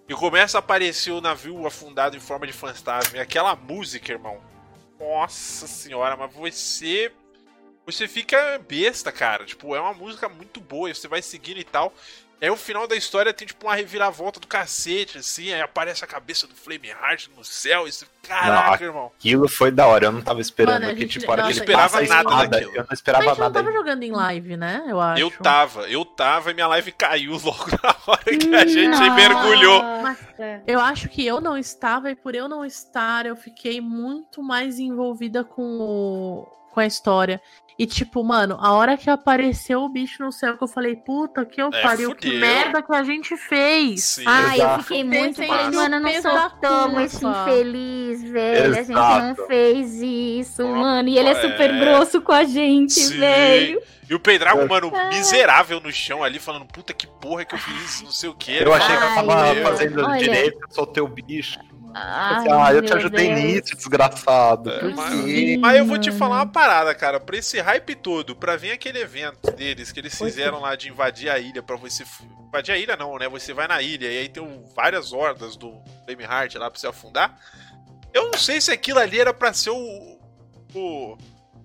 [0.09, 3.17] e começa a aparecer o navio afundado em forma de fantasma.
[3.17, 4.41] E aquela música, irmão.
[4.99, 7.13] Nossa senhora, mas você.
[7.85, 9.45] Você fica besta, cara.
[9.45, 11.93] Tipo, é uma música muito boa, você vai seguindo e tal.
[12.43, 16.09] Aí o final da história tem tipo uma reviravolta do cacete, assim, aí aparece a
[16.09, 18.05] cabeça do Flame Heart no céu, e você.
[18.27, 19.11] Caraca, irmão.
[19.19, 21.49] Aquilo foi da hora, eu não tava esperando Mano, a que, gente- tipo, hora que
[21.49, 22.71] nossa, ele esperava nada espada, daquilo.
[22.73, 23.63] eu não Mas a esperava gente não nada.
[23.63, 24.85] tava jogando em live, né?
[24.89, 25.23] Eu acho.
[25.23, 29.11] Eu tava, eu tava e minha live caiu logo na hora que a gente Nossa.
[29.15, 29.83] mergulhou.
[30.67, 34.79] Eu acho que eu não estava, e por eu não estar, eu fiquei muito mais
[34.79, 37.41] envolvida com, o- com a história.
[37.79, 41.45] E, tipo, mano, a hora que apareceu o bicho no céu, que eu falei, puta,
[41.45, 42.41] que eu É, pariu, que fudeu.
[42.41, 44.05] merda que a gente fez.
[44.05, 44.25] Sim.
[44.27, 44.83] Ai, eu Exato.
[44.85, 45.95] fiquei muito feliz, no mano.
[45.97, 46.11] Eu não
[46.87, 47.03] culpa.
[47.03, 48.73] esse infeliz, velho.
[48.73, 49.47] A gente não Exato.
[49.47, 51.09] fez isso, Nossa, mano.
[51.09, 51.81] E ele é super é.
[51.81, 53.19] grosso com a gente, Sim.
[53.19, 53.81] velho.
[54.09, 55.09] E o Pendragon, mano, Ah.
[55.09, 58.53] miserável no chão ali, falando, puta que porra que eu fiz, não sei o que.
[58.63, 60.19] Eu achei que eu tava fazendo olha.
[60.19, 61.59] direito, eu soltei o bicho.
[61.95, 63.41] Ai, ah, eu te ajudei Deus.
[63.41, 64.71] nisso, desgraçado.
[64.71, 65.59] É, mas-?
[65.61, 67.19] Mas eu vou te falar uma parada, cara.
[67.21, 71.29] Pra esse hype todo, pra vir aquele evento deles que eles fizeram lá de invadir
[71.31, 72.05] a ilha, pra você.
[72.49, 73.29] Invadir a ilha não, né?
[73.29, 74.43] Você vai na ilha e aí tem
[74.75, 77.37] várias hordas do Flame Heart lá pra você afundar.
[78.13, 80.19] Eu não sei se aquilo ali era pra ser o.
[80.75, 81.17] o,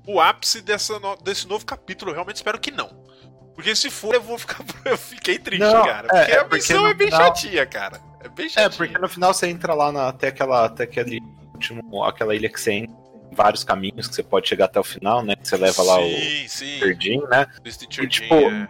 [0.05, 2.11] o ápice dessa no- desse novo capítulo.
[2.11, 3.05] Eu realmente espero que não.
[3.53, 4.59] Porque se for, eu vou ficar.
[4.85, 6.07] Eu fiquei triste, Não, cara.
[6.11, 7.99] é, Porque é a porque missão no é bem chatinha, cara.
[8.23, 8.65] É bem chatinha.
[8.65, 10.65] É, porque no final você entra lá na, até aquela.
[10.65, 11.21] Até aquele
[11.53, 12.03] último.
[12.03, 12.95] Aquela ilha que você entra.
[12.95, 15.35] tem Vários caminhos que você pode chegar até o final, né?
[15.35, 16.79] Que você leva lá o Sim, sim.
[16.79, 17.45] Verdin, né?
[17.65, 18.69] E, tipo, é.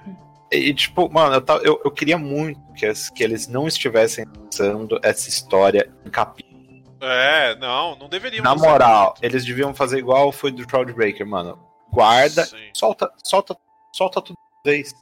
[0.51, 5.00] E, tipo, mano, eu, eu, eu queria muito que, as- que eles não estivessem lançando
[5.03, 6.58] essa história em capítulo.
[7.01, 8.43] É, não, não deveriam.
[8.43, 9.24] Na moral, muito.
[9.24, 11.59] eles deviam fazer igual foi do Shroudbreaker, mano.
[11.92, 13.56] Guarda, Sim, solta, solta,
[13.93, 14.93] solta tudo de vez.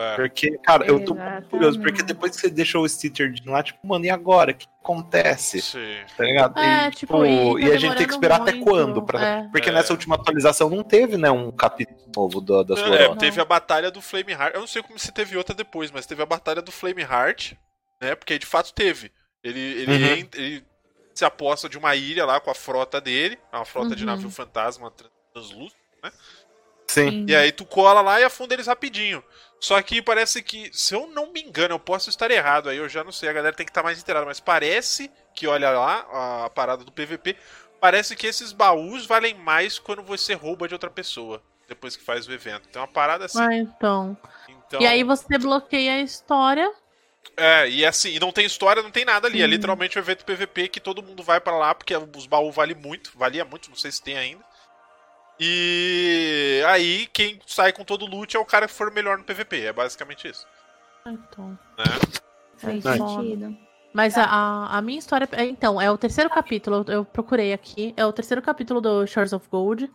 [0.00, 0.16] É.
[0.16, 3.86] Porque, cara, eu tô muito curioso, porque depois que você deixou o Stitcher lá, tipo,
[3.86, 4.52] mano, e agora?
[4.52, 5.60] O que acontece?
[5.62, 5.96] Sim.
[6.16, 6.58] Tá ligado?
[6.58, 8.94] É, e, tipo, e tá e a gente tem que esperar até demorando quando?
[8.96, 9.24] muito, Pra...
[9.26, 9.48] é.
[9.50, 9.72] Porque É.
[9.72, 13.90] nessa última atualização não teve, né, um capítulo novo da, das É, teve a batalha
[13.90, 14.54] do Flame Heart.
[14.54, 17.52] Eu não sei como se teve outra depois, mas teve a batalha do Flame Heart,
[18.00, 18.14] né?
[18.14, 19.10] Porque aí de fato teve.
[19.44, 20.12] Ele, ele, Uhum.
[20.18, 20.64] entra- ele
[21.14, 24.10] se aposta de uma ilha lá com a frota dele, uma frota de Uhum.
[24.10, 25.76] navio fantasma tran- translúcido.
[26.86, 27.26] Sim.
[27.28, 29.22] E aí tu cola lá e afunda eles rapidinho.
[29.60, 32.88] Só que parece que, se eu não me engano, eu posso estar errado, aí eu
[32.88, 36.44] já não sei, a galera tem que estar mais inteirada, mas parece que, olha lá,
[36.44, 37.36] a parada do PVP,
[37.80, 42.26] parece que esses baús valem mais quando você rouba de outra pessoa, depois que faz
[42.28, 42.68] o evento.
[42.68, 43.40] Tem uma parada assim.
[43.40, 44.16] Ah, então.
[44.48, 46.72] Então, E aí você bloqueia a história.
[47.36, 49.40] É, e assim, e não tem história, não tem nada ali.
[49.40, 49.50] É Sim.
[49.50, 53.12] literalmente o evento PVP que todo mundo vai pra lá, porque os baús valem muito,
[53.16, 54.44] valia muito, não sei se tem ainda.
[55.40, 59.24] E aí, quem sai com todo o loot é o cara que for melhor no
[59.24, 60.46] PVP, é basicamente isso.
[61.04, 61.58] Ah, Então.
[61.78, 61.84] Né?
[62.56, 63.56] Faz sentido.
[63.94, 65.28] Mas a, a, a minha história.
[65.32, 67.94] é, Então, é o terceiro capítulo, eu, eu procurei aqui.
[67.96, 69.90] É o terceiro capítulo do Shores of Gold,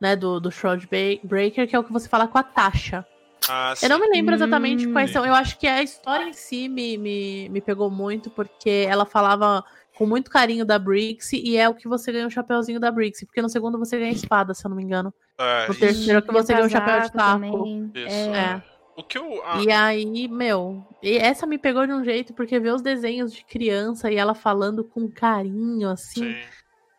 [0.00, 0.16] né?
[0.16, 0.88] Do, do Shroud
[1.22, 3.06] Breaker, que é o que você fala com a Tasha.
[3.48, 4.92] Ah, Eu não me lembro exatamente Hum.
[4.92, 5.24] quais são.
[5.24, 9.62] Eu acho que a história em si me, me, me pegou muito, porque ela falava
[9.96, 13.26] com muito carinho da Brixie, e é o que você ganha o chapéuzinho da Brixie.
[13.26, 15.12] Porque no segundo você ganha a espada, se eu não me engano.
[15.38, 17.90] É, No terceiro que você ganha o chapéu de taco.
[17.94, 18.36] É.
[18.36, 18.62] é.
[18.96, 19.42] O que eu.
[19.44, 23.32] ah, E aí, meu, e essa me pegou de um jeito, porque ver os desenhos
[23.32, 26.36] de criança e ela falando com carinho, assim, sim.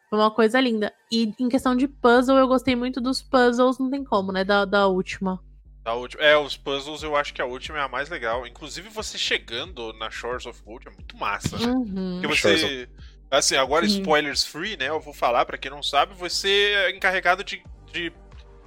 [0.09, 0.93] foi uma coisa linda.
[1.11, 4.43] E em questão de puzzle, eu gostei muito dos puzzles, não tem como, né?
[4.43, 5.39] Da, da última.
[5.85, 8.47] Da última, é, os puzzles eu acho que a última é a mais legal.
[8.47, 11.59] Inclusive, você chegando na Shores of Gold é muito massa.
[11.59, 11.67] né?
[11.67, 12.19] Uhum.
[12.19, 12.89] Porque você.
[13.29, 13.99] Assim, agora Sim.
[13.99, 14.89] spoilers free, né?
[14.89, 18.11] Eu vou falar pra quem não sabe, você é encarregado de, de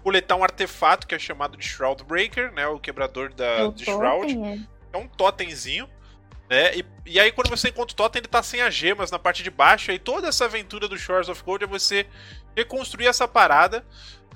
[0.04, 2.68] coletar um artefato que é chamado de Shroud Breaker, né?
[2.68, 4.26] O quebrador da, Eu de Shroud.
[4.32, 4.52] tem,
[4.92, 4.96] é.
[4.96, 5.88] É um totemzinho,
[6.48, 6.76] né?
[6.76, 9.42] E, e aí quando você encontra o totem, ele tá sem as gemas na parte
[9.42, 9.90] de baixo.
[9.90, 12.06] E toda essa aventura do Shores of Gold é você
[12.56, 13.84] reconstruir essa parada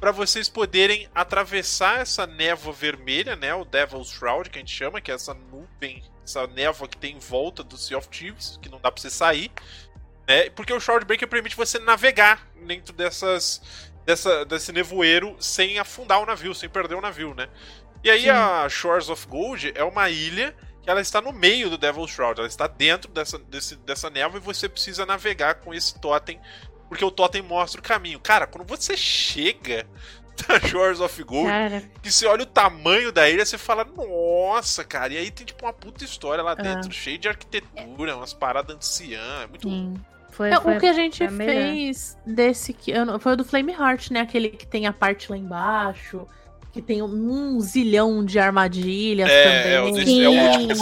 [0.03, 3.55] pra vocês poderem atravessar essa névoa vermelha, né?
[3.55, 7.15] O Devil's Shroud, que a gente chama, que é essa nuvem, essa névoa que tem
[7.15, 9.53] em volta do Sea of Thieves, que não dá pra você sair.
[10.27, 10.51] Né?
[10.51, 13.63] Porque o Shroud Breaker permite você navegar dentro dessas,
[14.05, 17.49] dessa, desse nevoeiro sem afundar o navio, sem perder o navio, né?
[18.03, 18.31] E aí Sim.
[18.31, 22.41] a Shores of Gold é uma ilha que ela está no meio do Devil's Shroud,
[22.41, 26.41] ela está dentro dessa, desse, dessa névoa e você precisa navegar com esse totem,
[26.93, 28.21] porque o totem mostra o caminho.
[28.21, 29.87] Cara, quando você chega
[30.47, 34.85] na Shores of Gold, Cara, que você olha o tamanho da ilha, você fala, nossa,
[34.85, 36.63] cara, e aí tem tipo uma puta história lá É.
[36.63, 39.95] dentro, cheio de arquitetura, umas paradas anciã, é muito sim.
[40.31, 41.55] Foi, É, foi o que a gente melhor.
[41.55, 44.21] fez desse que foi o do Flame Heart, né?
[44.21, 46.27] Aquele que tem a parte lá embaixo,
[46.73, 49.43] que tem um zilhão de armadilhas É,
[49.75, 49.93] é, também.
[49.93, 50.75] o desse- é o último que.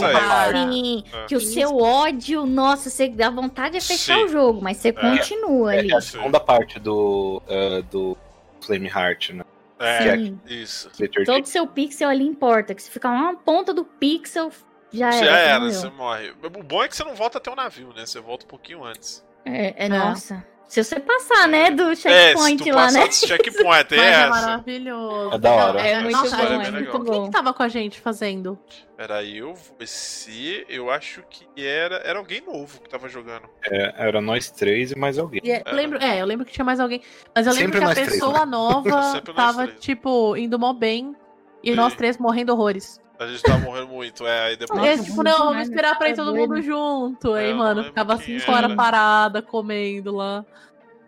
[0.72, 1.24] Sim, É.
[1.26, 4.24] que o seu ódio, nossa, você dá vontade de fechar Sim.
[4.24, 5.90] o jogo, mas você continua ali.
[5.90, 8.16] É a segunda parte do, eh, do
[8.60, 9.44] Flame Heart, né?
[9.80, 10.38] É, Sim.
[10.46, 10.90] isso.
[10.90, 14.50] Twitter Todo seu pixel ali importa, que se ficar uma ponta do pixel,
[14.92, 15.24] já Já era.
[15.24, 16.32] você era, você morre.
[16.42, 18.04] O bom é que você não volta até o navio, né?
[18.06, 19.24] Você volta um pouquinho antes.
[19.44, 19.88] É, é, É.
[19.88, 20.44] nossa.
[20.70, 23.04] Se você passar, né, do é, checkpoint tu lá, né?
[23.04, 24.28] desse checkpoint, é Mas é essa.
[24.30, 25.34] maravilhoso.
[25.34, 25.80] É da hora.
[25.80, 27.24] É Essa muito história bom, é é muito Quem bom.
[27.24, 28.56] que tava com a gente fazendo?
[28.96, 33.48] Peraí, eu vou se eu acho que era era alguém novo que tava jogando.
[33.68, 35.40] É, era nós três e mais alguém.
[35.42, 37.02] E é, eu lembro, é, eu lembro que tinha mais alguém.
[37.34, 39.80] Mas eu lembro Sempre que a nós três, pessoa nova tava, três.
[39.80, 41.16] tipo, indo mó bem.
[41.64, 41.74] E Sim.
[41.76, 43.00] nós três morrendo horrores.
[43.20, 46.08] A gente tava morrendo muito, é, aí depois É, Nossa, tipo, não, vamos esperar pra
[46.08, 47.36] ir tá todo mundo junto.
[47.36, 48.76] É, Aí, eu mano, ficava cinco horas era.
[48.76, 50.42] parada, comendo lá.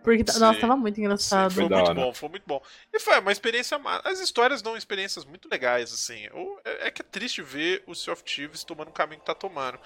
[0.05, 0.41] Porque, Sim.
[0.41, 1.51] nossa, tava muito Sim, engraçado.
[1.55, 1.95] foi da muito hora.
[2.01, 2.61] bom, foi muito bom.
[2.93, 6.27] E foi uma experiência As histórias dão experiências muito legais, assim.
[6.65, 9.35] É é que é triste ver o Sea of Thieves tomando o caminho que tá
[9.35, 9.79] tomando.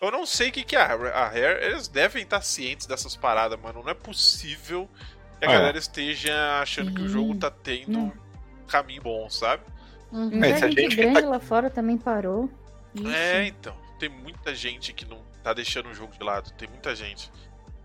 [0.00, 0.86] Eu não sei o que, que é a
[1.28, 1.64] Rare.
[1.64, 3.82] Eles devem estar cientes dessas paradas, mano.
[3.82, 4.88] Não é possível
[5.40, 5.52] que a É.
[5.54, 7.38] galera esteja achando que o jogo Sim.
[7.40, 8.12] tá tendo um
[8.68, 9.62] caminho bom, sabe?
[10.14, 10.30] Uhum.
[10.44, 12.48] É, Muita gente, grande tá- lá fora também parou.
[12.94, 13.12] Ixi.
[13.14, 13.74] É, então.
[13.98, 16.50] Tem muita gente que não tá deixando o jogo de lado.
[16.52, 17.30] Tem muita gente.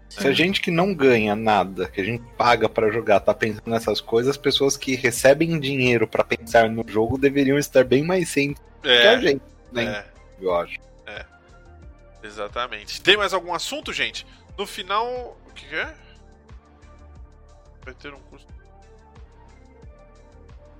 [0.09, 3.67] Se a gente que não ganha nada, que a gente paga pra jogar, tá pensando
[3.67, 8.29] nessas coisas, as pessoas que recebem dinheiro pra pensar no jogo deveriam estar bem mais
[8.29, 9.41] cientes que a É, gente,
[9.71, 9.83] né?
[9.85, 10.05] é,
[10.41, 10.77] Eu acho.
[12.23, 13.01] exatamente.
[13.01, 14.25] Tem mais algum assunto, gente?
[14.57, 15.37] No final.
[15.47, 15.93] O que que é?
[17.85, 18.45] Vai ter um curso.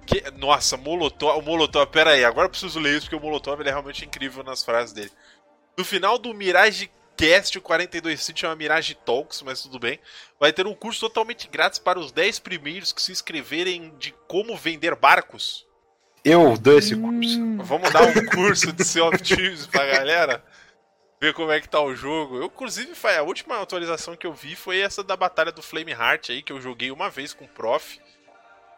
[0.10, 0.32] Que...
[0.32, 1.38] Nossa, Molotov.
[1.38, 4.04] O Molotov, pera aí, agora eu preciso ler isso porque o Molotov ele é realmente
[4.04, 5.12] incrível nas frases dele.
[5.78, 10.00] No final do Mirage Cast, o 42 se chama Mirage Talks, mas tudo bem.
[10.40, 14.58] Vai ter um curso totalmente grátis para os 10 primeiros que se inscreverem de como
[14.58, 15.68] vender barcos.
[16.26, 17.40] Eu dou esse curso.
[17.40, 20.44] Hum, Vamos dar um curso de Sea of Thieves pra galera
[21.22, 22.38] ver como é que tá o jogo.
[22.38, 25.92] Eu, inclusive, foi a última atualização que eu vi foi essa da batalha do Flame
[25.92, 28.00] Heart aí, que eu joguei uma vez com o prof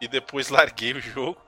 [0.02, 1.40] e depois larguei o jogo.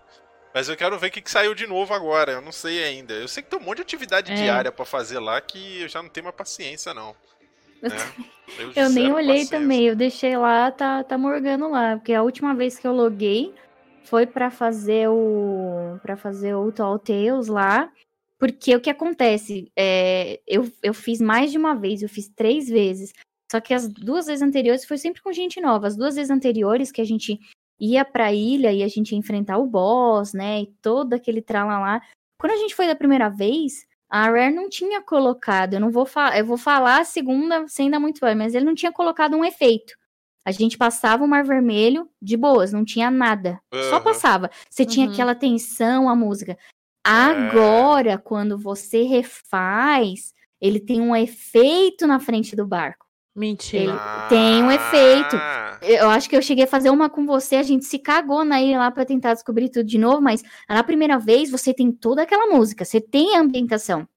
[0.54, 2.30] Mas eu quero ver o que, que saiu de novo agora.
[2.32, 3.12] Eu não sei ainda.
[3.12, 4.36] Eu sei que tem um monte de atividade É.
[4.36, 7.14] diária pra fazer lá que eu já não tenho mais paciência, não.
[7.82, 7.88] né?
[8.76, 9.58] Eu nem zero olhei paciência.
[9.58, 13.52] também, eu deixei lá, tá, tá morgando lá, porque a última vez que eu loguei
[14.04, 17.90] foi pra fazer o para fazer o Tall Tales lá,
[18.38, 22.68] porque o que acontece, é, eu, eu fiz mais de uma vez, eu fiz três
[22.68, 23.12] vezes,
[23.50, 26.92] só que as duas vezes anteriores foi sempre com gente nova, as duas vezes anteriores
[26.92, 27.40] que a gente
[27.80, 32.00] ia pra ilha e a gente ia enfrentar o boss, né, e todo aquele tralalá,
[32.38, 36.06] quando a gente foi da primeira vez, a Rare não tinha colocado, eu não vou
[36.06, 39.36] falar, eu vou falar a segunda sem dar muito bem, mas ele não tinha colocado
[39.36, 39.94] um efeito.
[40.46, 43.58] A gente passava o Mar Vermelho de boas, não tinha nada.
[43.80, 44.04] Só Aham.
[44.04, 44.50] passava.
[44.68, 45.12] Você tinha Uhum.
[45.12, 46.58] aquela tensão, a música.
[47.02, 53.03] Agora, quando você refaz, ele tem um efeito na frente do barco.
[53.34, 53.82] Mentira.
[53.92, 55.36] Ele- tem um efeito.
[55.36, 58.42] Ah, Eu acho que eu cheguei a fazer uma com você, a gente se cagou
[58.44, 61.92] na ilha lá pra tentar descobrir tudo de novo, mas na primeira vez você tem
[61.92, 64.08] toda aquela música, você tem a ambientação.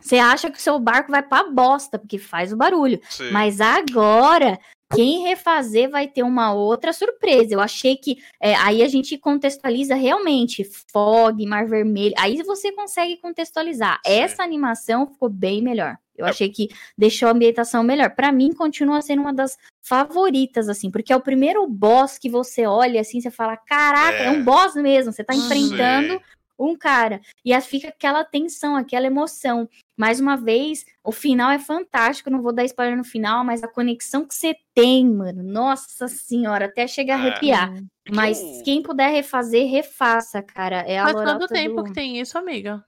[0.00, 2.98] Você acha que o seu barco vai pra bosta, porque faz o barulho.
[3.10, 3.30] sim.
[3.32, 4.58] Mas agora,
[4.94, 7.52] quem refazer vai ter uma outra surpresa.
[7.54, 12.14] Eu achei que é, aí a gente contextualiza realmente fog, mar vermelho.
[12.18, 14.00] Aí você consegue contextualizar.
[14.06, 14.12] Sim.
[14.12, 15.98] Essa animação ficou bem melhor.
[16.20, 16.30] Eu É.
[16.30, 18.10] achei que deixou a ambientação melhor.
[18.14, 22.66] Pra mim, continua sendo uma das favoritas, assim, porque é o primeiro boss que você
[22.66, 24.30] olha assim, você fala: caraca, é, É.
[24.30, 25.12] um boss mesmo.
[25.12, 25.40] Você tá Sim.
[25.46, 26.20] enfrentando
[26.58, 27.22] um cara.
[27.42, 29.66] E aí fica aquela tensão, aquela emoção.
[29.96, 32.28] Mais uma vez, o final é fantástico.
[32.28, 35.42] Não vou dar spoiler no final, mas a conexão que você tem, mano.
[35.42, 37.20] Nossa senhora, até chega a É.
[37.20, 37.70] arrepiar.
[37.72, 40.80] Porque Mas quem puder refazer, refaça, cara.
[40.86, 41.84] É a Faz lorota quanto tempo do...
[41.84, 42.84] que tem isso, amiga?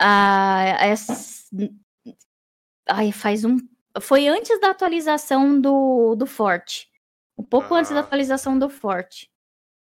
[0.00, 1.48] Ah, essa-
[2.88, 3.58] Ai, faz um.
[4.00, 6.88] Foi antes da atualização do, do Forte.
[7.36, 8.00] Um pouco antes da Ah.
[8.00, 9.30] atualização do Forte.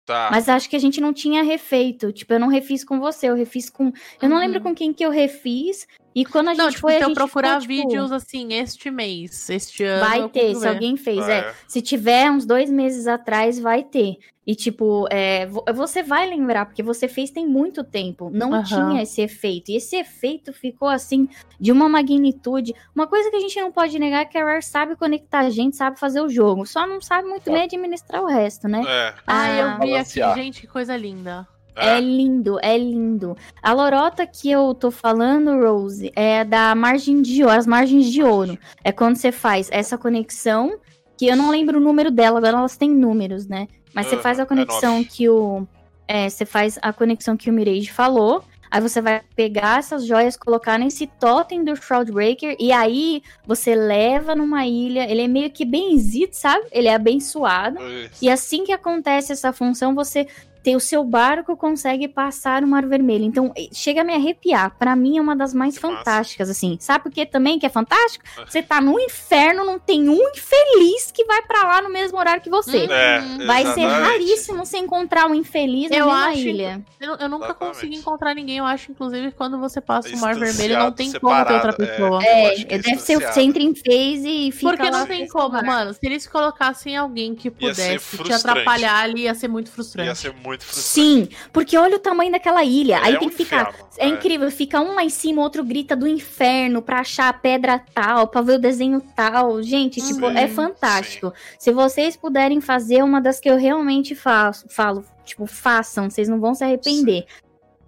[0.05, 0.29] Tá.
[0.31, 2.11] Mas acho que a gente não tinha refeito.
[2.11, 3.91] Tipo, eu não refiz com você, eu refiz com.
[4.21, 4.41] Eu não Uhum.
[4.41, 5.87] lembro com quem que eu refiz.
[6.13, 8.11] E quando a gente Não, tipo, foi, se a eu gente procurar ficou, tipo, vídeos
[8.11, 10.05] assim, este mês, este ano.
[10.05, 11.19] Vai ter, se alguém fez.
[11.27, 11.37] Ah, É.
[11.39, 11.53] é.
[11.67, 14.17] Se tiver uns dois meses atrás, vai ter.
[14.45, 18.29] E, tipo, é, vo- você vai lembrar, porque você fez tem muito tempo.
[18.33, 19.69] Não tinha esse efeito.
[19.71, 22.73] E esse efeito ficou, assim, de uma magnitude.
[22.93, 25.49] Uma coisa que a gente não pode negar é que a Rare sabe conectar a
[25.49, 26.65] gente, sabe fazer o jogo.
[26.65, 28.81] Só não sabe muito bem administrar o resto, né?
[28.85, 29.13] É.
[29.27, 31.47] Ah, eu vi aqui, gente, que coisa linda.
[31.75, 33.35] É lindo, é lindo.
[33.61, 38.21] A lorota que eu tô falando, Rose, é da margem de ouro, as margens de
[38.23, 38.57] ouro.
[38.83, 40.77] É quando você faz essa conexão,
[41.17, 43.67] que eu não lembro o número dela, agora elas têm números, né?
[43.93, 45.05] Mas você Aham, faz a é conexão nove.
[45.05, 45.67] que o.
[46.07, 48.43] É, você faz a conexão que o Mirage falou.
[48.69, 54.33] Aí você vai pegar essas joias, colocar nesse totem do Shroudbreaker, e aí você leva
[54.33, 55.11] numa ilha.
[55.11, 56.65] Ele é meio que benzido, sabe?
[56.71, 57.77] Ele é abençoado.
[57.85, 58.23] Isso.
[58.23, 60.25] E assim que acontece essa função, você
[60.63, 63.23] tem o seu barco consegue passar o Mar Vermelho.
[63.25, 64.75] Então, chega a me arrepiar.
[64.77, 65.97] Pra mim é uma das mais Que massa.
[65.97, 66.77] fantásticas, assim.
[66.79, 68.23] Sabe por que também que é fantástico?
[68.47, 72.41] Você tá no inferno, não tem um infeliz que vai pra lá no mesmo horário
[72.41, 72.85] que você.
[72.85, 73.45] É, Uhum.
[73.47, 74.01] Vai ser exatamente.
[74.09, 76.85] raríssimo você encontrar um infeliz na Eu mesma acho- ilha.
[76.99, 77.75] Eu, eu nunca Exatamente.
[77.75, 78.57] consegui encontrar ninguém.
[78.57, 81.73] Eu acho, inclusive, quando você passa o Mar Vermelho, não tem como ter outra é.
[81.73, 82.23] pessoa.
[82.23, 85.27] É, que é deve ser o entra em phase e fica Porque lá não tem
[85.27, 85.93] com como, mano.
[85.93, 90.17] Se eles colocassem alguém que ser pudesse te atrapalhar ali, ia ser muito Ia frustrante.
[90.17, 91.29] ser muito frustrante.
[91.29, 92.99] Sim, porque olha o tamanho daquela ilha.
[93.01, 93.69] Aí É tem um que ficar.
[93.69, 94.09] inferno, É, é.
[94.09, 98.27] incrível, fica um lá em cima, outro grita do inferno pra achar a pedra tal,
[98.27, 99.61] pra ver o desenho tal.
[99.63, 101.33] Gente, tipo, Sim, é fantástico.
[101.59, 106.39] Se vocês puderem fazer uma das que eu realmente faço, falo, tipo, façam, vocês não
[106.39, 107.25] vão se arrepender.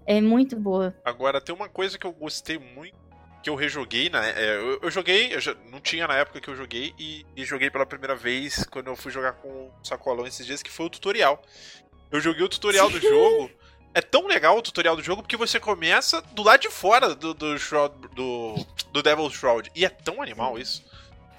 [0.05, 0.93] É muito boa.
[1.05, 3.01] Agora, tem uma coisa que eu gostei muito
[3.41, 4.33] que eu rejoguei, né?
[4.37, 7.43] É, eu, eu joguei, eu já, não tinha na época que eu joguei, e, e
[7.43, 10.85] joguei pela primeira vez quando eu fui jogar com o Sacolão esses dias, que foi
[10.85, 11.41] o tutorial.
[12.13, 13.49] Eu joguei o tutorial do jogo.
[13.91, 17.33] É tão legal o tutorial do jogo porque você começa do lado de fora do,
[17.33, 18.55] do Shroud, do,
[18.91, 19.71] do Devil's Shroud.
[19.75, 20.85] E é tão animal isso.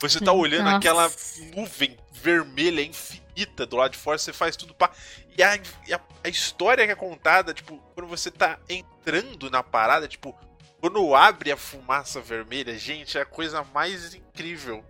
[0.00, 0.76] Você tá olhando Nossa.
[0.76, 1.10] aquela
[1.54, 4.90] nuvem vermelha infinita do lado de fora, você faz tudo pá.
[5.38, 10.08] E a, a, a história que é contada, tipo, quando você tá entrando na parada,
[10.08, 10.36] tipo,
[10.80, 14.84] quando abre a fumaça vermelha, gente, é a coisa mais incrível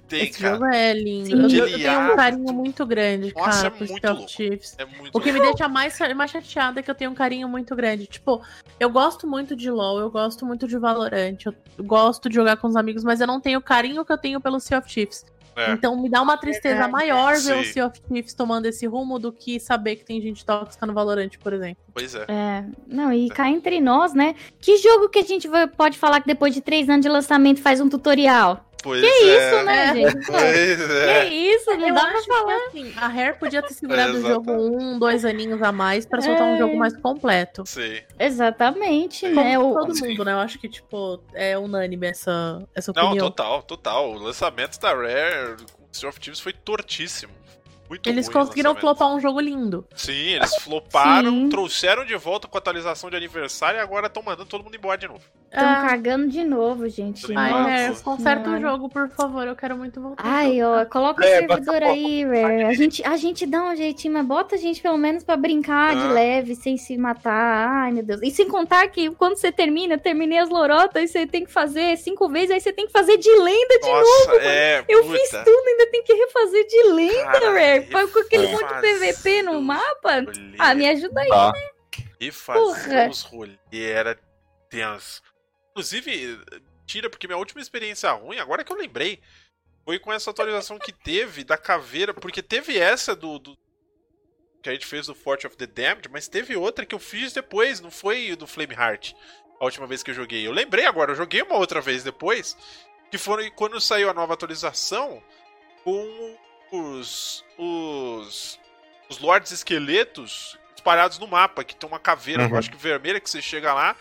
[0.00, 0.54] que tem, Esse cara.
[0.54, 1.50] jogo é lindo.
[1.50, 1.56] Sim.
[1.56, 4.18] Eu, eu tenho um abre carinho muito grande, Nossa, cara, é pro muito Sea of
[4.18, 4.32] louco.
[4.32, 4.76] Chiefs.
[4.78, 7.48] É muito O que me deixa mais, mais chateada é que eu tenho um carinho
[7.48, 8.06] muito grande.
[8.06, 8.42] Tipo,
[8.78, 11.54] eu gosto muito de LoL, eu gosto muito de Valorant, eu
[11.84, 14.40] gosto de jogar com os amigos, mas eu não tenho o carinho que eu tenho
[14.40, 15.24] pelo Sea of Chiefs.
[15.56, 15.72] É.
[15.72, 16.92] Então me dá uma tristeza Verdade.
[16.92, 17.72] maior ver o Sim.
[17.72, 21.30] Sea of Chiefs tomando esse rumo do que saber que tem gente tóxica no Valorant,
[21.42, 21.82] por exemplo.
[21.92, 22.24] Pois é.
[22.28, 24.34] É, não, e cá entre nós, né?
[24.60, 27.80] Que jogo que a gente pode falar que depois de três anos de lançamento faz
[27.80, 28.69] um tutorial?
[28.82, 29.56] Pois Que é.
[29.56, 29.94] isso, né, É.
[29.94, 30.26] gente?
[30.26, 31.28] Pô, Pois Que é.
[31.28, 32.58] isso, não eu dá pra falar.
[32.70, 36.06] que assim, a Rare podia ter segurado É, o jogo um, dois aninhos a mais
[36.06, 36.58] pra soltar um É.
[36.58, 37.62] jogo mais completo.
[37.66, 38.02] Sei.
[38.18, 39.34] Exatamente, Sim.
[39.34, 39.56] né?
[39.56, 40.32] Como O, todo mundo, né?
[40.32, 43.26] Eu acho que, tipo, é unânime essa, essa Não, opinião.
[43.30, 44.10] total, total.
[44.12, 47.32] O lançamento da Rare com Sea of Thieves foi tortíssimo.
[47.90, 49.84] Muito Eles ruim o conseguiram flopar um jogo lindo.
[49.96, 51.48] Sim, eles floparam, Sim.
[51.48, 54.96] trouxeram de volta com a atualização de aniversário e agora estão mandando todo mundo embora
[54.96, 55.20] de novo.
[55.50, 57.26] Estão Ah, cagando de novo, gente.
[57.36, 57.50] Ai.
[57.50, 59.44] Rare, conserta o jogo, por favor.
[59.48, 60.22] Eu quero muito voltar.
[60.24, 62.62] Ai, ó, coloca o É, servidor bota aí, Rare.
[62.66, 65.96] A gente, a gente dá um jeitinho, mas bota a gente pelo menos pra brincar
[65.96, 66.12] de Ah.
[66.12, 67.68] leve, sem se matar.
[67.68, 68.20] Ai, meu Deus.
[68.22, 71.50] E sem contar que quando você termina, eu terminei as lorotas, e você tem que
[71.50, 74.84] fazer cinco vezes, aí você tem que fazer de lenda de Nossa, é.
[74.88, 75.18] Eu puta.
[75.18, 77.79] fiz tudo, ainda tem que refazer de lenda, Cara, Rare.
[77.82, 80.20] Pra- Com aquele refazer monte de PVP no mapa.
[80.20, 80.54] rolê.
[80.58, 81.28] Ah, me ajuda aí.
[81.28, 81.52] Tá.
[82.20, 84.18] E fazer os rolês era
[84.68, 85.22] tenso.
[85.70, 86.38] Inclusive,
[86.86, 89.20] tira, porque minha última experiência ruim, agora que eu lembrei,
[89.84, 93.58] foi com essa atualização que teve da caveira, porque teve essa do, do-
[94.62, 97.32] que a gente fez do Fort of the Damned, mas teve outra que eu fiz
[97.32, 99.14] depois, não foi do Flame Heart,
[99.58, 100.46] a última vez que eu joguei.
[100.46, 102.56] Eu lembrei agora, eu joguei uma outra vez depois,
[103.10, 105.22] que foi quando saiu a nova atualização
[105.82, 106.36] com
[106.72, 108.58] os os
[109.08, 112.50] os Lords Esqueletos espalhados no mapa, que tem uma caveira, Uhum.
[112.50, 113.94] eu acho que vermelha, que você chega lá.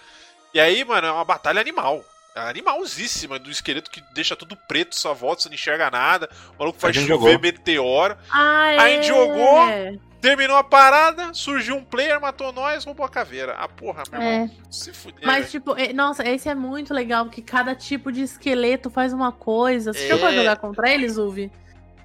[0.54, 2.04] E aí, mano, é uma batalha animal.
[2.36, 6.30] É animalzíssima do esqueleto que deixa tudo preto, só volta, você não enxerga nada.
[6.56, 7.40] O maluco faz chover jogou.
[7.40, 8.16] meteoro.
[8.32, 9.04] Ah, Aí é.
[9.04, 10.00] jogou.
[10.22, 13.56] Terminou a parada, surgiu um player, matou nós, roubou a caveira.
[13.58, 14.34] Ah, porra, meu É.
[14.44, 14.52] irmão.
[14.70, 15.26] Se fuder.
[15.26, 19.92] Mas, tipo, nossa, esse é muito legal, porque cada tipo de esqueleto faz uma coisa.
[19.94, 20.18] Você É.
[20.34, 21.52] jogar contra eles, Uvi?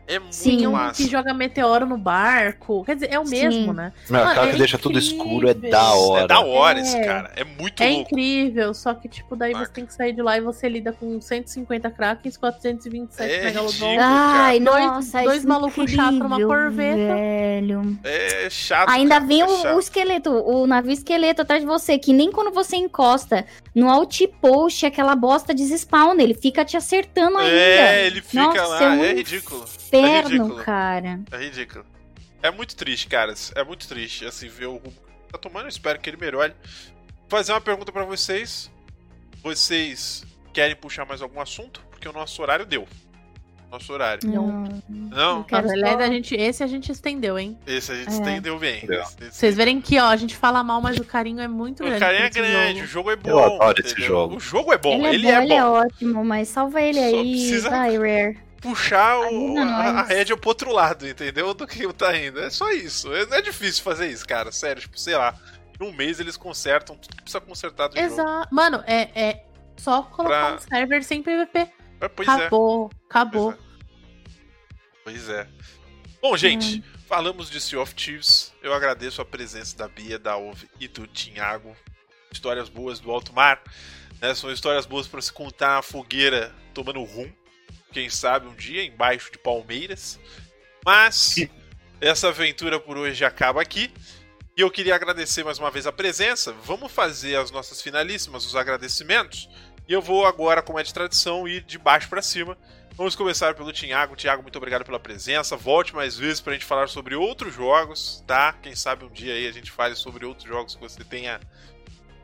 [0.07, 0.67] É muito Sim.
[0.67, 1.03] Um massa.
[1.03, 2.85] que joga meteoro no barco.
[2.85, 3.43] Quer dizer, é o Sim.
[3.43, 3.93] mesmo, né?
[4.09, 6.25] Meu, Mano, aquela é que deixa tudo escuro é da hora.
[6.25, 6.83] É da hora É.
[6.83, 7.31] esse cara.
[7.37, 8.01] É muito É louco.
[8.03, 9.65] incrível, só que, tipo, daí Saca.
[9.67, 13.71] você tem que sair de lá e você lida com 150 Krakens, 427 É Megalodon.
[13.73, 13.99] ridículo.
[14.01, 16.97] Ai, Dois- nossa, dois é malucos chatos numa corveta.
[16.97, 17.99] Velho.
[18.05, 18.89] É chato.
[18.91, 19.77] Ainda cara, vem é o, chato.
[19.77, 24.85] o esqueleto, o navio esqueleto atrás de você, que nem quando você encosta no outpost,
[24.87, 27.55] aquela bosta desespawna, ele fica te acertando ainda.
[27.57, 28.85] É, ele fica Nossa, lá.
[28.85, 29.65] é um É ridículo.
[29.99, 30.65] Inferno, ridículo.
[30.65, 31.21] cara.
[31.31, 31.85] É ridículo.
[32.43, 33.53] É muito triste, caras.
[33.55, 34.93] É muito triste, assim, ver o rumo
[35.27, 35.65] que tá tomando.
[35.65, 36.53] Eu espero que ele melhore.
[37.29, 38.71] Vou fazer uma pergunta pra vocês.
[39.43, 41.81] Vocês querem puxar mais algum assunto?
[41.91, 42.87] Porque o nosso horário deu.
[43.71, 44.21] Nosso horário.
[44.31, 44.83] Não.
[44.89, 45.39] Não?
[45.39, 47.59] Eu quero aliás, a gente, esse a gente estendeu, hein?
[47.67, 48.13] Esse a gente É.
[48.13, 48.77] estendeu bem.
[48.79, 49.03] Entendeu?
[49.03, 51.83] Esse- esse- Vocês verem que, ó, a gente fala mal, mas o carinho é muito
[51.83, 51.99] O grande.
[52.01, 52.85] carinha é por esse grande, jogo.
[52.85, 53.31] o jogo é bom.
[53.31, 54.37] Eu adoro esse jogo.
[54.37, 55.67] O jogo é bom, ele é ele bom, é ele é bom.
[55.73, 58.39] ótimo, mas salva ele Só aí, precisa- vai, Rare.
[58.65, 59.63] Puxar o, a,
[60.01, 61.53] a rédea pro outro lado, entendeu?
[61.53, 62.41] Do que tá indo.
[62.41, 63.13] É só isso.
[63.15, 64.51] É- Não é difícil fazer isso, cara.
[64.51, 65.39] Sério, tipo, sei lá.
[65.79, 68.07] Em um mês eles consertam tudo que precisa consertar do jogo.
[68.07, 68.49] Exato.
[68.55, 69.45] Mano, é, é
[69.77, 71.71] só colocar Pra- um server sem PVP.
[72.01, 72.33] É, Pois é.
[72.33, 73.55] acabou, acabou.
[75.03, 75.47] Pois é.
[76.23, 78.53] Bom, gente, falamos de Sea of Thieves.
[78.63, 81.77] Eu agradeço a presença da Bia, da Ove e do Tinhago.
[82.33, 83.61] Histórias boas do alto mar.
[84.23, 84.35] né?
[84.35, 87.31] São histórias boas para se contar na fogueira tomando rum.
[87.95, 90.19] Quem sabe um dia, embaixo de palmeiras.
[90.85, 91.37] Mas
[92.01, 93.91] essa aventura por hoje acaba aqui.
[94.57, 96.53] E eu queria agradecer mais uma vez a presença.
[96.65, 99.49] Vamos fazer as nossas finalíssimas, os agradecimentos.
[99.89, 102.59] E eu vou agora, como é de tradição, ir de baixo para cima.
[102.97, 104.17] Vamos começar pelo Tiago.
[104.17, 105.57] Tiago, muito obrigado pela presença.
[105.57, 108.53] Volte mais vezes pra gente falar sobre outros jogos, tá?
[108.55, 111.41] Quem sabe um dia aí a gente fale sobre outros jogos que você tenha,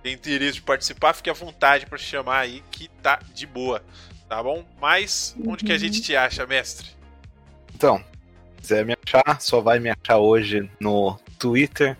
[0.03, 1.13] tenha interesse de participar.
[1.13, 3.85] Fique à vontade pra chamar aí, que tá de boa,
[4.31, 4.65] tá bom?
[4.81, 6.87] Mas onde que a gente te acha, mestre?
[7.75, 11.99] Então, se quiser me achar, só vai me achar hoje no Twitter.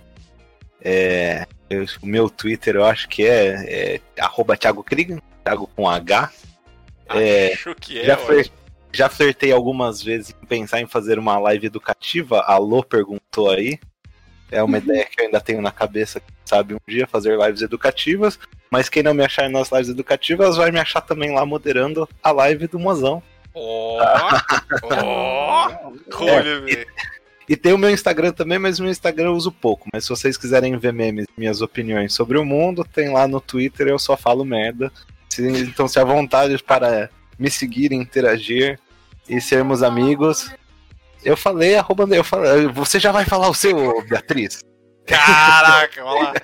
[0.81, 5.19] É, eu- o meu Twitter eu acho que é, é arroba Thiago Krigan.
[5.45, 6.31] Thiago com H.
[7.09, 8.05] É, Acho que é.
[8.05, 8.51] já, fler-
[8.93, 12.41] já flertei algumas vezes em pensar em fazer uma live educativa.
[12.43, 13.79] A Lô perguntou aí.
[14.51, 18.39] É uma ideia que eu ainda tenho na cabeça, sabe um dia fazer lives educativas.
[18.71, 22.31] Mas quem não me achar nas lives educativas vai me achar também lá moderando a
[22.33, 23.23] live do Mozão.
[23.55, 24.01] Ó,
[24.93, 26.87] ó, olha, velho.
[27.49, 29.89] E tem o meu Instagram também, mas o meu Instagram eu uso pouco.
[29.93, 33.89] Mas se vocês quiserem ver memes, minhas opiniões sobre o mundo, tem lá no Twitter,
[33.89, 34.93] eu só falo merda.
[35.29, 38.79] Se- Então se à vontade para me seguir, interagir
[39.29, 40.49] e sermos amigos.
[41.25, 44.61] Eu falei, arroba, eu falei, você já vai falar o seu, Beatriz?
[45.07, 46.35] Caraca, olha lá.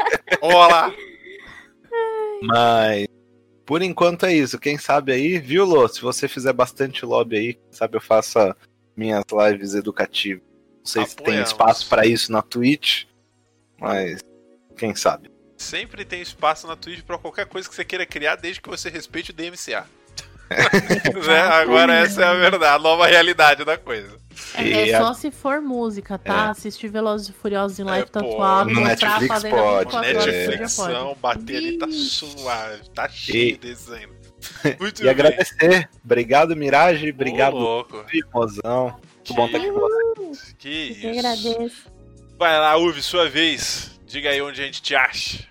[0.42, 0.94] Olha lá.
[2.42, 3.06] Mas
[3.66, 4.58] por enquanto é isso.
[4.58, 5.86] Quem sabe aí, viu, Lô?
[5.88, 8.56] Se você fizer bastante lobby aí, quem sabe eu faça
[8.96, 10.42] minhas lives educativas.
[10.78, 11.50] Não sei se tem Apoiamos.
[11.50, 13.04] espaço para isso na Twitch,
[13.78, 14.20] mas
[14.78, 15.30] quem sabe.
[15.56, 18.88] Sempre tem espaço na Twitch pra qualquer coisa que você queira criar, desde que você
[18.88, 19.84] respeite o DMCA.
[21.26, 21.40] Né?
[21.40, 24.16] Agora essa é a verdade, a nova realidade da coisa.
[24.54, 26.46] É, E é a- só se for música, tá?
[26.46, 26.50] É.
[26.50, 29.62] Assistir Velozes e Furiosos em live É, tatuado, no mostrar Netflix pode, 24 O é.
[29.62, 31.20] horas por dia Netflixão, pode.
[31.20, 34.08] bater ali tá suave, tá cheio de desenho.
[34.80, 35.10] Muito E bem.
[35.10, 35.88] agradecer.
[36.04, 37.10] Obrigado, Mirage.
[37.10, 37.56] Obrigado.
[38.34, 38.94] Mozão.
[39.16, 40.54] Muito bom estar aqui com você.
[40.58, 41.18] Que Eu isso.
[41.18, 41.86] agradeço.
[42.38, 43.98] Vai lá, Uvi, sua vez.
[44.06, 45.44] Diga aí onde a gente te acha.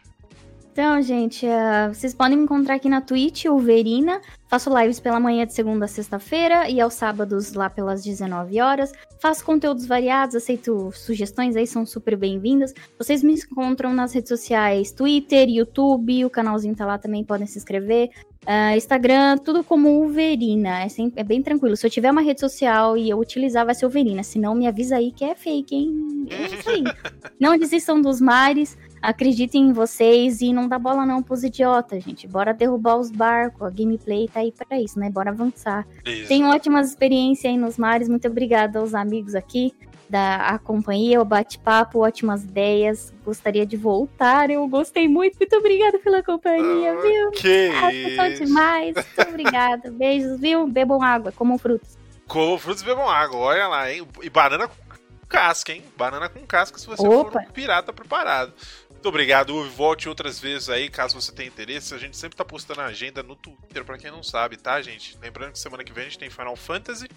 [0.71, 4.21] Então, gente, eh, vocês podem me encontrar aqui na Twitch, o Verina.
[4.47, 8.91] Faço lives pela manhã de segunda a sexta-feira e aos sábados lá pelas 19 horas.
[9.19, 12.71] Faço conteúdos variados, aceito sugestões aí, são super bem-vindas.
[12.97, 17.57] Vocês me encontram nas redes sociais, Twitter, YouTube, o canalzinho tá lá também, podem se
[17.57, 18.09] inscrever.
[18.45, 20.83] Ah, Instagram, tudo como o Verina.
[20.83, 21.75] É, sempre- é bem tranquilo.
[21.75, 24.21] Se eu tiver uma rede social e eu utilizar, vai ser o Verina.
[24.21, 26.27] Senão, me avisa aí que é fake, hein?
[26.29, 26.83] É isso aí.
[27.41, 28.77] Não desistam dos mares.
[29.09, 32.27] Acreditem em vocês e não dá bola não pros idiotas, gente.
[32.27, 33.61] Bora derrubar os barcos.
[33.61, 35.09] A gameplay tá aí pra isso, né?
[35.09, 35.85] Bora avançar.
[36.05, 36.27] Isso.
[36.27, 38.09] Tenho ótimas experiências aí nos mares.
[38.09, 39.73] Muito obrigada aos amigos aqui
[40.07, 43.11] da a companhia, o bate-papo, ótimas ideias.
[43.23, 44.49] Gostaria de voltar.
[44.49, 45.37] Eu gostei muito.
[45.39, 47.31] Muito obrigada pela companhia, viu?
[47.31, 47.91] Que Ah,
[48.29, 48.45] isso.
[48.45, 48.93] demais.
[48.95, 49.89] Muito obrigada.
[49.97, 50.67] Beijos, viu?
[50.67, 51.97] Bebam água, comam frutas.
[52.27, 54.07] Com frutos e bebam água, olha lá, hein?
[54.23, 54.75] E banana com
[55.27, 55.83] casca, hein?
[55.97, 57.31] Banana com casca se você Opa.
[57.31, 58.53] for um pirata preparado.
[59.05, 59.69] Muito obrigado, Uvi.
[59.69, 61.93] Volte outras vezes aí, caso você tenha interesse.
[61.93, 65.15] A gente sempre tá postando a agenda no Twitter, pra quem não sabe, tá, gente?
[65.21, 67.07] Lembrando que semana que vem a gente tem Final Fantasy.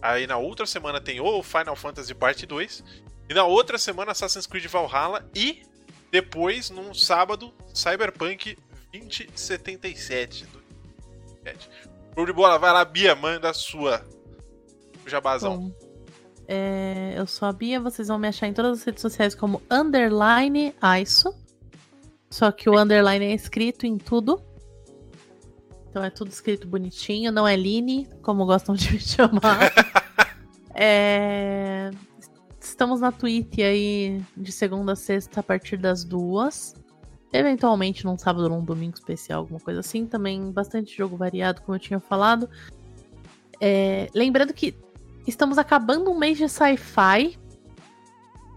[0.00, 2.82] Aí na outra semana tem o Final Fantasy Parte 2.
[3.28, 5.28] E na outra semana Assassin's Creed Valhalla.
[5.34, 5.62] E
[6.10, 8.56] depois, num sábado, Cyberpunk
[8.90, 10.46] 2077.
[10.46, 10.58] do
[11.42, 11.70] 2077.
[12.14, 14.02] Show de bola, vai lá, Bia, manda a sua.
[15.06, 15.68] Jabazão.
[15.68, 15.74] Bom,
[16.48, 19.62] é, eu sou a Bia, vocês vão me achar em todas as redes sociais como
[19.70, 21.34] underline ISO.
[22.30, 24.42] Só que o underline é escrito em tudo.
[25.88, 29.72] Então é tudo escrito bonitinho, não é Line, como gostam de me chamar.
[30.74, 31.90] É,
[32.64, 36.74] Estamos na Twitch aí de segunda a sexta a partir das duas.
[37.30, 40.06] Eventualmente num sábado ou num domingo especial, alguma coisa assim.
[40.06, 42.48] Também bastante jogo variado, como eu tinha falado.
[43.60, 44.74] É, lembrando que
[45.26, 47.38] estamos acabando um mês de sci-fi.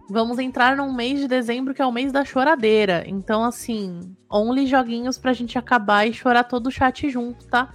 [0.09, 3.03] Vamos entrar num mês de dezembro que é o mês da choradeira.
[3.05, 7.73] Então, assim, only joguinhos pra gente acabar e chorar todo o chat junto, tá?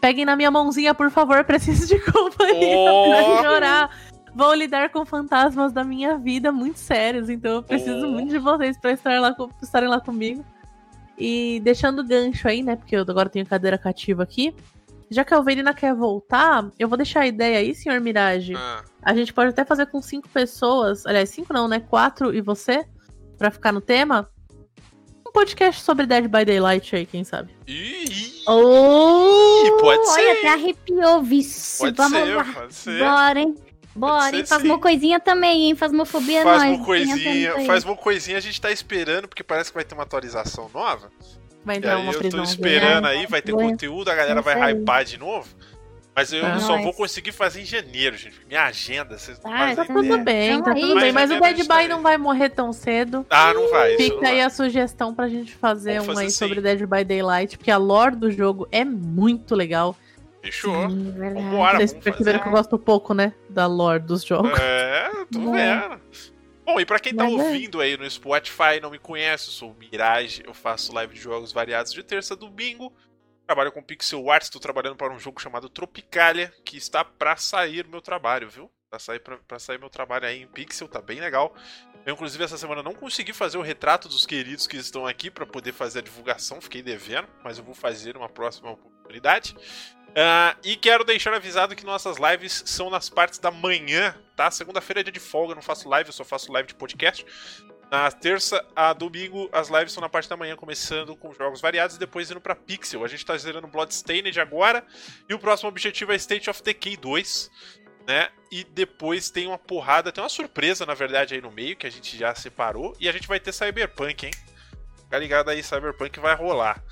[0.00, 3.10] Peguem na minha mãozinha, por favor, preciso de companhia Oh!
[3.10, 3.98] pra chorar.
[4.34, 8.10] Vou lidar com fantasmas da minha vida muito sérios, então eu preciso Oh!
[8.12, 10.44] muito de vocês pra estar lá, com- estarem lá comigo.
[11.18, 12.76] E deixando o gancho aí, né?
[12.76, 14.54] Porque eu agora tenho cadeira cativa aqui.
[15.10, 18.54] Já que a Alverina quer voltar, eu vou deixar a ideia aí, senhor Mirage.
[18.54, 21.06] Ah, A gente pode até fazer com cinco pessoas.
[21.06, 21.80] Aliás, cinco não, né?
[21.80, 22.84] Quatro e você,
[23.38, 24.28] Pra ficar no tema.
[25.26, 27.52] Um podcast sobre Dead by Daylight aí, quem sabe?
[27.66, 31.78] Ih, ih, Oh, pode ser, Olha, até arrepiou, vixe.
[31.78, 32.44] pode Vamos ser, lá.
[32.44, 32.98] pode ser.
[32.98, 33.54] Bora, hein?
[33.94, 34.46] Bora, hein?
[34.46, 34.68] Faz sim.
[34.68, 35.76] uma coisinha também, hein?
[35.76, 36.76] Fasmofobia Faz nós.
[36.78, 40.04] uma coisinha, faz uma coisinha, a gente tá esperando, porque parece que vai ter uma
[40.04, 41.10] atualização nova.
[41.68, 42.42] Vai E entrar aí uma eu tô prisão.
[42.44, 43.10] esperando né?
[43.10, 43.70] aí, vai ter Vergonha.
[43.70, 45.46] conteúdo, a galera vai hypar de novo.
[46.16, 46.58] Mas eu Ah.
[46.58, 46.82] só Nós.
[46.82, 48.34] vou conseguir fazer em janeiro, gente.
[48.48, 51.12] Minha agenda, vocês não Ah, fazem Tá tá tudo bem, tá tudo Mas bem.
[51.12, 53.24] Mas o Dead by não vai morrer tão cedo.
[53.30, 53.96] Ah, não vai.
[53.96, 54.40] Fica não aí vai.
[54.40, 56.38] a sugestão pra gente fazer Vamos uma fazer aí sim.
[56.38, 59.94] sobre Dead by Daylight, porque a lore do jogo é muito legal.
[60.42, 60.88] Fechou.
[60.90, 61.14] Sim.
[61.16, 63.32] Vambora, Vocês perceberam que eu gosto pouco, né?
[63.50, 64.58] Da lore dos jogos.
[64.58, 65.52] É, tô Bom.
[65.52, 66.00] vendo.
[66.68, 67.36] Bom, e pra quem tá Mas é.
[67.36, 71.14] ouvindo aí no Spotify e não me conhece, eu sou o Mirage, eu faço live
[71.14, 72.92] de jogos variados de terça a domingo.
[73.46, 77.88] Trabalho com pixel art, estou trabalhando para um jogo chamado Tropicalia, que está pra sair
[77.88, 78.70] meu trabalho, viu?
[78.90, 81.54] Pra sair, pra, pra sair meu trabalho aí em Pixel, tá bem legal.
[82.04, 85.46] Eu, inclusive, essa semana não consegui fazer o retrato dos queridos que estão aqui para
[85.46, 89.56] poder fazer a divulgação, fiquei devendo, mas eu vou fazer uma próxima oportunidade.
[90.08, 94.50] Uh, e quero deixar avisado que nossas lives são nas partes da manhã, tá?
[94.50, 97.24] Segunda-feira é dia de folga, eu não faço live, eu só faço live de podcast.
[97.90, 101.96] Na terça a domingo, as lives são na parte da manhã, começando com jogos variados
[101.96, 103.04] e depois indo pra Pixel.
[103.04, 104.84] A gente tá zerando Bloodstained agora,
[105.28, 107.50] e o próximo objetivo é State of Decay 2
[108.08, 108.30] né?
[108.50, 111.90] E depois tem uma porrada, tem uma surpresa, na verdade, aí no meio, que a
[111.90, 112.96] gente já separou.
[112.98, 114.32] E a gente vai ter Cyberpunk, hein?
[114.96, 116.82] Fica ligado aí, Cyberpunk vai rolar.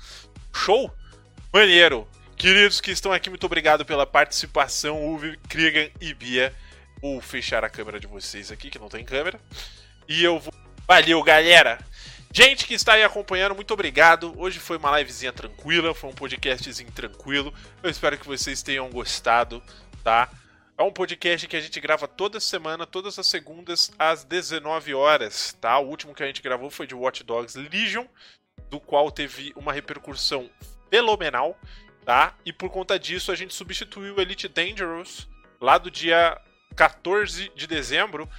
[0.53, 0.93] Show?
[1.51, 2.07] Maneiro!
[2.37, 6.53] Queridos que estão aqui, muito obrigado pela participação, Uwe, Kriegan e Bia.
[7.01, 9.41] Vou fechar a câmera de vocês aqui, que não tem câmera.
[10.07, 10.53] E eu vou.
[10.87, 11.79] Valeu, galera!
[12.31, 14.39] Gente que está aí acompanhando, muito obrigado.
[14.39, 17.51] Hoje foi uma livezinha tranquila, foi um podcastzinho tranquilo.
[17.81, 19.63] Eu espero que vocês tenham gostado,
[20.03, 20.29] tá?
[20.77, 25.57] É um podcast que a gente grava toda semana, todas as segundas, às 19 horas,
[25.59, 25.79] tá?
[25.79, 28.05] O último que a gente gravou foi de Watch Dogs Legion,
[28.69, 30.47] do qual teve uma repercussão
[30.91, 31.57] fenomenal,
[32.07, 32.33] tá?
[32.45, 35.27] E por conta disso a gente substituiu o Elite Dangerous
[35.59, 36.39] lá do dia
[36.73, 38.29] 14 de dezembro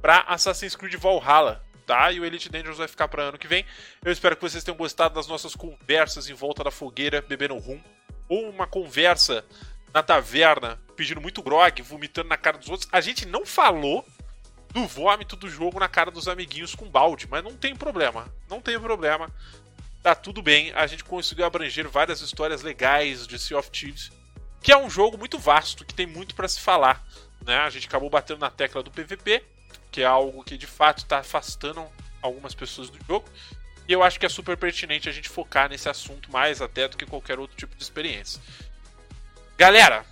[0.00, 2.10] para Assassin's Creed Valhalla, tá?
[2.10, 3.66] E o Elite Dangerous vai ficar para ano que vem.
[4.02, 7.78] Eu espero que vocês tenham gostado das nossas conversas em volta da fogueira, bebendo rum,
[8.30, 9.44] ou uma conversa
[9.92, 12.88] na taverna, pedindo muito grog, vomitando na cara dos outros.
[12.90, 14.06] A gente não falou
[14.72, 18.32] do vômito do jogo na cara dos amiguinhos com balde, mas não tem problema.
[18.48, 19.30] Não tem problema.
[20.02, 20.72] Tá tudo bem.
[20.74, 24.10] A gente conseguiu abranger várias histórias legais de Sea of Thieves,
[24.62, 27.04] que é um jogo muito vasto, que tem muito para se falar.
[27.44, 27.56] Né?
[27.58, 29.44] A gente acabou batendo na tecla do PVP,
[29.90, 31.84] que é algo que de fato está afastando
[32.22, 33.28] algumas pessoas do jogo.
[33.88, 36.96] E eu acho que é super pertinente a gente focar nesse assunto mais até do
[36.96, 38.40] que qualquer outro tipo de experiência.
[39.56, 40.04] Galera,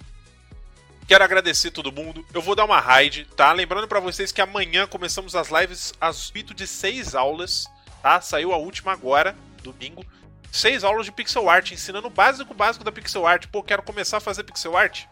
[1.07, 2.27] quero agradecer todo mundo.
[2.33, 3.53] Eu vou dar uma raid, tá?
[3.53, 7.67] Lembrando para vocês que amanhã começamos as lives às 8 de 6 aulas,
[8.03, 8.19] tá?
[8.23, 9.37] Saiu a última agora,
[9.73, 10.05] domingo.
[10.51, 13.47] Seis aulas de pixel art, ensinando o básico básico da pixel art.
[13.49, 15.05] Pô, quero começar a fazer pixel art?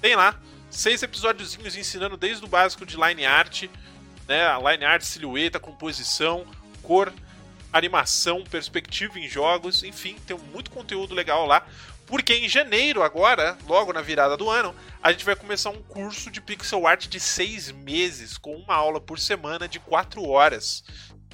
[0.00, 0.38] Tem lá.
[0.70, 3.64] Seis episódiozinhos ensinando desde o básico de line art,
[4.28, 4.44] né?
[4.70, 6.46] Line art, silhueta, composição,
[6.82, 7.12] cor,
[7.72, 11.66] animação, perspectiva em jogos, enfim, tem muito conteúdo legal lá.
[12.06, 16.30] Porque em janeiro, agora, logo na virada do ano, a gente vai começar um curso
[16.30, 20.84] de pixel art de seis meses, com uma aula por semana de quatro horas,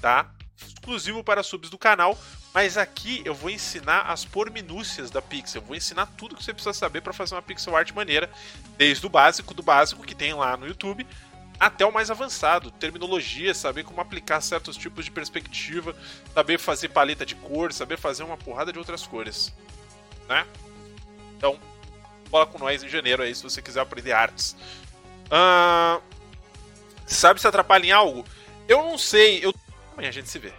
[0.00, 0.32] tá?
[0.60, 2.18] Exclusivo para subs do canal.
[2.52, 5.62] Mas aqui eu vou ensinar as porminúcias da pixel.
[5.62, 8.30] Vou ensinar tudo que você precisa saber para fazer uma pixel art maneira,
[8.76, 11.06] desde o básico do básico que tem lá no YouTube
[11.60, 15.94] até o mais avançado, terminologia, saber como aplicar certos tipos de perspectiva,
[16.34, 19.52] saber fazer paleta de cor, saber fazer uma porrada de outras cores
[20.28, 20.46] né?
[21.36, 21.58] Então,
[22.30, 24.56] bola com nós em janeiro aí se você quiser aprender artes.
[25.26, 26.02] Uh,
[27.06, 28.24] sabe se atrapalha em algo?
[28.68, 29.44] Eu não sei.
[29.44, 29.54] Eu...
[29.92, 30.52] Amanhã a gente se vê.